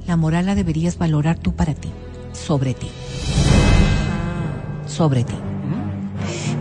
la 0.07 0.15
moral 0.17 0.45
la 0.45 0.55
deberías 0.55 0.97
valorar 0.97 1.37
tú 1.37 1.53
para 1.53 1.73
ti, 1.73 1.89
sobre 2.33 2.73
ti. 2.73 2.87
Sobre 4.87 5.23
ti. 5.23 5.33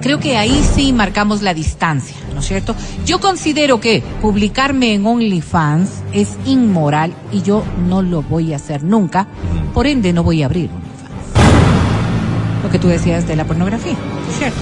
Creo 0.00 0.18
que 0.18 0.36
ahí 0.36 0.62
sí 0.74 0.92
marcamos 0.92 1.40
la 1.40 1.54
distancia, 1.54 2.16
¿no 2.34 2.40
es 2.40 2.46
cierto? 2.46 2.74
Yo 3.06 3.20
considero 3.20 3.80
que 3.80 4.02
publicarme 4.20 4.92
en 4.92 5.06
OnlyFans 5.06 6.02
es 6.12 6.36
inmoral 6.44 7.14
y 7.32 7.42
yo 7.42 7.64
no 7.88 8.02
lo 8.02 8.22
voy 8.22 8.52
a 8.52 8.56
hacer 8.56 8.82
nunca, 8.82 9.26
por 9.72 9.86
ende 9.86 10.12
no 10.12 10.22
voy 10.22 10.42
a 10.42 10.46
abrir 10.46 10.68
OnlyFans. 10.70 10.94
Lo 12.62 12.70
que 12.70 12.78
tú 12.78 12.88
decías 12.88 13.26
de 13.26 13.36
la 13.36 13.44
pornografía, 13.44 13.94
¿no 13.94 14.30
es 14.30 14.38
cierto? 14.38 14.58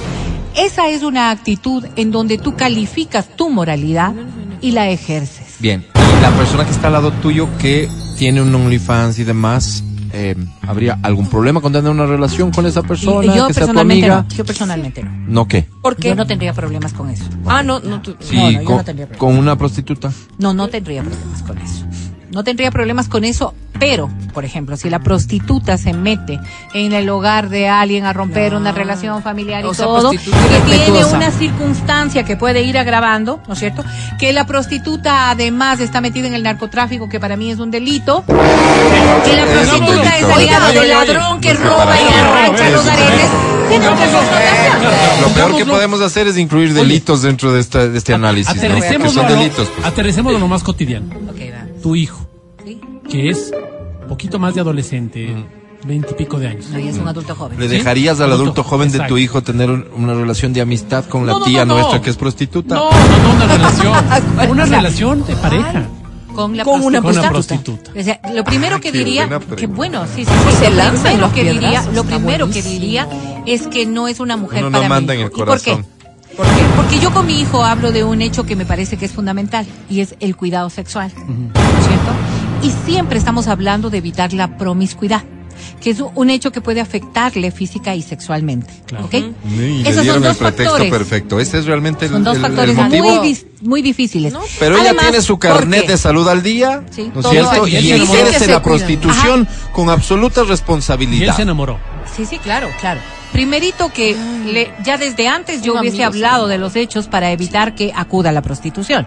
Esa 0.54 0.88
es 0.90 1.02
una 1.02 1.30
actitud 1.30 1.84
en 1.96 2.10
donde 2.10 2.38
tú 2.38 2.54
calificas 2.56 3.28
tu 3.36 3.48
moralidad 3.48 4.12
y 4.60 4.72
la 4.72 4.90
ejerces. 4.90 5.56
Bien, 5.60 5.86
la 6.20 6.30
persona 6.30 6.64
que 6.64 6.72
está 6.72 6.88
al 6.88 6.92
lado 6.92 7.10
tuyo 7.10 7.48
que 7.58 7.88
tiene 8.16 8.42
un 8.42 8.54
OnlyFans 8.54 9.18
y 9.18 9.24
demás, 9.24 9.82
eh, 10.12 10.36
¿habría 10.62 10.98
algún 11.02 11.28
problema 11.28 11.60
con 11.60 11.72
tener 11.72 11.90
una 11.90 12.06
relación 12.06 12.50
con 12.50 12.66
esa 12.66 12.82
persona? 12.82 13.34
yo 13.34 13.46
que 13.48 13.54
sea 13.54 13.62
tu 13.62 13.66
personalmente 13.72 14.06
amiga? 14.06 14.26
no, 14.28 14.36
yo 14.36 14.44
personalmente 14.44 15.02
no. 15.02 15.10
¿No 15.26 15.48
qué? 15.48 15.66
¿Por 15.80 15.96
qué? 15.96 16.08
Yo 16.10 16.14
no 16.14 16.26
tendría 16.26 16.52
problemas 16.52 16.92
con 16.92 17.08
eso. 17.10 17.24
Ah, 17.46 17.62
no, 17.62 17.80
no. 17.80 18.02
tú- 18.02 18.16
Sí, 18.20 18.36
No, 18.36 18.42
no, 18.44 18.50
yo 18.60 18.64
con, 18.64 18.76
no 18.76 18.84
tendría 18.84 19.06
problema. 19.06 19.18
con 19.18 19.38
una 19.38 19.56
prostituta. 19.56 20.12
No, 20.38 20.52
no 20.54 20.68
tendría 20.68 21.02
problemas 21.02 21.42
con 21.42 21.58
eso. 21.58 21.84
No 22.32 22.44
tendría 22.44 22.70
problemas 22.70 23.08
con 23.08 23.24
eso, 23.24 23.54
pero, 23.84 24.08
por 24.32 24.44
ejemplo, 24.44 24.76
si 24.76 24.88
la 24.88 25.00
prostituta 25.00 25.76
se 25.76 25.92
mete 25.92 26.38
en 26.72 26.92
el 26.92 27.08
hogar 27.10 27.48
de 27.48 27.68
alguien 27.68 28.04
a 28.06 28.12
romper 28.12 28.54
una 28.54 28.70
relación 28.70 29.24
familiar 29.24 29.64
y 29.64 29.66
O 29.66 29.74
sea, 29.74 29.86
todo, 29.86 30.10
que 30.12 30.18
tiene 30.18 31.04
una 31.04 31.32
circunstancia 31.32 32.22
que 32.22 32.36
puede 32.36 32.62
ir 32.62 32.78
agravando, 32.78 33.40
¿no 33.48 33.54
es 33.54 33.58
cierto? 33.58 33.84
Que 34.20 34.32
la 34.32 34.46
prostituta 34.46 35.30
además 35.30 35.80
está 35.80 36.00
metida 36.00 36.28
en 36.28 36.34
el 36.34 36.44
narcotráfico, 36.44 37.08
que 37.08 37.18
para 37.18 37.36
mí 37.36 37.50
es 37.50 37.58
un 37.58 37.72
delito. 37.72 38.24
Que 38.28 39.36
la 39.36 39.46
prostituta 39.46 40.16
es 40.18 40.24
aliada 40.26 40.70
del 40.72 40.88
ladrón 40.88 41.40
que 41.40 41.52
roba 41.54 41.96
y 42.00 42.14
arrancha 42.14 42.70
los 42.70 42.86
aretes. 42.86 43.30
Lo 45.22 45.28
peor 45.34 45.56
que 45.56 45.66
podemos 45.66 46.00
hacer 46.02 46.28
es 46.28 46.38
incluir 46.38 46.72
delitos 46.72 47.22
dentro 47.22 47.52
de, 47.52 47.60
esta, 47.60 47.88
de 47.88 47.98
este 47.98 48.14
análisis. 48.14 48.54
¿no? 48.54 48.60
Que 48.60 48.66
Aterricémoslo 48.68 49.10
son 49.22 49.24
a 49.26 49.30
lo- 49.30 49.36
delitos. 49.36 49.68
pues. 49.74 49.86
aterricémoslo 49.88 50.38
lo 50.38 50.46
más 50.46 50.62
cotidiano. 50.62 51.06
Ok, 51.28 51.40
va. 51.52 51.82
Tu 51.82 51.96
hijo, 51.96 52.28
¿Sí? 52.64 52.80
que 53.10 53.28
es 53.30 53.50
poquito 54.12 54.38
más 54.38 54.54
de 54.54 54.60
adolescente, 54.60 55.34
veintipico 55.84 56.38
de 56.38 56.48
años. 56.48 56.66
No, 56.70 56.78
ella 56.78 56.90
es 56.90 56.98
un 56.98 57.08
adulto 57.08 57.34
joven. 57.34 57.58
¿Le 57.58 57.68
¿Sí? 57.68 57.76
dejarías 57.76 58.20
al 58.20 58.30
Adulto, 58.32 58.42
adulto 58.42 58.64
joven 58.64 58.92
de 58.92 59.00
tu 59.00 59.16
hijo 59.18 59.42
tener 59.42 59.70
un- 59.70 59.86
una 59.96 60.14
relación 60.14 60.52
de 60.52 60.60
amistad 60.60 61.04
con 61.06 61.26
la 61.26 61.32
No, 61.32 61.38
no, 61.40 61.44
tía 61.44 61.64
no, 61.64 61.74
no. 61.74 61.80
nuestra 61.80 62.00
que 62.02 62.10
es 62.10 62.16
prostituta? 62.16 62.74
No, 62.74 62.90
no, 62.90 63.18
no, 63.22 63.34
una 63.34 63.46
relación. 63.56 63.92
una 64.50 64.64
relación 64.66 65.26
de 65.26 65.36
pareja. 65.36 65.86
Con 66.34 66.56
la 66.56 66.64
Con 66.64 66.82
una 66.82 67.02
Con 67.02 67.18
una 67.18 67.28
prostituta. 67.30 67.90
O 67.98 68.02
sea, 68.02 68.18
lo 68.34 68.42
primero 68.44 68.80
que 68.80 68.90
diría, 68.92 69.28
que 69.56 69.66
bueno, 69.66 70.04
sí, 70.06 70.24
sí, 70.24 70.30
se 70.58 70.70
lo 70.70 70.82
primero 70.94 71.18
los 71.20 71.32
que 71.32 71.44
diría, 71.44 71.84
lo 71.94 72.04
primero 72.04 72.48
que 72.50 72.62
diría 72.62 73.06
es 73.46 73.66
que 73.66 73.84
no 73.86 74.08
es 74.08 74.18
una 74.20 74.36
mujer 74.38 74.60
Uno 74.60 74.70
no 74.70 74.78
para 74.78 74.88
manda 74.88 75.12
mí. 75.14 75.20
en 75.20 75.26
el 75.26 75.32
¿Y 75.32 75.36
por 75.36 75.60
qué? 75.60 75.72
corazón. 75.72 75.86
¿Por 76.36 76.46
qué? 76.46 76.62
Porque 76.76 76.98
yo 77.00 77.12
con 77.12 77.26
mi 77.26 77.38
hijo 77.40 77.62
hablo 77.62 77.92
de 77.92 78.04
un 78.04 78.22
hecho 78.22 78.44
que 78.46 78.56
me 78.56 78.64
parece 78.64 78.96
que 78.96 79.04
es 79.04 79.12
fundamental 79.12 79.66
y 79.90 80.00
es 80.00 80.14
el 80.20 80.34
cuidado 80.34 80.70
sexual, 80.70 81.12
¿no 81.14 81.24
es 81.78 81.86
¿cierto? 81.86 82.12
Y 82.62 82.70
siempre 82.86 83.18
estamos 83.18 83.48
hablando 83.48 83.90
de 83.90 83.98
evitar 83.98 84.32
la 84.32 84.56
promiscuidad, 84.56 85.22
que 85.80 85.90
es 85.90 85.98
un 86.14 86.30
hecho 86.30 86.52
que 86.52 86.60
puede 86.60 86.80
afectarle 86.80 87.50
física 87.50 87.94
y 87.96 88.02
sexualmente, 88.02 88.72
Claro. 88.86 89.06
¿ok? 89.06 89.14
Y 89.14 89.22
le 89.50 89.80
Esos 89.82 89.94
son 89.96 90.02
dieron 90.04 90.22
el 90.22 90.28
dos 90.28 90.36
pretexto 90.36 90.64
factores. 90.70 90.90
perfecto. 90.92 91.40
Ese 91.40 91.58
es 91.58 91.66
realmente 91.66 92.06
el, 92.06 92.12
Son 92.12 92.22
dos 92.24 92.36
el- 92.36 92.44
el 92.44 92.48
factores 92.50 92.76
motivo. 92.76 93.04
muy, 93.22 93.38
muy 93.62 93.82
difíciles. 93.82 94.32
Pero 94.60 94.78
ella 94.78 94.94
tiene 94.96 95.20
su 95.20 95.38
carnet 95.38 95.88
de 95.88 95.96
salud 95.98 96.28
al 96.28 96.42
día, 96.42 96.84
Sí, 96.90 97.02
¿no 97.12 97.20
es 97.20 97.22
todo 97.22 97.30
cierto? 97.32 97.66
Y 97.66 97.76
Y 97.76 97.92
ejerce 97.92 98.46
la 98.46 98.62
prostitución 98.62 99.48
con 99.72 99.90
absoluta 99.90 100.40
Y 100.40 100.44
él 100.44 100.48
responsabilidad. 100.50 101.34
se 101.36 101.42
enamoró. 101.42 101.78
Sí, 102.16 102.24
sí, 102.26 102.38
claro, 102.38 102.68
claro. 102.80 103.00
Primerito 103.32 103.90
que 103.92 104.14
le, 104.46 104.72
ya 104.84 104.98
desde 104.98 105.26
antes 105.26 105.62
yo 105.62 105.72
hubiese 105.80 106.04
amigo, 106.04 106.26
hablado 106.26 106.44
sí. 106.46 106.50
de 106.52 106.58
los 106.58 106.76
hechos 106.76 107.08
para 107.08 107.32
evitar 107.32 107.74
que 107.74 107.90
acuda 107.96 108.28
a 108.28 108.32
la 108.32 108.42
prostitución. 108.42 109.06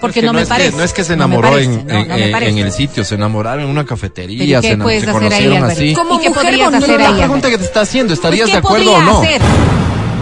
Porque 0.00 0.20
Es 0.20 0.22
que 0.22 0.26
no, 0.26 0.32
me 0.32 0.42
es 0.42 0.48
que- 0.48 0.54
parece. 0.54 0.76
no 0.76 0.82
es 0.82 0.92
que 0.92 1.04
se 1.04 1.12
enamoró 1.12 1.50
parece, 1.50 1.64
en, 1.74 1.86
no, 1.86 1.92
en- 1.94 2.08
no 2.08 2.14
me 2.16 2.24
en- 2.26 2.32
parece. 2.32 2.52
en 2.52 2.58
el 2.66 2.72
sitio, 2.72 3.04
se 3.04 3.14
enamoraron 3.16 3.64
en 3.64 3.70
una 3.70 3.82
¿Pero 3.82 3.88
cafetería, 3.96 4.44
¿y 4.44 4.48
qué 4.48 4.62
se, 4.62 5.00
se 5.06 5.12
conocieron 5.12 5.64
así. 5.64 5.92
Como 5.94 6.14
¿Y 6.14 6.22
qué 6.22 6.28
mujer 6.30 6.44
podrías 6.44 6.74
hacer 6.74 7.00
la 7.00 7.08
ahí, 7.08 7.14
pregunta 7.18 7.46
Alberto? 7.46 7.50
que 7.50 7.58
te 7.58 7.64
está 7.64 7.80
haciendo, 7.82 8.14
¿estarías 8.14 8.48
Pues, 8.50 8.54
de 8.54 8.60
¿qué 8.60 8.66
acuerdo 8.66 8.92
o 8.94 9.02
no? 9.02 9.20
hacer? 9.20 9.40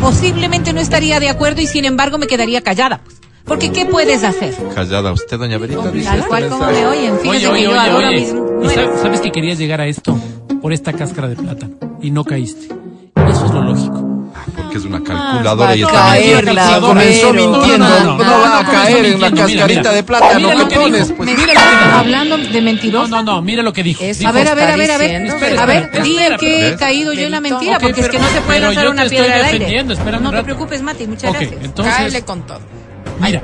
Posiblemente 0.00 0.72
no 0.72 0.80
estaría 0.80 1.20
de 1.20 1.28
acuerdo 1.28 1.60
y 1.60 1.66
sin 1.66 1.84
embargo 1.84 2.18
me 2.18 2.26
quedaría 2.26 2.60
callada. 2.62 3.00
pues. 3.04 3.16
Porque 3.44 3.72
¿qué 3.72 3.86
puedes 3.86 4.24
hacer? 4.24 4.54
Callada, 4.74 5.10
usted, 5.12 5.38
doña 5.38 5.56
Berita, 5.56 5.90
Tal 6.04 6.26
cual 6.26 6.48
como 6.50 6.66
me 6.66 6.86
oyen. 6.86 7.18
Fíjese 7.20 7.28
Oye, 7.48 7.62
que 7.62 7.68
oye, 7.68 7.90
yo 8.02 8.10
mismo. 8.10 8.46
¿Y 8.60 8.64
no 8.64 8.70
era- 8.70 8.82
sabes, 8.84 9.00
sabes 9.00 9.20
que 9.22 9.32
querías 9.32 9.58
llegar 9.58 9.80
a 9.80 9.86
esto 9.86 10.18
por 10.60 10.72
esta 10.74 10.92
cáscara 10.92 11.28
de 11.28 11.36
plátano 11.36 11.74
y 12.02 12.10
no 12.10 12.24
caíste. 12.24 12.66
Eso 13.28 13.46
es 13.46 13.50
lo 13.52 13.62
lógico. 13.62 14.07
Porque 14.68 14.78
es 14.78 14.84
una 14.84 15.02
calculadora 15.02 15.74
y 15.76 15.82
va 15.82 15.88
a 15.88 15.92
está 15.92 16.02
caer 16.08 16.44
mintiendo. 16.44 16.86
comenzó 16.88 17.32
mintiendo, 17.32 17.78
No, 17.78 17.88
no, 17.88 18.04
no, 18.04 18.24
no, 18.24 18.30
va 18.40 18.48
no, 18.48 18.54
a 18.58 18.62
no 18.62 18.70
caer 18.70 19.04
en 19.06 19.20
la 19.20 19.30
cascarita 19.30 19.66
mira. 19.66 19.92
de 19.92 20.02
que 20.68 20.68
que. 20.68 21.04
Pues 21.16 21.30
lo 21.30 21.36
que 21.36 21.36
dijo. 21.36 21.60
hablando 21.94 22.38
de 22.38 22.60
mentiroso. 22.62 23.08
No, 23.08 23.22
no, 23.22 23.34
no, 23.36 23.42
mira 23.42 23.62
lo 23.62 23.72
que 23.72 23.82
dijo. 23.82 24.02
A 24.04 24.32
ver, 24.32 24.48
a 24.48 24.54
ver, 24.54 24.70
a 24.70 24.76
ver, 24.76 24.90
a 24.90 24.98
ver. 24.98 25.58
A 25.58 25.66
ver, 25.66 26.02
di 26.02 26.18
en 26.18 26.36
que 26.36 26.68
he 26.68 26.76
caído 26.76 27.12
yo 27.12 27.22
en 27.26 27.30
la 27.32 27.40
mentira, 27.40 27.78
porque 27.78 28.00
es 28.00 28.08
que 28.08 28.18
no 28.18 28.28
se 28.28 28.40
puede 28.42 28.60
lanzar 28.60 28.88
una 28.88 29.04
piedra 29.06 29.34
al 29.36 29.44
aire. 29.44 29.84
no 29.84 30.30
te 30.30 30.42
preocupes, 30.42 30.82
Mati, 30.82 31.06
muchas 31.06 31.32
gracias. 31.32 31.64
entonces, 31.64 31.94
Cáele 31.94 32.22
con 32.22 32.46
todo. 32.46 32.60
mira, 33.20 33.42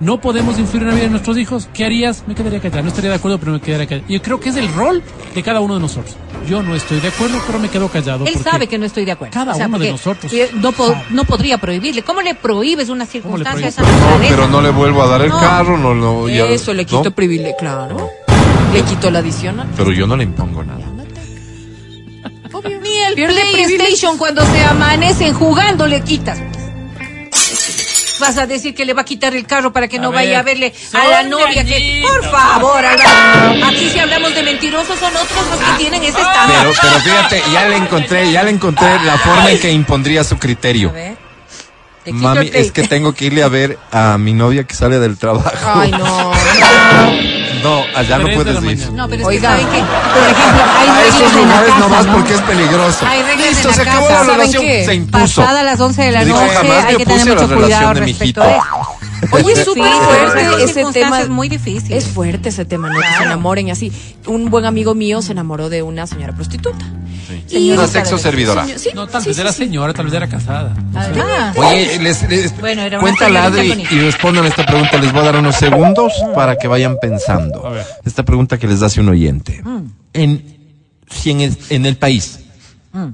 no 0.00 0.20
podemos 0.20 0.58
influir 0.58 0.82
en 0.84 0.88
la 0.88 0.94
vida 0.94 1.04
de 1.04 1.10
nuestros 1.10 1.36
hijos. 1.36 1.68
¿Qué 1.74 1.84
harías? 1.84 2.24
Me 2.26 2.34
quedaría 2.34 2.58
callado. 2.60 2.82
No 2.82 2.88
estaría 2.88 3.10
de 3.10 3.16
acuerdo, 3.16 3.38
pero 3.38 3.52
me 3.52 3.60
quedaría 3.60 3.86
callado. 3.86 4.08
Yo 4.08 4.22
creo 4.22 4.40
que 4.40 4.48
es 4.48 4.56
el 4.56 4.72
rol 4.72 5.02
de 5.34 5.42
cada 5.42 5.60
uno 5.60 5.74
de 5.74 5.80
nosotros. 5.80 6.16
Yo 6.48 6.62
no 6.62 6.74
estoy 6.74 7.00
de 7.00 7.08
acuerdo, 7.08 7.38
pero 7.46 7.58
me 7.58 7.68
quedo 7.68 7.88
callado. 7.88 8.24
Él 8.26 8.34
sabe 8.42 8.66
que 8.66 8.78
no 8.78 8.86
estoy 8.86 9.04
de 9.04 9.12
acuerdo. 9.12 9.32
Cada 9.34 9.54
uno 9.54 9.78
de 9.78 9.90
nosotros 9.92 10.32
eh, 10.32 10.50
No, 10.54 10.72
po- 10.72 10.86
sabe. 10.88 11.04
no 11.10 11.24
podría 11.24 11.58
prohibirle. 11.58 12.02
¿Cómo 12.02 12.22
le 12.22 12.34
prohíbes 12.34 12.88
una 12.88 13.04
circunstancia 13.04 13.70
prohíbes? 13.70 13.74
esa 13.74 13.82
No, 13.82 13.88
naturaleza? 13.92 14.34
pero 14.34 14.48
no 14.48 14.62
le 14.62 14.70
vuelvo 14.70 15.02
a 15.02 15.06
dar 15.06 15.20
el 15.22 15.28
No. 15.28 15.38
carro, 15.38 15.76
no, 15.76 15.94
no. 15.94 16.28
ya- 16.28 16.46
Eso 16.46 16.72
le 16.72 16.86
quito 16.86 17.04
¿no? 17.04 17.10
privilegio, 17.10 17.56
claro. 17.58 18.08
Le 18.72 18.82
quito 18.82 19.10
la 19.10 19.18
adicional. 19.18 19.68
Pero 19.76 19.92
yo 19.92 20.06
no 20.06 20.16
le 20.16 20.24
impongo 20.24 20.64
nada. 20.64 20.80
Obvio. 22.52 22.80
Ni 22.80 22.96
el 22.98 23.14
PlayStation 23.14 24.16
cuando 24.18 24.44
se 24.44 24.64
amanecen 24.64 25.34
jugando 25.34 25.86
le 25.86 26.00
quitas. 26.02 26.38
Vas 28.20 28.38
a 28.38 28.46
decir 28.46 28.74
que 28.74 28.84
le 28.84 28.94
va 28.94 29.02
a 29.02 29.04
quitar 29.04 29.34
el 29.34 29.46
carro 29.46 29.72
para 29.72 29.88
que 29.88 29.96
A 29.96 30.00
no 30.00 30.10
ver, 30.10 30.20
vaya 30.20 30.38
a 30.38 30.42
verle 30.42 30.72
a 30.92 31.06
la 31.08 31.22
novia 31.24 31.64
que... 31.64 32.02
Por 32.02 32.24
favor, 32.30 32.84
Álvaro. 32.84 33.66
Aquí 33.66 33.88
si 33.88 33.98
hablamos 33.98 34.34
de 34.34 34.42
mentirosos 34.42 34.98
son 34.98 35.16
otros 35.16 35.46
los 35.50 35.58
que 35.58 35.78
tienen 35.78 36.02
ese 36.02 36.18
estándar. 36.20 36.58
Pero, 36.60 36.72
pero 36.80 37.00
fíjate, 37.00 37.42
ya 37.52 37.68
le 37.68 37.76
encontré, 37.76 38.30
ya 38.30 38.42
le 38.44 38.50
encontré 38.50 38.88
la 39.04 39.18
forma 39.18 39.50
en 39.50 39.58
que 39.58 39.70
impondría 39.72 40.22
su 40.22 40.38
criterio. 40.38 40.90
A 40.90 40.92
ver. 40.92 41.19
Mami, 42.06 42.50
es 42.52 42.72
que 42.72 42.82
tengo 42.88 43.12
que 43.14 43.26
irle 43.26 43.42
a 43.42 43.48
ver 43.48 43.78
a 43.92 44.16
mi 44.18 44.32
novia 44.32 44.64
que 44.64 44.74
sale 44.74 44.98
del 44.98 45.18
trabajo. 45.18 45.50
Ay, 45.74 45.90
no. 45.92 46.32
No, 47.62 47.82
allá 47.94 48.16
no 48.18 48.26
de 48.26 48.34
puedes 48.36 48.64
ir. 48.64 48.90
No, 48.92 49.06
pero 49.06 49.20
es 49.20 49.28
Oiga. 49.28 49.54
que 49.58 49.64
que, 49.64 49.68
por 49.68 50.22
ejemplo, 50.30 50.62
hay 50.78 50.88
A 50.88 51.04
esos 51.06 51.20
reglas 51.20 51.34
en 51.34 51.36
la 51.36 51.42
lugares 51.44 51.68
casa, 51.68 51.78
nomás 51.80 52.06
¿no? 52.06 52.12
porque 52.14 52.34
es 52.34 52.40
peligroso. 52.40 53.06
Hay 53.06 53.22
reglas 53.22 53.48
Listo, 53.50 53.68
en 53.68 53.74
se 53.74 53.84
la 53.84 53.90
acabó 53.90 54.08
casa. 54.08 54.18
la 54.20 54.24
¿Saben 54.24 54.40
relación, 54.40 54.62
qué? 54.62 54.84
se 54.86 54.94
impuso. 54.94 55.40
Pasada 55.42 55.62
las 55.62 55.78
11 55.80 56.02
de 56.02 56.10
la 56.12 56.24
Dijo, 56.24 56.40
noche, 56.40 56.54
jamás 56.54 56.84
hay 56.86 56.96
que 56.96 57.04
tener 57.04 57.26
mucho 57.26 57.54
cuidado 57.54 57.94
de 57.94 58.00
respecto 58.00 58.42
eso. 58.44 58.60
Oye, 59.32 59.52
es 59.52 59.58
Sí, 59.58 59.64
súper 59.66 59.82
pero 59.84 60.30
fuerte 60.30 60.64
ese 60.64 60.84
tema. 60.92 61.26
muy 61.26 61.48
difícil. 61.50 61.92
Es 61.92 62.06
fuerte 62.06 62.48
ese 62.48 62.64
tema, 62.64 62.88
¿no? 62.88 62.98
Que 62.98 63.06
se 63.18 63.22
enamoren 63.24 63.68
y 63.68 63.70
así. 63.72 63.92
Un 64.26 64.48
buen 64.48 64.64
amigo 64.64 64.94
mío 64.94 65.20
se 65.20 65.32
enamoró 65.32 65.68
de 65.68 65.82
una 65.82 66.06
señora 66.06 66.32
prostituta. 66.32 66.82
Y- 67.50 67.70
Una 67.72 67.86
sexo 67.86 68.18
servidora. 68.18 68.64
Señor- 68.64 68.78
sí, 68.78 68.88
No, 68.94 69.06
tal 69.06 69.24
vez 69.24 69.34
sí, 69.36 69.40
era 69.40 69.52
sí. 69.52 69.58
señora, 69.64 69.92
tal 69.92 70.06
vez 70.06 70.14
era 70.14 70.28
casada. 70.28 70.74
Además, 70.94 71.56
Oye, 71.56 71.98
les, 72.00 72.28
les- 72.28 72.60
Bueno, 72.60 72.82
era 72.82 73.00
Adri 73.44 73.86
y 73.90 73.98
respondan 74.00 74.46
esta 74.46 74.64
pregunta. 74.66 74.98
Les 74.98 75.12
voy 75.12 75.20
a 75.22 75.24
dar 75.24 75.36
unos 75.36 75.56
segundos 75.56 76.12
para 76.34 76.56
que 76.56 76.68
vayan 76.68 76.96
pensando. 77.00 77.66
A 77.66 77.70
ver. 77.70 77.86
Esta 78.04 78.24
pregunta 78.24 78.58
que 78.58 78.66
les 78.66 78.82
hace 78.82 79.00
un 79.00 79.08
oyente. 79.08 79.62
Mm. 79.62 79.84
En, 80.12 80.58
si 81.08 81.30
en, 81.30 81.40
el, 81.42 81.58
en 81.70 81.86
el 81.86 81.96
país 81.96 82.40
Mm. 82.92 83.08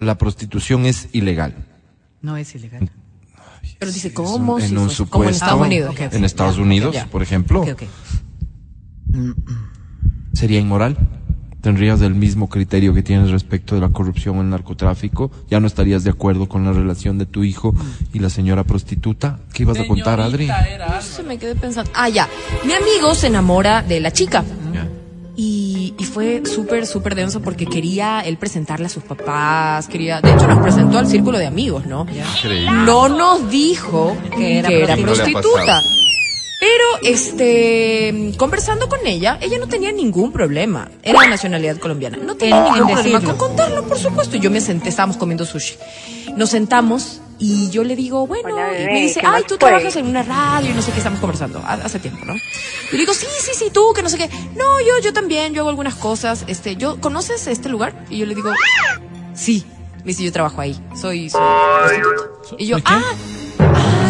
la 0.00 0.16
prostitución 0.18 0.86
es 0.86 1.08
ilegal. 1.12 1.54
no 2.22 2.36
es 2.36 2.54
ilegal. 2.54 2.90
Pero 3.78 3.92
dice, 3.92 4.12
¿cómo? 4.12 4.58
en 4.58 4.68
Si 4.68 4.76
un 4.76 4.88
fuese- 4.90 5.08
como 5.08 5.24
en 5.24 5.30
supuesto 5.34 5.44
Estados 5.44 5.66
Unidos. 5.66 5.94
en 5.98 6.24
Estados 6.24 6.56
Ya, 6.56 6.62
Unidos, 6.62 6.96
por 7.10 7.22
ejemplo, 7.22 7.62
Ok, 7.62 7.68
ok. 7.72 7.82
sería 10.32 10.58
inmoral. 10.60 10.96
¿Tendrías 11.60 12.00
el 12.00 12.14
mismo 12.14 12.48
criterio 12.48 12.94
que 12.94 13.02
tienes 13.02 13.30
respecto 13.30 13.74
de 13.74 13.82
la 13.82 13.90
corrupción 13.90 14.38
o 14.38 14.40
el 14.40 14.48
narcotráfico? 14.48 15.30
¿Ya 15.50 15.60
no 15.60 15.66
estarías 15.66 16.04
de 16.04 16.10
acuerdo 16.10 16.48
con 16.48 16.64
la 16.64 16.72
relación 16.72 17.18
de 17.18 17.26
tu 17.26 17.44
hijo 17.44 17.74
y 18.14 18.18
la 18.18 18.30
señora 18.30 18.64
prostituta? 18.64 19.40
¿Qué 19.52 19.64
ibas 19.64 19.78
a 19.78 19.86
contar, 19.86 20.20
Adri? 20.20 20.46
No 20.46 21.02
sé, 21.02 21.22
me 21.22 21.38
quedé 21.38 21.54
pensando. 21.54 21.90
Ah, 21.94 22.08
ya. 22.08 22.28
Mi 22.64 22.72
amigo 22.72 23.14
se 23.14 23.26
enamora 23.26 23.82
de 23.82 24.00
la 24.00 24.10
chica. 24.10 24.44
Y, 25.36 25.94
y 25.98 26.04
fue 26.04 26.42
súper, 26.44 26.86
súper 26.86 27.14
denso 27.14 27.40
porque 27.40 27.64
quería 27.64 28.20
él 28.20 28.36
presentarle 28.36 28.86
a 28.86 28.88
sus 28.90 29.04
papás, 29.04 29.88
quería, 29.88 30.20
de 30.20 30.32
hecho 30.32 30.46
nos 30.46 30.58
presentó 30.58 30.98
al 30.98 31.06
círculo 31.06 31.38
de 31.38 31.46
amigos, 31.46 31.86
¿no? 31.86 32.06
Increíble. 32.36 32.70
No 32.84 33.08
nos 33.08 33.48
dijo 33.48 34.14
Que 34.36 34.58
era 34.58 34.68
que 34.68 34.82
era 34.82 34.96
prostituta. 34.96 35.80
Pero, 36.60 36.84
este, 37.02 38.32
conversando 38.36 38.88
con 38.88 39.06
ella, 39.06 39.38
ella 39.40 39.58
no 39.58 39.66
tenía 39.66 39.92
ningún 39.92 40.30
problema. 40.30 40.90
Era 41.02 41.20
de 41.20 41.28
nacionalidad 41.28 41.78
colombiana. 41.78 42.18
No 42.18 42.36
tenía 42.36 42.58
En- 42.58 42.64
ningún 42.74 42.92
problema 42.92 43.18
decirlo. 43.18 43.36
con 43.38 43.48
contarlo, 43.48 43.84
por 43.84 43.98
supuesto. 43.98 44.36
Yo 44.36 44.50
me 44.50 44.60
senté, 44.60 44.90
estábamos 44.90 45.16
comiendo 45.16 45.46
sushi. 45.46 45.76
Nos 46.36 46.50
sentamos 46.50 47.22
y 47.38 47.70
yo 47.70 47.82
le 47.82 47.96
digo, 47.96 48.26
bueno, 48.26 48.52
Hola, 48.54 48.78
y 48.78 48.84
me 48.84 49.00
dice, 49.00 49.20
¿qué 49.20 49.26
ay, 49.26 49.42
tú 49.44 49.56
fue? 49.58 49.68
trabajas 49.70 49.96
en 49.96 50.06
una 50.06 50.22
radio 50.22 50.70
y 50.70 50.74
no 50.74 50.82
sé 50.82 50.92
qué 50.92 50.98
estamos 50.98 51.18
conversando 51.20 51.58
ha- 51.64 51.72
hace 51.82 51.98
tiempo, 51.98 52.24
¿no? 52.26 52.34
Y 52.34 52.92
le 52.92 52.98
digo, 52.98 53.14
sí, 53.14 53.26
sí, 53.40 53.52
sí, 53.54 53.64
tú, 53.72 53.92
que 53.94 54.02
no 54.02 54.10
sé 54.10 54.18
qué. 54.18 54.28
No, 54.54 54.80
yo, 54.80 54.98
yo 55.02 55.12
también, 55.14 55.54
yo 55.54 55.62
hago 55.62 55.70
algunas 55.70 55.94
cosas. 55.94 56.44
Este, 56.46 56.76
yo, 56.76 57.00
¿conoces 57.00 57.46
este 57.46 57.70
lugar? 57.70 58.04
Y 58.10 58.18
yo 58.18 58.26
le 58.26 58.34
digo, 58.34 58.52
sí. 59.34 59.64
Me 60.00 60.08
dice, 60.12 60.22
yo 60.24 60.32
trabajo 60.32 60.60
ahí. 60.60 60.78
Soy, 60.98 61.28
soy 61.30 61.40
prostituta. 61.40 62.56
Y 62.58 62.66
yo, 62.66 62.76
ah, 62.84 63.02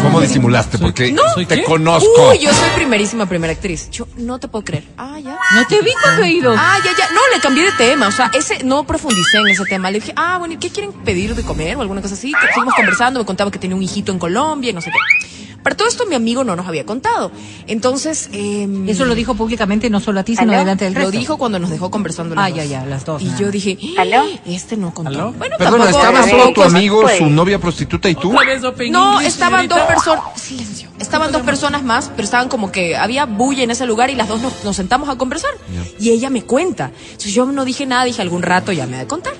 ¿Cómo 0.01 0.19
disimulaste? 0.21 0.77
Soy- 0.77 0.87
Porque 0.87 1.11
No. 1.11 1.21
¿Soy 1.33 1.45
te 1.45 1.55
qué? 1.57 1.63
conozco. 1.63 2.29
Uy, 2.31 2.39
yo 2.39 2.51
soy 2.53 2.69
primerísima 2.75 3.25
primera 3.27 3.53
actriz. 3.53 3.89
Yo 3.91 4.07
no 4.17 4.39
te 4.39 4.47
puedo 4.47 4.65
creer. 4.65 4.83
Ah, 4.97 5.19
ya. 5.19 5.37
No 5.55 5.67
te 5.67 5.81
vi 5.81 5.91
oído. 6.21 6.53
Ah, 6.57 6.77
ya, 6.83 6.91
ya. 6.97 7.11
No, 7.13 7.19
le 7.33 7.39
cambié 7.41 7.63
de 7.65 7.71
tema. 7.73 8.07
O 8.07 8.11
sea, 8.11 8.31
ese 8.33 8.63
no 8.63 8.83
profundicé 8.85 9.37
en 9.37 9.47
ese 9.49 9.63
tema. 9.65 9.91
Le 9.91 9.99
dije, 9.99 10.13
ah, 10.15 10.37
bueno, 10.39 10.55
¿y 10.55 10.57
qué 10.57 10.69
quieren 10.69 10.91
pedir 10.91 11.35
de 11.35 11.43
comer 11.43 11.75
o 11.77 11.81
alguna 11.81 12.01
cosa 12.01 12.15
así? 12.15 12.31
Que 12.31 12.47
Seguimos 12.53 12.73
conversando, 12.75 13.19
me 13.19 13.25
contaba 13.25 13.51
que 13.51 13.59
tenía 13.59 13.75
un 13.75 13.83
hijito 13.83 14.11
en 14.11 14.19
Colombia 14.19 14.71
y 14.71 14.73
no 14.73 14.81
sé 14.81 14.91
qué. 14.91 15.40
Para 15.63 15.75
todo 15.77 15.87
esto 15.87 16.05
mi 16.07 16.15
amigo 16.15 16.43
no 16.43 16.55
nos 16.55 16.67
había 16.67 16.85
contado. 16.85 17.31
Entonces, 17.67 18.29
em, 18.33 18.89
Eso 18.89 19.05
lo 19.05 19.15
dijo 19.15 19.35
públicamente, 19.35 19.89
no 19.89 19.99
solo 19.99 20.19
a 20.19 20.23
ti, 20.23 20.35
sino 20.35 20.51
¿Aló? 20.51 20.59
delante 20.59 20.85
del 20.85 20.93
lo 20.95 20.99
resto. 21.01 21.11
dijo 21.17 21.37
cuando 21.37 21.59
nos 21.59 21.69
dejó 21.69 21.91
conversando 21.91 22.35
los 22.35 22.43
Ah, 22.43 22.49
dos. 22.49 22.57
ya, 22.57 22.65
ya, 22.65 22.85
las 22.85 23.05
dos. 23.05 23.21
Y 23.21 23.25
nada 23.25 23.39
yo 23.39 23.51
dije, 23.51 23.77
¿Aló? 23.97 24.23
este 24.45 24.77
no 24.77 24.93
contó. 24.93 25.11
¿Aló? 25.11 25.31
Bueno, 25.33 25.55
Perdona, 25.57 25.85
tampoco- 25.85 26.05
¿estaba 26.07 26.21
solo 26.27 26.31
tu 26.31 26.61
tampoco- 26.61 26.63
amigo, 26.77 27.01
pues. 27.01 27.17
su 27.17 27.29
novia 27.29 27.59
prostituta 27.59 28.09
y 28.09 28.15
tú? 28.15 28.33
No, 28.33 28.41
English, 28.41 29.27
estaban 29.27 29.67
dos 29.67 29.81
personas. 29.81 30.23
Silencio. 30.35 30.89
Estaban 30.99 31.31
dos 31.31 31.41
personas 31.43 31.83
más, 31.83 32.09
pero 32.15 32.23
estaban 32.23 32.47
como 32.49 32.71
que 32.71 32.95
había 32.95 33.25
bulla 33.25 33.63
en 33.63 33.71
ese 33.71 33.85
lugar 33.85 34.09
y 34.09 34.15
las 34.15 34.27
dos 34.27 34.41
nos, 34.41 34.63
nos 34.63 34.75
sentamos 34.75 35.09
a 35.09 35.15
conversar. 35.17 35.51
Y 35.99 36.09
ella 36.11 36.29
me 36.29 36.43
cuenta. 36.43 36.91
Entonces 37.05 37.33
yo 37.33 37.45
no 37.45 37.65
dije 37.65 37.85
nada, 37.85 38.03
dije 38.05 38.21
algún 38.21 38.41
rato 38.41 38.71
ya 38.71 38.85
me 38.87 38.95
ha 38.97 38.99
de 38.99 39.07
contar. 39.07 39.33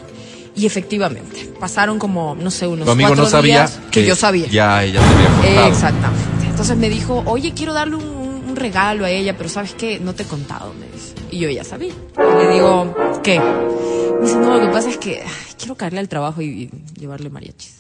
Y 0.56 0.66
efectivamente, 0.66 1.54
pasaron 1.60 1.98
como, 1.98 2.36
no 2.36 2.52
sé, 2.52 2.68
unos 2.68 2.86
cuatro 2.88 3.16
no 3.24 3.26
sabía 3.30 3.54
días 3.62 3.80
que, 3.90 4.06
yo 4.06 4.16
sabía. 4.16 4.48
Ya, 4.48 4.84
ella 4.84 5.00
te 5.00 5.06
había 5.06 5.30
contado. 5.30 5.68
Exactamente. 5.68 6.48
Entonces 6.50 6.78
me 6.78 6.90
dijo, 6.90 7.24
oye, 7.26 7.54
quiero 7.54 7.74
darle 7.74 7.96
un, 7.96 8.04
un 8.50 8.56
regalo 8.56 9.06
a 9.06 9.10
ella, 9.10 9.38
pero 9.38 9.50
¿sabes 9.50 9.74
qué? 9.74 10.00
No 10.00 10.14
te 10.14 10.24
he 10.24 10.26
contado, 10.26 10.74
me 10.74 10.86
dice. 10.88 11.14
Y 11.32 11.40
yo 11.40 11.50
ya 11.50 11.64
sabía. 11.64 11.94
Y 11.94 12.44
le 12.46 12.54
digo, 12.54 12.96
¿qué? 13.24 13.40
Me 13.40 14.28
dice, 14.28 14.38
no, 14.38 14.58
lo 14.58 14.62
que 14.62 14.68
pasa 14.74 14.90
es 14.90 14.98
que 14.98 15.22
ay, 15.26 15.54
quiero 15.58 15.76
caerle 15.76 16.00
al 16.00 16.10
trabajo 16.10 16.42
y, 16.42 16.46
y 16.46 17.00
llevarle 17.00 17.30
mariachis. 17.30 17.78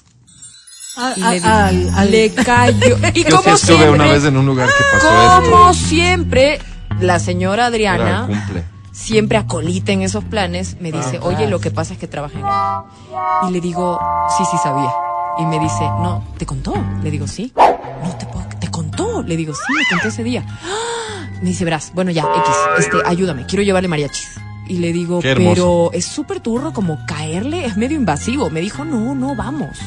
Ah, 0.97 1.13
Y 1.15 1.22
ah, 1.24 1.72
le 1.72 1.78
digo, 1.78 2.36
le 2.38 2.43
cayó. 2.43 2.97
Y 3.13 3.24
Yo 3.24 3.30
sí 3.30 3.36
como 3.36 3.55
estuve 3.55 3.57
siempre, 3.78 3.89
una 3.89 4.05
vez 4.07 4.24
en 4.26 4.38
un 4.38 4.45
lugar 4.45 4.67
que 4.69 4.84
pasó 4.93 5.41
como 5.49 5.72
esto. 5.72 5.88
siempre, 5.88 6.59
la 6.99 7.19
señora 7.19 7.67
Era 7.67 7.67
el 7.67 7.74
Adriana 7.74 8.24
cumple. 8.28 8.63
Siempre 8.91 9.37
acolita 9.37 9.91
en 9.91 10.01
esos 10.01 10.23
planes, 10.23 10.77
me 10.79 10.91
dice, 10.91 11.19
Ah, 11.21 11.25
oye, 11.25 11.47
lo 11.47 11.59
que 11.59 11.71
pasa 11.71 11.93
es 11.93 11.99
que 11.99 12.07
trabaja 12.07 12.39
en 12.39 12.45
él. 12.45 13.49
Y 13.49 13.53
le 13.53 13.61
digo, 13.61 13.99
sí, 14.37 14.43
sí 14.49 14.57
sabía. 14.61 14.91
Y 15.39 15.45
me 15.45 15.59
dice, 15.59 15.81
no, 15.81 16.23
¿te 16.37 16.45
contó? 16.45 16.73
Le 17.03 17.09
digo, 17.11 17.27
sí. 17.27 17.53
No 17.55 18.15
te 18.17 18.25
puedo, 18.25 18.45
¿te 18.59 18.69
contó? 18.69 19.23
Le 19.23 19.37
digo, 19.37 19.53
sí, 19.53 19.73
me 19.73 19.83
contó 19.89 20.09
ese 20.09 20.23
día. 20.23 20.45
¡Ah! 20.47 21.27
Me 21.41 21.49
dice, 21.49 21.65
verás, 21.65 21.91
bueno, 21.95 22.11
ya, 22.11 22.23
X, 22.23 22.55
este, 22.79 22.97
ayúdame, 23.05 23.45
quiero 23.45 23.63
llevarle 23.63 23.87
mariachis. 23.87 24.39
Y 24.67 24.77
le 24.77 24.93
digo, 24.93 25.19
pero 25.21 25.89
es 25.91 26.05
súper 26.05 26.39
turro 26.39 26.71
como 26.71 26.99
caerle, 27.05 27.65
es 27.65 27.77
medio 27.77 27.97
invasivo. 27.97 28.49
Me 28.49 28.61
dijo, 28.61 28.85
no, 28.85 29.15
no, 29.15 29.35
vamos. 29.35 29.77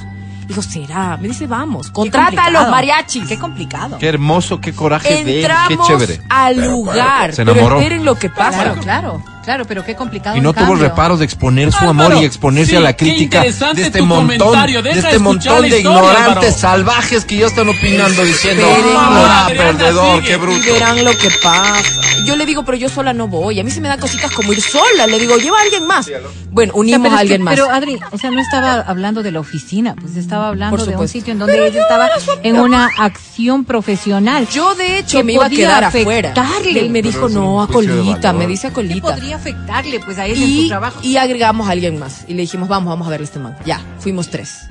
Dijo, 0.46 0.62
será. 0.62 1.16
Me 1.16 1.28
dice, 1.28 1.46
vamos, 1.46 1.90
contrata 1.90 2.44
a 2.44 2.50
los 2.50 2.68
mariachis. 2.68 3.26
Qué 3.26 3.38
complicado. 3.38 3.98
Qué 3.98 4.08
hermoso, 4.08 4.60
qué 4.60 4.72
coraje 4.74 5.08
de 5.08 5.20
él, 5.20 5.26
qué 5.26 5.40
Entramos 5.74 5.86
chévere. 5.88 6.20
al 6.28 6.60
lugar. 6.68 7.32
Se 7.32 7.44
pero 7.44 7.52
enamoró. 7.56 7.78
esperen 7.78 8.04
lo 8.04 8.14
que 8.16 8.28
pasa. 8.30 8.62
Claro, 8.74 8.80
claro, 8.80 9.22
claro, 9.44 9.64
pero 9.66 9.84
qué 9.84 9.94
complicado. 9.94 10.36
Y 10.36 10.40
no 10.40 10.52
tuvo 10.52 10.74
reparos 10.74 11.18
de 11.18 11.24
exponer 11.24 11.70
su 11.72 11.78
Álvaro, 11.78 11.90
amor 12.14 12.22
y 12.22 12.24
exponerse 12.26 12.70
sí, 12.72 12.76
a 12.76 12.80
la 12.80 12.96
crítica 12.96 13.42
de 13.42 13.48
este 13.48 13.98
tu 13.98 14.06
montón, 14.06 14.66
de 14.82 14.90
este 14.90 15.18
montón 15.18 15.62
de 15.62 15.68
historia, 15.68 15.78
ignorantes 15.78 16.24
Álvaro. 16.64 16.84
salvajes 16.84 17.24
que 17.24 17.36
ya 17.36 17.46
están 17.46 17.68
opinando 17.68 18.24
diciendo, 18.24 18.66
ah, 18.96 19.48
perdedor, 19.56 20.16
sigue. 20.16 20.26
qué 20.28 20.34
Y 20.34 20.36
bruto. 20.36 20.72
verán 20.72 21.04
lo 21.04 21.16
que 21.16 21.28
pasa. 21.42 22.00
Yo 22.26 22.36
le 22.36 22.46
digo, 22.46 22.64
pero 22.64 22.76
yo 22.78 22.88
sola 22.88 23.12
no 23.12 23.28
voy. 23.28 23.60
A 23.60 23.64
mí 23.64 23.70
se 23.70 23.80
me 23.80 23.88
da 23.88 23.98
cositas 23.98 24.30
como 24.32 24.52
ir 24.52 24.60
sola. 24.62 25.06
Le 25.06 25.18
digo, 25.18 25.36
lleva 25.36 25.58
a 25.58 25.62
alguien 25.62 25.86
más. 25.86 26.08
Bueno, 26.50 26.72
O 26.72 26.74
sea, 26.76 26.80
unimos 26.80 27.08
a 27.08 27.16
que- 27.16 27.20
alguien 27.20 27.42
más. 27.42 27.54
Pero 27.54 27.70
Adri, 27.70 27.98
o 28.12 28.18
sea, 28.18 28.30
no 28.30 28.40
estaba 28.40 28.80
hablando 28.80 29.22
de 29.22 29.30
la 29.32 29.40
oficina, 29.40 29.94
pues 30.00 30.16
estaba 30.16 30.48
hablando 30.48 30.84
de 30.86 30.96
un 30.96 31.08
sitio 31.08 31.32
en 31.32 31.38
donde 31.38 31.66
ella 31.66 31.82
estaba 31.82 32.08
en 32.42 32.58
una 32.58 32.88
acción 32.98 33.64
profesional. 33.64 34.46
yo, 34.48 34.74
de 34.74 34.98
hecho, 34.98 35.18
que 35.18 35.24
me 35.24 35.32
iba 35.34 35.46
a 35.46 35.50
quedar 35.50 35.84
afuera. 35.84 36.30
afectarle. 36.30 36.80
Él 36.80 36.90
me 36.90 37.02
Pero 37.02 37.12
dijo, 37.12 37.28
no, 37.28 37.62
a 37.62 37.68
colita. 37.68 38.32
Me 38.32 38.46
dice 38.46 38.68
a 38.68 38.70
¿Qué 38.70 38.74
colita. 38.74 39.16
Podría 39.38 39.58
afectarle 39.58 40.00
pues 40.00 40.18
a 40.18 40.26
él 40.26 40.32
en 40.42 40.48
su 40.48 40.62
Y, 40.64 40.68
trabajo? 40.68 41.00
y 41.02 41.16
agregamos 41.16 41.68
a 41.68 41.72
alguien 41.72 41.98
más. 41.98 42.24
Y 42.28 42.34
le 42.34 42.42
dijimos, 42.42 42.68
vamos, 42.68 42.90
vamos 42.90 43.06
a 43.06 43.10
ver 43.10 43.22
este 43.22 43.38
man. 43.38 43.56
Ya, 43.64 43.80
fuimos 43.98 44.28
tres. 44.30 44.66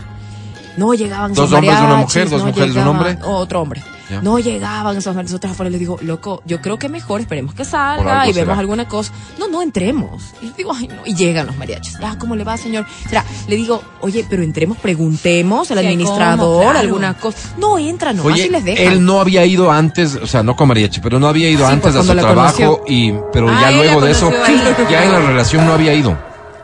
No 0.78 0.94
llegaban 0.94 1.34
Dos 1.34 1.52
hombres, 1.52 1.72
una 1.72 1.82
mariachis, 1.82 2.04
mujer, 2.16 2.30
dos 2.30 2.40
no 2.42 2.48
mujeres, 2.48 2.70
un 2.70 2.76
llegaban- 2.76 2.96
hombre. 2.98 3.18
Otro 3.24 3.62
hombre. 3.62 3.84
Ya. 4.10 4.22
No 4.22 4.38
llegaban 4.40 4.98
esos 4.98 5.16
mariachis. 5.16 5.32
Nosotros 5.34 5.52
afuera 5.54 5.70
les 5.70 5.80
digo, 5.80 5.98
loco, 6.02 6.42
yo 6.46 6.62
creo 6.62 6.78
que 6.78 6.90
mejor 6.90 7.22
esperemos 7.22 7.54
que 7.56 7.64
salga 7.66 8.28
y 8.28 8.34
vemos 8.34 8.50
será. 8.50 8.60
alguna 8.60 8.88
cosa. 8.88 9.12
No, 9.40 9.48
no, 9.48 9.62
entremos. 9.62 10.34
Y 10.42 10.50
digo, 10.58 10.74
ay, 10.76 10.88
no. 10.90 11.02
Y 11.06 11.16
llegan 11.16 11.48
los 11.48 11.56
mariachis. 11.58 11.98
Ya, 12.00 12.18
¿cómo 12.18 12.36
le 12.36 12.44
va, 12.44 12.58
señor? 12.58 12.86
Será, 13.08 13.24
le 13.48 13.56
digo, 13.56 13.82
oye, 14.02 14.26
pero 14.30 14.44
entremos, 14.44 14.78
preguntemos 14.78 15.72
al 15.72 15.78
administrador, 15.80 16.38
¿cómo? 16.40 16.62
Claro. 16.62 16.80
alguna 16.80 17.14
cosa. 17.16 17.38
No, 17.58 17.78
entra, 17.80 18.14
no, 18.14 18.28
así 18.30 18.50
les 18.50 18.64
dejan. 18.66 18.94
él 18.94 19.06
no 19.06 19.20
había 19.22 19.46
ido 19.46 19.72
antes, 19.72 20.16
o 20.16 20.28
sea, 20.28 20.44
no 20.44 20.56
con 20.56 20.68
mariachi, 20.68 21.00
pero 21.02 21.20
no 21.20 21.28
había 21.28 21.50
ido 21.50 21.66
Sí, 21.66 21.72
antes 21.74 21.94
pues, 21.94 22.10
a 22.10 22.14
su 22.14 22.18
trabajo 22.20 22.58
conoció. 22.58 22.84
y, 22.88 23.14
pero 23.32 23.50
Ah, 23.50 23.60
ya 23.62 23.72
luego 23.72 24.02
de 24.02 24.12
eso, 24.12 24.32
ahí. 24.46 24.62
ya 24.92 25.04
en 25.06 25.12
la 25.12 25.20
relación 25.20 25.66
no 25.66 25.74
había 25.74 25.94
ido. 25.94 26.18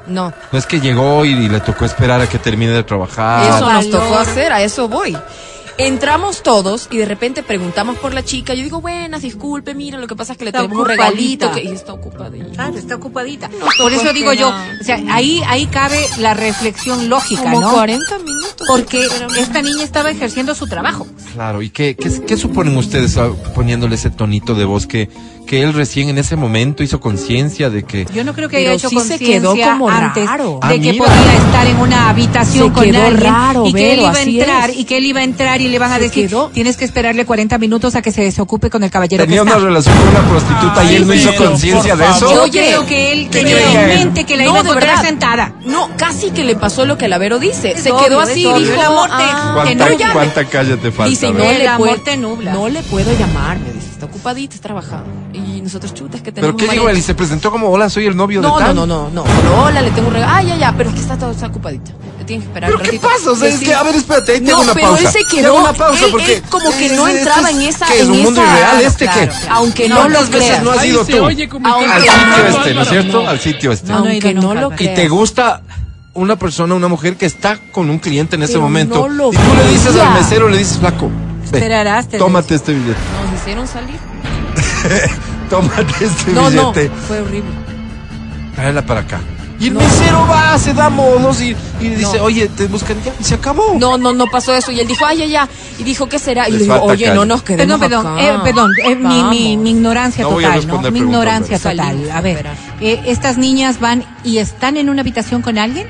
No. 0.08 0.34
No 0.52 0.58
es 0.60 0.66
que 0.66 0.80
llegó 0.82 1.24
y, 1.24 1.30
y 1.30 1.50
le 1.50 1.60
tocó 1.60 1.86
esperar 1.86 2.20
a 2.20 2.28
que 2.28 2.40
termine 2.40 2.72
de 2.72 2.84
trabajar. 2.84 3.56
Eso 3.58 3.72
nos 3.72 3.90
tocó 3.92 4.18
hacer, 4.18 4.52
a 4.52 4.62
eso 4.64 4.88
voy. 4.88 5.16
Entramos 5.80 6.44
todos 6.44 6.90
y 6.92 6.98
de 6.98 7.06
repente 7.06 7.42
preguntamos 7.42 7.98
por 8.00 8.14
la 8.14 8.22
chica. 8.22 8.54
Yo 8.54 8.64
digo, 8.64 8.82
buenas, 8.82 9.22
disculpe, 9.22 9.74
mira, 9.74 9.98
lo 9.98 10.08
que 10.08 10.16
pasa 10.16 10.34
es 10.34 10.38
que 10.38 10.44
le 10.44 10.50
Está 10.50 10.64
tenemos 10.64 10.82
un 10.82 10.86
regalito 10.86 11.50
que 11.54 11.64
y 11.64 11.68
está 11.70 11.94
ocupadita. 11.94 12.52
Claro, 12.52 12.78
está 12.78 12.96
ocupadita. 12.96 13.48
No, 13.48 13.66
Por 13.78 13.94
eso 13.94 14.12
digo 14.12 14.34
yo, 14.34 14.50
o 14.50 14.84
sea, 14.84 15.02
ahí, 15.10 15.42
ahí 15.48 15.68
cabe 15.68 16.06
la 16.18 16.34
reflexión 16.34 17.08
lógica, 17.08 17.44
Como 17.44 17.62
¿no? 17.62 17.72
40 17.72 18.20
minutos. 18.20 18.68
Porque 18.68 19.08
esta 19.38 19.62
niña 19.62 19.84
estaba 19.86 20.12
ejerciendo 20.12 20.54
su 20.54 20.68
trabajo. 20.68 21.08
Claro, 21.34 21.62
¿y 21.62 21.70
qué, 21.70 21.96
qué, 21.96 22.10
qué 22.28 22.36
suponen 22.36 22.76
ustedes 22.76 23.16
ah, 23.16 23.32
poniéndole 23.56 23.96
ese 23.96 24.10
tonito 24.10 24.56
de 24.56 24.66
voz 24.66 24.86
que, 24.86 25.10
que 25.50 25.64
él 25.64 25.74
recién 25.74 26.10
en 26.10 26.20
ese 26.20 26.36
momento 26.36 26.84
hizo 26.84 27.00
conciencia 27.00 27.72
de 27.72 27.82
que... 27.82 28.06
Yo 28.14 28.24
no 28.24 28.36
creo 28.36 28.48
que 28.50 28.58
haya 28.58 28.74
hecho 28.74 28.88
sí 28.88 28.96
se 28.98 29.00
conciencia 29.02 29.28
quedó 29.40 29.56
como 29.56 29.90
antes 29.90 30.28
raro. 30.28 30.60
de 30.62 30.68
Ah, 30.68 30.70
que 30.74 30.78
mira. 30.80 31.04
podía 31.06 31.34
estar 31.38 31.66
en 31.66 31.78
una 31.78 32.10
habitación 32.10 32.68
Se 32.68 32.72
con 32.72 32.84
quedó 32.84 33.02
alguien 33.04 33.24
raro, 33.24 33.66
y 33.66 33.74
que 33.74 33.94
él 33.94 34.00
iba 34.02 34.12
a 34.12 34.22
entrar 34.22 34.70
es. 34.70 34.78
y 34.78 34.84
que 34.86 34.98
él 34.98 35.06
iba 35.08 35.22
a 35.22 35.24
entrar 35.24 35.60
y 35.60 35.68
le 35.70 35.80
van 35.80 35.92
a 35.92 35.96
Se 35.96 36.02
decir 36.02 36.28
quedó. 36.30 36.50
tienes 36.54 36.78
que 36.78 36.86
esperarle 36.86 37.26
40 37.26 37.58
minutos 37.58 37.96
a 37.96 38.04
que 38.04 38.12
se 38.12 38.22
desocupe 38.22 38.70
con 38.70 38.84
el 38.84 38.92
caballero 38.92 39.24
Tenía 39.24 39.38
que 39.38 39.42
una 39.42 39.52
está. 39.54 39.64
relación 39.66 39.98
con 39.98 40.08
una 40.10 40.30
prostituta 40.30 40.84
y 40.84 40.96
él 40.98 41.08
no 41.08 41.14
hizo 41.16 41.36
conciencia 41.36 41.96
de 41.96 42.06
eso. 42.06 42.32
Yo 42.32 42.44
Oye, 42.44 42.52
creo 42.68 42.86
que 42.86 43.12
él 43.12 43.30
¿qué 43.32 43.40
tenía 43.40 43.82
en 43.82 43.88
mente 43.88 44.26
que 44.26 44.38
la 44.38 44.44
No, 44.44 44.50
iba 44.52 44.60
a 44.60 44.64
de 44.64 44.70
encontrar 44.70 44.96
verdad. 44.98 45.10
sentada. 45.10 45.54
No, 45.66 45.90
casi 45.98 46.30
que 46.30 46.44
le 46.44 46.58
pasó 46.58 46.86
lo 46.86 46.96
que 47.00 47.08
la 47.08 47.18
Vero 47.18 47.40
dice. 47.40 47.72
Es 47.72 47.82
se 47.82 47.92
obvio, 47.92 48.06
quedó 48.06 48.20
así, 48.20 48.36
dijo, 48.36 48.56
El 48.56 48.80
amor 48.82 49.08
te- 49.10 49.14
ah, 49.18 49.52
¿Cuánta, 49.56 49.90
no, 49.90 49.98
ya- 49.98 50.14
cuánta 50.14 50.46
calle 50.46 50.78
te 50.78 50.92
falta? 50.92 51.10
Dice, 51.10 51.34
no? 51.34 51.44
El 51.44 51.58
le, 51.58 51.68
amor 51.68 51.88
puedo, 51.90 52.04
te 52.04 52.18
nubla. 52.18 52.54
no 52.54 52.70
le 52.70 52.84
puedo 52.84 53.12
llamar, 53.18 53.58
me 53.58 53.72
dice, 53.74 53.88
está 53.94 54.06
ocupadita, 54.06 54.54
está 54.54 54.68
trabajando. 54.68 55.10
Y 55.40 55.62
nosotros 55.62 55.94
chutas 55.94 56.22
que 56.22 56.32
tenemos 56.32 56.56
¿Pero 56.56 56.70
qué 56.70 56.74
digo 56.76 56.90
él? 56.90 56.98
Y 56.98 57.02
se 57.02 57.16
presentó 57.16 57.52
como, 57.52 57.70
hola, 57.70 57.90
soy 57.90 58.06
el 58.06 58.16
novio 58.16 58.42
No, 58.42 58.58
de 58.58 58.62
no, 58.62 58.68
tal. 58.68 58.76
no, 58.76 58.86
no, 58.86 59.10
no. 59.10 59.24
Pero 59.24 59.64
hola, 59.64 59.82
le 59.82 59.92
tengo 59.92 60.08
un 60.08 60.14
regalo. 60.14 60.34
Ah, 60.36 60.42
ya, 60.44 60.56
ya, 60.58 60.74
pero 60.78 60.90
es 60.90 60.96
que 60.96 61.02
está 61.02 61.18
todo 61.18 61.32
está 61.32 61.48
ocupadita. 61.48 61.92
Le 62.20 62.26
tienes 62.26 62.44
que 62.46 62.50
esperar 62.50 62.70
¿Pero 62.72 62.84
un 62.84 62.90
qué 62.90 63.00
pasa? 63.00 63.32
O 63.32 63.36
sea, 63.36 63.50
es 63.50 63.60
que, 63.60 63.74
a 63.74 63.84
ver, 63.84 63.96
espérate, 63.96 64.32
ahí 64.34 64.40
tengo 64.42 64.58
No, 64.58 64.64
una 64.64 64.74
pero 64.74 64.88
pausa. 64.90 65.02
él 65.04 65.08
se 65.10 65.24
quedó. 65.26 65.42
Tengo 65.54 65.60
una 65.62 65.74
pausa 65.74 66.06
él- 66.06 66.12
porque... 66.12 66.34
él 66.36 66.44
como 66.50 66.72
que 66.72 66.86
eh, 66.88 66.96
no 66.96 67.08
este 67.08 67.20
entraba 67.20 67.50
en 67.52 67.62
esa. 67.62 67.86
¿Qué 67.88 67.94
es 67.96 68.02
en 68.02 68.12
un 68.12 68.24
mundo 68.24 68.42
esa- 68.44 68.52
irreal 68.54 68.82
este 68.82 69.06
claro, 69.06 69.20
que... 69.22 69.28
claro. 69.28 69.46
Aunque 69.56 69.90
no 69.90 69.96
¿Cuántas 69.96 70.22
lo 70.26 70.30
veces 70.32 70.48
creas. 70.48 70.64
no 70.64 70.72
has 70.72 70.86
ido 70.86 71.06
se 71.06 71.12
tú? 71.12 71.18
que- 71.18 71.22
Al 71.22 71.28
no, 71.28 71.30
sitio 71.30 71.62
no, 71.62 72.48
este, 72.58 72.74
¿no 72.74 72.82
es 72.82 72.90
cierto? 72.90 73.24
no. 73.24 73.30
Al 73.30 73.40
sitio 73.40 73.72
este. 73.72 73.88
No, 73.92 74.00
no 74.00 74.10
Aunque 74.10 74.34
no 74.34 74.42
lo 74.42 74.50
Álvaro. 74.52 74.72
y 74.74 74.78
creas. 74.78 74.96
te 74.96 75.08
gusta 75.08 75.62
una 76.14 76.36
persona, 76.38 76.76
una 76.76 76.88
mujer 76.88 77.16
que 77.16 77.26
está 77.26 77.58
con 77.72 77.90
un 77.90 78.00
cliente 78.00 78.36
en 78.36 78.44
ese 78.44 78.54
Pero 78.54 78.64
momento. 78.64 79.08
no 79.08 79.10
lo 79.10 79.32
y 79.34 79.36
tú 79.38 79.42
le 79.56 79.70
dices 79.70 79.96
al 79.96 80.14
mesero, 80.16 80.50
le 80.50 80.58
dices, 80.58 80.78
flaco, 80.80 81.08
ve, 81.10 81.58
Esperarás, 81.58 82.08
te 82.10 82.18
tómate 82.18 82.56
este 82.56 82.74
billete. 82.74 82.98
Nos 83.32 83.42
hicieron 83.42 83.68
salir. 83.68 83.96
Tómate 85.50 85.94
este 86.06 86.32
No, 86.32 86.50
no, 86.50 86.72
billete. 86.72 86.92
fue 87.08 87.22
horrible. 87.22 87.50
Tráela 88.56 88.86
para 88.86 89.02
acá. 89.02 89.20
Y 89.60 89.68
el 89.68 89.74
No. 89.74 89.82
mesero 89.82 90.26
va, 90.30 90.58
se 90.58 90.74
da 90.74 90.90
modos 90.90 91.42
y, 91.42 91.54
y 91.82 91.90
dice, 91.90 92.18
No. 92.18 92.24
oye, 92.24 92.48
te 92.48 92.68
buscan 92.68 92.96
ya. 93.04 93.14
Y 93.20 93.24
se 93.26 93.36
acabó. 93.36 93.76
No, 93.78 93.98
no, 93.98 94.14
no 94.14 94.28
pasó 94.28 94.54
eso. 94.56 94.72
Y 94.72 94.80
él 94.80 94.88
dijo, 94.88 95.06
ay, 95.06 95.18
ya, 95.18 95.26
ya. 95.26 95.50
Y 95.78 95.84
dijo, 95.84 96.08
¿qué 96.08 96.18
será? 96.18 96.48
Y 96.48 96.54
le 96.54 96.58
digo, 96.60 96.74
falta 96.76 96.86
oye, 96.94 97.06
calle. 97.06 97.16
no 97.16 97.26
nos 97.26 97.42
quedemos 97.44 97.78
Perdón, 97.80 98.04
perdón, 98.04 98.18
acá. 98.20 98.24
eh, 98.24 98.40
perdón, 98.44 98.72
eh, 98.86 98.96
mi, 98.96 99.24
mi, 99.24 99.58
mi 99.58 99.72
ignorancia 99.72 100.24
No 100.24 100.30
total, 100.30 100.66
¿no? 100.68 100.82
Mi 100.92 101.00
ignorancia 101.00 101.58
total. 101.58 101.78
Salimos, 101.78 102.12
A 102.12 102.22
ver, 102.22 102.46
eh, 102.80 103.02
¿estas 103.06 103.38
niñas 103.38 103.82
van 103.82 104.06
y 104.24 104.38
están 104.38 104.78
en 104.78 104.90
una 104.90 105.02
habitación 105.02 105.42
con 105.42 105.58
alguien? 105.58 105.88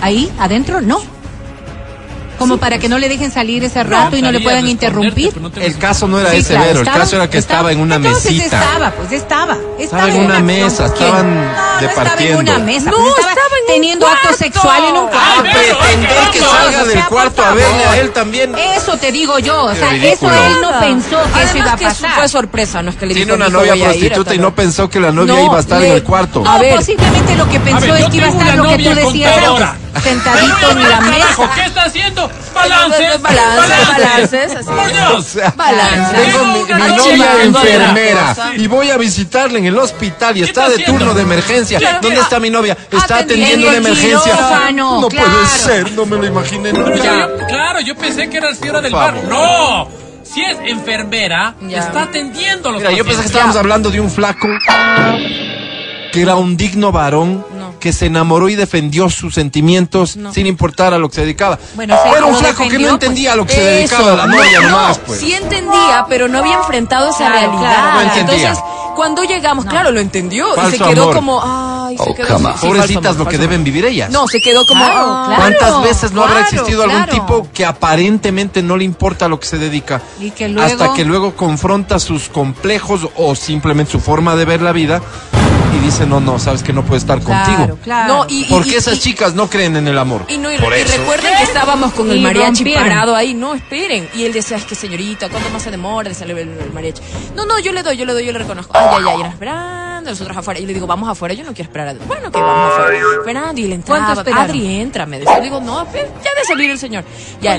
¿Ahí? 0.00 0.30
¿Adentro? 0.38 0.80
No. 0.80 1.00
Como 2.42 2.58
para 2.58 2.78
que 2.78 2.88
no 2.88 2.98
le 2.98 3.08
dejen 3.08 3.30
salir 3.30 3.64
ese 3.64 3.82
rato 3.84 4.16
y 4.16 4.22
no 4.22 4.30
le 4.32 4.40
puedan 4.40 4.66
interrumpir. 4.68 5.40
no 5.40 5.50
El 5.54 5.78
caso 5.78 6.06
no 6.08 6.18
era 6.20 6.30
Sí, 6.30 6.38
ese, 6.38 6.54
claro, 6.54 6.66
Vero. 6.66 6.80
El 6.80 6.86
caso 6.86 7.16
era 7.16 7.30
que 7.30 7.38
estaba 7.38 7.72
en 7.72 7.80
una 7.80 7.96
entonces 7.96 8.32
mesita. 8.32 8.62
estaba, 8.62 8.90
pues 8.92 9.12
estaba. 9.12 9.56
Estaba, 9.78 10.08
en 10.08 10.16
en 10.16 10.24
una 10.24 10.40
mesa, 10.40 10.92
¿Quién? 10.92 11.06
estaban 11.08 11.34
no, 11.34 11.52
no 11.52 11.80
departiendo. 11.80 12.12
estaba 12.12 12.22
en 12.30 12.36
una 12.36 12.58
mesa. 12.58 12.90
No, 12.90 12.96
pues 12.98 13.18
estaba 13.18 13.56
teniendo 13.66 14.06
acto 14.06 14.32
sexual 14.34 14.82
en 14.88 14.96
un 14.96 15.06
A 15.06 15.10
cuarto. 15.10 15.42
Pretender 15.42 16.30
que 16.32 16.38
salga 16.40 16.84
del 16.84 17.04
cuarto 17.06 17.44
a 17.44 17.54
verle 17.54 17.84
a 17.84 17.98
él 18.00 18.10
también. 18.10 18.54
Eso 18.76 18.96
te 18.96 19.12
digo 19.12 19.38
yo, 19.38 19.64
o 19.64 19.74
sea, 19.74 19.94
eso 19.94 20.30
él 20.30 20.60
no 20.60 20.80
pensó 20.80 21.18
que 21.34 21.42
eso 21.42 21.58
iba 21.58 21.72
a 21.72 21.76
pasar. 21.76 22.10
fue 22.16 22.28
sorpresa, 22.28 22.82
no 22.82 22.90
es 22.90 22.96
que 22.96 23.06
le 23.06 23.14
Tiene 23.14 23.32
una 23.32 23.48
novia 23.48 23.74
prostituta 23.74 24.34
y 24.34 24.38
no 24.38 24.54
pensó 24.54 24.88
que 24.88 25.00
la 25.00 25.10
novia 25.12 25.34
No, 25.34 25.44
iba 25.44 25.56
a 25.56 25.60
estar 25.60 25.82
en 25.82 25.92
el 25.92 26.02
cuarto. 26.02 26.40
No, 26.42 26.50
A 26.50 26.58
ver. 26.58 26.76
posiblemente 26.76 27.36
lo 27.36 27.48
que 27.48 27.60
pensó 27.60 27.94
es 27.94 28.06
que 28.06 28.16
iba 28.16 28.26
a 28.26 28.30
estar 28.30 28.56
lo 28.56 28.68
que 28.68 28.78
tú 28.78 28.94
decías 28.94 29.36
antes, 29.36 29.66
sentadito 30.00 30.70
en 30.70 30.88
la 30.88 31.00
mesa. 31.00 31.50
¿qué 31.54 31.64
está 31.64 31.82
haciendo? 31.84 32.30
Balances. 32.54 33.20
Balances, 33.22 33.88
balances, 33.88 34.56
así. 34.56 34.68
Por 34.68 34.92
Dios. 34.92 35.12
O 35.14 35.22
sea, 35.22 35.52
Balance. 35.56 36.14
tengo 36.16 36.44
mi, 36.46 36.96
novia 36.96 37.42
enfermera 37.42 38.34
y 38.56 38.66
voy 38.66 38.90
a 38.90 38.96
visitarla 38.96 39.58
en 39.58 39.66
el 39.66 39.78
hospital 39.78 40.36
y 40.36 40.40
¿Qué 40.40 40.46
está 40.46 40.68
de 40.68 40.74
haciendo? 40.74 40.98
turno 40.98 41.14
de 41.14 41.22
emergencia. 41.22 41.98
¿Dónde 42.00 42.20
está 42.20 42.38
mi 42.40 42.50
novia? 42.50 42.76
Está 42.90 43.18
atendiendo 43.18 43.68
una 43.68 43.76
el 43.78 43.86
emergencia. 43.86 44.32
quirófano, 44.32 45.00
No 45.00 45.08
claro. 45.08 45.30
puede 45.30 45.46
ser, 45.46 45.92
no 45.92 46.06
me 46.06 46.16
lo 46.16 46.26
imaginé 46.26 46.72
Pero 46.72 46.88
nunca. 46.88 47.46
claro, 47.48 47.80
yo 47.80 47.94
pensé 47.96 48.28
que 48.28 48.36
era 48.38 48.50
la 48.50 48.56
señora 48.56 48.80
del 48.80 48.92
bar. 48.92 49.14
No. 49.28 49.88
Si 50.22 50.40
es 50.40 50.56
enfermera, 50.64 51.54
Ya. 51.62 51.78
está 51.80 52.02
atendiendo 52.04 52.68
a 52.70 52.72
los 52.72 52.80
Mira, 52.80 52.92
yo 52.92 53.04
pensé 53.04 53.20
que 53.20 53.26
estábamos 53.26 53.56
hablando 53.56 53.90
de 53.90 54.00
un 54.00 54.10
flaco 54.10 54.48
que 56.12 56.22
era 56.22 56.36
un 56.36 56.56
digno 56.56 56.92
varón. 56.92 57.44
Que 57.82 57.92
se 57.92 58.06
enamoró 58.06 58.48
y 58.48 58.54
defendió 58.54 59.10
sus 59.10 59.34
sentimientos 59.34 60.16
No. 60.16 60.32
sin 60.32 60.46
importar 60.46 60.94
a 60.94 60.98
lo 60.98 61.08
que 61.08 61.16
se 61.16 61.20
dedicaba. 61.22 61.58
Bueno, 61.74 61.96
era 62.16 62.24
un 62.26 62.36
flaco 62.36 62.68
que 62.68 62.78
no 62.78 62.90
entendía 62.90 63.32
a 63.32 63.36
lo 63.36 63.44
que 63.44 63.54
se 63.54 63.60
dedicaba 63.60 64.14
la 64.14 64.26
novia 64.28 64.60
no, 64.60 64.68
nomás, 64.68 64.98
pues. 65.00 65.18
Sí 65.18 65.32
entendía, 65.34 66.06
pero 66.08 66.28
no 66.28 66.38
había 66.38 66.54
enfrentado 66.58 67.08
esa 67.10 67.18
Claro, 67.26 67.34
realidad. 67.34 67.58
claro, 67.60 67.94
No 67.94 68.00
entendía. 68.02 68.48
Entonces, 68.50 68.64
cuando 68.94 69.24
llegamos, 69.24 69.64
claro, 69.64 69.90
lo 69.90 69.98
entendió. 69.98 70.46
y 70.68 70.70
se 70.70 70.78
quedó 70.78 71.02
amor. 71.02 71.14
como, 71.16 71.40
ay, 71.44 71.98
se 71.98 72.14
quedó 72.14 72.38
sí, 72.38 72.44
Pobrecitas 72.60 73.02
falso 73.02 73.18
lo 73.24 73.26
que 73.28 73.38
deben 73.38 73.64
vivir 73.64 73.84
ellas. 73.84 74.10
No, 74.10 74.28
se 74.28 74.40
quedó 74.40 74.64
como, 74.64 74.84
Claro, 74.84 75.00
ah, 75.04 75.24
claro. 75.26 75.40
¿Cuántas 75.42 75.82
veces 75.82 76.12
no 76.12 76.22
habrá 76.22 76.34
claro, 76.46 76.50
existido 76.54 76.82
algún 76.84 77.06
tipo 77.06 77.48
que 77.52 77.64
aparentemente 77.66 78.62
no 78.62 78.76
le 78.76 78.84
importa 78.84 79.24
a 79.24 79.28
lo 79.28 79.40
que 79.40 79.46
se 79.48 79.58
dedica? 79.58 80.00
Y 80.20 80.30
que 80.30 80.48
luego- 80.48 80.70
Hasta 80.72 80.94
que 80.94 81.04
luego 81.04 81.34
confronta 81.34 81.98
sus 81.98 82.28
complejos 82.28 83.08
o 83.16 83.34
simplemente 83.34 83.90
su 83.90 83.98
forma 83.98 84.36
de 84.36 84.44
ver 84.44 84.62
la 84.62 84.70
vida 84.70 85.00
y 85.74 85.78
dice, 85.84 86.06
no, 86.06 86.20
no, 86.20 86.38
sabes 86.38 86.62
que 86.62 86.72
no 86.74 86.82
puedo 86.82 86.96
estar 86.98 87.18
Claro, 87.20 87.56
contigo. 87.56 87.71
Claro. 87.76 88.14
No, 88.14 88.26
y, 88.28 88.42
y- 88.42 88.44
Porque 88.50 88.70
y- 88.70 88.74
esas 88.74 88.96
y- 88.96 89.00
chicas 89.00 89.34
no 89.34 89.48
creen 89.48 89.76
en 89.76 89.88
el 89.88 89.98
amor. 89.98 90.24
Y, 90.28 90.38
no, 90.38 90.52
y, 90.52 90.58
Por 90.58 90.72
y 90.76 90.80
eso. 90.80 90.96
recuerden 90.98 91.36
que 91.36 91.42
estábamos 91.44 91.92
con 91.92 92.10
el 92.10 92.20
mariachi 92.20 92.64
rompieron. 92.64 92.82
parado 92.88 93.14
ahí. 93.16 93.34
No, 93.34 93.54
esperen. 93.54 94.08
Y 94.14 94.24
él 94.24 94.32
decía, 94.32 94.56
es 94.56 94.64
que 94.64 94.74
señorita, 94.74 95.28
¿cuánto 95.28 95.48
más 95.50 95.62
se 95.62 95.70
demora 95.70 96.08
de 96.08 96.14
salir 96.14 96.36
el, 96.38 96.48
el 96.58 96.72
mariachi? 96.72 97.02
No, 97.34 97.44
no, 97.46 97.58
yo 97.58 97.72
le 97.72 97.82
doy, 97.82 97.96
yo 97.96 98.04
le 98.04 98.12
doy, 98.12 98.24
yo 98.26 98.32
le 98.32 98.38
reconozco. 98.38 98.72
Ay, 98.76 98.86
ay, 98.90 99.04
ay, 99.08 99.20
era 99.20 99.28
esperando, 99.30 100.10
nosotros 100.10 100.36
afuera. 100.36 100.60
Y 100.60 100.66
le 100.66 100.74
digo, 100.74 100.86
vamos 100.86 101.08
afuera, 101.08 101.34
yo 101.34 101.44
no 101.44 101.52
quiero 101.54 101.68
esperar. 101.68 101.88
adentro. 101.88 102.06
Bueno, 102.08 102.30
que 102.30 102.38
vamos 102.40 102.72
afuera. 102.78 102.98
Esperando, 103.18 103.60
y 103.60 103.66
le 103.68 103.78
¿Cuánto 103.80 104.20
entraba. 104.20 104.42
Adri, 104.42 104.80
entra, 104.80 105.06
me 105.06 105.18
decía. 105.18 105.36
Le 105.36 105.42
digo, 105.44 105.60
no, 105.60 105.84
ya 105.92 106.00
de 106.02 106.44
salir 106.46 106.70
el 106.70 106.78
señor. 106.78 107.04
Ya, 107.40 107.52
a 107.52 107.56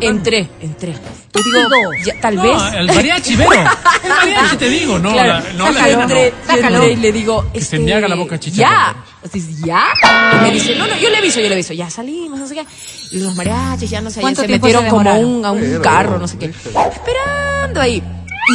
entré, 0.00 0.48
entré. 0.60 0.92
Yo 1.34 1.42
digo, 1.42 1.90
ya, 2.04 2.20
tal 2.20 2.36
No, 2.36 2.42
vez. 2.42 2.62
el 2.74 2.86
mariachi, 2.86 3.36
Vero. 3.36 3.52
El 3.52 4.08
mariachi 4.08 4.56
te 4.56 4.68
digo, 4.68 4.98
no, 4.98 5.12
Claro, 5.12 5.28
la, 5.28 5.52
no 5.52 5.70
la 5.70 5.88
yo 5.88 5.98
sácalo. 6.46 6.76
entré 6.78 6.92
y 6.92 6.96
le 6.96 7.12
digo, 7.12 7.44
Que 7.52 7.60
se 7.60 7.76
este, 7.76 7.78
me 7.80 7.92
haga 7.94 8.08
la 8.08 8.14
boca 8.14 8.38
chicha, 8.40 8.56
Ya, 8.56 8.96
Ya. 9.64 9.84
Y 10.34 10.42
me 10.42 10.50
dice, 10.52 10.76
no, 10.76 10.86
no, 10.86 10.96
yo 10.98 11.10
le 11.10 11.16
aviso, 11.18 11.40
yo 11.40 11.48
le 11.48 11.54
aviso, 11.54 11.72
ya 11.74 11.88
salimos, 11.90 12.38
no 12.38 12.46
sé 12.46 12.54
qué. 12.54 12.66
Y 13.12 13.20
los 13.20 13.34
mariachis 13.34 13.90
ya 13.90 14.00
no 14.00 14.10
sé, 14.10 14.16
ya 14.16 14.20
¿Cuánto 14.22 14.42
se 14.42 14.48
metieron 14.48 14.84
se 14.84 14.90
como 14.90 15.18
un, 15.20 15.44
a 15.44 15.50
un 15.52 15.80
carro, 15.82 16.18
no 16.18 16.28
sé 16.28 16.38
qué. 16.38 16.46
Esperando 16.46 17.80
ahí. 17.80 18.02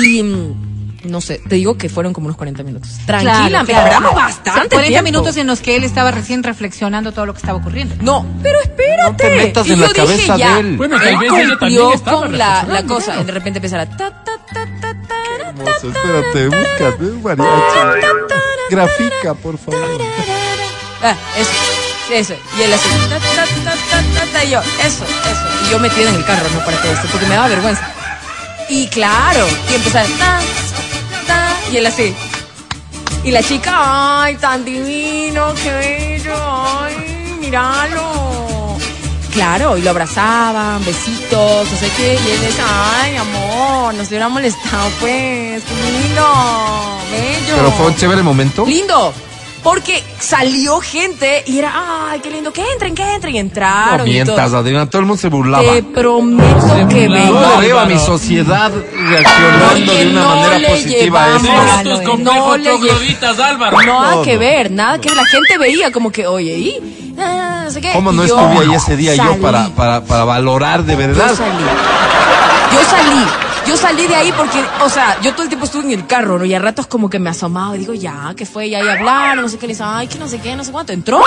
Y 0.05 0.23
mm, 0.23 0.71
no 1.05 1.19
sé, 1.19 1.41
te 1.49 1.55
digo 1.55 1.77
que 1.77 1.89
fueron 1.89 2.13
como 2.13 2.27
unos 2.27 2.37
40 2.37 2.63
minutos. 2.63 2.89
Tranquila, 3.05 3.63
Claro, 3.65 3.65
me 3.65 3.73
claro. 3.73 4.15
bastante 4.15 4.69
40 4.75 4.87
tiempo. 4.87 5.03
minutos 5.03 5.37
en 5.37 5.47
los 5.47 5.59
que 5.61 5.75
él 5.75 5.83
estaba 5.83 6.11
recién 6.11 6.43
reflexionando 6.43 7.11
todo 7.11 7.25
lo 7.25 7.33
que 7.33 7.39
estaba 7.39 7.57
ocurriendo. 7.57 7.95
No, 8.01 8.25
pero 8.43 8.59
espérate. 8.61 9.01
No 9.03 9.15
te 9.15 9.29
metas 9.35 9.67
y 9.67 9.71
en 9.73 9.79
yo 9.79 9.81
la 9.85 9.87
dije, 9.93 10.01
cabeza 10.05 10.37
ya. 10.37 10.53
de 10.55 10.59
él. 10.61 10.77
Bueno, 10.77 10.97
tal 10.99 11.17
vez 11.17 11.31
ella 11.33 11.57
también 11.59 11.91
estaba 11.93 12.21
con 12.21 12.37
la, 12.37 12.63
la 12.63 12.83
cosa. 12.83 13.05
claro. 13.13 13.23
De 13.25 13.31
repente 13.31 13.57
empezara 13.59 13.85
ta, 13.85 13.97
ta, 13.97 14.13
ta, 14.23 14.35
ta, 14.53 14.65
ta, 14.79 14.95
ta, 15.03 15.63
ta, 15.63 15.71
espérate, 15.87 16.47
búscate 16.47 17.03
un 17.05 17.23
mariachi. 17.23 18.05
Grafica, 18.69 19.33
por 19.33 19.57
favor. 19.57 20.01
Ah, 21.03 21.15
eso, 21.35 21.51
eso. 22.13 22.33
Y 22.57 22.61
él 22.61 22.73
así, 22.73 22.89
ta, 23.09 23.17
ta, 23.19 23.45
ta, 23.45 23.71
ta, 23.71 24.25
ta, 24.25 24.31
ta, 24.33 24.43
y 24.43 24.51
yo, 24.51 24.59
eso, 24.59 25.03
eso. 25.03 25.65
Y 25.65 25.71
yo 25.71 25.79
metida 25.79 26.09
en 26.09 26.15
el 26.15 26.25
carro, 26.25 26.47
no 26.53 26.63
para 26.63 26.77
todo 26.77 26.91
esto, 26.91 27.07
porque 27.11 27.25
me 27.25 27.35
daba 27.35 27.47
vergüenza. 27.47 27.89
Y 28.69 28.87
claro, 28.87 29.47
y 29.69 29.73
empezaba, 29.73 30.05
ta, 30.19 30.39
ta, 31.27 31.57
y 31.71 31.77
él 31.77 31.85
así. 31.85 32.13
Y 33.23 33.31
la 33.31 33.41
chica, 33.41 34.23
ay, 34.23 34.35
tan 34.35 34.63
divino, 34.63 35.53
qué 35.55 35.71
bello, 35.71 36.35
ay, 36.35 37.37
míralo. 37.39 38.77
Claro, 39.33 39.77
y 39.77 39.81
lo 39.81 39.91
abrazaban, 39.91 40.83
besitos, 40.85 41.71
no 41.71 41.77
sé 41.77 41.89
qué, 41.97 42.13
y 42.13 42.31
él 42.31 42.41
decía, 42.41 42.65
ay, 43.01 43.15
amor, 43.15 43.93
nos 43.93 44.07
hubiera 44.09 44.27
molestado, 44.29 44.89
pues, 44.99 45.63
qué 45.63 45.91
lindo, 45.99 46.99
bello. 47.11 47.55
Pero 47.55 47.71
fue 47.71 47.87
un 47.87 47.95
chévere 47.95 48.21
momento. 48.21 48.65
Lindo. 48.65 49.13
Porque 49.63 50.03
salió 50.19 50.79
gente 50.81 51.43
y 51.45 51.59
era, 51.59 51.71
ay, 52.09 52.19
qué 52.19 52.31
lindo, 52.31 52.51
que 52.51 52.63
entren, 52.73 52.95
que 52.95 53.03
entren. 53.13 53.35
Y 53.35 53.37
No 53.37 53.41
entraron. 53.41 54.07
y 54.07 54.11
mientas, 54.11 54.49
todo. 54.49 54.57
Adriana, 54.59 54.89
todo 54.89 55.01
el 55.01 55.05
mundo 55.05 55.21
se 55.21 55.29
burlaba. 55.29 55.63
Te 55.71 55.83
prometo 55.83 56.61
Se 56.67 56.87
que 56.87 57.07
burlaba. 57.07 57.25
Yo 57.27 57.33
vengo. 57.33 57.61
le 57.61 57.67
veo 57.67 57.79
a 57.79 57.85
mi 57.85 57.99
sociedad 57.99 58.71
reaccionando 58.71 59.75
Porque 59.75 60.03
de 60.05 60.11
una 60.11 60.21
no 60.23 60.29
manera 60.29 60.57
le 60.57 60.67
positiva 60.69 61.25
a 61.25 61.83
tus 61.83 62.03
no, 62.03 62.17
no 62.17 62.57
le 62.57 62.63
trogloditas, 62.69 63.39
Álvaro. 63.39 63.77
Nada 63.81 64.15
No, 64.15 64.21
que 64.23 64.33
no. 64.33 64.39
ver, 64.39 64.71
nada 64.71 64.99
que 64.99 65.09
ver. 65.09 65.17
La 65.17 65.25
gente 65.25 65.57
veía 65.59 65.91
como 65.91 66.11
que, 66.11 66.25
oye, 66.25 66.57
y 66.57 67.13
ah, 67.19 67.61
no 67.65 67.71
sé 67.71 67.81
qué. 67.81 67.91
¿Cómo 67.93 68.11
no 68.11 68.25
yo 68.25 68.35
estuve 68.39 68.65
ahí 68.65 68.73
ese 68.75 68.97
día 68.97 69.15
yo 69.15 69.23
salí. 69.23 69.41
para, 69.41 69.69
para, 69.69 70.01
para 70.03 70.23
valorar 70.25 70.83
de 70.83 70.93
Yo 70.93 70.97
verdad? 70.99 71.35
salí. 71.35 71.63
yo 72.73 72.89
salí, 72.89 73.25
yo 73.71 73.77
salí 73.77 74.05
de 74.05 74.15
ahí 74.15 74.33
porque, 74.35 74.59
o 74.83 74.89
sea, 74.89 75.17
yo 75.21 75.31
todo 75.31 75.43
el 75.43 75.47
tiempo 75.49 75.65
estuve 75.65 75.83
en 75.85 75.91
el 75.91 76.05
carro, 76.05 76.37
¿no? 76.37 76.43
Y 76.43 76.53
a 76.53 76.59
ratos 76.59 76.87
como 76.87 77.09
que 77.09 77.19
me 77.19 77.29
asomaba 77.29 77.73
y 77.77 77.79
digo, 77.79 77.93
ya, 77.93 78.33
¿qué 78.35 78.45
fue? 78.45 78.67
Y 78.67 78.75
ahí 78.75 78.85
hablaron, 78.85 79.43
no 79.43 79.49
sé 79.49 79.57
qué, 79.57 79.67
le 79.67 79.73
dice, 79.73 79.83
ay, 79.85 80.07
que 80.07 80.19
no 80.19 80.27
sé 80.27 80.39
qué, 80.39 80.55
no 80.57 80.63
sé 80.65 80.71
cuánto. 80.73 80.91
Entró 80.91 81.21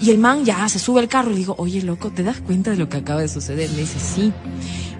y 0.00 0.10
el 0.10 0.18
man 0.18 0.44
ya 0.44 0.68
se 0.68 0.78
sube 0.78 1.00
al 1.00 1.08
carro 1.08 1.30
y 1.30 1.32
le 1.32 1.38
digo, 1.40 1.56
oye, 1.58 1.82
loco, 1.82 2.10
¿te 2.10 2.22
das 2.22 2.40
cuenta 2.40 2.70
de 2.70 2.76
lo 2.76 2.88
que 2.88 2.98
acaba 2.98 3.20
de 3.20 3.28
suceder? 3.28 3.68
Me 3.70 3.78
dice, 3.78 3.98
sí. 3.98 4.32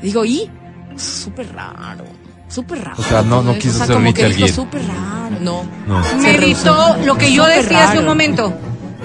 Y 0.03 0.07
digo, 0.07 0.25
¿y? 0.25 0.51
Súper 0.97 1.53
raro. 1.55 2.05
Súper 2.49 2.83
raro. 2.85 2.97
O 2.99 3.03
sea, 3.05 3.23
no- 3.23 3.43
no 3.43 3.55
quiso 3.57 3.81
o 3.83 3.87
sea, 3.87 3.87
ser 3.87 3.97
que 4.13 4.25
dijo, 4.25 4.27
Alguien. 4.27 4.53
súper 4.55 4.83
raro. 4.89 5.37
No. 5.41 5.63
No. 5.87 6.01
Me 6.17 6.23
Se 6.23 6.35
evitó 6.35 6.75
rehusó. 6.75 7.07
lo 7.07 7.17
que 7.17 7.33
yo 7.33 7.47
decía 7.47 7.89
hace 7.89 8.01
un 8.01 8.07
momento. 8.07 8.53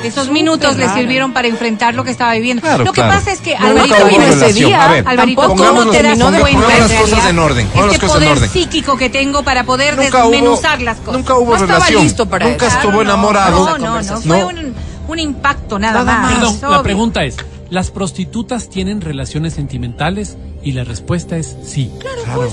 Esos 0.03 0.29
minutos 0.29 0.77
le 0.77 0.87
sirvieron 0.89 1.33
para 1.33 1.47
enfrentar 1.47 1.95
lo 1.95 2.03
que 2.03 2.11
estaba 2.11 2.33
viviendo. 2.33 2.61
Claro, 2.61 2.83
lo 2.83 2.91
que 2.91 3.01
claro. 3.01 3.13
pasa 3.19 3.31
es 3.31 3.39
que, 3.39 3.51
Nunca 3.57 3.67
Alvarito, 3.69 3.95
hubo 3.95 4.03
no 4.03 4.09
ese 4.23 4.35
relación. 4.35 4.69
día, 4.69 4.87
ver, 4.87 5.07
Alvarito, 5.07 5.41
tú 5.41 5.47
no 5.47 5.55
te 5.91 6.03
das 6.03 6.17
pongámoslo- 6.19 6.39
cuenta 6.41 6.73
en 6.75 6.79
las 6.81 6.91
cosas 6.93 7.25
en 7.29 7.39
orden, 7.39 7.67
pongamos 7.67 7.85
las 7.87 7.93
Este 7.95 8.05
cosas 8.07 8.21
en 8.21 8.27
poder 8.27 8.37
orden. 8.37 8.49
psíquico 8.49 8.97
que 8.97 9.09
tengo 9.09 9.43
para 9.43 9.63
poder 9.63 9.97
Nunca 9.97 10.25
hubo, 10.25 10.31
desmenuzar 10.31 10.81
las 10.81 10.97
cosas. 10.97 11.13
nunca 11.13 11.35
hubo 11.35 11.49
No 11.51 11.55
estaba 11.55 11.73
relación. 11.79 12.03
listo 12.03 12.25
para 12.27 12.47
nunca 12.49 12.67
eso. 12.67 12.75
estuvo 12.75 12.91
Claro, 12.91 13.03
no, 13.05 13.11
enamorado. 13.13 13.65
No, 13.65 13.77
no, 13.77 14.01
no, 14.01 14.21
fue 14.21 14.43
un, 14.43 14.73
un 15.07 15.19
impacto 15.19 15.79
nada, 15.79 16.03
Nada 16.03 16.19
más. 16.19 16.33
Perdón, 16.33 16.71
la 16.71 16.83
pregunta 16.83 17.23
es, 17.23 17.37
¿las 17.69 17.89
prostitutas 17.89 18.69
tienen 18.69 19.01
relaciones 19.01 19.53
sentimentales? 19.53 20.37
Y 20.61 20.71
la 20.73 20.83
respuesta 20.83 21.37
es 21.37 21.55
sí. 21.63 21.91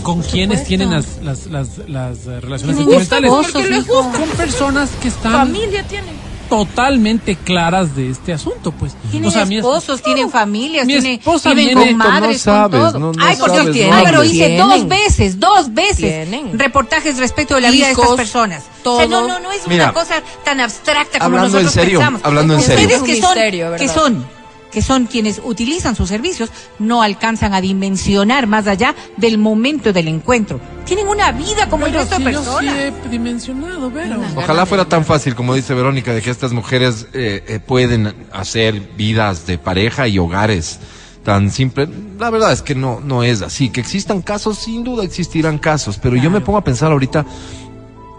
¿Con 0.02 0.23
quiénes 0.23 0.64
tienen 0.64 0.90
las, 0.90 1.19
las, 1.23 1.47
las, 1.47 1.78
las, 1.89 2.24
relaciones 2.27 2.77
Tienen 2.77 3.06
sentimentales? 3.06 3.31
Porque 3.31 3.69
les 3.69 3.86
gusta. 3.86 4.19
Con 4.19 4.28
personas 4.31 4.90
que 5.01 5.09
están 5.09 5.32
Familia 5.32 5.82
tiene. 5.85 6.09
Totalmente 6.56 7.36
claras 7.36 7.96
de 7.96 8.10
este 8.10 8.32
asunto, 8.32 8.72
pues. 8.72 8.94
Tienen 9.10 9.28
O 9.28 9.32
sea, 9.32 9.46
mi 9.46 9.54
es- 9.56 9.60
esposos, 9.60 10.02
tienen 10.02 10.28
familias, 10.30 10.86
Mi 10.86 10.92
tienen, 10.94 11.12
esposa 11.18 11.54
viven 11.54 11.76
viene- 11.78 11.90
con 11.92 11.96
madres, 11.96 12.46
No 12.46 12.52
sabes, 12.52 12.80
con 12.80 12.92
todo. 12.92 12.98
no- 12.98 13.12
no 13.12 13.24
Ay, 13.24 13.36
por 13.36 13.52
Dios, 13.52 13.70
tienen. 13.72 13.92
Álvaro, 13.94 14.22
hice 14.24 14.34
Tienen. 14.48 14.58
dos 14.58 14.88
veces, 14.88 15.40
dos 15.40 15.72
veces 15.74 15.96
Tienen. 15.96 16.58
reportajes 16.58 17.16
respecto 17.18 17.54
de 17.54 17.62
la 17.62 17.70
vida 17.70 17.86
de 17.86 17.92
estas 17.92 18.10
personas. 18.10 18.64
O 18.84 18.96
sea, 18.98 19.06
no, 19.06 19.18
todo. 19.20 19.28
no, 19.28 19.40
no 19.40 19.50
es 19.52 19.66
Mira, 19.66 19.84
una 19.84 19.92
cosa 19.94 20.14
tan 20.44 20.60
abstracta 20.60 21.18
como 21.20 21.36
hablando 21.38 21.58
en 21.58 21.64
nosotros 21.64 21.72
serio, 21.84 21.98
pensamos. 22.00 22.20
hablando 22.24 22.54
en 22.54 22.60
Ustedes 22.60 22.80
serio. 22.80 23.04
que 23.04 23.12
Es 23.12 23.18
un 23.18 23.22
son, 23.24 23.34
misterio, 23.34 23.70
¿verdad? 23.70 23.78
que 23.86 23.92
son 23.92 24.26
que 24.72 24.82
son 24.82 25.06
quienes 25.06 25.40
utilizan 25.44 25.94
sus 25.94 26.08
servicios, 26.08 26.50
no 26.78 27.02
alcanzan 27.02 27.54
a 27.54 27.60
dimensionar 27.60 28.46
más 28.46 28.66
allá 28.66 28.94
del 29.16 29.38
momento 29.38 29.92
del 29.92 30.08
encuentro. 30.08 30.58
Tienen 30.84 31.06
una 31.06 31.30
vida 31.30 31.68
como 31.68 31.86
el 31.86 31.92
Pero 31.92 32.02
resto 32.04 32.16
si 32.16 32.24
de 32.24 32.32
yo 32.32 32.40
sí 32.40 32.44
personas. 32.46 32.76
he 32.76 33.08
dimensionado, 33.08 33.90
Vero. 33.90 34.20
Ojalá 34.34 34.66
fuera 34.66 34.84
tan 34.86 35.04
fácil 35.04 35.34
como 35.34 35.54
dice 35.54 35.74
Verónica, 35.74 36.12
de 36.12 36.22
que 36.22 36.30
estas 36.30 36.52
mujeres 36.52 37.06
eh, 37.12 37.44
eh, 37.46 37.60
pueden 37.60 38.14
hacer 38.32 38.80
vidas 38.96 39.46
de 39.46 39.58
pareja 39.58 40.08
y 40.08 40.18
hogares 40.18 40.80
tan 41.22 41.50
simple. 41.50 41.88
La 42.18 42.30
verdad 42.30 42.52
es 42.52 42.62
que 42.62 42.74
no, 42.74 43.00
no 43.00 43.22
es 43.22 43.42
así. 43.42 43.70
Que 43.70 43.80
existan 43.80 44.22
casos, 44.22 44.58
sin 44.58 44.82
duda 44.82 45.04
existirán 45.04 45.58
casos, 45.58 45.98
pero 46.02 46.16
yo 46.16 46.30
me 46.30 46.40
pongo 46.40 46.58
a 46.58 46.64
pensar 46.64 46.90
ahorita 46.90 47.24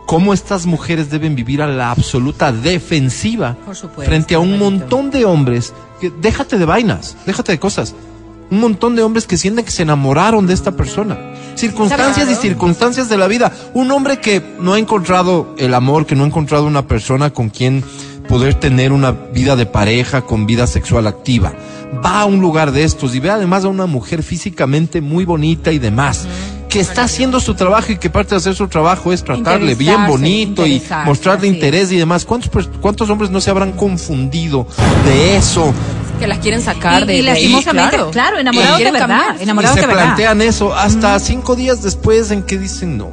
cómo 0.05 0.34
estas 0.34 0.65
mujeres 0.65 1.09
deben 1.09 1.35
vivir 1.35 1.61
a 1.61 1.67
la 1.67 1.91
absoluta 1.91 2.51
defensiva 2.51 3.57
supuesto, 3.71 4.03
frente 4.03 4.35
a 4.35 4.39
un 4.39 4.57
montón 4.57 5.11
de 5.11 5.25
hombres. 5.25 5.73
Que, 5.99 6.09
déjate 6.09 6.57
de 6.57 6.65
vainas, 6.65 7.15
déjate 7.25 7.51
de 7.51 7.59
cosas. 7.59 7.95
Un 8.51 8.59
montón 8.59 8.95
de 8.95 9.03
hombres 9.03 9.25
que 9.25 9.38
sienten 9.38 9.65
que 9.65 9.71
se 9.71 9.84
enamoraron 9.84 10.45
de 10.45 10.53
esta 10.53 10.73
persona. 10.73 11.17
Circunstancias 11.55 12.30
y 12.30 12.35
circunstancias 12.35 13.09
de 13.09 13.17
la 13.17 13.27
vida. 13.27 13.51
Un 13.73 13.91
hombre 13.91 14.19
que 14.19 14.43
no 14.59 14.73
ha 14.73 14.80
encontrado 14.80 15.55
el 15.57 15.73
amor, 15.73 16.05
que 16.05 16.15
no 16.15 16.23
ha 16.23 16.27
encontrado 16.27 16.65
una 16.65 16.88
persona 16.88 17.31
con 17.31 17.49
quien 17.49 17.84
poder 18.27 18.55
tener 18.55 18.91
una 18.91 19.11
vida 19.11 19.55
de 19.55 19.65
pareja 19.65 20.21
con 20.23 20.45
vida 20.45 20.67
sexual 20.67 21.07
activa. 21.07 21.53
Va 22.03 22.21
a 22.21 22.25
un 22.25 22.41
lugar 22.41 22.71
de 22.71 22.84
estos 22.84 23.13
y 23.15 23.19
ve 23.19 23.30
además 23.30 23.65
a 23.65 23.67
una 23.67 23.85
mujer 23.85 24.23
físicamente 24.23 25.01
muy 25.01 25.25
bonita 25.25 25.71
y 25.71 25.80
demás, 25.80 26.27
que 26.74 26.80
está 26.80 27.04
haciendo 27.04 27.40
su 27.40 27.54
trabajo 27.54 27.91
y 27.91 27.98
que 27.98 28.10
parte 28.10 28.32
de 28.32 28.38
hacer 28.38 28.56
su 28.56 28.68
trabajo 28.68 29.14
es 29.14 29.24
tratarle 29.24 29.76
bien 29.76 30.08
bonito 30.08 30.66
y 30.66 30.82
mostrarle 31.06 31.48
interés 31.48 31.91
y 31.91 31.98
demás. 31.98 32.26
¿Cuántos, 32.26 32.68
¿Cuántos 32.82 33.10
hombres 33.10 33.30
no 33.30 33.40
se 33.40 33.52
habrán 33.52 33.74
confundido 33.74 34.66
de 35.06 35.38
eso? 35.38 35.72
Que 36.20 36.28
las 36.28 36.40
quieren 36.40 36.62
sacar 36.62 37.04
Y- 37.04 37.06
de, 37.06 37.18
y 37.18 37.22
de 37.22 37.32
ahí, 37.32 37.44
lastimosamente, 37.44 37.90
claro. 37.95 38.12
claro, 38.12 38.38
enamorados 38.40 38.80
Y 38.80 38.84
de 38.86 38.91
verdad, 38.91 39.41
enamorados 39.41 39.78
y 39.78 39.82
se 39.82 39.88
de 39.88 39.94
verdad. 39.94 40.04
plantean 40.16 40.41
eso 40.41 40.74
hasta 40.74 41.20
cinco 41.20 41.56
días 41.56 41.82
después 41.84 42.32
en 42.32 42.44
que 42.44 42.58
dicen 42.58 42.98
no. 42.98 43.12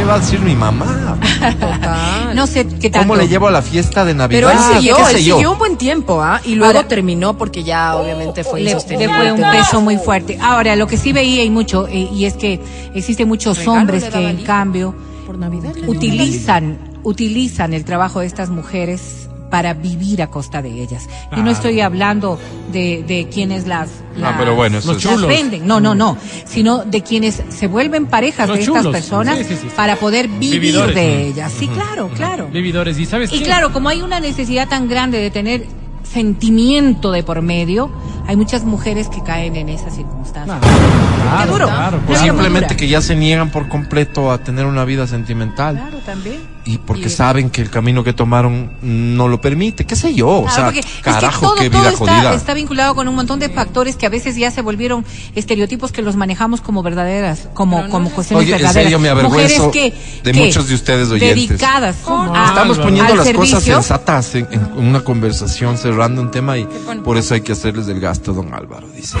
¿Qué 0.00 0.06
va 0.06 0.14
a 0.14 0.18
decir 0.18 0.40
mi 0.40 0.56
mamá? 0.56 1.18
Total. 1.60 2.34
No 2.34 2.46
sé 2.46 2.66
qué 2.66 2.88
tanto. 2.88 3.00
¿Cómo 3.06 3.16
le 3.16 3.28
llevo 3.28 3.48
a 3.48 3.50
la 3.50 3.60
fiesta 3.60 4.02
de 4.02 4.14
Navidad? 4.14 4.38
Pero 4.38 4.50
él 4.50 4.56
¿Qué 4.56 4.76
siguió, 4.78 4.96
él 4.96 5.16
yo? 5.18 5.34
siguió 5.36 5.52
un 5.52 5.58
buen 5.58 5.76
tiempo, 5.76 6.22
¿ah? 6.22 6.40
Y 6.42 6.54
luego 6.54 6.74
Ahora- 6.78 6.88
terminó 6.88 7.36
porque 7.36 7.64
ya 7.64 7.96
obviamente 7.96 8.42
fue 8.42 8.60
le, 8.62 8.80
fue 8.80 9.32
un 9.32 9.42
peso 9.52 9.82
muy 9.82 9.98
fuerte. 9.98 10.38
Ahora, 10.40 10.74
lo 10.74 10.86
que 10.86 10.96
sí 10.96 11.12
veía 11.12 11.44
y 11.44 11.50
mucho, 11.50 11.86
eh, 11.86 12.08
y 12.14 12.24
es 12.24 12.32
que 12.32 12.58
existen 12.94 13.28
muchos 13.28 13.58
Regalo 13.58 13.78
hombres 13.78 14.04
que 14.04 14.26
en 14.26 14.38
cambio 14.42 14.94
Por 15.26 15.36
Navidad. 15.36 15.74
utilizan, 15.86 16.78
utilizan 17.02 17.74
el 17.74 17.84
trabajo 17.84 18.20
de 18.20 18.26
estas 18.26 18.48
mujeres 18.48 19.28
para 19.50 19.74
vivir 19.74 20.22
a 20.22 20.28
costa 20.28 20.62
de 20.62 20.70
ellas. 20.82 21.08
Y 21.36 21.40
no 21.40 21.50
estoy 21.50 21.80
hablando 21.80 22.38
de, 22.72 23.02
de 23.06 23.28
quienes 23.28 23.66
las, 23.66 23.88
Ah, 24.16 24.18
las- 24.20 24.36
pero 24.38 24.54
bueno, 24.54 24.78
Los 24.84 25.04
las 25.04 25.26
venden. 25.26 25.66
No, 25.66 25.80
no, 25.80 25.94
no. 25.94 26.16
Sino 26.46 26.78
de 26.84 27.02
quienes 27.02 27.42
se 27.48 27.66
vuelven 27.66 28.06
parejas 28.06 28.48
Los 28.48 28.58
de 28.58 28.62
estas 28.64 28.78
chulos. 28.82 28.92
personas 28.92 29.38
Sí, 29.38 29.44
sí, 29.44 29.56
sí, 29.62 29.68
para 29.76 29.96
poder 29.96 30.28
vivir 30.28 30.60
Vividores. 30.60 30.94
de 30.94 31.26
ellas. 31.26 31.52
Sí, 31.56 31.66
claro, 31.68 32.08
claro. 32.14 32.48
Vividores, 32.52 32.98
¿y 32.98 33.06
sabes 33.06 33.32
Y 33.32 33.38
qué? 33.40 33.44
claro, 33.44 33.72
como 33.72 33.88
hay 33.88 34.02
una 34.02 34.20
necesidad 34.20 34.68
tan 34.68 34.88
grande 34.88 35.18
de 35.18 35.30
tener 35.30 35.66
sentimiento 36.04 37.12
de 37.12 37.22
por 37.22 37.40
medio, 37.42 37.90
hay 38.26 38.36
muchas 38.36 38.64
mujeres 38.64 39.08
que 39.08 39.22
caen 39.22 39.56
en 39.56 39.68
esas 39.68 39.94
circunstancias. 39.94 40.58
Claro, 40.60 41.44
Qué 41.46 41.50
duro. 41.52 41.66
claro, 41.66 41.96
O 41.96 42.00
Una 42.00 42.06
vida 42.08 42.18
muy 42.20 42.28
simplemente 42.28 42.76
que 42.76 42.88
ya 42.88 43.00
se 43.00 43.16
niegan 43.16 43.50
por 43.50 43.68
completo 43.68 44.30
a 44.30 44.38
tener 44.38 44.66
una 44.66 44.84
vida 44.84 45.06
sentimental. 45.06 45.76
Claro, 45.76 45.98
también. 46.04 46.40
Y 46.70 46.78
porque 46.78 47.06
Y- 47.06 47.10
saben 47.10 47.50
que 47.50 47.62
el 47.62 47.68
camino 47.70 48.04
que 48.04 48.12
tomaron 48.12 48.70
no 48.82 49.26
lo 49.26 49.40
permite. 49.40 49.84
¿Qué 49.86 49.96
sé 49.96 50.14
yo? 50.14 50.28
O 50.42 50.48
sea, 50.50 50.66
porque 50.66 50.80
es 50.80 50.86
que 50.86 51.02
carajo, 51.02 51.40
todo, 51.46 51.54
qué 51.56 51.68
todo 51.68 51.80
vida 51.80 51.90
está, 51.92 51.98
jodida. 52.14 52.34
está 52.34 52.54
vinculado 52.54 52.94
con 52.94 53.08
un 53.08 53.14
montón 53.16 53.40
de 53.40 53.48
factores 53.48 53.96
que 53.96 54.06
a 54.06 54.08
veces 54.08 54.36
ya 54.36 54.50
se 54.52 54.62
volvieron 54.62 55.04
estereotipos 55.34 55.90
que 55.90 56.00
los 56.02 56.14
manejamos 56.14 56.60
como 56.60 56.82
verdaderas, 56.84 57.48
como, 57.54 57.82
no 57.82 57.88
como 57.90 58.08
es- 58.08 58.14
cuestiones 58.14 58.46
Oye, 58.46 58.64
en 58.64 58.72
serio 58.72 58.98
me 59.00 59.08
avergüenzo 59.08 59.64
Mujeres 59.66 59.92
que, 59.92 60.22
de 60.22 60.32
que 60.32 60.46
muchos 60.46 60.68
de 60.68 60.74
ustedes 60.76 61.10
oyentes. 61.10 61.48
Dedicadas 61.48 61.96
¿Cómo? 62.04 62.34
a- 62.36 62.48
Estamos 62.48 62.78
poniendo 62.78 63.14
las 63.16 63.30
cosas 63.32 63.62
sensatas 63.64 64.34
en, 64.36 64.46
en 64.52 64.64
una 64.76 65.00
conversación, 65.02 65.76
cerrando 65.76 66.22
un 66.22 66.30
tema 66.30 66.56
y 66.56 66.68
por 67.04 67.16
eso 67.16 67.34
hay 67.34 67.40
que 67.40 67.52
hacerles 67.52 67.88
el 67.88 67.98
gasto, 68.00 68.32
don 68.32 68.54
Álvaro, 68.54 68.88
dice. 68.90 69.16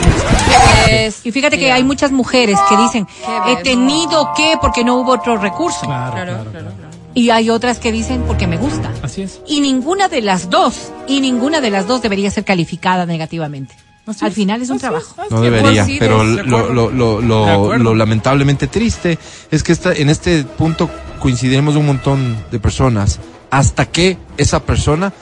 Es- 0.88 1.20
Y 1.24 1.32
fíjate 1.32 1.58
que 1.58 1.72
hay 1.72 1.82
muchas 1.84 2.12
mujeres 2.12 2.58
que 2.68 2.76
dicen, 2.76 3.06
he 3.48 3.56
tenido 3.62 4.32
que 4.36 4.54
porque 4.60 4.84
no 4.84 4.96
hubo 4.96 5.12
otro 5.12 5.36
recurso. 5.36 5.80
Claro, 5.82 6.12
Claro, 6.12 6.32
claro, 6.32 6.50
claro, 6.50 6.50
claro. 6.52 6.76
claro. 6.76 6.89
Y 7.14 7.30
hay 7.30 7.50
otras 7.50 7.78
que 7.78 7.92
dicen 7.92 8.22
porque 8.22 8.46
me 8.46 8.56
gusta. 8.56 8.92
Así 9.02 9.22
es. 9.22 9.40
Y 9.46 9.60
ninguna 9.60 10.08
de 10.08 10.22
las 10.22 10.48
dos, 10.48 10.92
y 11.08 11.20
ninguna 11.20 11.60
de 11.60 11.70
las 11.70 11.86
dos 11.86 12.02
debería 12.02 12.30
ser 12.30 12.44
calificada 12.44 13.06
negativamente. 13.06 13.74
Así 14.06 14.24
Al 14.24 14.32
final 14.32 14.62
es 14.62 14.70
un 14.70 14.78
trabajo. 14.78 15.14
No 15.30 15.40
debería, 15.40 15.84
sí, 15.84 15.96
pero 15.98 16.24
de 16.24 16.42
lo, 16.44 16.72
lo, 16.72 16.90
lo, 16.90 17.70
De 17.70 17.78
lo, 17.78 17.94
lamentablemente 17.94 18.66
triste 18.66 19.18
es 19.50 19.62
que 19.62 19.72
esta, 19.72 19.92
en 19.92 20.08
este 20.08 20.44
punto 20.44 20.90
coincidimos 21.20 21.76
un 21.76 21.86
montón 21.86 22.36
de 22.50 22.58
personas 22.58 23.20
hasta 23.50 23.86
que 23.86 24.16
esa 24.36 24.64
persona 24.64 25.12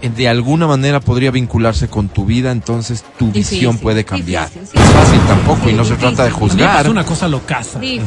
de 0.00 0.28
alguna 0.28 0.66
manera 0.66 1.00
podría 1.00 1.30
vincularse 1.30 1.88
con 1.88 2.08
tu 2.08 2.24
vida, 2.24 2.52
entonces 2.52 3.04
tu 3.18 3.26
Difícil, 3.26 3.58
visión 3.58 3.78
puede 3.78 4.04
cambiar. 4.04 4.48
difícil, 4.48 4.68
sí. 4.68 4.78
No 4.78 4.82
es 4.84 4.90
fácil 4.90 5.20
tampoco 5.26 5.60
Sí, 5.64 5.70
y 5.70 5.72
no 5.72 5.84
se 5.84 5.94
trata 5.96 6.24
de 6.24 6.30
juzgar. 6.30 6.76
pasó 6.78 6.90
una 6.90 7.04
cosa 7.04 7.26
locaza 7.28 7.80
en 7.82 8.02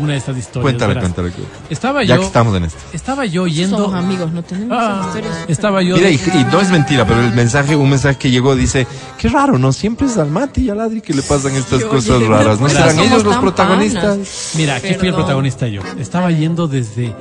una 0.00 0.12
de 0.12 0.18
estas 0.18 0.36
historias. 0.36 0.62
Cuéntale, 0.62 0.94
verás. 0.94 1.12
cuéntale. 1.12 1.32
Estaba 1.70 2.02
Ya 2.04 2.16
yo, 2.16 2.20
que 2.20 2.26
estamos 2.26 2.56
en 2.56 2.64
esto. 2.64 2.78
estaba 2.92 3.24
yo 3.26 3.46
yendo. 3.46 3.76
Somos 3.78 3.94
amigos, 3.94 4.32
no 4.32 4.42
tenemos 4.42 4.76
Ah, 4.78 4.96
esas 5.00 5.06
historias. 5.16 5.44
estaba 5.48 5.82
yo. 5.82 5.96
Mira, 5.96 6.10
y, 6.10 6.14
y 6.16 6.44
no 6.52 6.60
es 6.60 6.70
mentira, 6.70 7.06
pero 7.06 7.20
el 7.22 7.32
mensaje, 7.32 7.74
un 7.76 7.88
mensaje 7.90 8.16
que 8.18 8.30
llegó 8.30 8.54
dice, 8.54 8.86
qué 9.18 9.28
raro, 9.28 9.58
¿no? 9.58 9.72
Siempre 9.72 10.06
es 10.06 10.18
al 10.18 10.30
Mati 10.30 10.62
y 10.62 10.70
al 10.70 10.80
Adri 10.80 11.00
que 11.00 11.14
le 11.14 11.22
pasan 11.22 11.54
estas 11.54 11.84
cosas 11.84 12.22
raras. 12.26 12.60
¿No 12.60 12.68
serán 12.68 12.98
ellos 12.98 13.24
los 13.24 13.36
protagonistas? 13.38 14.04
panas. 14.04 14.50
Mira, 14.56 14.74
aquí 14.76 14.88
fui 14.88 14.94
el 14.94 14.98
Perdón. 14.98 15.14
protagonista 15.20 15.66
yo. 15.68 15.80
Estaba 15.98 16.30
yendo 16.30 16.68
desde 16.68 17.14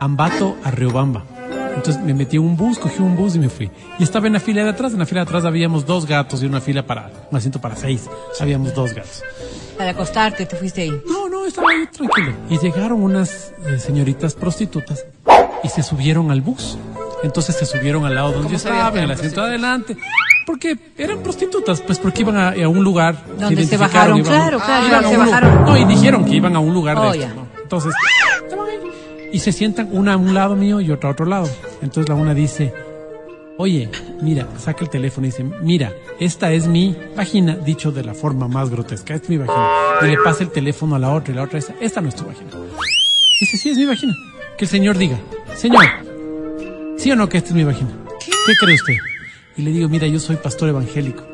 Ambato 0.00 0.56
a 0.64 0.70
Riobamba. 0.70 1.24
Entonces 1.76 2.02
me 2.02 2.14
metí 2.14 2.36
en 2.36 2.42
un 2.42 2.56
bus, 2.56 2.78
cogí 2.78 3.00
un 3.02 3.14
bus 3.16 3.36
y 3.36 3.38
me 3.38 3.48
fui. 3.48 3.70
Y 3.98 4.02
estaba 4.02 4.26
en 4.26 4.32
la 4.32 4.40
fila 4.40 4.64
de 4.64 4.70
atrás. 4.70 4.92
En 4.92 4.98
la 4.98 5.06
fila 5.06 5.20
de 5.20 5.26
atrás 5.28 5.44
habíamos 5.44 5.84
dos 5.86 6.06
gatos 6.06 6.42
y 6.42 6.46
una 6.46 6.60
fila 6.60 6.84
para, 6.86 7.10
un 7.30 7.36
asiento 7.36 7.60
para 7.60 7.76
seis. 7.76 8.08
Habíamos 8.40 8.74
dos 8.74 8.92
gatos. 8.94 9.22
Para 9.76 9.90
acostarte, 9.90 10.46
te 10.46 10.56
fuiste 10.56 10.82
ahí. 10.82 11.02
No, 11.06 11.28
no, 11.28 11.44
estaba 11.44 11.70
ahí 11.70 11.86
tranquilo. 11.86 12.32
Y 12.48 12.58
llegaron 12.58 13.02
unas 13.02 13.52
eh, 13.66 13.78
señoritas 13.78 14.34
prostitutas 14.34 15.04
y 15.62 15.68
se 15.68 15.82
subieron 15.82 16.30
al 16.30 16.40
bus. 16.40 16.78
Entonces 17.22 17.56
se 17.56 17.66
subieron 17.66 18.04
al 18.06 18.14
lado 18.14 18.28
donde 18.32 18.44
yo 18.44 18.48
¿Cómo 18.48 18.58
sabías 18.58 18.78
estaba, 18.84 18.98
en 18.98 19.04
el 19.04 19.10
asiento 19.10 19.40
de 19.42 19.46
adelante. 19.48 19.96
Porque 20.46 20.78
eran 20.96 21.18
prostitutas, 21.22 21.80
pues 21.80 21.98
porque 21.98 22.22
iban 22.22 22.36
a, 22.36 22.50
a 22.50 22.68
un 22.68 22.82
lugar. 22.84 23.16
Donde 23.38 23.48
se 23.48 23.74
identificaron, 23.74 23.78
bajaron, 23.80 24.18
iban 24.18 24.32
a- 24.32 24.36
claro, 24.36 24.58
claro, 24.60 24.86
iban 24.86 25.04
a 25.04 25.08
se 25.08 25.16
bajaron. 25.16 25.64
No, 25.64 25.76
y 25.76 25.84
dijeron 25.84 26.24
que 26.24 26.34
iban 26.36 26.54
a 26.56 26.60
un 26.60 26.72
lugar 26.72 27.00
de 27.00 27.06
Oh, 27.06 27.12
estos, 27.12 27.28
ya. 27.28 27.34
¿no? 27.34 27.46
Entonces, 27.62 27.92
estaban 28.44 28.66
ahí. 28.68 28.76
Y 29.36 29.38
se 29.38 29.52
sientan 29.52 29.90
una 29.92 30.14
a 30.14 30.16
un 30.16 30.32
lado 30.32 30.56
mío 30.56 30.80
y 30.80 30.90
otra 30.90 31.10
a 31.10 31.12
otro 31.12 31.26
lado. 31.26 31.46
Entonces 31.82 32.08
la 32.08 32.14
una 32.14 32.32
dice, 32.32 32.72
Oye, 33.58 33.90
mira, 34.22 34.48
saca 34.58 34.82
el 34.84 34.88
teléfono 34.90 35.26
y 35.26 35.30
dice, 35.30 35.44
mira, 35.44 35.92
esta 36.18 36.52
es 36.52 36.66
mi 36.66 36.96
vagina, 37.14 37.54
dicho 37.54 37.90
de 37.92 38.02
la 38.02 38.14
forma 38.14 38.48
más 38.48 38.70
grotesca, 38.70 39.14
esta 39.14 39.24
es 39.24 39.30
mi 39.30 39.36
vagina. 39.38 39.68
Y 40.02 40.06
le 40.06 40.16
pasa 40.18 40.42
el 40.44 40.50
teléfono 40.50 40.94
a 40.94 40.98
la 40.98 41.10
otra 41.12 41.32
y 41.32 41.36
la 41.36 41.42
otra 41.42 41.58
dice, 41.58 41.74
esta 41.80 42.00
no 42.00 42.08
es 42.08 42.16
tu 42.16 42.24
vagina. 42.24 42.50
Dice, 43.40 43.56
sí, 43.58 43.70
es 43.70 43.76
mi 43.78 43.84
vagina. 43.84 44.14
Que 44.56 44.64
el 44.64 44.70
señor 44.70 44.96
diga, 44.96 45.18
señor, 45.54 45.84
¿sí 46.96 47.10
o 47.12 47.16
no 47.16 47.28
que 47.28 47.36
esta 47.38 47.50
es 47.50 47.54
mi 47.54 47.64
vagina? 47.64 47.90
¿Qué, 48.24 48.52
cree 48.58 48.74
usted? 48.74 48.94
Y 49.58 49.62
le 49.62 49.70
digo, 49.70 49.88
mira, 49.90 50.06
yo 50.06 50.18
soy 50.18 50.36
pastor 50.36 50.70
evangélico. 50.70 51.24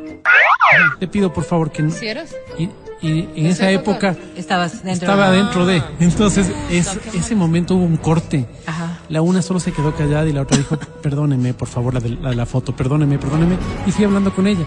Le 1.00 1.06
pido 1.08 1.32
por 1.32 1.44
favor 1.44 1.70
que... 1.70 1.82
no- 1.82 1.90
¿Sí 1.90 2.06
eres? 2.08 2.36
Y, 2.58 2.68
y 3.02 3.28
en 3.34 3.46
esa 3.46 3.70
época 3.70 4.16
Estabas 4.36 4.84
dentro. 4.84 4.92
estaba 4.92 5.30
de... 5.30 5.38
dentro 5.38 5.66
de... 5.66 5.82
Entonces, 5.98 6.50
es, 6.70 6.96
ese 7.12 7.34
momento 7.34 7.74
hubo 7.74 7.84
un 7.84 7.96
corte. 7.96 8.46
Ajá. 8.66 9.00
La 9.08 9.22
una 9.22 9.42
solo 9.42 9.58
se 9.60 9.72
quedó 9.72 9.94
callada 9.94 10.26
y 10.28 10.32
la 10.32 10.42
otra 10.42 10.56
dijo, 10.56 10.76
perdóneme, 11.02 11.52
por 11.52 11.68
favor, 11.68 11.94
la 11.94 12.00
de 12.00 12.10
la, 12.10 12.32
la 12.32 12.46
foto, 12.46 12.74
perdóneme, 12.74 13.18
perdóneme. 13.18 13.56
Y 13.86 13.90
fui 13.90 14.04
hablando 14.04 14.32
con 14.32 14.46
ella. 14.46 14.64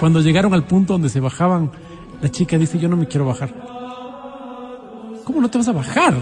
Cuando 0.00 0.20
llegaron 0.20 0.52
al 0.54 0.64
punto 0.64 0.94
donde 0.94 1.08
se 1.08 1.20
bajaban, 1.20 1.70
la 2.20 2.28
chica 2.30 2.58
dice, 2.58 2.78
yo 2.78 2.88
no 2.88 2.96
me 2.96 3.06
quiero 3.06 3.24
bajar. 3.26 3.54
¿Cómo 5.24 5.40
no 5.40 5.48
te 5.48 5.58
vas 5.58 5.68
a 5.68 5.72
bajar? 5.72 6.14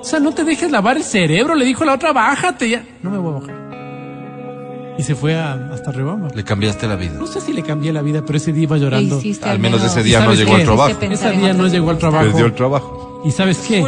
O 0.00 0.04
sea, 0.04 0.18
no 0.20 0.32
te 0.32 0.44
dejes 0.44 0.70
lavar 0.70 0.96
el 0.96 1.02
cerebro, 1.04 1.54
le 1.54 1.64
dijo 1.64 1.84
la 1.84 1.94
otra, 1.94 2.12
bájate 2.12 2.68
ya. 2.68 2.84
No 3.02 3.10
me 3.10 3.18
voy 3.18 3.30
a 3.36 3.38
bajar. 3.40 3.69
Y 5.00 5.02
se 5.02 5.14
fue 5.14 5.34
a- 5.34 5.70
hasta 5.72 5.92
Rebama. 5.92 6.28
Le 6.34 6.44
cambiaste 6.44 6.86
la 6.86 6.94
vida. 6.96 7.12
No 7.18 7.26
sé 7.26 7.40
si 7.40 7.54
le 7.54 7.62
cambié 7.62 7.90
la 7.90 8.02
vida, 8.02 8.22
pero 8.26 8.36
ese 8.36 8.52
día 8.52 8.64
iba 8.64 8.76
E 8.76 8.80
llorando. 8.80 9.18
Al 9.44 9.58
menos 9.58 9.82
ese 9.82 10.02
día 10.02 10.20
¿Y 10.20 10.24
no 10.26 10.34
llegó 10.34 10.54
al 10.56 10.64
trabajo. 10.64 10.96
Ese 11.00 11.30
día 11.32 11.54
no 11.54 11.66
llegó 11.68 11.90
al 11.90 11.96
trabajo. 11.98 12.26
Perdió 12.26 12.44
el 12.44 12.54
trabajo. 12.54 13.22
¿Y 13.24 13.30
sabes 13.30 13.58
qué? 13.66 13.82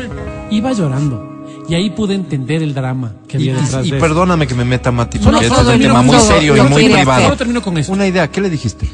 Iba 0.50 0.72
llorando. 0.72 1.44
Y 1.68 1.74
ahí 1.74 1.90
pude 1.90 2.14
entender 2.14 2.62
el 2.62 2.72
drama 2.72 3.12
que 3.28 3.36
Y, 3.36 3.50
había 3.50 3.62
detrás 3.62 3.84
y- 3.84 3.88
y 3.88 3.90
de 3.92 3.96
eso. 3.98 4.06
perdóname 4.06 4.46
que 4.46 4.54
me 4.54 4.64
meta, 4.64 4.90
Mati, 4.90 5.18
No, 5.18 5.24
porque 5.24 5.48
no, 5.48 5.54
este 5.54 5.60
es 5.70 5.76
un 5.76 5.82
tema 5.82 6.02
muy 6.02 6.18
serio 6.18 6.56
y 6.56 6.60
muy 6.62 6.84
privado. 6.88 7.22
Solo 7.24 7.36
termino 7.36 7.60
con 7.62 7.76
esto. 7.76 7.92
Una 7.92 8.06
idea, 8.06 8.28
¿qué 8.30 8.40
le 8.40 8.48
dijiste? 8.48 8.88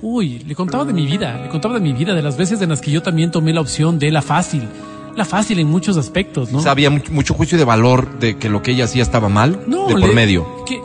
Uy, 0.00 0.40
le 0.40 0.54
contaba 0.54 0.84
de 0.84 0.92
mi 0.92 1.06
vida, 1.06 1.38
le 1.42 1.48
contaba 1.48 1.74
de 1.74 1.80
mi 1.80 1.92
vida, 1.92 2.14
de 2.14 2.22
las 2.22 2.36
veces 2.38 2.60
en 2.62 2.70
las 2.70 2.80
que 2.80 2.90
yo 2.90 3.02
también 3.02 3.30
tomé 3.30 3.52
la 3.52 3.60
opción 3.60 3.98
de 3.98 4.10
la 4.10 4.22
fácil. 4.22 4.62
La 5.14 5.24
fácil 5.26 5.58
en 5.58 5.68
muchos 5.68 5.98
aspectos, 5.98 6.50
¿no? 6.50 6.58
O 6.58 6.62
sea, 6.62 6.72
había 6.72 6.88
mu- 6.88 7.00
mucho 7.10 7.34
juicio 7.34 7.58
de 7.58 7.64
valor 7.64 8.18
de 8.18 8.38
que 8.38 8.48
lo 8.48 8.62
que 8.62 8.70
ella 8.70 8.84
hacía 8.86 9.02
estaba 9.02 9.28
mal, 9.28 9.60
No, 9.66 9.86
de 9.86 9.92
por 9.92 10.00
le- 10.08 10.14
medio. 10.14 10.64
Que 10.64 10.80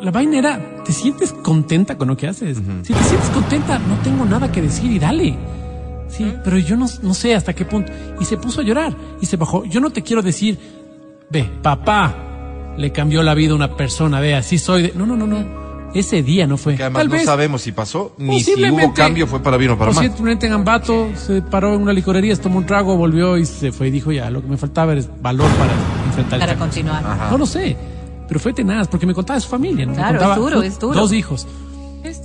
la, 0.00 0.10
vaina 0.10 0.38
era, 0.38 0.82
¿te 0.84 0.92
sientes 0.92 1.32
contenta 1.32 1.96
con 1.96 2.08
lo 2.08 2.16
que 2.16 2.26
haces? 2.26 2.58
Si 2.82 2.92
te 2.92 3.02
sientes 3.04 3.30
contenta, 3.30 3.78
no 3.78 3.96
tengo 4.02 4.24
nada 4.24 4.50
que 4.50 4.62
decir 4.62 4.90
y 4.90 4.98
dale. 4.98 5.36
Sí, 6.08 6.32
pero 6.42 6.58
yo 6.58 6.76
no, 6.76 6.86
no 7.02 7.14
sé 7.14 7.34
hasta 7.34 7.52
qué 7.54 7.64
punto. 7.64 7.92
Y 8.20 8.24
se 8.24 8.36
puso 8.36 8.60
a 8.60 8.64
llorar 8.64 8.94
y 9.20 9.26
se 9.26 9.36
bajó. 9.36 9.64
Yo 9.64 9.80
no 9.80 9.90
te 9.90 10.02
quiero 10.02 10.22
decir, 10.22 10.58
ve, 11.30 11.48
papá, 11.62 12.74
le 12.76 12.92
cambió 12.92 13.22
la 13.22 13.34
vida 13.34 13.52
a 13.52 13.56
una 13.56 13.76
persona, 13.76 14.20
ve, 14.20 14.34
así 14.34 14.58
soy. 14.58 14.82
De... 14.82 14.92
No, 14.94 15.06
no, 15.06 15.16
no, 15.16 15.26
no. 15.26 15.60
Ese 15.94 16.22
día 16.22 16.46
no 16.46 16.56
fue. 16.56 16.76
Que 16.76 16.84
además 16.84 17.00
Tal 17.00 17.08
no 17.08 17.14
vez, 17.14 17.24
sabemos 17.24 17.62
si 17.62 17.72
pasó, 17.72 18.14
ni 18.16 18.40
si 18.40 18.52
hubo 18.54 18.94
cambio, 18.94 19.26
fue 19.26 19.40
para 19.40 19.56
bien 19.56 19.72
o 19.72 19.78
para 19.78 19.92
mal. 19.92 20.06
Posiblemente 20.08 20.46
en 20.46 20.52
Ambato 20.52 21.08
se 21.16 21.42
paró 21.42 21.74
en 21.74 21.82
una 21.82 21.92
licorería, 21.92 22.34
se 22.36 22.42
tomó 22.42 22.58
un 22.58 22.66
trago, 22.66 22.96
volvió 22.96 23.36
y 23.36 23.44
se 23.44 23.72
fue 23.72 23.88
y 23.88 23.90
dijo, 23.90 24.12
ya, 24.12 24.30
lo 24.30 24.40
que 24.40 24.48
me 24.48 24.56
faltaba 24.56 24.94
es 24.94 25.08
valor 25.20 25.50
para 25.52 25.72
enfrentar 26.06 26.38
Para 26.38 26.52
esta 26.52 26.64
cosa". 26.64 26.70
continuar. 26.70 27.04
Ajá. 27.04 27.30
No 27.32 27.38
lo 27.38 27.46
sé, 27.46 27.76
pero 28.30 28.38
fue 28.38 28.52
tenaz 28.52 28.86
porque 28.86 29.06
me 29.06 29.12
contaba 29.14 29.34
de 29.38 29.40
su 29.42 29.48
familia. 29.48 29.84
¿no? 29.86 29.92
Claro, 29.94 30.10
contaba 30.18 30.34
es 30.34 30.40
duro, 30.40 30.62
es 30.62 30.78
duro. 30.78 31.00
Dos 31.00 31.12
hijos. 31.12 31.46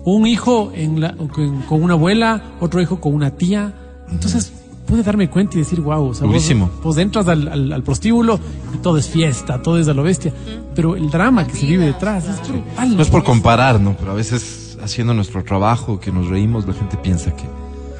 Un 0.03 0.27
hijo 0.27 0.71
en 0.75 1.01
la- 1.01 1.15
con, 1.15 1.63
con 1.63 1.81
una 1.83 1.95
abuela, 1.95 2.41
otro 2.59 2.79
hijo 2.79 3.01
con 3.01 3.13
una 3.15 3.31
tía. 3.31 3.73
Entonces 4.11 4.53
pude 4.85 5.01
darme 5.01 5.31
cuenta 5.31 5.55
y 5.55 5.61
decir, 5.61 5.81
wow, 5.81 6.09
o 6.09 6.13
sea, 6.13 6.27
vos-. 6.27 6.53
Vos, 6.83 6.97
entras 6.99 7.27
al, 7.27 7.47
al- 7.47 7.73
al 7.73 7.81
prostíbulo 7.81 8.39
y 8.73 8.77
todo 8.77 8.99
es 8.99 9.09
fiesta, 9.09 9.63
todo 9.63 9.79
es 9.79 9.87
a 9.87 9.95
lo 9.95 10.03
bestia. 10.03 10.31
Pero 10.75 10.95
el 10.95 11.09
drama 11.09 11.47
que 11.47 11.55
se 11.55 11.65
vive 11.65 11.85
detrás 11.87 12.25
es 12.25 12.47
brutal. 12.47 12.95
No 12.95 13.01
es 13.01 13.09
por 13.09 13.23
comparar, 13.23 13.81
¿no? 13.81 13.97
Pero 13.97 14.11
a 14.11 14.13
veces 14.15 14.77
haciendo 14.83 15.15
nuestro 15.15 15.43
trabajo, 15.43 15.99
que 15.99 16.11
nos 16.11 16.27
reímos, 16.27 16.67
la 16.67 16.73
gente 16.75 16.97
piensa 16.97 17.35
que, 17.35 17.43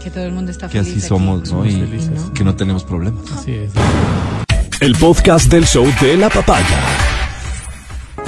Que 0.03 0.11
todo 0.11 0.25
el 0.25 0.31
mundo 0.33 0.51
está 0.51 0.67
que 0.69 0.77
feliz. 0.77 0.89
así 0.91 0.99
aquí. 0.99 1.07
somos, 1.07 1.39
¿no? 1.39 1.45
Somos 1.47 1.67
Y 1.67 1.71
felices. 1.71 2.21
que 2.35 2.43
no 2.43 2.55
tenemos 2.55 2.83
problemas. 2.83 3.23
Así 3.31 3.51
es. 3.51 3.71
El 4.79 4.93
podcast 4.95 5.49
del 5.51 5.65
show 5.65 5.85
de 5.99 6.15
la 6.17 6.29
papaya. 6.29 7.14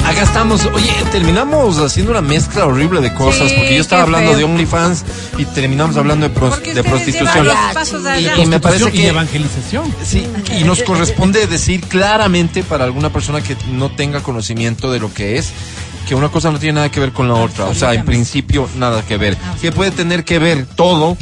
Acá 0.08 0.24
estamos, 0.24 0.66
oye, 0.74 0.92
terminamos 1.12 1.78
haciendo 1.80 2.12
una 2.12 2.22
mezcla 2.22 2.66
horrible 2.66 3.02
de 3.02 3.14
cosas, 3.14 3.50
Sí, 3.50 3.56
porque 3.58 3.76
yo 3.76 3.82
estaba 3.82 4.04
hablando 4.04 4.30
feo. 4.30 4.38
de 4.38 4.44
OnlyFans 4.46 5.04
y 5.38 5.46
terminamos 5.46 5.98
hablando 5.98 6.30
de, 6.30 6.34
pros- 6.34 6.62
de 6.62 6.82
prostitución. 6.84 7.26
llevan 7.28 7.46
los 7.46 7.74
pasos 7.74 8.02
Y, 8.18 8.42
y 8.42 8.46
me 8.46 8.60
parece 8.60 8.84
Prostitución 8.86 8.94
y 8.94 8.98
que 8.98 9.08
evangelización. 9.10 9.94
Sí, 10.06 10.26
y 10.60 10.64
nos 10.64 10.82
corresponde 10.84 11.46
decir 11.48 11.82
claramente 11.82 12.64
para 12.64 12.86
alguna 12.86 13.12
persona 13.12 13.42
que 13.42 13.58
no 13.74 13.92
tenga 13.92 14.22
conocimiento 14.24 14.92
de 14.94 15.00
lo 15.00 15.14
que 15.14 15.38
es, 15.38 15.52
que 16.08 16.16
una 16.16 16.30
cosa 16.30 16.52
no 16.52 16.58
tiene 16.60 16.76
nada 16.76 16.90
que 16.90 17.02
ver 17.02 17.12
con 17.12 17.28
la 17.28 17.34
otra. 17.36 17.66
O 17.66 17.76
sea, 17.76 17.94
en 17.94 18.06
principio 18.06 18.68
nada 18.78 19.04
que 19.06 19.18
ver. 19.18 19.38
Que 19.62 19.74
puede 19.74 19.92
tener 19.92 20.24
que 20.24 20.40
ver 20.40 20.66
todo, 20.66 21.18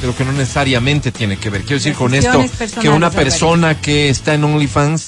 pero 0.00 0.14
que 0.16 0.24
no 0.24 0.32
necesariamente 0.32 1.12
tiene 1.12 1.36
que 1.36 1.50
ver. 1.50 1.60
Quiero 1.62 1.76
decir 1.76 1.94
con 1.94 2.12
esto 2.14 2.44
que 2.80 2.88
una 2.88 3.10
persona 3.10 3.80
que 3.80 4.08
está 4.10 4.34
en 4.34 4.42
OnlyFans 4.42 5.06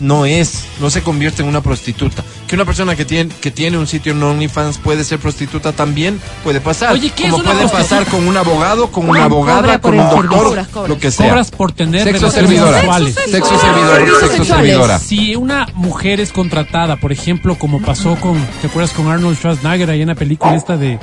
no 0.00 0.26
es, 0.26 0.64
no 0.80 0.90
se 0.90 1.02
convierte 1.02 1.42
en 1.42 1.48
una 1.48 1.60
prostituta. 1.62 2.24
Que 2.48 2.56
una 2.56 2.64
persona 2.64 2.96
que 2.96 3.04
tiene, 3.04 3.32
que 3.40 3.50
tiene 3.50 3.78
un 3.78 3.86
sitio 3.86 4.12
en 4.12 4.22
OnlyFans 4.22 4.78
puede 4.78 5.04
ser 5.04 5.18
prostituta 5.20 5.72
también, 5.72 6.20
puede 6.42 6.60
pasar. 6.60 6.92
Oye, 6.94 7.10
¿qué 7.14 7.24
es 7.26 7.30
Como 7.30 7.42
una 7.42 7.52
puede 7.52 7.68
prostituta? 7.68 7.98
pasar 8.00 8.06
con 8.12 8.26
un 8.26 8.36
abogado, 8.36 8.90
con 8.90 9.08
una 9.08 9.24
abogada, 9.24 9.78
con 9.80 9.92
un 9.98 9.98
doctor, 9.98 10.20
servicio. 10.22 10.38
Cobras, 10.48 10.68
cobras. 10.68 10.88
lo 10.88 10.98
que 10.98 11.10
sea. 11.10 11.28
Cobras 11.28 11.50
por 11.50 11.72
tener 11.72 12.04
Sexo 12.04 12.30
servidora. 12.30 12.78
sexuales. 12.78 13.14
Sexo 13.30 13.58
servidora. 13.60 13.96
Sexo 13.98 14.20
sexuales. 14.20 14.46
servidora. 14.48 14.98
Si 14.98 15.36
una 15.36 15.66
mujer 15.74 16.20
es 16.20 16.32
contratada, 16.32 16.96
por 16.96 17.12
ejemplo, 17.12 17.56
como 17.58 17.80
pasó 17.80 18.16
con, 18.16 18.36
¿te 18.60 18.66
acuerdas 18.66 18.92
con 18.92 19.06
Arnold 19.08 19.36
Schwarzenegger 19.38 19.90
ahí 19.90 20.02
en 20.02 20.08
la 20.08 20.14
película 20.16 20.54
esta 20.56 20.76
de, 20.76 20.98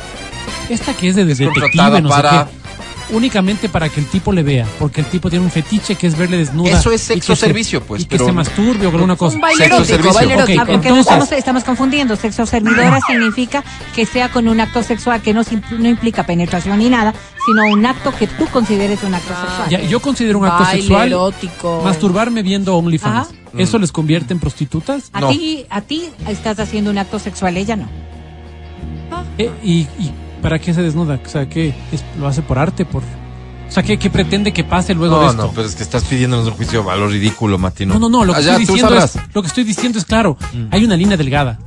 esta 0.69 0.93
que 0.93 1.09
es 1.09 1.15
de 1.15 1.23
detective, 1.25 2.01
no 2.01 2.09
sé 2.09 2.15
para- 2.15 2.45
qué, 2.45 2.51
únicamente 3.09 3.69
para 3.69 3.89
que 3.89 3.99
el 3.99 4.05
tipo 4.07 4.31
le 4.33 4.43
vea, 4.43 4.65
porque 4.79 5.01
el 5.01 5.07
tipo 5.07 5.29
tiene 5.29 5.45
un 5.45 5.51
fetiche 5.51 5.95
que 5.95 6.07
es 6.07 6.17
verle 6.17 6.37
desnuda. 6.37 6.71
Eso 6.79 6.91
es 6.91 7.01
que 7.07 7.13
sexo 7.15 7.35
se- 7.35 7.45
servicio, 7.47 7.81
pues, 7.83 8.01
Y 8.03 8.05
que 8.05 8.15
pero- 8.17 8.25
se 8.25 8.31
masturbe 8.33 8.85
o 8.87 8.89
alguna 8.89 9.15
cosa. 9.15 9.37
Un 9.37 9.43
Sexo 9.57 9.85
servicio. 9.85 10.13
baile 10.13 10.33
Ok, 10.33 10.39
erótico. 10.39 10.59
Porque 10.59 10.73
Entonces- 10.75 10.93
no 10.93 10.99
estamos, 10.99 11.31
estamos 11.31 11.63
confundiendo. 11.63 12.15
Sexo 12.15 12.45
servidora 12.45 12.99
significa 13.07 13.63
que 13.95 14.05
sea 14.05 14.29
con 14.29 14.47
un 14.47 14.59
acto 14.59 14.83
sexual 14.83 15.21
que 15.21 15.33
no, 15.33 15.41
no 15.79 15.87
implica 15.89 16.25
penetración 16.25 16.79
ni 16.79 16.89
nada, 16.89 17.13
sino 17.45 17.63
un 17.73 17.85
acto 17.85 18.13
que 18.17 18.27
tú 18.27 18.45
consideres 18.47 19.03
un 19.03 19.13
acto 19.13 19.33
sexual. 19.33 19.69
Ya, 19.69 19.81
yo 19.81 19.99
considero 20.01 20.39
un 20.39 20.45
acto 20.45 20.63
Baile 20.63 20.81
sexual 20.81 21.07
erótico. 21.07 21.81
masturbarme 21.83 22.43
viendo 22.43 22.75
OnlyFans. 22.75 23.27
Ajá. 23.29 23.37
¿Eso 23.57 23.79
les 23.79 23.91
convierte 23.91 24.33
en 24.33 24.39
prostitutas? 24.39 25.09
A 25.13 25.21
No. 25.21 25.29
ti, 25.29 25.65
a 25.69 25.81
ti 25.81 26.09
estás 26.27 26.59
haciendo 26.59 26.91
un 26.91 26.97
acto 26.97 27.17
sexual, 27.17 27.57
ella 27.57 27.75
no. 27.75 27.87
Eh, 29.37 29.49
y, 29.63 29.73
y 29.99 30.11
para 30.41 30.59
qué 30.59 30.73
se 30.73 30.81
desnuda? 30.81 31.19
O 31.25 31.29
sea, 31.29 31.47
¿qué 31.49 31.73
es- 31.91 32.03
lo 32.19 32.27
hace 32.27 32.41
por 32.41 32.57
arte? 32.59 32.85
por 32.85 33.01
O 33.03 33.71
sea, 33.71 33.83
¿qué, 33.83 33.97
qué 33.99 34.09
pretende 34.09 34.53
que 34.53 34.63
pase 34.63 34.93
luego 34.93 35.17
de 35.19 35.25
No, 35.25 35.31
esto? 35.31 35.43
no, 35.47 35.51
pero 35.53 35.67
es 35.67 35.75
que 35.75 35.83
estás 35.83 36.03
pidiéndonos 36.05 36.47
un 36.47 36.53
juicio 36.53 36.79
de 36.79 36.85
valor 36.85 37.09
ridículo, 37.11 37.57
Matino. 37.57 37.95
No, 37.95 37.99
no, 37.99 38.09
no, 38.09 38.25
lo 38.25 38.31
que, 38.33 38.39
Allá, 38.39 38.51
estoy 38.51 38.65
tú 38.65 38.73
diciendo 38.75 38.97
es, 39.03 39.17
lo 39.33 39.41
que 39.41 39.47
estoy 39.49 39.63
diciendo 39.65 39.99
es 39.99 40.05
claro, 40.05 40.37
hay 40.71 40.85
una 40.85 40.95
línea 40.95 41.17
delgada. 41.17 41.59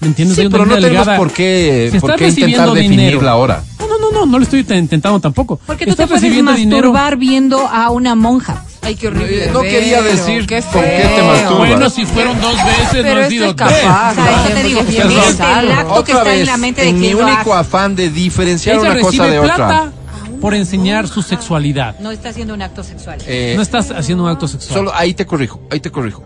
¿Me 0.00 0.08
entiendes? 0.08 0.34
Sí, 0.36 0.42
hay 0.42 0.46
una 0.48 0.52
pero 0.52 0.66
no 0.66 0.74
tenemos 0.74 0.92
delgada. 1.06 1.16
por 1.18 1.30
qué, 1.32 1.88
por 2.00 2.10
estás 2.10 2.18
qué 2.18 2.28
intentar 2.28 2.68
recibiendo 2.68 2.74
dinero- 2.74 2.96
definirla 2.98 3.30
ahora. 3.32 3.62
No, 3.78 3.86
no, 3.88 3.98
no, 3.98 4.10
no, 4.20 4.26
no 4.26 4.38
lo 4.38 4.44
estoy 4.44 4.64
te- 4.64 4.76
intentando 4.76 5.18
tampoco. 5.20 5.58
Porque 5.66 5.84
tú 5.84 5.88
te 5.88 5.90
estás 5.92 6.08
puedes 6.08 6.22
recibiendo 6.22 6.52
dinero. 6.52 6.92
masturbar 6.92 7.16
viendo 7.16 7.66
a 7.68 7.88
una 7.90 8.14
monja. 8.14 8.64
Ay, 8.82 8.94
qué 8.96 9.08
horrible. 9.08 9.44
Eh, 9.44 9.50
no 9.52 9.60
quería 9.60 10.00
decir 10.02 10.46
qué 10.46 10.62
con 10.62 10.80
qué 10.82 11.10
te 11.16 11.22
masturbas. 11.22 11.58
Bueno, 11.68 11.90
si 11.90 12.06
fueron 12.06 12.40
dos 12.40 12.56
veces, 12.56 12.88
Pero 12.92 13.14
no 13.14 13.20
es 13.20 13.28
tres. 13.28 13.54
capaz. 13.54 14.12
O 14.12 14.14
sea, 14.14 14.44
eso 14.46 14.54
te 14.54 14.62
digo, 14.62 14.82
bien 14.84 15.02
el 15.10 15.72
acto 15.72 16.04
que 16.04 16.12
Otra 16.12 16.18
está 16.18 16.32
en 16.32 16.38
vez, 16.38 16.46
la 16.46 16.56
mente 16.56 16.80
de 16.82 16.88
en 16.88 16.98
mi 17.00 17.14
único 17.14 17.52
hace. 17.54 17.60
afán 17.68 17.94
de 17.94 18.08
diferenciar 18.10 18.76
Ella 18.76 18.90
una 18.92 19.00
cosa 19.00 19.26
de 19.26 19.40
plata 19.40 19.64
otra. 19.64 19.92
por 20.40 20.54
enseñar 20.54 21.08
su 21.08 21.20
sexualidad. 21.22 21.98
No 22.00 22.10
está 22.10 22.30
haciendo 22.30 22.54
un 22.54 22.62
acto 22.62 22.82
sexual. 22.82 23.18
Eh, 23.26 23.52
No 23.54 23.62
estás 23.62 23.90
haciendo 23.90 24.24
un 24.24 24.30
acto 24.30 24.48
sexual. 24.48 24.78
Solo 24.78 24.94
ahí 24.94 25.12
te 25.14 25.26
corrijo, 25.26 25.60
ahí 25.70 25.80
te 25.80 25.90
corrijo. 25.90 26.24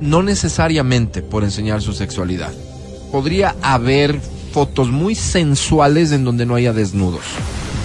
No 0.00 0.22
necesariamente 0.22 1.22
por 1.22 1.42
enseñar 1.44 1.82
su 1.82 1.92
sexualidad. 1.92 2.52
Podría 3.10 3.54
haber 3.62 4.20
fotos 4.52 4.90
muy 4.90 5.14
sensuales 5.16 6.12
en 6.12 6.24
donde 6.24 6.46
no 6.46 6.54
haya 6.54 6.72
desnudos. 6.72 7.22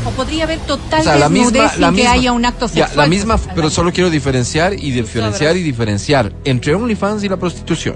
O 0.10 0.12
podría 0.12 0.44
haber 0.46 0.60
total 0.60 1.02
O 1.02 1.04
sea, 1.04 1.16
la 1.16 1.30
desnudez 1.30 1.52
misma, 1.54 1.70
sin 1.72 1.82
la 1.82 1.92
que 1.94 2.08
haya 2.08 2.32
un 2.34 2.46
acto 2.46 2.66
Ya, 2.68 2.86
sexual. 2.86 2.98
la 2.98 3.08
misma, 3.08 3.38
pues, 3.38 3.50
pero 3.56 3.70
solo 3.70 3.92
quiero 3.94 4.10
diferenciar 4.10 4.74
y 4.74 4.92
diferenciar 4.92 5.56
y 5.58 5.64
diferenciar 5.64 6.34
entre 6.46 6.74
OnlyFans 6.76 7.24
y 7.24 7.30
la 7.30 7.38
prostitución. 7.38 7.96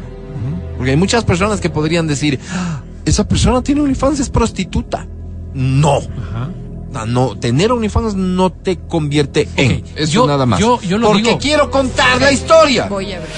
Porque 0.78 0.92
hay 0.92 0.98
muchas 0.98 1.24
personas 1.24 1.62
que 1.62 1.70
podrían 1.70 2.08
decir, 2.08 2.40
"Ah, 2.52 2.82
esa 3.06 3.28
persona 3.28 3.62
tiene 3.62 3.82
OnlyFans, 3.82 4.20
es 4.20 4.30
prostituta. 4.30 5.08
No. 5.54 5.98
Ajá. 5.98 6.50
No, 6.92 7.06
no, 7.08 7.38
tener 7.40 7.72
OnlyFans 7.72 8.14
no 8.16 8.52
te 8.52 8.78
convierte 8.78 9.48
en. 9.56 9.78
Ok, 9.82 9.84
Eso 9.96 10.12
yo- 10.14 10.28
nada 10.28 10.46
más. 10.46 10.60
yo- 10.60 10.80
yo 10.82 10.98
lo 11.00 11.08
Porque 11.08 11.24
digo. 11.24 11.40
quiero 11.40 11.72
contar 11.72 12.22
la 12.22 12.32
historia. 12.32 12.86
Voy 12.88 13.14
a 13.14 13.20
ver. 13.20 13.30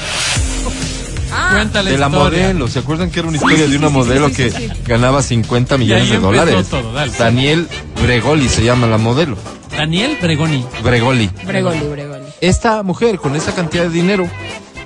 Cuéntale 1.51 1.91
de 1.91 1.97
la 1.97 2.07
historia. 2.07 2.47
modelo. 2.47 2.67
¿Se 2.67 2.79
acuerdan 2.79 3.11
que 3.11 3.19
era 3.19 3.27
una 3.27 3.37
historia 3.37 3.67
de 3.67 3.77
una 3.77 3.89
modelo 3.89 4.31
que 4.31 4.51
ganaba 4.85 5.21
50 5.21 5.77
millones 5.77 6.09
de 6.09 6.19
dólares? 6.19 6.67
todo, 6.69 6.93
dale. 6.93 7.11
Daniel 7.17 7.67
Bregoli 8.01 8.49
se 8.49 8.63
llama 8.63 8.87
la 8.87 8.97
modelo. 8.97 9.37
Daniel 9.75 10.17
Bregoni. 10.21 10.65
Bregoli. 10.83 11.29
Bregoli, 11.45 11.79
Bregoli. 11.79 12.25
Esta 12.41 12.81
mujer 12.83 13.17
con 13.17 13.35
esa 13.35 13.53
cantidad 13.53 13.83
de 13.83 13.89
dinero 13.89 14.29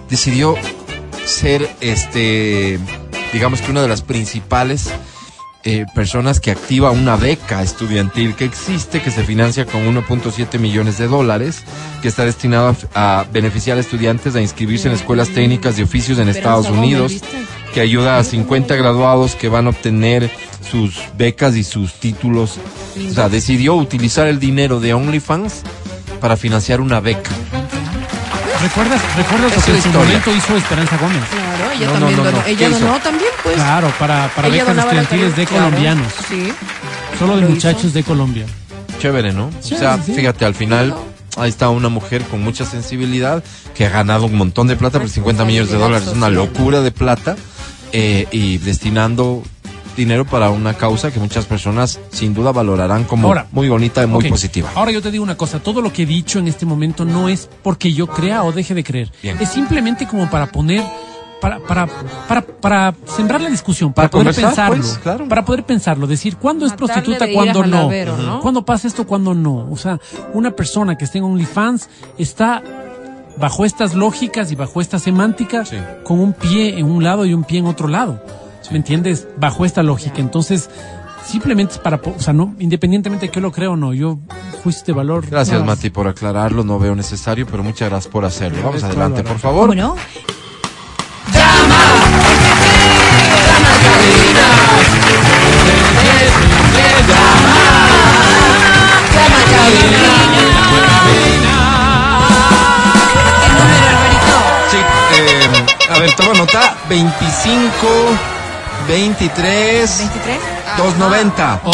decidió 0.09 0.55
ser 1.25 1.69
este 1.79 2.79
digamos 3.31 3.61
que 3.61 3.71
una 3.71 3.81
de 3.81 3.87
las 3.87 4.01
principales 4.01 4.89
eh, 5.63 5.85
personas 5.93 6.39
que 6.39 6.51
activa 6.51 6.91
una 6.91 7.17
beca 7.17 7.61
estudiantil 7.61 8.35
que 8.35 8.45
existe, 8.45 9.01
que 9.01 9.11
se 9.11 9.23
financia 9.23 9.65
con 9.65 9.81
1.7 9.93 10.57
millones 10.57 10.97
de 10.97 11.07
dólares, 11.07 11.63
que 12.01 12.07
está 12.07 12.23
destinado 12.23 12.75
a, 12.93 13.19
a 13.19 13.23
beneficiar 13.25 13.77
a 13.77 13.81
estudiantes 13.81 14.35
a 14.35 14.41
inscribirse 14.41 14.87
en 14.87 14.93
escuelas 14.93 15.29
técnicas 15.29 15.77
y 15.77 15.83
oficios 15.83 16.17
en 16.19 16.29
Estados 16.29 16.69
Unidos, 16.69 17.21
que 17.73 17.81
ayuda 17.81 18.17
a 18.17 18.23
50 18.23 18.75
graduados 18.75 19.35
que 19.35 19.49
van 19.49 19.67
a 19.67 19.71
obtener 19.71 20.31
sus 20.69 21.01
becas 21.17 21.55
y 21.55 21.63
sus 21.63 21.93
títulos. 21.95 22.57
O 23.09 23.13
sea, 23.13 23.29
decidió 23.29 23.75
utilizar 23.75 24.27
el 24.27 24.39
dinero 24.39 24.79
de 24.79 24.93
OnlyFans 24.93 25.63
para 26.19 26.37
financiar 26.37 26.81
una 26.81 26.99
beca. 26.99 27.31
¿Recuerdas, 28.61 29.01
recuerdas 29.15 29.55
lo 29.55 29.61
que 29.63 29.71
en 29.71 29.81
su 29.81 29.89
momento 29.89 30.31
hizo 30.35 30.57
Esperanza 30.57 30.97
Gómez? 30.97 31.23
Claro, 31.31 31.71
ella 31.71 31.85
No, 31.87 31.91
también 31.93 32.17
no, 32.17 32.23
donó. 32.25 32.37
no. 32.37 32.43
¿Qué 32.43 32.51
Ella 32.51 32.69
hizo? 32.69 32.79
donó 32.79 32.99
también, 32.99 33.29
pues. 33.43 33.55
Claro, 33.55 33.93
para, 33.97 34.27
para 34.35 34.49
becas 34.49 34.77
estudiantiles 34.77 35.35
de 35.35 35.45
claro. 35.45 35.65
colombianos. 35.65 36.13
Sí. 36.27 36.53
Solo 37.17 37.37
de 37.37 37.47
muchachos 37.47 37.85
hizo. 37.85 37.93
de 37.93 38.03
Colombia. 38.03 38.45
Chévere, 38.99 39.31
¿no? 39.33 39.49
Sí, 39.61 39.75
o 39.75 39.77
sea, 39.77 39.97
sí, 40.03 40.13
fíjate, 40.13 40.43
al 40.45 40.55
final 40.55 40.93
ahí 41.37 41.49
está 41.49 41.69
una 41.69 41.87
mujer 41.89 42.23
con 42.23 42.41
mucha 42.43 42.65
sensibilidad 42.65 43.43
que 43.75 43.85
ha 43.85 43.89
ganado 43.89 44.25
un 44.25 44.35
montón 44.35 44.67
de 44.67 44.75
plata, 44.75 44.99
por 44.99 45.07
50 45.09 45.45
millones 45.45 45.71
de 45.71 45.77
dólares, 45.77 46.07
es 46.09 46.13
una 46.13 46.29
locura 46.29 46.81
de 46.81 46.91
plata, 46.91 47.37
eh, 47.93 48.27
y 48.31 48.57
destinando 48.57 49.41
dinero 49.99 50.25
para 50.25 50.49
una 50.49 50.73
causa 50.73 51.11
que 51.11 51.19
muchas 51.19 51.45
personas 51.45 51.99
sin 52.11 52.33
duda 52.33 52.51
valorarán 52.51 53.03
como 53.03 53.27
Ahora, 53.27 53.45
muy 53.51 53.67
bonita 53.69 54.01
y 54.01 54.07
muy 54.07 54.29
positiva. 54.29 54.69
Ahora 54.75 54.91
yo 54.91 55.01
te 55.01 55.11
digo 55.11 55.23
una 55.23 55.35
cosa, 55.37 55.59
todo 55.59 55.81
lo 55.81 55.91
que 55.93 56.03
he 56.03 56.05
dicho 56.05 56.39
en 56.39 56.47
este 56.47 56.65
momento 56.65 57.03
no 57.05 57.27
es 57.29 57.49
porque 57.61 57.93
yo 57.93 58.07
crea 58.07 58.43
o 58.43 58.51
deje 58.51 58.73
de 58.73 58.83
creer. 58.83 59.11
Bien. 59.21 59.37
Es 59.39 59.49
simplemente 59.49 60.07
como 60.07 60.29
para 60.29 60.47
poner, 60.47 60.83
para, 61.41 61.59
para, 61.59 61.87
para, 62.27 62.41
para 62.41 62.93
sembrar 63.05 63.41
la 63.41 63.49
discusión, 63.49 63.91
para, 63.93 64.09
Para 64.09 64.23
poder 64.23 64.35
pensarlo. 64.35 64.75
pues, 64.77 64.97
claro. 65.03 65.27
Para 65.27 65.43
poder 65.45 65.63
pensarlo, 65.65 66.07
decir 66.07 66.37
cuándo 66.37 66.65
es 66.65 66.71
Matarle 66.71 66.93
prostituta, 66.93 67.25
cuándo 67.33 67.65
no. 67.65 68.39
Cuándo 68.41 68.63
pasa 68.65 68.87
esto, 68.87 69.05
cuándo 69.05 69.33
no. 69.33 69.69
O 69.69 69.75
sea, 69.77 69.99
una 70.33 70.51
persona 70.51 70.97
que 70.97 71.05
esté 71.05 71.17
en 71.17 71.25
OnlyFans 71.25 71.89
está 72.17 72.63
bajo 73.37 73.63
estas 73.65 73.93
lógicas 73.95 74.51
y 74.51 74.55
bajo 74.55 74.81
esta 74.81 74.97
semántica 74.99 75.63
Sí. 75.65 75.77
con 76.03 76.19
un 76.19 76.33
pie 76.33 76.77
en 76.79 76.85
un 76.89 77.03
lado 77.03 77.25
y 77.25 77.33
un 77.33 77.43
pie 77.43 77.59
en 77.59 77.65
otro 77.67 77.87
lado. 77.87 78.21
¿Me 78.71 78.77
entiendes? 78.77 79.27
Bajo 79.37 79.65
esta 79.65 79.83
lógica. 79.83 80.19
Entonces, 80.19 80.69
simplemente 81.25 81.73
es 81.73 81.79
para, 81.79 81.97
o 81.97 82.19
sea, 82.19 82.33
no, 82.33 82.55
independientemente 82.59 83.27
de 83.27 83.31
que 83.31 83.35
yo 83.35 83.41
lo 83.41 83.51
creo 83.51 83.73
o 83.73 83.75
no, 83.75 83.93
yo 83.93 84.19
juicio 84.63 84.83
de 84.85 84.93
valor. 84.93 85.25
Gracias. 85.29 85.63
Mati, 85.63 85.89
por 85.89 86.07
aclararlo, 86.07 86.63
no 86.63 86.79
veo 86.79 86.95
necesario, 86.95 87.45
pero 87.45 87.63
muchas 87.63 87.89
gracias 87.89 88.11
por 88.11 88.25
hacerlo. 88.25 88.61
Vamos 88.63 88.83
adelante, 88.83 89.23
por 89.23 89.39
favor. 89.39 89.69
¿Cómo 89.69 89.75
no? 89.75 89.95
¿Qué 102.19 103.49
número, 103.53 103.87
Alvarito? 103.87 104.35
Sí, 104.69 104.77
eh, 105.15 105.65
a 105.89 105.99
ver, 105.99 106.15
toma 106.15 106.33
nota, 106.33 106.77
25, 106.89 107.87
23, 108.87 110.01
¿23? 110.01 110.77
290. 110.77 111.61
O 111.65 111.71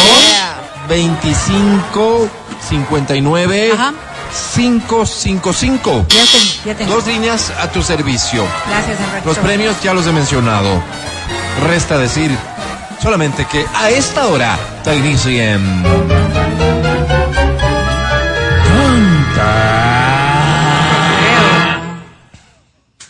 25 0.87 2.29
59 2.69 3.71
Ajá. 3.73 3.93
555. 4.55 6.05
Ya 6.09 6.25
tengo, 6.25 6.65
ya 6.65 6.75
tengo. 6.75 6.93
Dos 6.95 7.07
líneas 7.07 7.51
a 7.51 7.71
tu 7.71 7.81
servicio. 7.81 8.45
Gracias, 8.67 8.99
Alvarito. 8.99 9.29
Los 9.29 9.37
premios 9.39 9.81
ya 9.81 9.93
los 9.93 10.05
he 10.07 10.11
mencionado. 10.11 10.81
Resta 11.67 11.97
decir 11.97 12.35
solamente 13.01 13.45
que 13.45 13.65
a 13.75 13.89
esta 13.89 14.27
hora 14.27 14.57
te 14.83 14.95
inicien. 14.95 15.83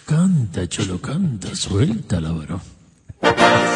Canta, 0.06 0.68
cholo, 0.68 1.02
canta, 1.02 1.56
suéltala, 1.56 2.32
varón. 2.32 2.62
Más 3.22 3.34
la 3.34 3.36
cara 3.36 3.75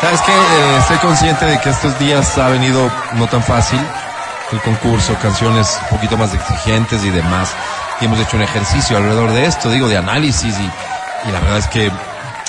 Sabes 0.00 0.20
que 0.22 0.32
estoy 0.78 0.96
consciente 0.98 1.44
de 1.44 1.60
que 1.60 1.70
estos 1.70 1.98
días 1.98 2.36
ha 2.38 2.48
venido 2.48 2.90
no 3.14 3.26
tan 3.28 3.42
fácil 3.42 3.80
el 4.52 4.60
concurso, 4.60 5.16
canciones 5.22 5.78
un 5.82 5.96
poquito 5.96 6.16
más 6.16 6.34
exigentes 6.34 7.04
y 7.04 7.10
demás. 7.10 7.54
Y 8.00 8.04
hemos 8.06 8.18
hecho 8.20 8.36
un 8.36 8.42
ejercicio 8.42 8.96
alrededor 8.96 9.30
de 9.30 9.46
esto, 9.46 9.70
digo, 9.70 9.88
de 9.88 9.96
análisis 9.96 10.54
y, 10.58 11.28
y 11.28 11.32
la 11.32 11.40
verdad 11.40 11.58
es 11.58 11.68
que 11.68 11.90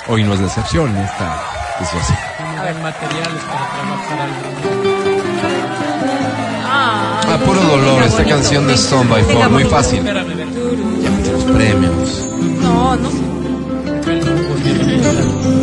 hoy 0.07 0.23
no 0.23 0.33
es 0.33 0.39
la 0.39 0.47
excepción 0.47 0.95
esta 0.97 1.41
situación. 1.79 2.17
Ver, 2.63 2.75
materiales 2.75 3.43
para 3.43 3.67
trabajar 3.67 4.19
algo. 4.21 4.53
Ah, 6.65 7.37
puro 7.45 7.61
dolor, 7.61 8.03
esta 8.03 8.23
canción 8.25 8.67
de 8.67 8.73
Stone 8.73 9.09
by 9.09 9.23
Four, 9.23 9.49
muy 9.49 9.63
fácil. 9.65 10.03
Ver. 10.03 10.25
Los 11.31 11.43
premios. 11.45 12.27
No, 12.61 12.95
no. 12.95 13.32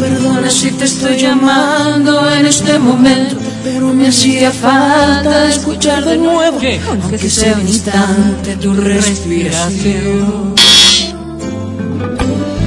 Perdona 0.01 0.51
si 0.51 0.71
te 0.73 0.85
estoy 0.85 1.17
llamando 1.17 2.31
en 2.31 2.47
este 2.47 2.79
momento, 2.79 3.37
pero 3.65 3.89
me 3.95 4.09
hacía 4.09 4.51
falta 4.51 5.49
escuchar 5.49 6.05
de 6.05 6.19
nuevo, 6.19 6.59
¿Qué? 6.59 6.81
aunque 6.89 7.31
sea 7.31 7.55
un 7.55 7.67
instante 7.69 8.57
tu 8.57 8.75
respiración. 8.75 10.55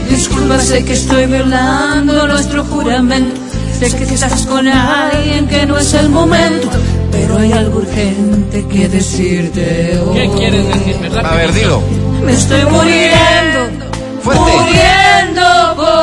Disculpa, 0.09 0.59
sé 0.59 0.83
que 0.85 0.93
estoy 0.93 1.25
violando 1.27 2.27
nuestro 2.27 2.63
juramento, 2.65 3.35
sé 3.79 3.95
que 3.95 4.03
estás 4.03 4.45
con 4.45 4.67
alguien 4.67 5.47
que 5.47 5.65
no 5.65 5.77
es 5.77 5.93
el 5.93 6.09
momento, 6.09 6.69
pero 7.11 7.37
hay 7.37 7.51
algo 7.51 7.79
urgente 7.79 8.65
que 8.67 8.89
decirte 8.89 9.99
hoy. 9.99 10.17
¿Qué 10.17 10.29
quieres 10.37 10.67
decir, 10.67 10.97
verdad? 11.01 11.25
A 11.25 11.35
ver, 11.35 11.53
dilo. 11.53 11.81
Me 12.25 12.33
estoy 12.33 12.63
muriendo, 12.65 13.89
Fuerte. 14.21 14.41
muriendo 14.41 15.02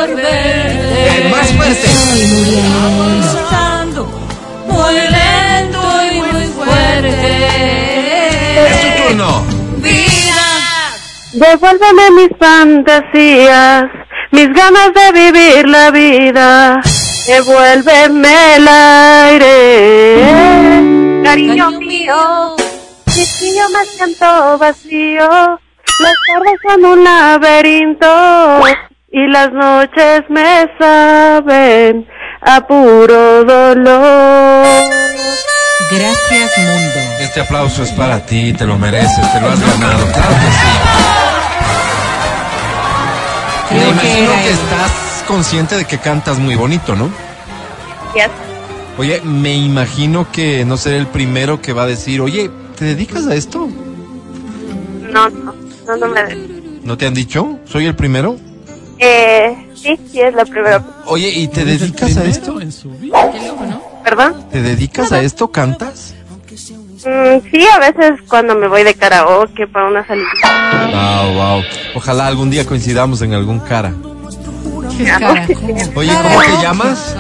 por 0.01 0.17
verte. 0.17 1.19
Eh, 1.19 1.29
más 1.31 1.49
fuerte. 1.53 1.89
Avanzando, 2.85 4.03
muy 4.67 4.95
lento 4.95 5.81
y 6.11 6.15
muy 6.21 6.45
fuerte. 6.47 7.17
Es 8.67 8.75
tu 8.81 8.89
turno. 9.03 9.31
Vida. 9.79 10.49
Devuélveme 11.33 12.11
mis 12.13 12.31
fantasías, 12.39 13.85
mis 14.33 14.53
ganas 14.53 14.91
de 14.95 15.13
vivir 15.13 15.69
la 15.69 15.91
vida. 15.91 16.81
Devuélveme 17.27 18.57
el 18.57 18.69
aire. 18.69 19.53
Cariño 21.25 21.71
mío, 21.73 22.57
mi 23.07 23.25
niño 23.43 23.69
me 23.69 23.85
siento 23.85 24.59
vacío. 24.59 25.29
Las 26.01 26.15
tardes 26.27 26.59
son 26.67 26.85
un 26.87 27.05
laberinto 27.05 28.61
y 29.13 29.27
las 29.27 29.53
noches 29.53 30.23
me 30.29 30.67
saben 30.79 32.07
a 32.43 32.67
puro 32.67 33.45
dolor. 33.45 34.65
Gracias, 35.91 36.59
mundo. 36.59 37.01
Este 37.21 37.41
aplauso 37.41 37.83
es 37.83 37.91
para 37.93 38.25
ti, 38.25 38.53
te 38.53 38.65
lo 38.65 38.79
mereces, 38.79 39.33
te 39.33 39.41
lo 39.41 39.49
has 39.49 39.61
ganado. 39.61 40.07
Claro 40.13 40.35
que 40.35 40.51
sí. 40.51 40.69
Me 43.71 43.79
Creo 43.79 44.01
que 44.01 44.09
imagino 44.09 44.33
que 44.43 44.51
estás 44.51 45.25
consciente 45.27 45.77
de 45.77 45.85
que 45.85 45.99
cantas 45.99 46.39
muy 46.39 46.55
bonito, 46.55 46.95
¿no? 46.95 47.11
Yes. 48.15 48.31
Oye, 48.99 49.21
me 49.23 49.55
imagino 49.55 50.31
que 50.31 50.65
no 50.65 50.77
seré 50.77 50.99
el 50.99 51.07
primero 51.07 51.61
que 51.61 51.73
va 51.73 51.85
a 51.85 51.87
decir, 51.87 52.21
oye, 52.21 52.51
¿te 52.77 52.85
dedicas 52.85 53.27
a 53.27 53.35
esto? 53.35 53.69
No, 55.13 55.29
no, 55.31 55.55
no, 55.87 55.97
no 55.97 56.09
me. 56.09 56.21
¿No 56.83 56.97
te 56.97 57.07
han 57.07 57.15
dicho? 57.15 57.59
¿Soy 57.65 57.87
el 57.87 57.95
primero? 57.97 58.39
Eh, 59.01 59.67
sí, 59.75 59.99
sí 60.11 60.21
es 60.21 60.35
la 60.35 60.45
primera. 60.45 60.85
Oye, 61.07 61.31
¿y 61.31 61.49
te 61.49 61.63
¿Es 61.63 61.69
el 61.69 61.79
dedicas 61.79 62.17
a 62.19 62.25
esto? 62.25 62.61
En 62.61 62.71
su 62.71 62.91
vida. 62.91 63.31
Qué 63.33 63.47
loco, 63.49 63.65
¿no? 63.67 63.83
¿Perdón? 64.05 64.45
¿Te 64.51 64.61
dedicas 64.61 65.11
a 65.13 65.23
esto? 65.23 65.51
¿Cantas? 65.51 66.15
Mm, 67.07 67.41
sí, 67.51 67.67
a 67.75 67.79
veces 67.79 68.21
cuando 68.29 68.55
me 68.55 68.69
voy 68.69 68.83
de 68.85 68.93
karaoke 68.95 69.67
para 69.67 69.89
una 69.89 70.07
salida. 70.07 70.27
Wow, 70.93 71.33
wow. 71.35 71.63
Ojalá 71.95 72.27
algún 72.27 72.51
día 72.51 72.67
coincidamos 72.67 73.23
en 73.23 73.33
algún 73.33 73.61
cara. 73.61 73.95
Qué 74.99 75.05
cara. 75.05 75.47
Oye, 75.95 76.13
¿cómo 76.23 76.43
te 76.43 76.63
llamas? 76.63 77.17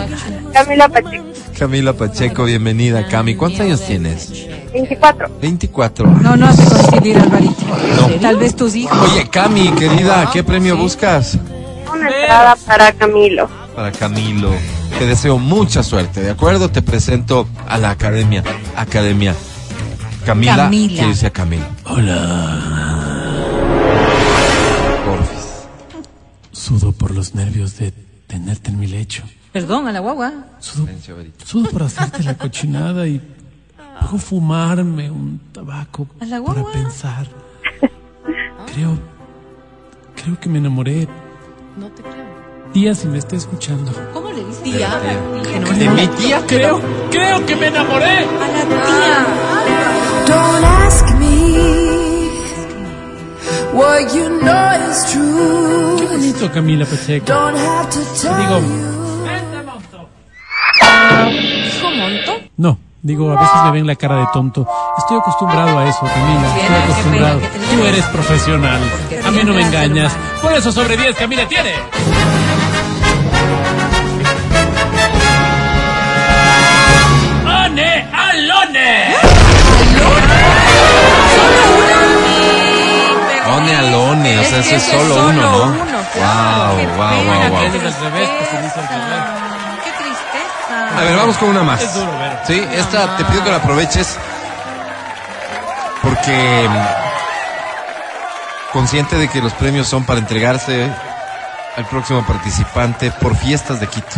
Camila 0.52 0.89
Pacheco, 0.89 1.24
Camila 1.59 1.93
Pacheco, 1.94 2.44
bienvenida, 2.44 3.07
Cami. 3.09 3.36
¿Cuántos 3.36 3.61
años 3.61 3.81
tienes? 3.81 4.47
24. 4.74 5.28
24. 5.40 6.07
No, 6.07 6.36
no 6.36 6.47
hace 6.47 6.62
coincidir, 6.69 7.16
Alvarito. 7.16 7.65
No. 7.97 8.09
Tal 8.20 8.36
vez 8.36 8.55
tus 8.55 8.74
hijos. 8.74 8.98
Oye, 9.11 9.28
Cami, 9.31 9.70
querida, 9.73 10.28
¿qué 10.31 10.44
premio 10.44 10.77
buscas? 10.77 11.39
Una 12.01 12.09
entrada 12.09 12.56
para 12.56 12.93
Camilo. 12.93 13.48
Para 13.77 13.93
Camilo. 13.93 14.51
Te 14.98 15.06
deseo 15.06 15.39
mucha 15.39 15.82
suerte, 15.82 16.22
¿de 16.22 16.31
acuerdo? 16.31 16.70
Te 16.70 16.81
presento 16.81 17.47
a 17.68 17.77
la 17.77 17.90
academia. 17.90 18.43
Academia. 18.74 19.35
Camila. 20.24 20.56
Camila. 20.56 21.06
Decir 21.06 21.27
a 21.27 21.31
Camilo. 21.31 21.66
Hola. 21.85 22.59
Porfis. 25.05 25.68
Sudo 26.52 26.93
por 26.93 27.10
los 27.10 27.35
nervios 27.35 27.77
de 27.77 27.93
tenerte 28.27 28.70
en 28.70 28.78
mi 28.78 28.86
lecho. 28.86 29.22
Perdón, 29.52 29.86
a 29.86 29.93
la 29.93 30.01
guagua. 30.01 30.32
Sudo, 30.59 30.89
sudo 31.44 31.70
por 31.70 31.82
hacerte 31.82 32.22
la 32.22 32.35
cochinada 32.35 33.06
y 33.06 33.20
luego 34.01 34.16
fumarme 34.18 35.10
un 35.10 35.39
tabaco 35.52 36.06
A 36.20 36.24
la 36.24 36.43
para 36.43 36.64
pensar. 36.64 37.27
Creo, 38.72 38.98
creo 40.14 40.40
que 40.40 40.48
me 40.48 40.59
enamoré. 40.59 41.06
No 41.77 41.87
te 41.89 42.03
creo. 42.03 42.41
Tía, 42.73 42.95
si 42.95 43.09
me 43.09 43.19
está 43.19 43.37
escuchando. 43.37 43.91
¿Cómo 44.13 44.31
le 44.31 44.45
dices? 44.45 44.63
Tía. 44.63 44.89
no 45.61 45.73
¿De 45.73 45.89
mi 45.91 46.07
tía? 46.09 46.43
Creo, 46.47 46.81
creo 47.11 47.47
que 47.47 47.57
me 47.57 47.67
enamoré. 47.69 48.19
A 48.19 48.49
la 48.49 48.65
tía. 48.65 49.27
Don't 50.27 50.65
ask 50.65 51.07
me 51.19 52.31
what 53.73 54.13
you 54.15 54.29
know 54.41 54.91
is 54.91 55.05
Qué 55.07 55.13
true. 56.07 56.07
bonito, 56.09 56.53
Camila 56.53 56.85
Pacheco. 56.87 57.27
Don't 57.27 57.57
have 57.57 57.89
to 57.91 57.99
tell 58.21 58.37
Digo, 58.37 58.59
you. 58.61 58.91
¿Dijo 61.65 61.91
monto? 61.91 62.33
no, 62.57 62.79
digo, 63.03 63.31
a 63.33 63.41
veces 63.41 63.57
me 63.65 63.71
ven 63.73 63.87
la 63.87 63.97
cara 63.97 64.17
de 64.17 64.27
tonto. 64.33 64.67
Estoy 64.99 65.19
acostumbrado 65.19 65.79
a 65.79 65.89
eso, 65.89 66.01
Camila. 66.03 66.47
Estoy 66.57 66.69
qué 66.69 66.75
acostumbrado. 66.93 67.41
Tú 67.41 67.85
eres 67.85 68.05
profesional. 68.07 68.81
A 69.25 69.31
mí 69.31 69.41
no 69.45 69.55
me 69.55 69.63
engañas. 69.63 70.13
Por 70.43 70.55
eso 70.55 70.73
sobre 70.73 70.97
10 70.97 71.17
Camila 71.17 71.47
tiene. 71.47 71.75
¡One 77.45 78.09
alone! 78.12 79.15
One 83.55 83.77
alone, 83.77 84.39
o 84.39 84.45
sea, 84.45 84.59
Es 84.61 84.67
eso 84.67 84.77
es 84.77 84.77
ese 84.77 84.77
es 84.77 84.83
solo 84.85 85.15
solo 85.15 85.29
uno, 85.29 85.43
¿no? 85.43 85.62
uno, 85.65 85.83
claro, 86.15 86.75
Wow, 86.75 86.87
wow, 86.97 87.25
wow, 87.25 87.51
wow. 87.51 87.61
Qué 87.61 87.79
tristeza. 87.79 88.31
A 90.97 91.01
ver, 91.03 91.17
vamos 91.17 91.37
con 91.37 91.49
una 91.51 91.62
más. 91.62 91.83
Es 91.83 91.95
duro, 91.95 92.12
Vero. 92.19 92.39
Sí, 92.47 92.67
esta 92.73 93.17
te 93.17 93.25
pido 93.27 93.45
que 93.45 93.51
la 93.51 93.57
aproveches 93.57 94.17
porque 96.03 96.69
consciente 98.73 99.17
de 99.17 99.29
que 99.29 99.41
los 99.41 99.53
premios 99.55 99.89
son 99.89 100.05
para 100.05 100.21
entregarse 100.21 100.91
al 101.77 101.87
próximo 101.87 102.25
participante 102.27 103.11
por 103.11 103.37
fiestas 103.37 103.81
de 103.81 103.87
Quito. 103.87 104.17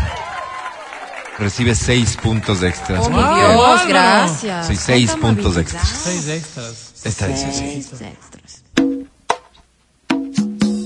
Recibe 1.39 1.75
seis 1.75 2.17
puntos 2.23 2.63
extras. 2.63 3.01
Oh, 3.07 3.09
Dios, 3.09 3.87
gracias. 3.89 4.67
Sí, 4.67 4.77
seis 4.77 5.13
puntos 5.13 5.57
extras. 5.57 5.89
Seis 5.89 6.29
extras. 6.29 6.93
Esta 7.05 7.27
dice 7.27 7.53
sí. 7.53 7.83
Seis 7.83 8.03
extras. 8.03 8.63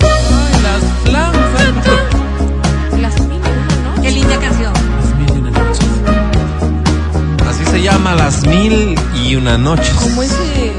Ay, 0.05 0.63
las. 0.63 0.83
Las 3.01 3.21
mil 3.21 3.41
y 3.41 3.51
una 3.51 3.95
Qué 4.03 4.11
noches. 4.11 4.15
linda 4.15 4.39
canción. 4.41 4.73
Las 4.73 5.15
mil 5.17 5.29
y 5.29 5.39
una 5.39 5.51
noches. 5.51 5.87
Así 7.49 7.65
se 7.65 7.83
llama 7.83 8.15
Las 8.15 8.47
Mil 8.47 8.99
y 9.25 9.35
Una 9.37 9.59
Noches. 9.59 9.95
Como 9.95 10.23
ese 10.23 10.73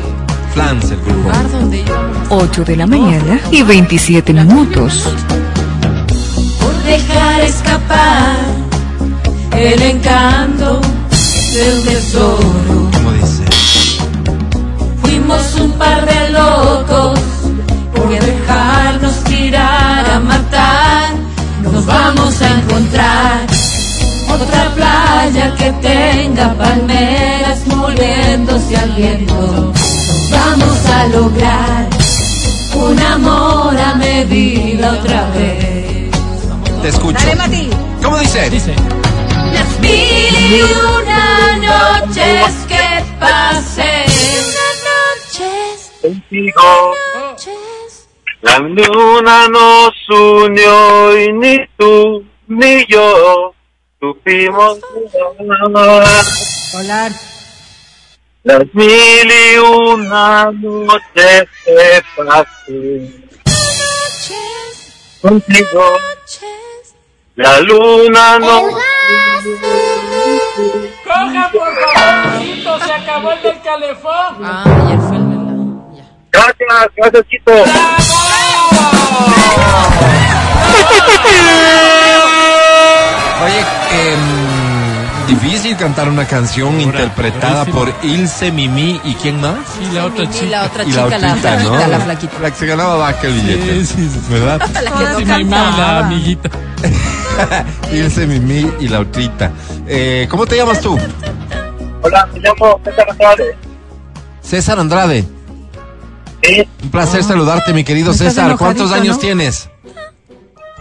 Flans, 0.58 0.90
el 0.90 0.98
grupo. 1.02 1.20
lugar 1.20 1.52
donde 1.52 1.82
íbamos. 1.82 2.28
8 2.32 2.64
de 2.66 2.76
la 2.78 2.88
mañana 2.88 3.40
y 3.52 3.62
27 3.62 4.34
minutos. 4.34 5.04
Por 6.60 6.74
dejar 6.84 7.42
escapar 7.42 8.38
el 9.56 9.80
encanto 9.84 10.82
del 11.54 11.84
tesoro. 11.84 12.90
¿Cómo 12.92 13.12
dice? 13.12 13.44
Fuimos 15.04 15.56
un 15.62 15.72
par 15.74 16.04
de 16.08 16.30
locos 16.32 17.20
por 17.96 18.10
dejarnos 18.10 19.24
tirar 19.26 20.10
a 20.10 20.20
matar. 20.20 21.14
Nos 21.62 21.86
vamos 21.86 22.42
a 22.42 22.50
encontrar 22.60 23.46
otra 24.34 24.74
playa 24.74 25.54
que 25.56 25.72
tenga 25.88 26.52
palmeras 26.56 27.68
moviéndose 27.68 28.76
al 28.76 28.92
viento. 28.94 29.74
Vamos 30.32 30.86
a 30.86 31.08
lograr 31.08 31.90
un 32.76 33.00
amor 33.00 33.78
a 33.78 33.96
medida 33.96 34.94
otra 34.94 35.30
vez. 35.32 36.12
Te 36.82 36.88
escucho. 36.90 37.20
Dale, 37.20 37.36
Mati. 37.36 37.70
¿Cómo 38.04 38.18
dice? 38.20 38.50
Dice. 38.50 38.74
Las 39.54 39.80
mil 39.80 39.92
y 39.92 40.62
una 40.62 41.58
noches 41.58 42.66
que 42.68 43.04
pasé. 43.20 44.06
Noches, 44.88 45.92
contigo. 46.02 46.94
noches. 47.20 48.08
La 48.42 48.60
luna 48.60 49.48
nos 49.48 49.94
unió 50.10 51.20
y 51.20 51.34
ni 51.34 51.58
tú 51.78 52.24
ni 52.48 52.86
yo 52.86 53.54
supimos 54.00 54.80
volar. 56.72 57.12
Las 58.48 58.64
mil 58.74 58.88
y 58.88 59.58
una 59.58 60.50
noches 60.54 61.50
que 61.66 62.02
pasé 62.16 63.12
contigo. 65.22 65.98
La 67.36 67.60
luna 67.60 68.40
nos 68.40 68.62
¡Coja, 71.04 71.52
por 71.52 71.76
favor! 71.76 72.86
¡Se 72.86 72.94
acabó 72.94 73.32
el 73.34 73.42
del 73.42 73.62
calefón! 73.62 74.38
Ah, 74.42 74.64
ayer 74.64 75.00
fue 75.02 75.18
el 75.18 75.30
de 75.30 75.36
la. 75.36 75.52
Ya. 75.94 76.06
Gracias, 76.32 76.90
gracias, 76.96 77.28
Chito. 77.28 77.52
Oye, 83.44 83.62
em, 83.92 84.37
difícil 85.28 85.76
cantar 85.78 86.10
una 86.10 86.26
canción 86.26 86.80
interpretada 86.82 87.66
por 87.66 87.94
Ilse, 88.04 88.52
Mimi 88.52 89.00
y 89.04 89.14
quién 89.16 89.40
más? 89.42 89.58
Y 89.82 89.94
la 89.94 90.06
otra 90.06 90.24
Y 90.24 90.28
chica. 90.30 90.46
la 90.48 90.64
otra 90.66 90.84
y 90.84 90.88
chica, 90.88 91.00
la, 91.02 91.06
otrita, 91.08 91.36
flaquita, 91.38 91.64
¿no? 91.64 91.88
la 91.88 92.00
flaquita. 92.00 92.40
La 92.42 92.52
que 92.52 92.58
se 92.58 92.66
ganaba 92.66 92.96
vaca 92.96 93.28
el 93.28 93.34
billete. 93.34 93.86
Sí, 93.86 93.86
sí, 93.86 94.10
sí. 94.10 94.20
¿Verdad? 94.30 94.60
Todas 94.90 95.18
Sí, 95.18 95.26
mi 95.26 95.44
mamá, 95.44 95.58
la 95.58 95.68
cantaban. 95.76 96.06
amiguita. 96.06 96.50
Ilse, 97.92 98.28
Mimi 98.28 98.72
y 98.80 98.88
la 98.88 99.00
otrita. 99.02 99.52
Eh, 99.88 100.28
¿Cómo 100.30 100.46
te 100.46 100.56
llamas 100.56 100.82
tú? 100.82 100.98
Hola, 102.02 102.28
me 102.34 102.40
llamo 102.40 102.80
César 102.84 103.08
Andrade. 103.10 103.58
César 104.42 104.80
Andrade. 104.80 105.26
Sí, 106.44 106.68
Un 106.84 106.90
placer 106.92 107.24
saludarte, 107.24 107.74
mi 107.74 107.84
querido 107.84 108.14
César. 108.14 108.56
¿Cuántos 108.58 108.92
años 108.92 109.16
¿no? 109.16 109.22
tienes? 109.22 109.70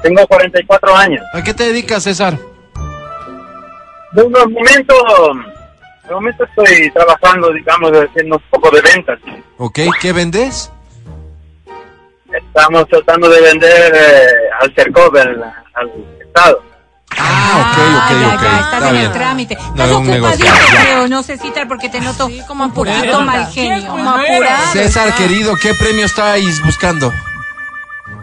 tengo 0.02 0.24
44 0.28 0.96
años. 0.96 1.20
¿A 1.34 1.42
qué 1.42 1.52
te 1.52 1.64
dedicas, 1.64 2.04
César? 2.04 2.38
De 4.12 4.22
un 4.22 4.32
momento, 4.32 4.94
de 6.08 6.14
momento 6.14 6.44
estoy 6.44 6.90
trabajando, 6.92 7.52
digamos, 7.52 7.92
haciendo 7.92 8.36
un 8.36 8.42
poco 8.50 8.70
de 8.70 8.80
ventas. 8.82 9.18
¿Ok? 9.58 9.78
¿Qué 10.00 10.12
vendes? 10.12 10.70
Estamos 12.32 12.86
tratando 12.88 13.28
de 13.28 13.40
vender 13.40 13.92
eh, 13.94 14.26
al 14.60 14.74
CERCOV, 14.74 15.16
al, 15.16 15.42
al 15.74 15.90
Estado. 16.20 16.62
Ah, 17.18 17.72
ok, 17.72 17.78
ok, 17.78 18.20
ya, 18.20 18.34
ok. 18.34 18.42
ya, 18.42 18.48
estás 18.60 18.74
Está 18.74 18.88
en 18.88 18.92
bien. 18.94 19.06
el 19.06 19.12
trámite. 19.12 19.56
No, 19.56 19.62
Estás 19.70 19.88
es 19.90 19.96
un 19.96 20.06
negocio, 20.06 20.46
ocupadito, 20.46 20.76
creo, 20.82 21.08
no 21.08 21.22
sé 21.22 21.38
citar 21.38 21.68
porque 21.68 21.88
te 21.88 22.00
noto 22.00 22.26
Sí, 22.26 22.42
como 22.46 22.64
un 22.64 22.72
poquito 22.72 22.96
apurado. 22.98 23.20
mal 23.22 23.48
¿Quién, 23.54 23.74
genio. 23.74 23.90
Como 23.90 24.10
apurado. 24.10 24.72
César, 24.72 25.08
está. 25.08 25.18
querido, 25.22 25.54
¿qué 25.62 25.72
premio 25.74 26.04
estáis 26.04 26.62
buscando? 26.64 27.12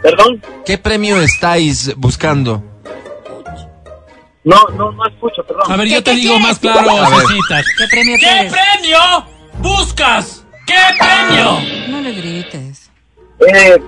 ¿Perdón? 0.02 0.42
¿Qué 0.66 0.78
premio 0.78 1.22
estáis 1.22 1.96
buscando? 1.96 2.62
No, 4.46 4.58
no, 4.76 4.92
no 4.92 5.06
escucho, 5.08 5.42
perdón. 5.44 5.72
A 5.72 5.78
ver, 5.78 5.88
yo 5.88 5.96
¿Qué- 5.98 6.02
te 6.02 6.12
qué 6.12 6.18
digo 6.18 6.40
más 6.40 6.60
claro. 6.60 6.90
Cecitas. 6.90 7.66
¿Qué 7.78 7.88
premio 7.90 8.18
¿Qué 8.18 8.26
quieres? 8.26 8.52
premio 8.54 9.00
buscas? 9.60 10.44
¿Qué 10.66 10.74
premio? 11.00 11.60
No 11.90 12.02
le 12.02 12.12
grites. 12.14 12.90
Eh, 13.54 13.82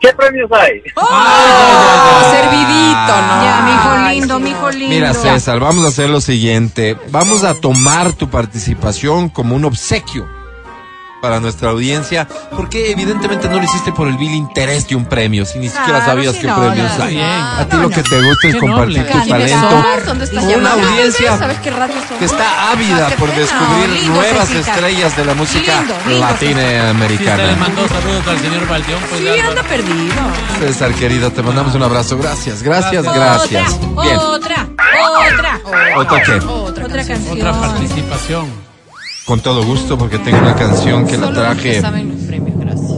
¿Qué 0.00 0.12
premios 0.14 0.50
hay? 0.52 0.82
Ah, 0.96 2.30
servidito, 2.30 3.12
¿no? 3.22 3.44
Ya, 3.44 3.62
mi 3.64 3.72
hijo 3.72 3.90
Ay, 4.06 4.18
lindo, 4.20 4.36
sí, 4.36 4.42
mi 4.42 4.50
no. 4.50 4.56
hijo 4.56 4.70
lindo. 4.70 4.88
Mira, 4.88 5.14
César, 5.14 5.60
vamos 5.60 5.84
a 5.84 5.88
hacer 5.88 6.10
lo 6.10 6.20
siguiente. 6.20 6.96
Vamos 7.10 7.44
a 7.44 7.54
tomar 7.54 8.12
tu 8.12 8.28
participación 8.28 9.28
como 9.28 9.54
un 9.56 9.64
obsequio 9.64 10.28
para 11.22 11.38
nuestra 11.38 11.70
audiencia, 11.70 12.26
porque 12.50 12.90
evidentemente 12.90 13.48
no 13.48 13.56
lo 13.58 13.62
hiciste 13.62 13.92
por 13.92 14.08
el 14.08 14.16
vil 14.18 14.32
interés 14.34 14.88
de 14.88 14.96
un 14.96 15.04
premio, 15.06 15.46
si 15.46 15.60
ni 15.60 15.68
siquiera 15.68 16.00
Claro, 16.00 16.04
sabías 16.06 16.34
sí, 16.34 16.40
qué 16.40 16.46
no, 16.48 16.56
premios 16.56 16.98
no, 16.98 17.04
hay. 17.04 17.14
bien. 17.14 17.24
A 17.30 17.64
ti 17.70 17.76
no, 17.76 17.82
lo 17.84 17.88
no. 17.88 17.94
que 17.94 18.02
te 18.02 18.22
gusta 18.22 18.48
es 18.48 18.56
compartir 18.56 18.98
noble. 18.98 19.12
tu 19.12 19.22
¿Quiénes 19.22 19.28
talento. 19.28 19.70
¿Somos? 19.70 20.04
¿Dónde 20.06 20.24
estás 20.24 20.44
con 20.44 20.54
una 20.56 20.72
audiencia 20.72 21.38
que 22.18 22.24
está 22.24 22.72
ávida 22.72 23.08
por 23.10 23.32
descubrir 23.34 23.88
Lindo, 23.88 24.14
nuevas 24.14 24.50
estrellas 24.50 25.16
de 25.16 25.24
la 25.24 25.34
música 25.34 25.78
Lindo, 25.80 25.94
lindo, 26.08 26.10
le 26.10 26.18
latinoamericana. 26.18 27.56
mandó 27.56 27.88
saludos 27.88 28.26
al 28.26 28.38
señor 28.40 28.68
Valdeón. 28.68 29.00
Pues, 29.08 29.20
Sí, 29.22 29.40
anda 29.40 29.62
perdido. 29.62 30.14
César, 30.58 30.92
querido, 30.94 31.30
te 31.30 31.42
mandamos 31.42 31.74
un 31.76 31.82
abrazo. 31.84 32.18
Gracias, 32.18 32.62
gracias, 32.64 33.04
Gracias. 33.04 33.50
gracias. 33.50 33.72
Otra, 33.94 34.02
Bien, 34.02 34.18
otra, 34.18 34.66
otra. 35.64 35.96
¿otra 35.96 36.22
qué? 36.24 36.32
Otra, 36.44 36.84
Otra 36.86 37.04
canción. 37.06 37.36
Otra 37.38 37.52
participación. 37.60 38.71
Con 39.24 39.40
todo 39.40 39.64
gusto, 39.64 39.96
porque 39.96 40.18
tengo 40.18 40.38
una 40.38 40.54
canción 40.56 41.06
que 41.06 41.16
la 41.16 41.26
Solo 41.28 41.40
traje. 41.40 41.80
saben 41.80 42.08
los 42.10 42.20
premios, 42.22 42.58
gracias. 42.58 42.90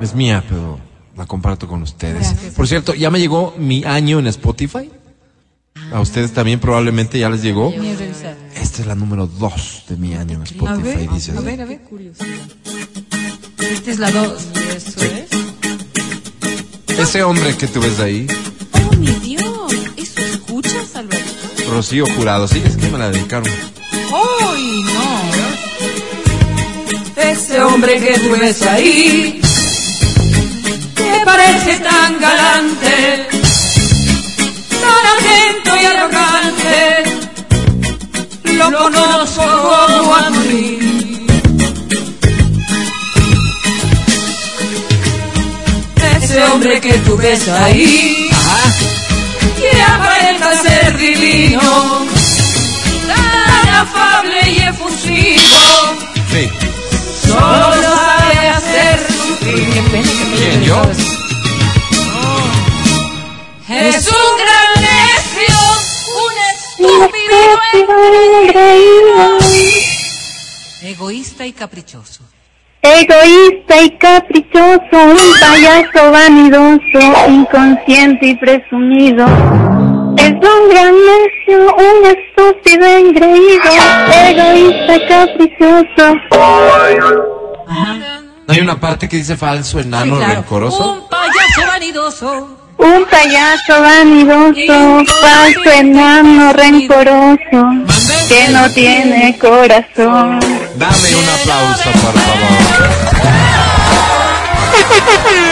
Es 0.00 0.14
mía, 0.14 0.44
pero 0.48 0.78
la 1.16 1.26
comparto 1.26 1.66
con 1.66 1.82
ustedes. 1.82 2.30
Gracias. 2.32 2.54
Por 2.54 2.68
cierto, 2.68 2.94
ya 2.94 3.10
me 3.10 3.18
llegó 3.18 3.54
mi 3.58 3.82
año 3.84 4.18
en 4.20 4.28
Spotify. 4.28 4.90
A 5.92 6.00
ustedes 6.00 6.32
también 6.32 6.58
probablemente 6.60 7.18
ya 7.18 7.28
les 7.28 7.42
llegó. 7.42 7.72
Esta 8.54 8.82
es 8.82 8.86
la 8.86 8.94
número 8.94 9.26
dos 9.26 9.84
de 9.88 9.96
mi 9.96 10.14
año 10.14 10.36
en 10.36 10.40
A 10.42 10.44
Spotify, 10.44 10.82
ver, 10.82 11.10
dice. 11.10 11.32
a 11.36 11.40
ver, 11.40 11.60
a 11.60 11.64
ver. 11.64 11.80
Esta 13.58 13.90
es 13.90 13.98
la 13.98 14.10
dos. 14.10 14.46
Eso 14.74 15.00
es. 15.02 15.26
Ese 16.98 17.22
hombre 17.24 17.54
que 17.56 17.66
tú 17.66 17.80
ves 17.80 17.98
ahí, 18.00 18.26
Oh, 18.72 18.96
mi 18.96 19.06
Dios. 19.06 19.42
Rocío 21.70 22.06
Jurado, 22.16 22.48
sí, 22.48 22.62
es 22.64 22.76
que 22.76 22.88
me 22.88 22.98
la 22.98 23.10
dedicaron. 23.10 23.50
¡Uy, 23.92 24.82
no! 24.82 25.20
Ese 27.22 27.60
hombre 27.60 27.98
que 28.00 28.18
tú 28.18 28.30
ves 28.40 28.62
ahí, 28.62 29.40
que 30.94 31.22
parece 31.24 31.76
tan 31.80 32.20
galante, 32.20 33.26
tan 34.80 35.06
atento 35.16 35.70
y 35.82 35.84
arrogante, 35.86 37.04
lo 38.54 38.66
conozco 38.72 39.44
como 39.88 40.14
a 40.14 40.30
mí. 40.30 40.78
Ese 46.22 46.44
hombre 46.44 46.80
que 46.80 46.92
tú 46.98 47.16
ves 47.16 47.48
ahí, 47.48 48.25
divino, 51.26 52.06
tan 53.06 53.68
afable 53.74 54.50
y 54.50 54.58
efusivo. 54.58 55.40
Sí. 56.30 56.48
Solo 57.26 57.82
sabe 57.82 58.48
hacer 58.48 58.98
sufrir. 59.10 59.72
Qué 59.72 59.82
pena 59.90 60.10
que 60.10 60.24
no 60.24 60.36
¿Quién, 60.36 60.62
yo? 60.64 60.82
Es 63.68 64.06
un 64.06 64.32
gran 64.42 64.70
necio, 64.80 65.58
un 66.22 66.34
estúpido 66.54 67.38
engreído, 68.42 69.38
Egoísta 70.82 71.44
y 71.46 71.52
caprichoso. 71.52 72.22
egoísta 72.82 73.82
y 73.82 73.90
caprichoso, 73.98 74.92
un 74.92 75.18
payaso 75.40 76.12
vanidoso, 76.12 77.28
inconsciente 77.28 78.26
y 78.28 78.34
presumido. 78.36 79.26
Es 80.16 80.32
un 80.32 80.68
gran 80.70 80.94
necio, 80.94 81.74
un 81.76 82.06
estúpido 82.06 82.86
engreído, 82.86 83.70
egoísta 84.28 84.96
y 84.96 85.08
caprichoso. 85.08 86.14
¿No 88.46 88.54
hay 88.54 88.60
una 88.60 88.78
parte 88.78 89.08
que 89.08 89.16
dice 89.16 89.36
falso, 89.36 89.80
enano, 89.80 90.16
Claro, 90.16 90.34
rencoroso? 90.34 90.92
Un 90.92 91.08
payaso 91.08 91.66
vanidoso. 91.66 92.58
Un 92.78 93.04
payaso 93.06 93.80
vanidoso, 93.80 95.04
falso 95.20 95.70
enano 95.72 96.52
rencoroso, 96.52 97.86
que 98.28 98.48
no 98.50 98.70
tiene 98.72 99.36
corazón. 99.38 100.38
Dame 100.76 101.16
un 101.16 101.28
aplauso, 101.40 101.90
por 101.90 102.12
favor. 102.20 102.46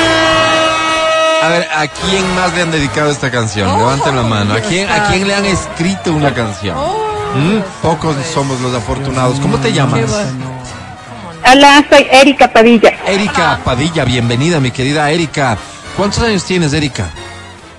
A 1.44 1.48
ver, 1.48 1.68
¿a 1.76 1.86
quién 1.88 2.34
más 2.34 2.54
le 2.54 2.62
han 2.62 2.70
dedicado 2.70 3.10
esta 3.10 3.30
canción? 3.30 3.68
Levanten 3.76 4.16
la 4.16 4.22
mano. 4.22 4.54
¿A 4.54 4.60
quién, 4.60 4.88
¿A 4.88 5.08
quién 5.08 5.28
le 5.28 5.34
han 5.34 5.44
escrito 5.44 6.14
una 6.14 6.32
canción? 6.32 6.74
¿Mm? 6.74 7.82
Pocos 7.82 8.16
somos 8.32 8.58
los 8.62 8.74
afortunados. 8.74 9.38
¿Cómo 9.40 9.58
te 9.58 9.70
llamas? 9.70 10.00
Hola, 11.52 11.84
soy 11.90 12.06
Erika 12.10 12.50
Padilla, 12.50 12.94
Erika 13.06 13.60
Padilla, 13.62 14.06
bienvenida, 14.06 14.58
mi 14.58 14.70
querida 14.70 15.10
Erika. 15.10 15.58
¿Cuántos 15.98 16.20
años 16.20 16.44
tienes, 16.44 16.72
Erika? 16.72 17.10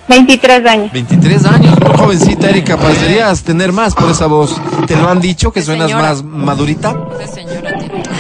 23 0.10 0.66
años. 0.68 0.92
23 0.94 1.46
años, 1.46 1.80
muy 1.80 1.98
jovencita, 1.98 2.50
Erika. 2.52 2.78
Parecerías 2.78 3.42
tener 3.42 3.72
más 3.72 3.96
por 3.96 4.12
esa 4.12 4.28
voz. 4.28 4.56
¿Te 4.86 4.96
lo 4.96 5.10
han 5.10 5.20
dicho 5.20 5.52
que 5.52 5.64
suenas 5.64 5.88
señora. 5.88 6.10
más 6.10 6.24
madurita? 6.24 6.94
Tiene. 7.34 7.45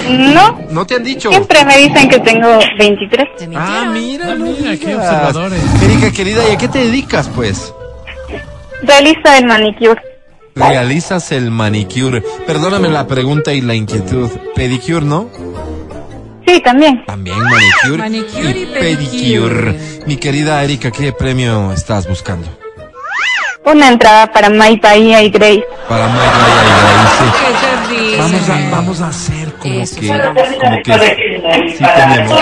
No, 0.10 0.60
¿No 0.72 0.86
te 0.86 0.96
han 0.96 1.04
dicho? 1.04 1.30
siempre 1.30 1.64
me 1.66 1.78
dicen 1.78 2.10
que 2.10 2.20
tengo 2.20 2.48
23. 2.78 3.26
Te 3.38 3.50
Ah, 3.56 3.90
mira, 3.92 4.26
Ah, 4.32 4.36
no 4.36 4.46
mira, 4.46 4.78
qué 4.78 4.96
observadores. 4.96 5.62
Erika, 5.84 6.12
querida, 6.12 6.50
¿y 6.50 6.54
a 6.54 6.58
qué 6.58 6.68
te 6.68 6.80
dedicas, 6.80 7.30
pues? 7.36 7.74
Realista 8.84 9.34
del 9.34 9.46
manicure. 9.46 10.02
Realizas 10.56 11.32
el 11.32 11.52
manicure. 11.52 12.22
Perdóname 12.46 12.90
la 12.90 13.08
pregunta 13.08 13.54
y 13.54 13.62
la 13.62 13.76
inquietud. 13.76 14.30
Pedicure, 14.56 15.06
¿no? 15.06 15.30
Sí, 16.48 16.62
también. 16.62 17.04
También 17.06 17.38
manicure, 17.40 17.98
Manicure 17.98 18.60
y 18.60 18.66
pedicure. 18.68 19.80
Mi 20.06 20.18
querida 20.18 20.64
Erika, 20.64 20.92
¿qué 20.92 21.12
premio 21.12 21.72
estás 21.74 22.08
buscando? 22.08 22.48
Una 23.66 23.90
entrada 23.90 24.28
para 24.32 24.50
May 24.50 24.78
Bahía 24.78 25.22
y 25.24 25.30
Grace. 25.30 25.66
Para 25.90 26.08
Mike 26.08 26.32
Ryan 26.46 27.06
y. 27.06 27.32
Qué 27.40 27.96
terrible. 27.96 28.18
Vamos 28.18 28.50
a, 28.50 28.70
vamos 28.76 29.02
a 29.02 29.08
hacer 29.08 29.54
como 29.54 29.74
Eso, 29.74 29.96
que, 29.96 30.02
sí. 30.02 30.08
como 30.08 30.78
que 30.84 31.74
sí 31.78 31.84
tenemos. 31.96 32.40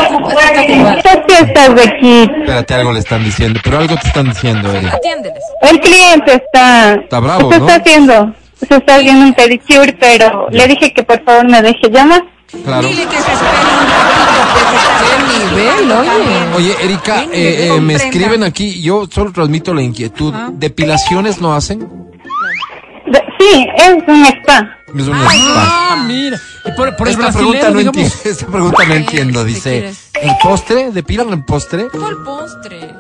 Estas 0.98 1.20
fiestas 1.28 1.76
de 1.76 1.84
aquí, 1.84 2.22
Espérate, 2.24 2.74
algo 2.74 2.94
le 2.94 3.00
están 3.00 3.24
diciendo, 3.24 3.60
pero 3.64 3.80
algo 3.80 3.96
te 3.96 4.08
están 4.08 4.30
diciendo, 4.30 4.74
Erika. 4.74 4.96
Atiéndeles. 4.98 5.44
el 5.62 5.80
cliente 5.80 6.34
está... 6.36 6.94
Está 6.96 7.20
bravo, 7.20 7.52
se 7.52 7.60
¿no? 7.60 7.68
está 7.68 7.82
haciendo, 7.82 8.34
se 8.66 8.76
está 8.76 8.96
haciendo 8.96 9.26
un 9.26 9.34
pedicure, 9.34 9.94
pero 10.00 10.48
le 10.52 10.68
dije 10.68 10.94
que 10.94 11.04
por 11.04 11.24
favor 11.24 11.50
me 11.50 11.62
deje 11.62 11.90
llamar. 11.92 12.24
Claro. 12.64 12.88
Dile 12.88 13.06
que 13.06 13.16
se 13.18 13.32
espere 13.32 13.58
un 13.58 13.88
ratito, 13.90 14.44
pues 14.54 14.66
está 14.84 15.04
Qué 15.04 15.56
nivel, 15.56 15.92
oye. 15.92 16.56
Oye, 16.56 16.76
Erika, 16.84 17.24
eh, 17.32 17.70
eh, 17.76 17.82
me 17.82 17.96
escriben 17.96 18.44
aquí, 18.44 18.82
yo 18.82 19.08
solo 19.12 19.32
transmito 19.32 19.74
la 19.74 19.82
inquietud. 19.82 20.34
Ah. 20.36 20.50
¿Depilaciones 20.54 21.42
no 21.42 21.54
hacen? 21.56 21.80
De- 21.80 23.24
sí, 23.40 23.68
es 23.76 23.96
un 24.08 24.26
spa. 24.26 24.78
Es 24.96 25.08
una 25.08 25.28
Ay, 25.30 25.40
spa. 25.40 25.54
Ah, 25.56 26.04
mira. 26.08 26.40
Por, 26.78 26.96
por 26.96 27.08
Esta 27.08 27.32
pregunta 27.32 27.70
no 27.72 27.80
digamos, 27.80 27.98
entiendo. 28.04 28.16
Esta 28.30 28.46
pregunta 28.48 28.86
no 28.88 28.94
entiendo. 28.94 29.40
¿qué 29.44 29.50
Dice? 29.50 29.94
¿el 30.22 30.32
postre? 30.42 30.92
¿Depilan 30.92 31.30
el 31.30 31.44
postre? 31.44 31.88
¿Cuál 31.90 32.18
postre? 32.24 32.94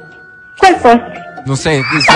¿Cuál 0.59 0.75
pues? 0.81 0.99
No 1.45 1.55
sé, 1.55 1.83
dice. 1.93 2.11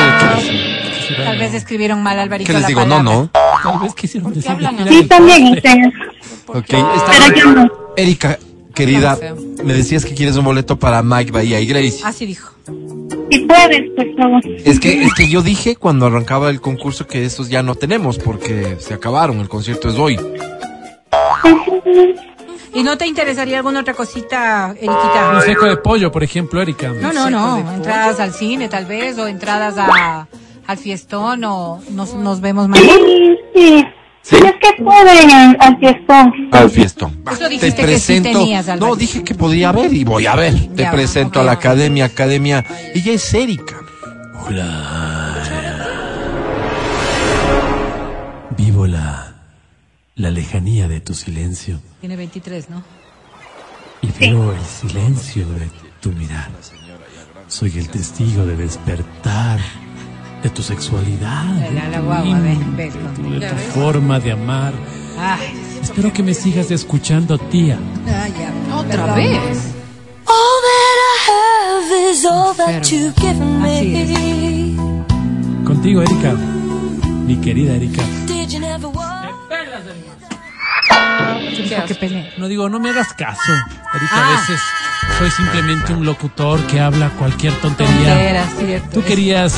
Tal 1.16 1.38
vez 1.38 1.54
escribieron 1.54 2.04
mal 2.04 2.20
Alvarito 2.20 2.48
¿Qué 2.48 2.54
les 2.54 2.62
la 2.64 2.68
digo? 2.68 2.82
No, 2.86 2.98
palabra. 2.98 3.04
no. 3.14 3.30
Tal 3.72 3.80
vez 3.82 3.94
quisieron 3.96 4.34
decir 4.34 4.52
Sí, 4.90 5.04
también 5.06 5.48
eso. 5.48 5.90
Ok, 6.48 6.66
está 6.70 7.12
Pero 7.12 7.34
bien. 7.34 7.46
yo 7.46 7.52
no. 7.54 7.72
Erika, 7.96 8.38
querida, 8.74 9.18
me 9.64 9.74
decías 9.74 10.06
que 10.06 10.14
quieres 10.14 10.36
un 10.38 10.46
boleto 10.46 10.78
para 10.78 11.02
Mike 11.04 11.32
Bahía 11.32 11.60
y 11.60 11.66
Grace. 11.66 12.00
Así 12.04 12.26
dijo. 12.26 12.54
Si 13.32 13.40
puedes, 13.40 13.90
por 13.96 14.16
favor. 14.16 14.42
Es 14.64 14.80
que, 14.80 15.04
es 15.04 15.14
que 15.14 15.28
yo 15.30 15.42
dije 15.42 15.76
cuando 15.76 16.06
arrancaba 16.06 16.50
el 16.50 16.62
concurso 16.62 17.08
que 17.08 17.26
estos 17.26 17.50
ya 17.50 17.64
no 17.64 17.76
tenemos 17.76 18.18
porque 18.20 18.78
se 18.80 18.94
acabaron, 18.94 19.40
el 19.40 19.50
concierto 19.50 19.90
es 19.90 19.96
hoy. 19.96 20.18
¿Y 22.74 22.84
no 22.84 22.98
te 22.98 23.08
interesaría 23.08 23.58
alguna 23.58 23.80
otra 23.80 23.94
cosita, 23.96 24.68
Un 24.72 24.78
Eriquita? 24.78 25.42
seco 25.42 25.66
de 25.66 25.78
pollo, 25.78 26.12
por 26.12 26.24
ejemplo, 26.24 26.62
Erika. 26.62 26.90
No, 26.90 27.12
no, 27.12 27.30
no. 27.30 27.58
Entradas 27.74 28.20
al 28.20 28.34
cine, 28.34 28.70
tal 28.70 28.86
vez, 28.86 29.18
o 29.18 29.28
entradas 29.28 29.76
a, 29.78 30.28
al 30.68 30.78
fiestón, 30.78 31.44
o 31.44 31.82
nos, 31.92 32.14
nos 32.14 32.42
vemos 32.42 32.68
mañana. 32.68 32.90
Sí, 32.94 33.38
sí. 33.56 33.86
¿Sí? 34.22 34.36
Es 34.36 34.56
que 34.60 34.84
pueden 34.84 35.32
al, 35.32 35.58
al 35.62 35.78
fiestón. 35.80 36.34
Al 36.52 36.70
fiestón. 36.70 37.24
Va, 37.26 37.32
Eso 37.32 37.48
dijiste 37.48 37.86
que 37.86 37.98
sí 37.98 38.20
tenías, 38.20 38.68
Alvarito. 38.68 38.88
No, 38.88 38.96
dije 38.98 39.24
que 39.24 39.34
podría 39.34 39.70
haber 39.70 39.94
y 39.94 40.04
voy 40.04 40.26
a 40.26 40.36
ver. 40.36 40.54
Te 40.76 40.86
presento 40.88 41.40
a 41.40 41.44
la 41.44 41.54
academia, 41.54 42.06
academia. 42.06 42.66
Ella 42.94 43.14
es 43.14 43.34
Erika. 43.34 43.78
Vivo 48.58 48.86
la, 48.88 49.36
la 50.16 50.32
lejanía 50.32 50.88
de 50.88 51.00
tu 51.02 51.14
silencio 51.14 51.80
Tiene 52.02 52.16
23, 52.16 52.70
¿no? 52.70 52.84
y 54.02 54.08
veo 54.20 54.52
el 54.52 54.66
silencio 54.66 55.48
de 55.50 55.70
tu 56.02 56.12
mirar. 56.12 56.50
Soy 57.48 57.78
el 57.78 57.90
testigo 57.90 58.46
de 58.46 58.56
despertar 58.56 59.60
de 60.44 60.50
tu 60.50 60.62
sexualidad, 60.64 61.44
de 61.46 61.98
tu 61.98 62.04
guagua, 62.04 62.40
ven, 62.40 62.54
ímpetu, 62.62 62.98
ven 62.98 63.14
con- 63.16 63.40
de 63.40 63.48
tu 63.50 63.56
forma 63.74 64.20
de 64.20 64.32
amar. 64.32 64.74
Ay, 65.20 65.64
Espero 65.82 66.12
que 66.14 66.22
me 66.24 66.34
sigas 66.34 66.70
escuchando, 66.72 67.38
tía. 67.38 67.78
ay, 68.08 68.34
ya. 68.38 68.76
Otra 68.76 69.14
vez. 69.16 69.74
All 70.28 70.58
that 70.68 70.98
I 71.02 71.32
have 71.32 72.12
is 72.12 72.26
all 72.26 72.56
that 72.56 72.84
you've 72.92 73.16
given 73.20 73.64
Así 73.64 74.76
me. 74.78 75.64
Contigo, 75.66 76.02
Erika. 76.02 76.34
Mi 77.26 77.36
querida 77.38 77.74
Erika. 77.76 78.04
You 81.88 81.96
pene. 82.00 82.32
No 82.38 82.48
digo, 82.48 82.70
no 82.70 82.80
me 82.80 82.90
hagas 82.90 83.14
caso. 83.14 83.40
Erika, 83.94 84.16
a 84.16 84.28
Ah. 84.28 84.32
veces 84.40 84.60
soy 85.18 85.32
simplemente 85.32 85.94
un 85.94 86.06
locutor 86.06 86.60
que 86.68 86.80
habla 86.80 87.10
cualquier 87.12 87.54
tontería. 87.62 87.94
Tonteras, 88.10 88.50
cierto. 88.60 88.90
Tú 89.00 89.04
querías 89.04 89.54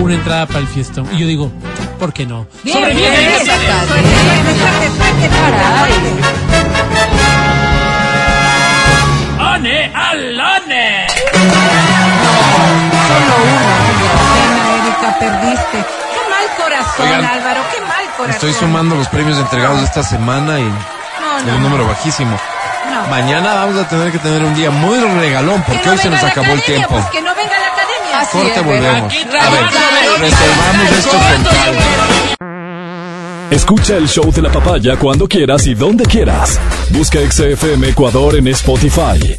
una 0.00 0.14
entrada 0.14 0.46
para 0.46 0.60
el 0.60 0.66
fiestón. 0.68 1.08
Y 1.14 1.18
yo 1.18 1.26
digo, 1.26 1.52
¿por 1.98 2.12
qué 2.12 2.26
no? 2.26 2.46
Bien, 2.62 2.78
Sobre 2.78 2.94
bien. 2.94 3.12
Solo 13.08 13.36
una, 13.44 14.74
Erika, 14.76 15.18
perdiste. 15.18 15.78
Qué 16.12 16.20
mal 16.30 16.46
corazón, 16.56 17.06
Oigan, 17.06 17.24
Álvaro, 17.24 17.60
qué 17.72 17.80
mal 17.80 18.04
corazón. 18.16 18.30
Estoy 18.30 18.52
sumando 18.52 18.96
los 18.96 19.08
premios 19.08 19.38
entregados 19.38 19.82
esta 19.82 20.02
semana 20.02 20.60
y 20.60 20.64
no, 20.64 21.40
no, 21.40 21.44
de 21.44 21.52
un 21.52 21.62
número 21.62 21.86
bajísimo. 21.86 22.38
No. 22.90 23.06
Mañana 23.08 23.54
vamos 23.54 23.76
a 23.76 23.88
tener 23.88 24.12
que 24.12 24.18
tener 24.18 24.44
un 24.44 24.54
día 24.54 24.70
muy 24.70 24.98
regalón 24.98 25.62
porque 25.66 25.88
hoy 25.88 25.98
se 25.98 26.10
nos 26.10 26.22
acabó 26.22 26.52
el 26.52 26.62
tiempo. 26.62 26.90
Pues 26.90 27.06
que 27.06 27.22
no 27.22 27.34
venga 27.34 27.58
la 27.58 27.73
Así 28.20 28.38
Corte, 28.38 28.60
es, 28.60 28.64
volvemos. 28.64 29.12
Aquí 29.12 29.18
A 29.22 29.50
ver, 29.50 29.70
trabaja, 29.70 30.18
resolvamos 30.20 30.92
esto 30.98 31.10
con 31.10 31.44
calma. 31.44 32.34
Escucha 33.50 33.96
el 33.96 34.08
show 34.08 34.32
de 34.32 34.42
la 34.42 34.50
papaya 34.50 34.96
cuando 34.96 35.28
quieras 35.28 35.66
y 35.66 35.74
donde 35.74 36.04
quieras. 36.04 36.60
Busca 36.90 37.18
XFM 37.20 37.88
Ecuador 37.88 38.36
en 38.36 38.48
Spotify. 38.48 39.36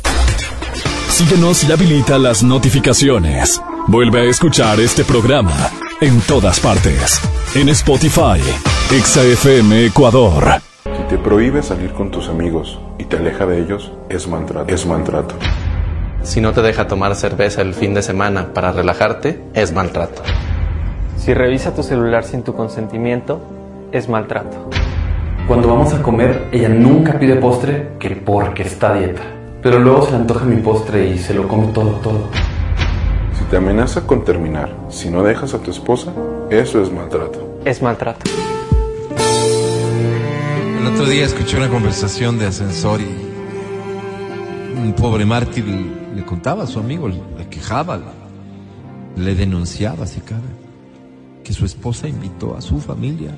Síguenos 1.10 1.64
y 1.64 1.72
habilita 1.72 2.18
las 2.18 2.43
notificaciones. 2.43 3.61
Vuelve 3.88 4.22
a 4.22 4.23
escuchar 4.26 4.80
este 4.80 5.03
programa 5.03 5.72
en 6.02 6.19
todas 6.22 6.60
partes. 6.60 7.22
En 7.56 7.69
Spotify, 7.69 8.41
XFM 8.89 9.85
Ecuador. 9.85 10.61
Si 10.84 11.03
te 11.10 11.18
prohíbe 11.18 11.64
salir 11.64 11.91
con 11.93 12.11
tus 12.11 12.27
amigos 12.27 12.80
y 12.97 13.06
te 13.06 13.18
aleja 13.18 13.45
de 13.45 13.61
ellos, 13.61 13.91
es 14.10 14.27
maltrato. 14.27 14.73
Es 14.73 14.85
maltrato. 14.85 15.35
Si 16.26 16.41
no 16.41 16.53
te 16.53 16.64
deja 16.64 16.88
tomar 16.88 17.15
cerveza 17.15 17.61
el 17.61 17.76
fin 17.76 17.93
de 17.93 18.02
semana 18.02 18.52
para 18.52 18.72
relajarte, 18.72 19.39
es 19.53 19.72
maltrato. 19.72 20.23
Si 21.18 21.35
revisa 21.35 21.76
tu 21.76 21.84
celular 21.84 22.23
sin 22.23 22.41
tu 22.41 22.56
consentimiento, 22.56 23.39
es 23.91 24.10
maltrato. 24.10 24.72
Cuando 25.47 25.68
vamos 25.68 25.93
a 25.93 26.02
comer, 26.02 26.47
ella 26.52 26.69
nunca 26.69 27.19
pide 27.19 27.35
postre 27.35 27.89
que 27.99 28.10
porque 28.15 28.64
está 28.64 28.93
a 28.93 28.97
dieta. 28.97 29.22
Pero 29.61 29.77
luego 29.77 30.03
se 30.03 30.11
le 30.11 30.18
antoja 30.18 30.45
mi 30.45 30.56
postre 30.56 31.07
y 31.07 31.19
se 31.19 31.35
lo 31.35 31.47
come 31.47 31.68
todo, 31.68 31.91
todo. 32.02 32.30
Si 33.38 33.43
te 33.43 33.57
amenaza 33.57 34.07
con 34.07 34.26
terminar, 34.26 34.76
si 34.89 35.11
no 35.11 35.22
dejas 35.22 35.53
a 35.53 35.60
tu 35.60 35.69
esposa, 35.69 36.11
eso 36.49 36.81
es 36.81 36.91
maltrato. 36.91 37.60
Es 37.65 37.84
maltrato. 37.84 38.22
El 40.80 40.88
otro 40.88 41.06
día 41.06 41.23
escuché 41.23 41.57
una 41.57 41.69
conversación 41.69 42.39
de 42.39 42.47
ascensor 42.47 42.99
y 42.99 43.15
un 44.76 44.93
pobre 44.93 45.23
mártir 45.23 46.05
le 46.16 46.26
contaba 46.26 46.64
a 46.64 46.68
su 46.68 46.80
amigo, 46.80 47.10
le 47.10 47.50
quejaba, 47.50 48.00
le 49.18 49.36
denunciaba 49.36 50.08
si 50.08 50.22
cabe, 50.22 50.48
que 51.44 51.54
su 51.54 51.66
esposa 51.66 52.08
invitó 52.08 52.56
a 52.56 52.62
su 52.62 52.80
familia 52.80 53.36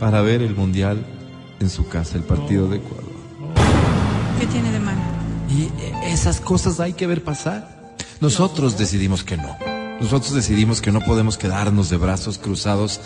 para 0.00 0.22
ver 0.22 0.42
el 0.42 0.56
mundial 0.56 1.04
en 1.60 1.68
su 1.68 1.86
casa, 1.88 2.16
el 2.16 2.24
partido 2.24 2.68
de 2.68 2.78
Ecuador. 2.78 3.04
¿Qué 4.40 4.46
tiene 4.46 4.72
de 4.72 4.80
malo? 4.80 5.00
Y 5.50 5.68
esas 6.06 6.40
cosas 6.40 6.80
hay 6.80 6.94
que 6.94 7.06
ver 7.06 7.22
pasar. 7.22 7.94
Nosotros 8.20 8.78
decidimos 8.78 9.22
que 9.22 9.36
no. 9.36 9.56
Nosotros 10.00 10.34
decidimos 10.34 10.80
que 10.80 10.90
no 10.90 11.00
podemos 11.00 11.38
quedarnos 11.38 11.90
de 11.90 11.96
brazos 11.98 12.38
cruzados 12.38 13.00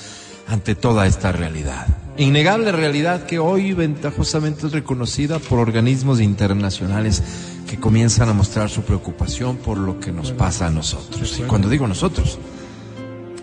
ante 0.48 0.74
toda 0.74 1.06
esta 1.06 1.32
realidad. 1.32 1.86
Innegable 2.16 2.72
realidad 2.72 3.26
que 3.26 3.38
hoy 3.38 3.74
ventajosamente 3.74 4.66
es 4.66 4.72
reconocida 4.72 5.38
por 5.38 5.60
organismos 5.60 6.20
internacionales 6.20 7.22
que 7.68 7.78
comienzan 7.78 8.28
a 8.28 8.32
mostrar 8.32 8.70
su 8.70 8.82
preocupación 8.82 9.56
por 9.58 9.78
lo 9.78 10.00
que 10.00 10.10
nos 10.10 10.32
pasa 10.32 10.66
a 10.66 10.70
nosotros. 10.70 11.38
Y 11.38 11.42
cuando 11.42 11.68
digo 11.68 11.86
nosotros, 11.86 12.38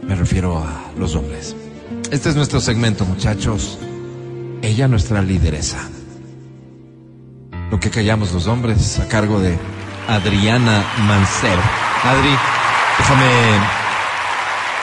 me 0.04 0.16
refiero 0.16 0.58
a 0.58 0.92
los 0.98 1.16
hombres. 1.16 1.56
Este 2.12 2.30
es 2.30 2.36
nuestro 2.36 2.60
segmento, 2.60 3.06
muchachos. 3.06 3.78
Ella 4.62 4.88
nuestra 4.88 5.22
lideresa. 5.22 5.90
Lo 7.72 7.80
que 7.80 7.90
callamos 7.90 8.34
los 8.34 8.48
hombres 8.48 9.00
a 9.00 9.08
cargo 9.08 9.40
de 9.40 9.58
Adriana 10.08 10.84
Mancero. 11.08 11.62
Adri, 12.04 12.36
déjame 12.98 13.26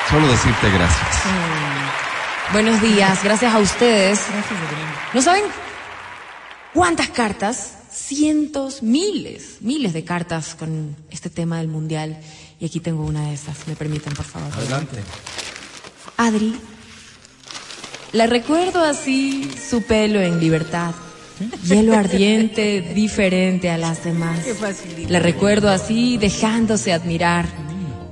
solo 0.09 0.29
decirte 0.29 0.71
gracias. 0.71 1.72
Buenos 2.53 2.83
días, 2.83 3.25
gracias 3.25 3.55
a 3.55 3.59
ustedes. 3.59 4.21
¿No 5.15 5.23
saben 5.23 5.45
cuántas 6.75 7.09
cartas? 7.09 7.79
Cientos, 7.91 8.83
miles, 8.83 9.57
miles 9.61 9.95
de 9.95 10.05
cartas 10.05 10.55
con 10.55 10.95
este 11.11 11.31
tema 11.31 11.59
del 11.59 11.69
mundial. 11.69 12.21
Y 12.61 12.67
aquí 12.67 12.81
tengo 12.81 13.07
una 13.07 13.29
de 13.29 13.35
esas, 13.35 13.67
me 13.67 13.75
permiten, 13.75 14.13
por 14.13 14.27
favor. 14.27 14.53
Adelante. 14.53 14.99
Adri, 16.19 16.55
la 18.13 18.27
recuerdo 18.27 18.85
así, 18.85 19.51
su 19.71 19.83
pelo 19.83 20.21
en 20.21 20.39
libertad. 20.39 20.95
Hielo 21.65 21.97
ardiente, 21.97 22.83
diferente 22.95 23.71
a 23.71 23.79
las 23.79 24.05
demás. 24.05 24.41
La 25.09 25.21
recuerdo 25.21 25.71
así, 25.71 26.19
dejándose 26.19 26.93
admirar. 26.93 27.47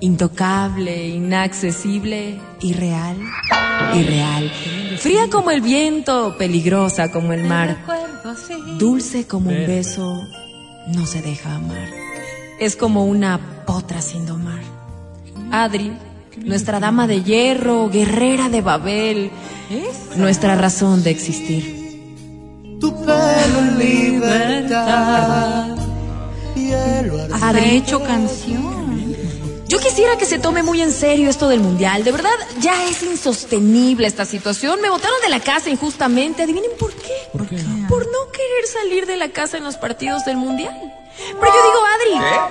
Intocable, 0.00 1.08
inaccesible, 1.08 2.40
irreal, 2.62 3.16
irreal. 3.94 4.50
Fría 4.98 5.28
como 5.30 5.50
el 5.50 5.60
viento, 5.60 6.36
peligrosa 6.38 7.10
como 7.10 7.32
el 7.32 7.44
mar. 7.44 7.78
Dulce 8.78 9.26
como 9.26 9.50
un 9.50 9.66
beso, 9.66 10.22
no 10.88 11.06
se 11.06 11.22
deja 11.22 11.54
amar. 11.54 11.88
Es 12.58 12.76
como 12.76 13.04
una 13.04 13.64
potra 13.66 14.02
sin 14.02 14.26
domar. 14.26 14.60
Adri, 15.50 15.96
nuestra 16.36 16.80
dama 16.80 17.06
de 17.06 17.22
hierro, 17.22 17.88
guerrera 17.88 18.48
de 18.48 18.60
Babel, 18.60 19.30
nuestra 20.16 20.54
razón 20.54 21.02
de 21.02 21.10
existir. 21.10 21.80
Tu 22.80 22.94
pelo 23.04 23.58
en 23.58 23.78
libertad. 23.78 25.76
Adri. 27.42 27.60
he 27.60 27.76
hecho 27.76 28.02
canción. 28.02 28.79
Yo 29.70 29.78
quisiera 29.78 30.18
que 30.18 30.26
se 30.26 30.40
tome 30.40 30.64
muy 30.64 30.82
en 30.82 30.90
serio 30.90 31.30
esto 31.30 31.46
del 31.46 31.60
mundial. 31.60 32.02
De 32.02 32.10
verdad, 32.10 32.32
ya 32.58 32.86
es 32.86 33.04
insostenible 33.04 34.04
esta 34.04 34.24
situación. 34.24 34.80
Me 34.80 34.90
botaron 34.90 35.20
de 35.22 35.28
la 35.28 35.38
casa 35.38 35.70
injustamente. 35.70 36.42
Adivinen 36.42 36.72
por 36.76 36.92
qué. 36.92 37.12
¿Por 37.30 37.46
qué? 37.46 37.54
Por 37.88 38.04
no 38.06 38.32
querer 38.32 38.66
salir 38.66 39.06
de 39.06 39.16
la 39.16 39.28
casa 39.28 39.58
en 39.58 39.62
los 39.62 39.76
partidos 39.76 40.24
del 40.24 40.38
mundial. 40.38 40.76
Pero 41.16 41.52
yo 41.52 41.62
digo, 41.62 41.84
Adri, 41.94 42.50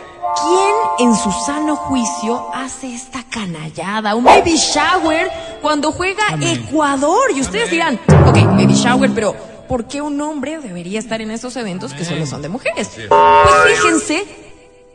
¿quién 0.98 1.10
en 1.10 1.16
su 1.18 1.30
sano 1.46 1.76
juicio 1.76 2.56
hace 2.56 2.96
esta 2.96 3.26
canallada? 3.30 4.16
Un 4.16 4.24
baby 4.24 4.56
shower 4.56 5.30
cuando 5.62 5.92
juega 5.92 6.24
Ecuador. 6.40 7.32
Y 7.36 7.42
ustedes 7.42 7.70
dirán, 7.70 8.00
ok, 8.28 8.46
baby 8.46 8.76
shower, 8.76 9.12
pero 9.14 9.36
¿por 9.68 9.90
qué 9.90 10.02
un 10.02 10.22
hombre 10.22 10.60
debería 10.60 11.00
estar 11.00 11.20
en 11.20 11.32
esos 11.32 11.54
eventos 11.58 11.94
que 11.94 12.06
solo 12.06 12.26
son 12.26 12.42
de 12.42 12.48
mujeres? 12.48 12.92
Pues 12.96 13.78
fíjense 13.78 14.49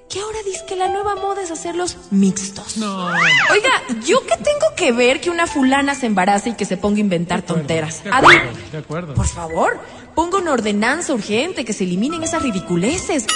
que 0.08 0.20
ahora 0.20 0.38
dice 0.44 0.64
que 0.68 0.76
la 0.76 0.88
nueva 0.88 1.16
moda 1.16 1.42
es 1.42 1.50
hacerlos 1.50 1.96
mixtos. 2.10 2.76
No. 2.76 3.06
Oiga, 3.06 3.82
¿yo 4.06 4.20
qué 4.26 4.36
tengo 4.36 4.74
que 4.76 4.92
ver 4.92 5.20
que 5.20 5.30
una 5.30 5.46
fulana 5.46 5.94
se 5.94 6.06
embarace 6.06 6.50
y 6.50 6.54
que 6.54 6.64
se 6.64 6.76
ponga 6.76 6.98
a 6.98 7.00
inventar 7.00 7.42
tonteras? 7.42 8.04
De 8.04 8.10
Adri, 8.10 8.36
acuerdo, 8.36 8.58
de 8.72 8.78
acuerdo. 8.78 9.14
por 9.14 9.26
favor, 9.26 9.80
ponga 10.14 10.38
una 10.38 10.52
ordenanza 10.52 11.12
urgente 11.14 11.64
que 11.64 11.72
se 11.72 11.84
eliminen 11.84 12.22
esas 12.22 12.42
ridiculeces. 12.42 13.26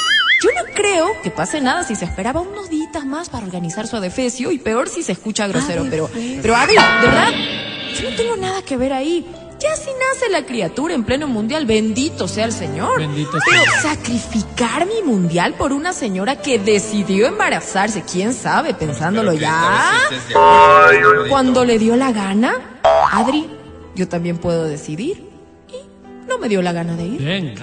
Yo 0.43 0.51
no 0.55 0.73
creo 0.73 1.09
que 1.23 1.31
pase 1.31 1.61
nada 1.61 1.83
si 1.83 1.97
se 1.97 2.05
esperaba 2.05 2.41
unos 2.41 2.71
días 2.71 3.05
más 3.05 3.29
para 3.29 3.45
organizar 3.45 3.89
su 3.89 3.97
adefesio 3.97 4.53
y 4.53 4.59
peor 4.59 4.89
si 4.89 5.03
se 5.03 5.13
escucha 5.13 5.49
grosero, 5.49 5.85
pero, 5.91 6.09
pero 6.43 6.55
Adri, 6.55 6.77
de 6.77 7.07
verdad, 7.07 7.33
yo 8.01 8.11
no 8.11 8.17
tengo 8.17 8.37
nada 8.37 8.63
que 8.63 8.77
ver 8.77 8.93
ahí. 8.93 9.27
Ya 9.61 9.75
si 9.75 9.91
nace 9.91 10.29
la 10.31 10.47
criatura 10.47 10.95
en 10.95 11.03
pleno 11.03 11.27
mundial, 11.27 11.67
bendito 11.67 12.29
sea 12.29 12.45
el 12.45 12.53
Señor. 12.53 12.99
Bendito 12.99 13.39
Pero 13.45 13.63
sea. 13.65 13.83
sacrificar 13.95 14.87
mi 14.87 15.03
mundial 15.03 15.55
por 15.55 15.73
una 15.73 15.93
señora 15.93 16.37
que 16.37 16.61
decidió 16.61 17.27
embarazarse, 17.27 18.03
quién 18.03 18.35
sabe, 18.35 18.73
pensándolo 18.75 19.33
ya. 19.33 19.93
Cuando 21.29 21.65
le 21.65 21.79
dio 21.79 21.97
la 21.97 22.13
gana, 22.13 22.79
Adri, 23.13 23.51
yo 23.97 24.07
también 24.09 24.39
puedo 24.39 24.65
decidir. 24.65 25.28
No 26.29 26.39
me 26.39 26.49
dio 26.49 26.61
la 26.61 26.73
gana 26.73 26.95
de 26.95 27.05
ir. 27.05 27.23
Bien. 27.23 27.55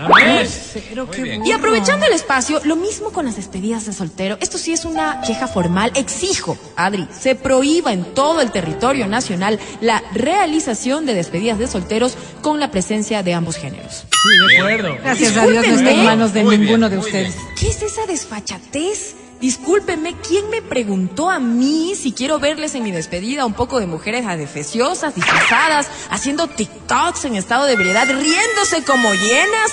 Pero 0.89 1.09
qué 1.09 1.39
Y 1.45 1.51
aprovechando 1.51 2.05
el 2.05 2.13
espacio, 2.13 2.59
lo 2.63 2.75
mismo 2.75 3.11
con 3.11 3.25
las 3.25 3.35
despedidas 3.35 3.85
de 3.85 3.93
soltero. 3.93 4.37
Esto 4.41 4.57
sí 4.57 4.73
es 4.73 4.85
una 4.85 5.21
queja 5.21 5.47
formal. 5.47 5.91
Exijo, 5.95 6.57
Adri, 6.75 7.07
se 7.11 7.35
prohíba 7.35 7.93
en 7.93 8.03
todo 8.13 8.41
el 8.41 8.51
territorio 8.51 9.07
nacional 9.07 9.59
la 9.81 10.03
realización 10.13 11.05
de 11.05 11.13
despedidas 11.13 11.59
de 11.59 11.67
solteros 11.67 12.17
con 12.41 12.59
la 12.59 12.71
presencia 12.71 13.23
de 13.23 13.33
ambos 13.33 13.57
géneros. 13.57 14.05
Sí, 14.11 14.55
de 14.55 14.57
acuerdo. 14.57 14.97
Gracias 15.01 15.37
a 15.37 15.45
Dios 15.45 15.67
no 15.67 15.75
está 15.75 15.91
en 15.91 16.03
manos 16.03 16.33
de 16.33 16.43
ninguno 16.43 16.89
de 16.89 16.97
ustedes. 16.97 17.35
¿Qué 17.59 17.69
es 17.69 17.81
esa 17.83 18.05
desfachatez? 18.07 19.15
Discúlpenme, 19.41 20.15
¿quién 20.27 20.49
me 20.49 20.61
preguntó 20.61 21.29
a 21.29 21.39
mí 21.39 21.93
si 21.95 22.13
quiero 22.13 22.39
verles 22.39 22.73
en 22.73 22.83
mi 22.83 22.91
despedida 22.91 23.45
un 23.45 23.53
poco 23.53 23.79
de 23.79 23.85
mujeres 23.85 24.25
adefesiosas, 24.25 25.13
disfrazadas, 25.13 25.87
haciendo 26.09 26.47
TikToks 26.47 27.25
en 27.25 27.35
estado 27.35 27.65
de 27.65 27.73
ebriedad, 27.73 28.07
riéndose 28.07 28.83
como 28.85 29.13
hienas 29.13 29.71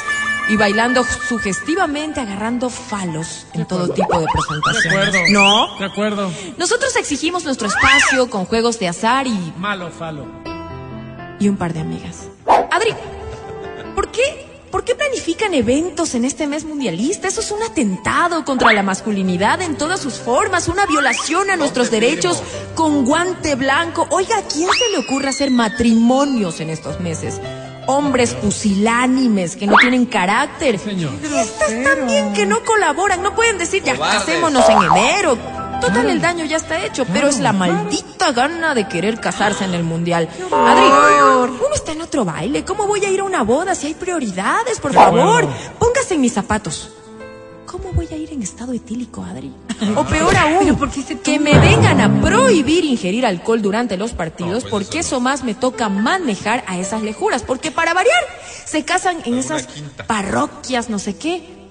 y 0.49 0.57
bailando 0.57 1.05
sugestivamente, 1.29 2.21
agarrando 2.21 2.69
falos 2.71 3.47
en 3.55 3.65
todo 3.67 3.89
tipo 3.89 4.19
de 4.19 4.27
De 4.27 4.33
presentaciones? 4.33 5.09
acuerdo. 5.15 5.19
No. 5.31 5.79
De 5.79 5.85
acuerdo. 5.85 6.31
Nosotros 6.59 6.97
exigimos 6.97 7.45
nuestro 7.45 7.69
espacio 7.69 8.29
con 8.29 8.45
juegos 8.47 8.79
de 8.81 8.89
azar 8.89 9.27
y, 9.29 9.53
Malo, 9.57 9.91
falo. 9.91 10.27
y 11.39 11.49
un 11.49 11.57
par 11.57 11.73
de 11.73 11.81
amigas. 11.81 12.27
Adri, 12.71 12.93
¿por 13.95 14.11
qué 14.11 14.42
¿por 14.73 14.85
qué 14.85 14.95
planifican 14.95 15.53
eventos 15.53 16.15
en 16.15 16.25
este 16.25 16.47
mes 16.49 16.65
mundialista? 16.65 17.29
Eso 17.29 17.43
es 17.43 17.51
un 17.53 17.63
atentado 17.63 18.45
contra 18.45 18.73
la 18.73 18.83
masculinidad 18.83 19.61
en 19.61 19.77
todas 19.77 20.01
sus 20.01 20.15
formas, 20.15 20.67
una 20.67 20.87
violación 20.87 21.51
a 21.51 21.57
nuestros 21.57 21.91
derechos 21.91 22.43
con 22.75 23.05
guante 23.05 23.55
blanco. 23.55 24.07
Oiga, 24.11 24.39
¿a 24.39 24.43
quién 24.43 24.69
se 24.71 24.89
le 24.91 24.99
ocurre 24.99 25.29
hacer 25.29 25.51
matrimonios 25.51 26.59
en 26.61 26.71
estos 26.71 26.99
meses? 27.01 27.39
Hombres 27.87 28.35
pusilánimes 28.35 29.57
que 29.57 29.67
no 29.67 29.77
tienen 29.77 30.07
carácter. 30.07 30.81
Y 30.87 31.05
estas 31.05 31.85
también 31.85 32.33
que 32.33 32.47
no 32.47 32.65
colaboran, 32.65 33.23
no 33.23 33.35
pueden 33.35 33.59
decir 33.59 33.83
ya 33.83 33.97
casémonos 33.99 34.69
en 34.69 34.83
enero. 34.83 35.62
Total, 35.83 36.09
el 36.09 36.21
daño 36.21 36.45
ya 36.45 36.59
está 36.59 36.85
hecho, 36.85 37.05
pero 37.13 37.27
es 37.27 37.41
la 37.41 37.53
maldita 37.53 38.31
gana 38.31 38.73
de 38.73 38.87
querer 38.87 39.19
casarse 39.19 39.65
en 39.65 39.75
el 39.75 39.83
mundial. 39.83 40.29
Adri, 40.53 40.87
uno 41.45 41.75
está 41.75 41.91
en 41.91 42.03
otro 42.03 42.25
baile. 42.25 42.65
¿Cómo 42.65 42.87
voy 42.87 43.05
a 43.05 43.11
ir 43.11 43.19
a 43.19 43.25
una 43.25 43.43
boda 43.43 43.75
si 43.75 43.89
hay 43.89 43.95
prioridades? 43.95 44.79
Por 44.79 44.95
favor, 44.95 45.49
póngase 45.81 46.15
en 46.15 46.21
mis 46.21 46.33
zapatos. 46.33 46.91
¿Cómo 47.67 47.93
voy 47.95 48.07
a 48.13 48.17
ir 48.17 48.33
en 48.33 48.43
estado 48.43 48.73
etílico, 48.75 49.25
Adri? 49.25 49.53
O 49.97 50.05
peor 50.05 50.37
aún, 50.37 50.79
que 51.25 51.41
me 51.41 51.59
vengan 51.59 52.01
a 52.01 52.21
prohibir 52.21 52.85
ingerir 52.85 53.27
alcohol 53.27 53.61
durante 53.61 53.97
los 53.97 54.13
partidos, 54.13 54.65
porque 54.65 55.01
eso 55.01 55.19
más 55.19 55.43
me 55.43 55.55
toca 55.55 55.89
manejar 55.89 56.63
a 56.69 56.79
esas 56.79 57.03
lejuras. 57.03 57.43
Porque 57.43 57.73
para 57.73 57.93
variar, 57.93 58.23
se 58.67 58.85
casan 58.85 59.17
en 59.25 59.35
esas 59.35 59.67
parroquias, 60.07 60.91
no 60.91 61.01
sé 61.01 61.17
qué. 61.17 61.62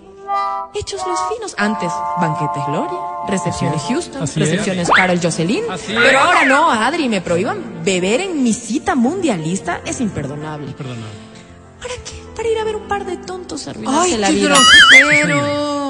Hechos 0.74 1.02
los 1.06 1.20
finos. 1.34 1.53
Antes, 1.58 1.91
banquetes 2.20 2.64
Gloria, 2.68 2.98
recepciones 3.28 3.82
Houston, 3.90 4.24
Así 4.24 4.41
es. 4.41 4.49
recepciones 4.49 4.90
Carol 4.90 5.20
Jocelyn. 5.22 5.64
Así 5.70 5.91
es. 5.94 5.99
Pero 5.99 6.20
ahora 6.20 6.45
no, 6.45 6.72
Adri, 6.72 7.10
me 7.10 7.22
prohíban 7.22 7.84
beber 7.84 8.22
en 8.22 8.41
mi 8.44 8.53
cita 8.53 8.95
mundialista. 8.95 9.82
Es 9.86 9.99
imperdonable. 10.02 10.74
¿Para 10.74 11.94
qué? 12.06 12.22
Para 12.36 12.48
ir 12.49 12.58
a 12.60 12.64
ver 12.64 12.76
un 12.78 12.88
par 12.88 13.06
de 13.06 13.18
tontos 13.18 13.68
arruinarse 13.68 14.14
Ay, 14.14 14.18
la 14.18 14.28
qué 14.28 14.34
vida. 14.34 14.48
grosero. 14.49 15.82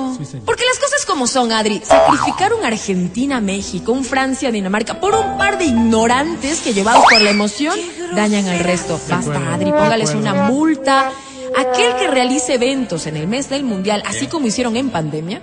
Porque 0.45 0.63
las 0.65 0.77
cosas 0.80 1.05
como 1.07 1.26
son, 1.27 1.51
Adri. 1.51 1.81
Sacrificar 1.84 2.53
un 2.53 2.63
Argentina-México, 2.65 3.91
un 3.91 4.03
Francia-Dinamarca, 4.03 4.99
por 4.99 5.15
un 5.15 5.38
par 5.38 5.57
de 5.57 5.65
ignorantes 5.65 6.59
que 6.61 6.73
llevados 6.73 7.03
por 7.09 7.22
la 7.22 7.30
emoción 7.30 7.77
dañan 8.13 8.47
al 8.47 8.59
resto. 8.59 8.99
Basta, 9.09 9.53
Adri, 9.53 9.72
póngales 9.72 10.13
una 10.13 10.34
multa. 10.34 11.11
Aquel 11.56 11.95
que 11.98 12.07
realice 12.07 12.53
eventos 12.56 13.07
en 13.07 13.18
el 13.18 13.28
mes 13.28 13.49
del 13.49 13.64
Mundial, 13.64 14.03
así 14.06 14.28
como 14.28 14.48
hicieron 14.48 14.76
en 14.78 14.90
pandemia, 14.90 15.41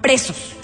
presos. 0.00 0.54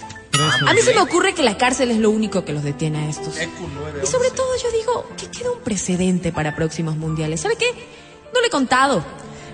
A 0.67 0.73
mí 0.73 0.81
se 0.83 0.95
me 0.95 1.01
ocurre 1.01 1.35
que 1.35 1.43
la 1.43 1.57
cárcel 1.59 1.91
es 1.91 1.99
lo 1.99 2.11
único 2.11 2.45
que 2.45 2.53
los 2.53 2.63
detiene 2.63 2.99
a 2.99 3.09
estos. 3.09 3.37
Y 3.37 4.07
sobre 4.07 4.31
todo 4.31 4.49
yo 4.63 4.71
digo 4.79 5.07
que 5.17 5.27
queda 5.27 5.51
un 5.51 5.61
precedente 5.61 6.33
para 6.33 6.55
próximos 6.55 6.97
mundiales. 6.97 7.41
¿Sabe 7.41 7.57
qué? 7.57 7.67
No 8.33 8.41
le 8.41 8.47
he 8.47 8.51
contado. 8.51 9.05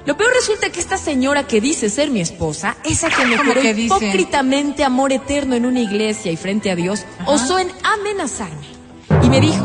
Lo 0.04 0.18
peor 0.18 0.34
resulta 0.34 0.70
que 0.70 0.80
esta 0.80 0.98
señora 0.98 1.46
que 1.46 1.62
dice 1.62 1.88
ser 1.88 2.10
mi 2.10 2.20
esposa, 2.20 2.76
esa 2.84 3.08
que 3.08 3.24
me 3.24 3.36
¿Cómo 3.38 3.54
juró 3.54 3.62
dice? 3.62 3.80
hipócritamente 3.80 4.84
amor 4.84 5.12
eterno 5.12 5.54
en 5.54 5.64
una 5.64 5.80
iglesia 5.80 6.30
y 6.30 6.36
frente 6.36 6.70
a 6.70 6.76
Dios, 6.76 7.06
osó 7.24 7.58
en 7.58 7.70
amenazarme. 7.82 8.66
Y 9.22 9.30
me 9.30 9.40
dijo 9.40 9.64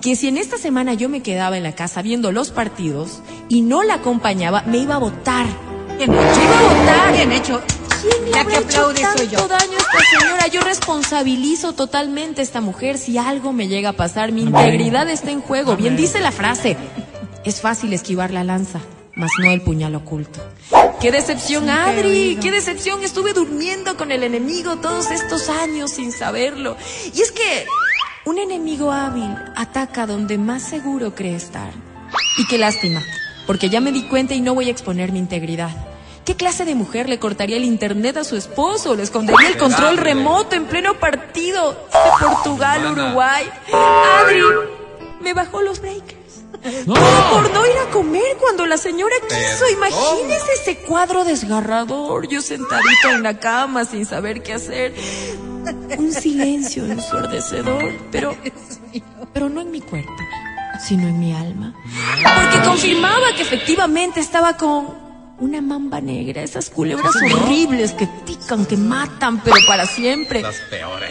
que 0.00 0.16
si 0.16 0.28
en 0.28 0.38
esta 0.38 0.56
semana 0.58 0.94
yo 0.94 1.08
me 1.08 1.22
quedaba 1.22 1.56
en 1.56 1.62
la 1.62 1.74
casa 1.74 2.02
viendo 2.02 2.32
los 2.32 2.50
partidos 2.50 3.20
y 3.48 3.62
no 3.62 3.82
la 3.82 3.94
acompañaba, 3.94 4.62
me 4.62 4.78
iba 4.78 4.94
a 4.96 4.98
votar. 4.98 5.46
Bien 5.98 6.10
hecho. 6.12 6.22
Me 6.38 6.44
iba 6.44 6.58
a 6.58 6.62
votar. 6.62 7.12
Bien 7.12 7.32
hecho. 7.32 7.60
¿Quién 8.00 8.24
le 8.24 8.30
La 8.30 8.44
que 8.46 8.56
hecho 8.56 8.64
aplaude 8.64 9.02
soy 9.18 9.28
yo. 9.28 9.46
daño 9.48 9.72
a 9.72 9.80
esta 9.80 10.18
señora? 10.18 10.46
Yo 10.46 10.60
responsabilizo 10.62 11.74
totalmente 11.74 12.40
a 12.40 12.44
esta 12.44 12.62
mujer 12.62 12.96
si 12.96 13.18
algo 13.18 13.52
me 13.52 13.68
llega 13.68 13.90
a 13.90 13.92
pasar. 13.92 14.32
Mi 14.32 14.42
integridad 14.42 15.08
está 15.10 15.30
en 15.30 15.42
juego. 15.42 15.76
Bien 15.76 15.96
dice 15.96 16.20
la 16.20 16.32
frase. 16.32 16.76
Es 17.44 17.60
fácil 17.60 17.92
esquivar 17.92 18.30
la 18.30 18.44
lanza, 18.44 18.80
mas 19.16 19.30
no 19.42 19.50
el 19.50 19.60
puñal 19.60 19.94
oculto. 19.96 20.40
¡Qué 21.00 21.10
decepción, 21.10 21.64
Sí, 21.64 21.70
Adri! 21.70 22.38
¡Qué 22.42 22.50
decepción! 22.50 23.02
Estuve 23.02 23.32
durmiendo 23.32 23.96
con 23.96 24.12
el 24.12 24.22
enemigo 24.22 24.76
todos 24.76 25.10
estos 25.10 25.48
años 25.48 25.90
sin 25.90 26.12
saberlo. 26.12 26.76
Y 27.14 27.22
es 27.22 27.32
que 27.32 27.66
un 28.26 28.38
enemigo 28.38 28.92
hábil 28.92 29.34
ataca 29.56 30.06
donde 30.06 30.38
más 30.38 30.62
seguro 30.62 31.14
cree 31.14 31.34
estar. 31.34 31.72
Y 32.38 32.46
qué 32.46 32.58
lástima, 32.58 33.02
porque 33.46 33.70
ya 33.70 33.80
me 33.80 33.92
di 33.92 34.02
cuenta 34.08 34.34
y 34.34 34.40
no 34.40 34.54
voy 34.54 34.68
a 34.68 34.70
exponer 34.70 35.12
mi 35.12 35.18
integridad. 35.18 35.70
¿Qué 36.24 36.36
clase 36.36 36.64
de 36.64 36.74
mujer 36.74 37.08
le 37.08 37.18
cortaría 37.18 37.56
el 37.56 37.64
internet 37.64 38.18
a 38.18 38.24
su 38.24 38.36
esposo? 38.36 38.94
¿Le 38.94 39.02
escondería 39.02 39.48
el 39.48 39.56
control 39.56 39.96
remoto 39.96 40.54
en 40.54 40.66
pleno 40.66 40.94
partido 40.94 41.72
de 41.72 42.26
Portugal-Uruguay? 42.26 43.50
Adri, 44.20 44.42
me 45.20 45.32
bajó 45.32 45.62
los 45.62 45.80
breakers. 45.80 46.20
Por 46.86 47.50
no 47.52 47.66
ir 47.66 47.78
a 47.78 47.90
comer 47.90 48.36
cuando 48.38 48.66
la 48.66 48.76
señora 48.76 49.16
quiso. 49.28 49.68
Imagínese 49.70 50.52
ese 50.60 50.76
cuadro 50.76 51.24
desgarrador. 51.24 52.28
Yo 52.28 52.42
sentadita 52.42 53.12
en 53.12 53.22
la 53.22 53.40
cama 53.40 53.86
sin 53.86 54.04
saber 54.04 54.42
qué 54.42 54.52
hacer. 54.52 54.94
Un 55.98 56.12
silencio 56.12 56.84
ensordecedor. 56.86 57.92
Pero, 58.10 58.36
pero 59.32 59.48
no 59.48 59.60
en 59.60 59.70
mi 59.70 59.80
cuerpo, 59.80 60.12
sino 60.86 61.08
en 61.08 61.20
mi 61.20 61.32
alma. 61.32 61.74
Porque 62.22 62.66
confirmaba 62.66 63.34
que 63.36 63.42
efectivamente 63.42 64.20
estaba 64.20 64.56
con 64.56 65.10
una 65.40 65.62
mamba 65.62 66.00
negra, 66.00 66.42
esas 66.42 66.68
culebras 66.68 67.14
horribles 67.16 67.92
que 67.92 68.06
pican, 68.26 68.66
que 68.66 68.76
matan, 68.76 69.40
pero 69.42 69.56
para 69.66 69.86
siempre. 69.86 70.42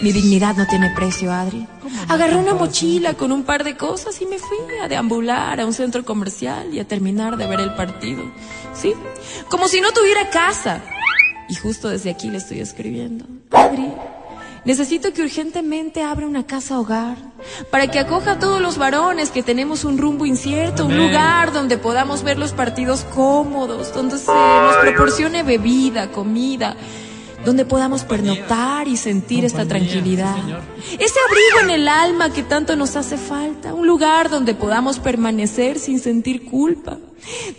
Mi 0.02 0.12
dignidad 0.12 0.56
no 0.56 0.68
tiene 0.68 0.92
precio, 0.96 1.34
Adri. 1.34 1.68
Agarré 2.08 2.36
una 2.36 2.54
mochila 2.54 3.16
con 3.16 3.32
un 3.32 3.44
par 3.44 3.64
de 3.64 3.76
cosas 3.76 4.22
y 4.22 4.26
me 4.28 4.38
fui 4.38 4.58
a 4.84 4.88
deambular 4.88 5.60
a 5.60 5.66
un 5.66 5.74
centro 5.74 6.06
comercial 6.06 6.74
y 6.74 6.80
a 6.80 6.88
terminar 6.88 7.38
de 7.38 7.48
ver 7.48 7.60
el 7.60 7.74
partido. 7.74 8.24
¿Sí? 8.74 8.94
Como 9.50 9.68
si 9.68 9.82
no 9.82 9.92
tuviera 9.92 10.30
casa. 10.30 10.82
Y 11.50 11.56
justo 11.56 11.90
desde 11.90 12.12
aquí 12.12 12.30
le 12.30 12.38
estoy 12.38 12.60
escribiendo. 12.60 13.26
Adri, 13.50 13.92
necesito 14.66 15.14
que 15.14 15.22
urgentemente 15.22 16.04
abra 16.04 16.28
una 16.28 16.46
casa 16.46 16.80
hogar 16.80 17.18
para 17.72 17.88
que 17.88 18.00
acoja 18.00 18.34
a 18.34 18.40
todos 18.40 18.62
los 18.62 18.78
varones 18.78 19.32
que 19.32 19.44
tenemos 19.44 19.84
un 19.84 19.98
rumbo 19.98 20.26
incierto, 20.26 20.86
un 20.86 20.98
lugar 20.98 21.54
donde 21.54 21.78
podamos 21.78 22.24
ver 22.24 22.38
los 22.38 22.54
partidos 22.54 23.06
cómodos, 23.16 23.94
donde 23.94 24.18
se 24.18 24.32
nos 24.32 24.78
proporcione 24.78 25.44
bebida, 25.44 26.12
comida, 26.12 26.76
donde 27.46 27.66
podamos 27.66 28.04
pernoctar 28.04 28.88
y 28.88 28.98
sentir 28.98 29.46
esta 29.46 29.66
tranquilidad. 29.66 30.36
Ese 31.00 31.20
abrigo 31.28 31.60
en 31.64 31.70
el 31.82 31.88
alma 31.88 32.32
que 32.32 32.44
tanto 32.44 32.76
nos 32.76 32.96
hace 32.96 33.18
falta, 33.18 33.74
un 33.74 33.88
lugar 33.88 34.30
donde 34.30 34.56
podamos 34.56 35.00
permanecer 35.00 35.80
sin 35.80 36.00
sentir 36.00 36.46
culpa, 36.46 36.98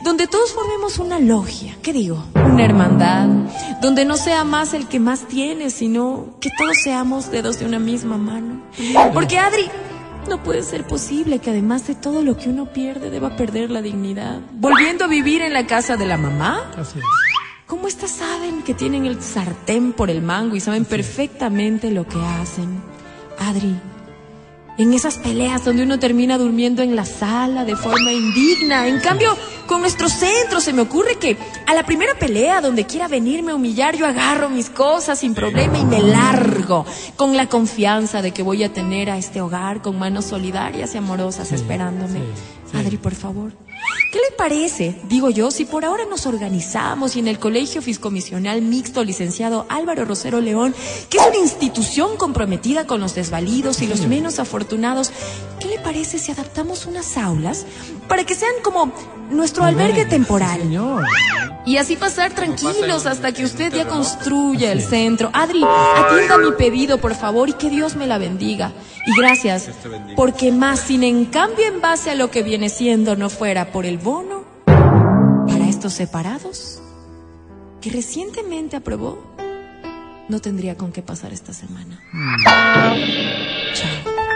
donde 0.02 0.26
todos 0.26 0.52
formemos 0.52 0.98
una 0.98 1.18
logia, 1.18 1.76
¿qué 1.82 1.92
digo? 1.92 2.24
Una 2.34 2.64
hermandad, 2.64 3.28
donde 3.80 4.04
no 4.04 4.16
sea 4.16 4.44
más 4.44 4.74
el 4.74 4.88
que 4.88 5.00
más 5.00 5.26
tiene, 5.28 5.70
sino 5.70 6.36
que 6.40 6.50
todos 6.58 6.76
seamos 6.82 7.30
dedos 7.30 7.58
de 7.58 7.66
una 7.66 7.78
misma 7.78 8.16
mano. 8.16 8.62
Porque 9.12 9.38
Adri, 9.38 9.68
no 10.28 10.42
puede 10.42 10.62
ser 10.62 10.86
posible 10.86 11.38
que 11.38 11.50
además 11.50 11.86
de 11.86 11.94
todo 11.94 12.22
lo 12.22 12.36
que 12.36 12.48
uno 12.48 12.72
pierde, 12.72 13.10
deba 13.10 13.36
perder 13.36 13.70
la 13.70 13.82
dignidad. 13.82 14.40
Volviendo 14.52 15.04
a 15.04 15.08
vivir 15.08 15.42
en 15.42 15.52
la 15.52 15.66
casa 15.66 15.96
de 15.96 16.06
la 16.06 16.16
mamá, 16.16 16.70
Así 16.76 16.98
es. 16.98 17.04
¿Cómo 17.70 17.86
estas 17.86 18.10
saben 18.10 18.62
que 18.64 18.74
tienen 18.74 19.06
el 19.06 19.22
sartén 19.22 19.92
por 19.92 20.10
el 20.10 20.22
mango 20.22 20.56
y 20.56 20.60
saben 20.60 20.84
perfectamente 20.84 21.92
lo 21.92 22.04
que 22.04 22.18
hacen? 22.18 22.82
Adri, 23.38 23.76
en 24.82 24.94
esas 24.94 25.18
peleas 25.18 25.64
donde 25.64 25.82
uno 25.82 25.98
termina 25.98 26.38
durmiendo 26.38 26.82
en 26.82 26.96
la 26.96 27.04
sala 27.04 27.64
de 27.64 27.76
forma 27.76 28.12
indigna. 28.12 28.86
En 28.86 28.98
cambio, 29.00 29.36
con 29.66 29.82
nuestro 29.82 30.08
centro 30.08 30.60
se 30.60 30.72
me 30.72 30.82
ocurre 30.82 31.16
que 31.16 31.36
a 31.66 31.74
la 31.74 31.84
primera 31.84 32.14
pelea 32.14 32.60
donde 32.60 32.86
quiera 32.86 33.06
venirme 33.06 33.52
a 33.52 33.56
humillar, 33.56 33.94
yo 33.96 34.06
agarro 34.06 34.48
mis 34.48 34.70
cosas 34.70 35.18
sin 35.18 35.34
problema 35.34 35.78
y 35.78 35.84
me 35.84 36.00
largo 36.00 36.86
con 37.16 37.36
la 37.36 37.46
confianza 37.46 38.22
de 38.22 38.32
que 38.32 38.42
voy 38.42 38.64
a 38.64 38.72
tener 38.72 39.10
a 39.10 39.18
este 39.18 39.42
hogar 39.42 39.82
con 39.82 39.98
manos 39.98 40.24
solidarias 40.24 40.94
y 40.94 40.98
amorosas 40.98 41.52
esperándome. 41.52 42.20
Adri, 42.72 42.96
por 42.96 43.14
favor. 43.14 43.52
¿Qué 44.10 44.18
le 44.18 44.36
parece, 44.36 44.96
digo 45.04 45.30
yo, 45.30 45.52
si 45.52 45.64
por 45.64 45.84
ahora 45.84 46.04
nos 46.04 46.26
organizamos 46.26 47.14
y 47.14 47.20
en 47.20 47.28
el 47.28 47.38
Colegio 47.38 47.80
Fiscomisional 47.80 48.60
Mixto 48.60 49.04
Licenciado 49.04 49.66
Álvaro 49.68 50.04
Rosero 50.04 50.40
León, 50.40 50.74
que 51.08 51.18
es 51.18 51.26
una 51.28 51.36
institución 51.36 52.16
comprometida 52.16 52.88
con 52.88 53.00
los 53.00 53.14
desvalidos 53.14 53.82
y 53.82 53.86
los 53.86 54.00
menos 54.08 54.40
afortunados, 54.40 55.12
¿qué 55.60 55.68
le 55.68 55.78
parece 55.78 56.18
si 56.18 56.32
adaptamos 56.32 56.86
unas 56.86 57.16
aulas 57.16 57.66
para 58.08 58.24
que 58.24 58.34
sean 58.34 58.54
como 58.64 58.92
nuestro 59.30 59.62
albergue 59.62 60.04
temporal? 60.06 60.60
Y 61.64 61.76
así 61.76 61.94
pasar 61.94 62.32
tranquilos 62.32 63.06
hasta 63.06 63.30
que 63.30 63.44
usted 63.44 63.72
ya 63.72 63.86
construya 63.86 64.72
el 64.72 64.82
centro. 64.82 65.30
Adri, 65.32 65.62
atienda 65.62 66.38
mi 66.38 66.50
pedido, 66.52 66.98
por 66.98 67.14
favor, 67.14 67.48
y 67.48 67.52
que 67.52 67.70
Dios 67.70 67.94
me 67.94 68.08
la 68.08 68.18
bendiga. 68.18 68.72
Y 69.06 69.16
gracias, 69.16 69.70
porque 70.16 70.52
más 70.52 70.80
sin 70.80 71.04
en 71.04 71.26
cambio 71.26 71.66
en 71.66 71.80
base 71.80 72.10
a 72.10 72.14
lo 72.14 72.30
que 72.30 72.42
viene 72.42 72.68
siendo 72.68 73.16
no 73.16 73.30
fuera 73.30 73.72
por 73.72 73.86
el 73.86 73.98
bono 74.00 74.44
para 74.64 75.68
estos 75.68 75.92
separados 75.92 76.82
que 77.80 77.90
recientemente 77.90 78.76
aprobó, 78.76 79.18
no 80.28 80.40
tendría 80.40 80.76
con 80.76 80.92
qué 80.92 81.02
pasar 81.02 81.32
esta 81.32 81.52
semana. 81.52 81.98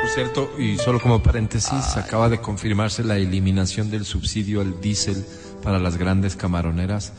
Por 0.00 0.10
cierto, 0.10 0.50
y 0.58 0.76
solo 0.76 1.00
como 1.00 1.22
paréntesis, 1.22 1.96
acaba 1.96 2.28
de 2.28 2.40
confirmarse 2.40 3.04
la 3.04 3.16
eliminación 3.16 3.90
del 3.90 4.04
subsidio 4.04 4.60
al 4.60 4.80
diésel 4.80 5.24
para 5.62 5.78
las 5.78 5.96
grandes 5.96 6.36
camaroneras, 6.36 7.12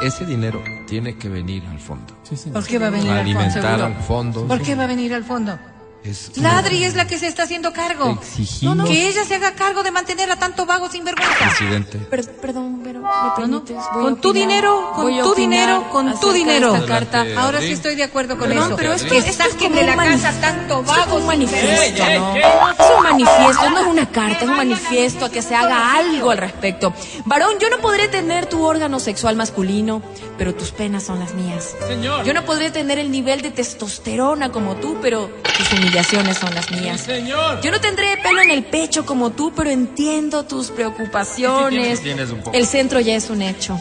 ese 0.00 0.26
dinero 0.26 0.62
tiene 0.88 1.16
que 1.16 1.28
venir 1.28 1.62
al 1.66 1.78
fondo. 1.78 2.16
¿Por 2.52 2.66
qué 2.66 2.78
va 2.78 2.88
a 2.88 2.90
venir 2.90 3.10
al 3.10 3.24
fondo? 3.24 3.40
Alimentar 3.40 3.82
al 3.82 3.94
fondo. 4.02 4.46
¿Por 4.48 4.60
qué 4.62 4.74
va 4.74 4.84
a 4.84 4.88
venir 4.88 5.14
al 5.14 5.24
fondo? 5.24 5.58
Es 6.04 6.36
La 6.36 6.58
Adri 6.58 6.82
es 6.82 6.96
la 6.96 7.06
que 7.06 7.16
se 7.16 7.28
está 7.28 7.44
haciendo 7.44 7.72
cargo. 7.72 8.18
Exigimos- 8.20 8.88
Que 8.88 9.06
ella 9.08 9.24
se 9.24 9.36
haga 9.36 9.52
cargo 9.52 9.84
de 9.84 9.92
mantener 9.92 10.30
a 10.32 10.36
tanto 10.36 10.66
vago 10.66 10.90
sin 10.90 11.04
vergüenza. 11.04 11.32
Presidente. 11.38 11.98
Per- 11.98 12.32
perdón, 12.40 12.80
pero 12.82 13.00
¿me 13.02 13.08
permites? 13.36 13.76
Voy 13.76 14.00
a 14.00 14.04
Con 14.04 14.20
tu 14.20 14.32
dinero, 14.32 14.92
con 14.96 15.16
tu 15.22 15.34
dinero, 15.36 15.88
con 15.92 16.18
tu 16.18 16.32
dinero. 16.32 16.74
esta 16.74 16.86
carta. 16.86 17.20
Adelante, 17.20 17.40
Ahora 17.40 17.60
sí 17.60 17.70
estoy 17.70 17.94
de 17.94 18.02
acuerdo 18.02 18.36
con 18.36 18.48
Perdón, 18.48 18.66
eso. 18.68 18.76
pero 18.76 18.92
es 18.94 19.02
que 19.04 19.08
que 19.10 19.18
esto 19.18 19.44
es 19.44 19.52
saquen 19.52 19.74
de 19.74 19.84
la 19.84 19.94
casa 19.96 20.32
tanto 20.40 20.80
Esto 20.80 20.92
es 20.92 20.98
vago. 21.06 21.16
un 21.18 21.26
manifiesto. 21.26 22.04
¿no? 22.18 22.34
¿Qué? 22.34 22.40
Es 22.40 22.90
un 22.96 23.02
manifiesto, 23.04 23.70
no 23.70 23.78
es 23.78 23.86
una 23.86 24.10
carta, 24.10 24.38
es 24.44 24.50
un 24.50 24.56
manifiesto 24.56 25.24
a 25.26 25.30
que 25.30 25.40
se 25.42 25.54
haga 25.54 25.94
algo 25.96 26.30
al 26.32 26.38
respecto. 26.38 26.92
Varón, 27.26 27.52
yo 27.60 27.70
no 27.70 27.78
podré 27.78 28.08
tener 28.08 28.46
tu 28.46 28.64
órgano 28.64 28.98
sexual 28.98 29.36
masculino, 29.36 30.02
pero 30.42 30.56
tus 30.56 30.72
penas 30.72 31.04
son 31.04 31.20
las 31.20 31.34
mías. 31.34 31.76
Señor. 31.86 32.24
Yo 32.24 32.34
no 32.34 32.44
podré 32.44 32.72
tener 32.72 32.98
el 32.98 33.12
nivel 33.12 33.42
de 33.42 33.52
testosterona 33.52 34.50
como 34.50 34.74
tú, 34.74 34.98
pero 35.00 35.30
tus 35.56 35.72
humillaciones 35.72 36.38
son 36.38 36.52
las 36.52 36.68
mías. 36.72 37.02
Señor. 37.02 37.60
Yo 37.60 37.70
no 37.70 37.80
tendré 37.80 38.16
pelo 38.16 38.40
en 38.40 38.50
el 38.50 38.64
pecho 38.64 39.06
como 39.06 39.30
tú, 39.30 39.52
pero 39.54 39.70
entiendo 39.70 40.44
tus 40.44 40.72
preocupaciones. 40.72 42.00
Sí, 42.00 42.06
tienes 42.06 42.30
un 42.30 42.40
poco. 42.40 42.56
El 42.56 42.66
centro 42.66 42.98
ya 42.98 43.14
es 43.14 43.30
un 43.30 43.40
hecho. 43.40 43.78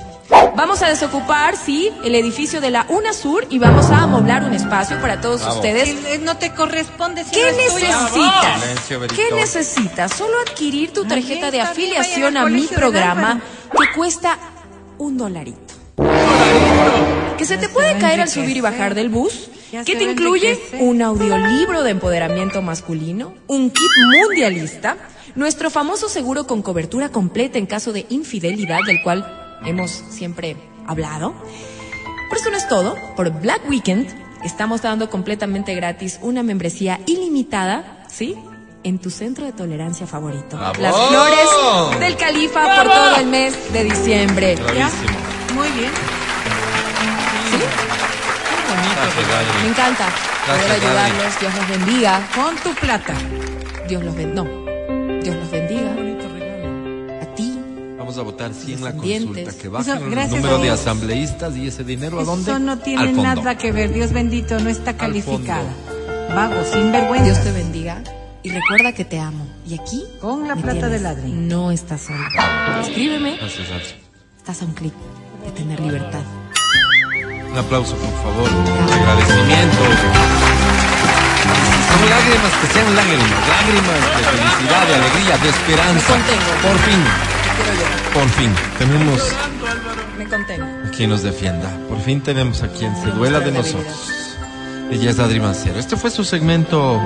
Vamos 0.55 0.83
a 0.83 0.89
desocupar, 0.89 1.57
sí, 1.57 1.91
el 2.03 2.13
edificio 2.13 2.61
de 2.61 2.69
la 2.69 2.85
UNASUR 2.89 3.47
y 3.49 3.57
vamos 3.57 3.89
a 3.89 4.03
amoblar 4.03 4.43
un 4.43 4.53
espacio 4.53 5.01
para 5.01 5.19
todos 5.19 5.41
ustedes. 5.55 6.21
No 6.21 6.37
te 6.37 6.53
corresponde. 6.53 7.23
si 7.23 7.31
¿Qué 7.31 7.51
no 7.53 7.57
necesitas? 7.57 9.15
¿Qué 9.15 9.35
necesitas? 9.35 10.15
Solo 10.15 10.39
adquirir 10.47 10.93
tu 10.93 11.05
tarjeta 11.05 11.49
de 11.49 11.59
afiliación 11.59 12.37
a 12.37 12.45
mi 12.45 12.67
programa 12.67 13.41
que 13.71 13.97
cuesta 13.97 14.37
un 14.99 15.17
dolarito. 15.17 15.80
Que 17.37 17.45
se 17.45 17.57
te 17.57 17.69
puede 17.69 17.97
caer 17.97 18.21
al 18.21 18.29
subir 18.29 18.57
y 18.57 18.61
bajar 18.61 18.95
del 18.95 19.09
bus. 19.09 19.49
Se 19.71 19.95
te 19.95 20.03
incluye 20.03 20.59
un 20.79 21.01
audiolibro 21.01 21.83
de 21.83 21.91
empoderamiento 21.91 22.61
masculino, 22.61 23.33
un 23.47 23.71
kit 23.71 23.89
mundialista, 24.19 24.97
nuestro 25.35 25.69
famoso 25.69 26.09
seguro 26.09 26.45
con 26.45 26.61
cobertura 26.61 27.09
completa 27.09 27.57
en 27.57 27.65
caso 27.65 27.93
de 27.93 28.05
infidelidad, 28.09 28.79
del 28.85 29.01
cual 29.01 29.59
hemos 29.65 29.91
siempre 29.91 30.57
hablado. 30.85 31.33
Pero 32.29 32.41
eso 32.41 32.51
no 32.51 32.57
es 32.57 32.67
todo. 32.67 32.95
Por 33.15 33.29
Black 33.41 33.61
Weekend 33.69 34.07
estamos 34.43 34.81
dando 34.81 35.09
completamente 35.09 35.73
gratis 35.73 36.19
una 36.21 36.43
membresía 36.43 36.99
ilimitada, 37.05 38.05
¿sí? 38.09 38.35
En 38.83 38.99
tu 38.99 39.09
centro 39.09 39.45
de 39.45 39.53
tolerancia 39.53 40.05
favorito. 40.05 40.57
¡Bravo! 40.57 40.81
Las 40.81 40.95
flores 40.95 41.99
del 41.99 42.17
califa 42.17 42.75
por 42.75 42.91
todo 42.91 43.15
el 43.17 43.27
mes 43.27 43.55
de 43.71 43.83
diciembre. 43.83 44.55
Bravísimo. 44.55 45.31
Muy 45.61 45.69
bien. 45.79 45.91
Me 49.63 49.69
encanta 49.69 50.07
poder 50.47 50.59
Gracias, 50.59 50.83
ayudarlos. 50.83 51.39
Dios 51.39 51.53
los 51.55 51.67
bendiga. 51.69 52.27
Con 52.33 52.55
tu 52.57 52.73
plata. 52.79 53.13
Dios 53.87 54.03
los 54.03 54.15
bendiga. 54.15 54.43
No. 54.43 55.21
Dios 55.21 55.35
los 55.35 55.51
bendiga. 55.51 55.91
A 57.21 57.35
ti. 57.35 57.59
Vamos 57.99 58.17
a 58.17 58.21
votar 58.23 58.51
sí 58.55 58.73
en 58.73 58.83
la 58.83 58.91
Descendientes. 58.91 59.27
consulta. 59.45 59.61
Que 59.61 59.67
bajen 59.69 59.97
el 60.03 60.09
gracias 60.09 60.35
número 60.41 60.57
de 60.57 60.63
Dios. 60.63 60.79
asambleístas 60.79 61.55
y 61.57 61.67
ese 61.67 61.83
dinero 61.83 62.19
a 62.19 62.23
dónde? 62.23 62.49
Eso 62.49 62.59
no 62.59 62.71
Al 62.71 62.81
tiene 62.81 63.05
fondo. 63.13 63.21
nada 63.21 63.55
que 63.55 63.71
ver. 63.71 63.93
Dios 63.93 64.11
bendito, 64.13 64.59
no 64.59 64.69
está 64.69 64.97
calificada. 64.97 65.69
Vago, 66.35 66.63
sin 66.63 66.91
Dios 66.91 67.03
vergüenza. 67.03 67.43
te 67.43 67.51
bendiga. 67.51 68.01
Y 68.41 68.49
recuerda 68.49 68.93
que 68.93 69.05
te 69.05 69.19
amo. 69.19 69.45
Y 69.67 69.75
aquí. 69.79 70.03
Con 70.19 70.47
la 70.47 70.55
plata 70.55 70.71
tienes. 70.71 70.91
del 70.91 71.03
ladri. 71.03 71.31
No 71.31 71.69
estás 71.69 72.01
sola. 72.01 72.81
Escríbeme. 72.81 73.37
Gracias, 73.37 73.69
Adri. 73.69 74.01
Estás 74.39 74.61
a 74.63 74.65
un 74.65 74.73
clic 74.73 74.93
de 75.43 75.51
tener 75.51 75.79
libertad. 75.79 76.21
Un 77.51 77.57
aplauso, 77.57 77.95
por 77.95 78.13
favor. 78.23 78.49
Un 78.49 78.93
agradecimiento. 78.93 79.83
Son 81.89 82.09
lágrimas 82.09 82.51
que 82.61 82.67
sean 82.73 82.95
lágrimas. 82.95 83.29
Lágrimas 83.49 83.99
de 84.17 84.23
felicidad, 84.31 84.87
de 84.87 84.95
alegría, 84.95 85.37
de 85.37 85.49
esperanza. 85.49 86.13
Por 86.61 86.77
fin, 86.79 87.03
por 88.13 88.29
fin, 88.29 88.51
tenemos 88.79 89.21
Me 90.17 90.25
contengo. 90.25 90.65
a 90.87 90.91
quien 90.91 91.09
nos 91.09 91.23
defienda. 91.23 91.69
Por 91.89 91.99
fin 92.01 92.21
tenemos 92.21 92.63
a 92.63 92.67
quien 92.69 92.95
se 93.01 93.11
duela 93.11 93.39
de 93.39 93.51
nosotros. 93.51 94.35
Ella 94.91 95.11
es 95.11 95.19
Adri 95.19 95.39
Mancero. 95.39 95.79
Este 95.79 95.95
fue 95.95 96.11
su 96.11 96.23
segmento 96.23 96.99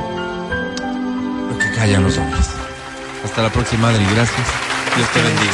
Lo 1.50 1.58
que 1.60 1.72
callan 1.76 2.04
los 2.04 2.18
hombres. 2.18 2.48
Hasta 3.24 3.42
la 3.44 3.50
próxima, 3.50 3.90
Adri. 3.90 4.06
Gracias. 4.14 4.48
Dios 4.96 5.10
te 5.10 5.22
bendiga. 5.22 5.54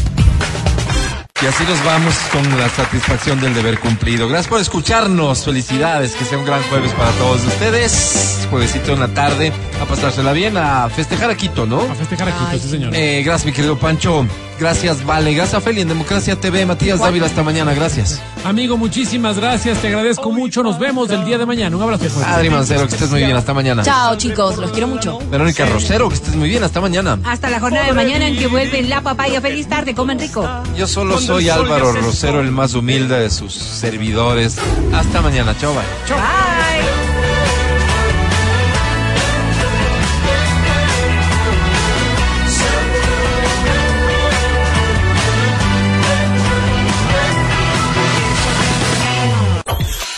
Y 1.41 1.47
así 1.47 1.63
nos 1.63 1.83
vamos 1.83 2.13
con 2.31 2.59
la 2.59 2.69
satisfacción 2.69 3.41
del 3.41 3.55
deber 3.55 3.79
cumplido. 3.79 4.27
Gracias 4.27 4.47
por 4.47 4.61
escucharnos. 4.61 5.43
Felicidades. 5.43 6.13
Que 6.13 6.23
sea 6.23 6.37
un 6.37 6.45
gran 6.45 6.61
jueves 6.63 6.91
para 6.93 7.09
todos 7.13 7.43
ustedes. 7.43 8.47
Juevesito 8.51 8.93
en 8.93 8.99
la 8.99 9.07
tarde. 9.07 9.51
A 9.81 9.85
pasársela 9.85 10.33
bien, 10.33 10.55
a 10.55 10.87
festejar 10.89 11.31
a 11.31 11.35
Quito, 11.35 11.65
¿no? 11.65 11.81
A 11.81 11.95
festejar 11.95 12.29
aquí, 12.29 12.43
Ay, 12.47 12.59
sí, 12.59 12.69
señor. 12.69 12.93
Eh, 12.93 13.23
gracias, 13.23 13.47
mi 13.47 13.53
querido 13.53 13.75
Pancho. 13.79 14.27
Gracias, 14.59 15.03
Vale. 15.03 15.33
Gracias 15.33 15.55
a 15.55 15.61
Feli 15.61 15.81
en 15.81 15.87
Democracia 15.87 16.35
TV. 16.39 16.67
Matías 16.67 16.99
Dávila, 16.99 17.25
hasta 17.25 17.41
mañana. 17.41 17.73
Gracias. 17.73 18.21
Amigo, 18.43 18.77
muchísimas 18.77 19.37
gracias. 19.37 19.79
Te 19.79 19.87
agradezco 19.87 20.31
mucho. 20.31 20.61
Nos 20.61 20.77
vemos 20.77 21.09
el 21.09 21.25
día 21.25 21.39
de 21.39 21.47
mañana. 21.47 21.75
Un 21.75 21.81
abrazo 21.81 22.05
fuerte. 22.05 22.31
Adri 22.31 22.51
Mancero, 22.51 22.87
que 22.87 22.93
estés 22.93 23.09
muy 23.09 23.21
bien. 23.23 23.35
Hasta 23.35 23.55
mañana. 23.55 23.81
Chao, 23.81 24.15
chicos. 24.17 24.57
Los 24.57 24.69
quiero 24.69 24.87
mucho. 24.87 25.17
Verónica 25.31 25.65
Rosero, 25.65 26.09
que 26.09 26.15
estés 26.15 26.35
muy 26.35 26.49
bien. 26.49 26.63
Hasta 26.63 26.79
mañana. 26.79 27.17
Hasta 27.25 27.49
la 27.49 27.59
jornada 27.59 27.87
de 27.87 27.93
mañana 27.93 28.27
en 28.27 28.37
que 28.37 28.45
vuelve 28.45 28.83
la 28.83 29.01
papaya. 29.01 29.41
Feliz 29.41 29.67
tarde, 29.67 29.95
coman 29.95 30.19
rico. 30.19 30.47
Yo 30.77 30.85
solo 30.85 31.19
soy 31.19 31.30
Álvaro 31.49 31.93
Rosero, 31.93 32.41
el 32.41 32.51
más 32.51 32.73
humilde 32.73 33.19
de 33.19 33.29
sus 33.29 33.53
servidores. 33.53 34.57
Hasta 34.93 35.21
mañana. 35.21 35.55
Chao, 35.57 35.73
bye. 35.73 35.81
Bye. 36.15 37.11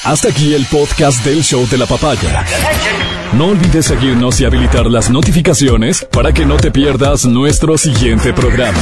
Hasta 0.04 0.28
aquí 0.28 0.54
el 0.54 0.66
podcast 0.66 1.24
del 1.24 1.44
show 1.44 1.66
de 1.70 1.78
la 1.78 1.86
papaya. 1.86 2.44
No 3.38 3.48
olvides 3.48 3.86
seguirnos 3.86 4.40
y 4.42 4.46
habilitar 4.46 4.86
las 4.88 5.10
notificaciones 5.10 6.06
para 6.12 6.34
que 6.34 6.46
no 6.46 6.58
te 6.58 6.72
pierdas 6.72 7.26
nuestro 7.26 7.78
siguiente 7.78 8.34
programa. 8.34 8.78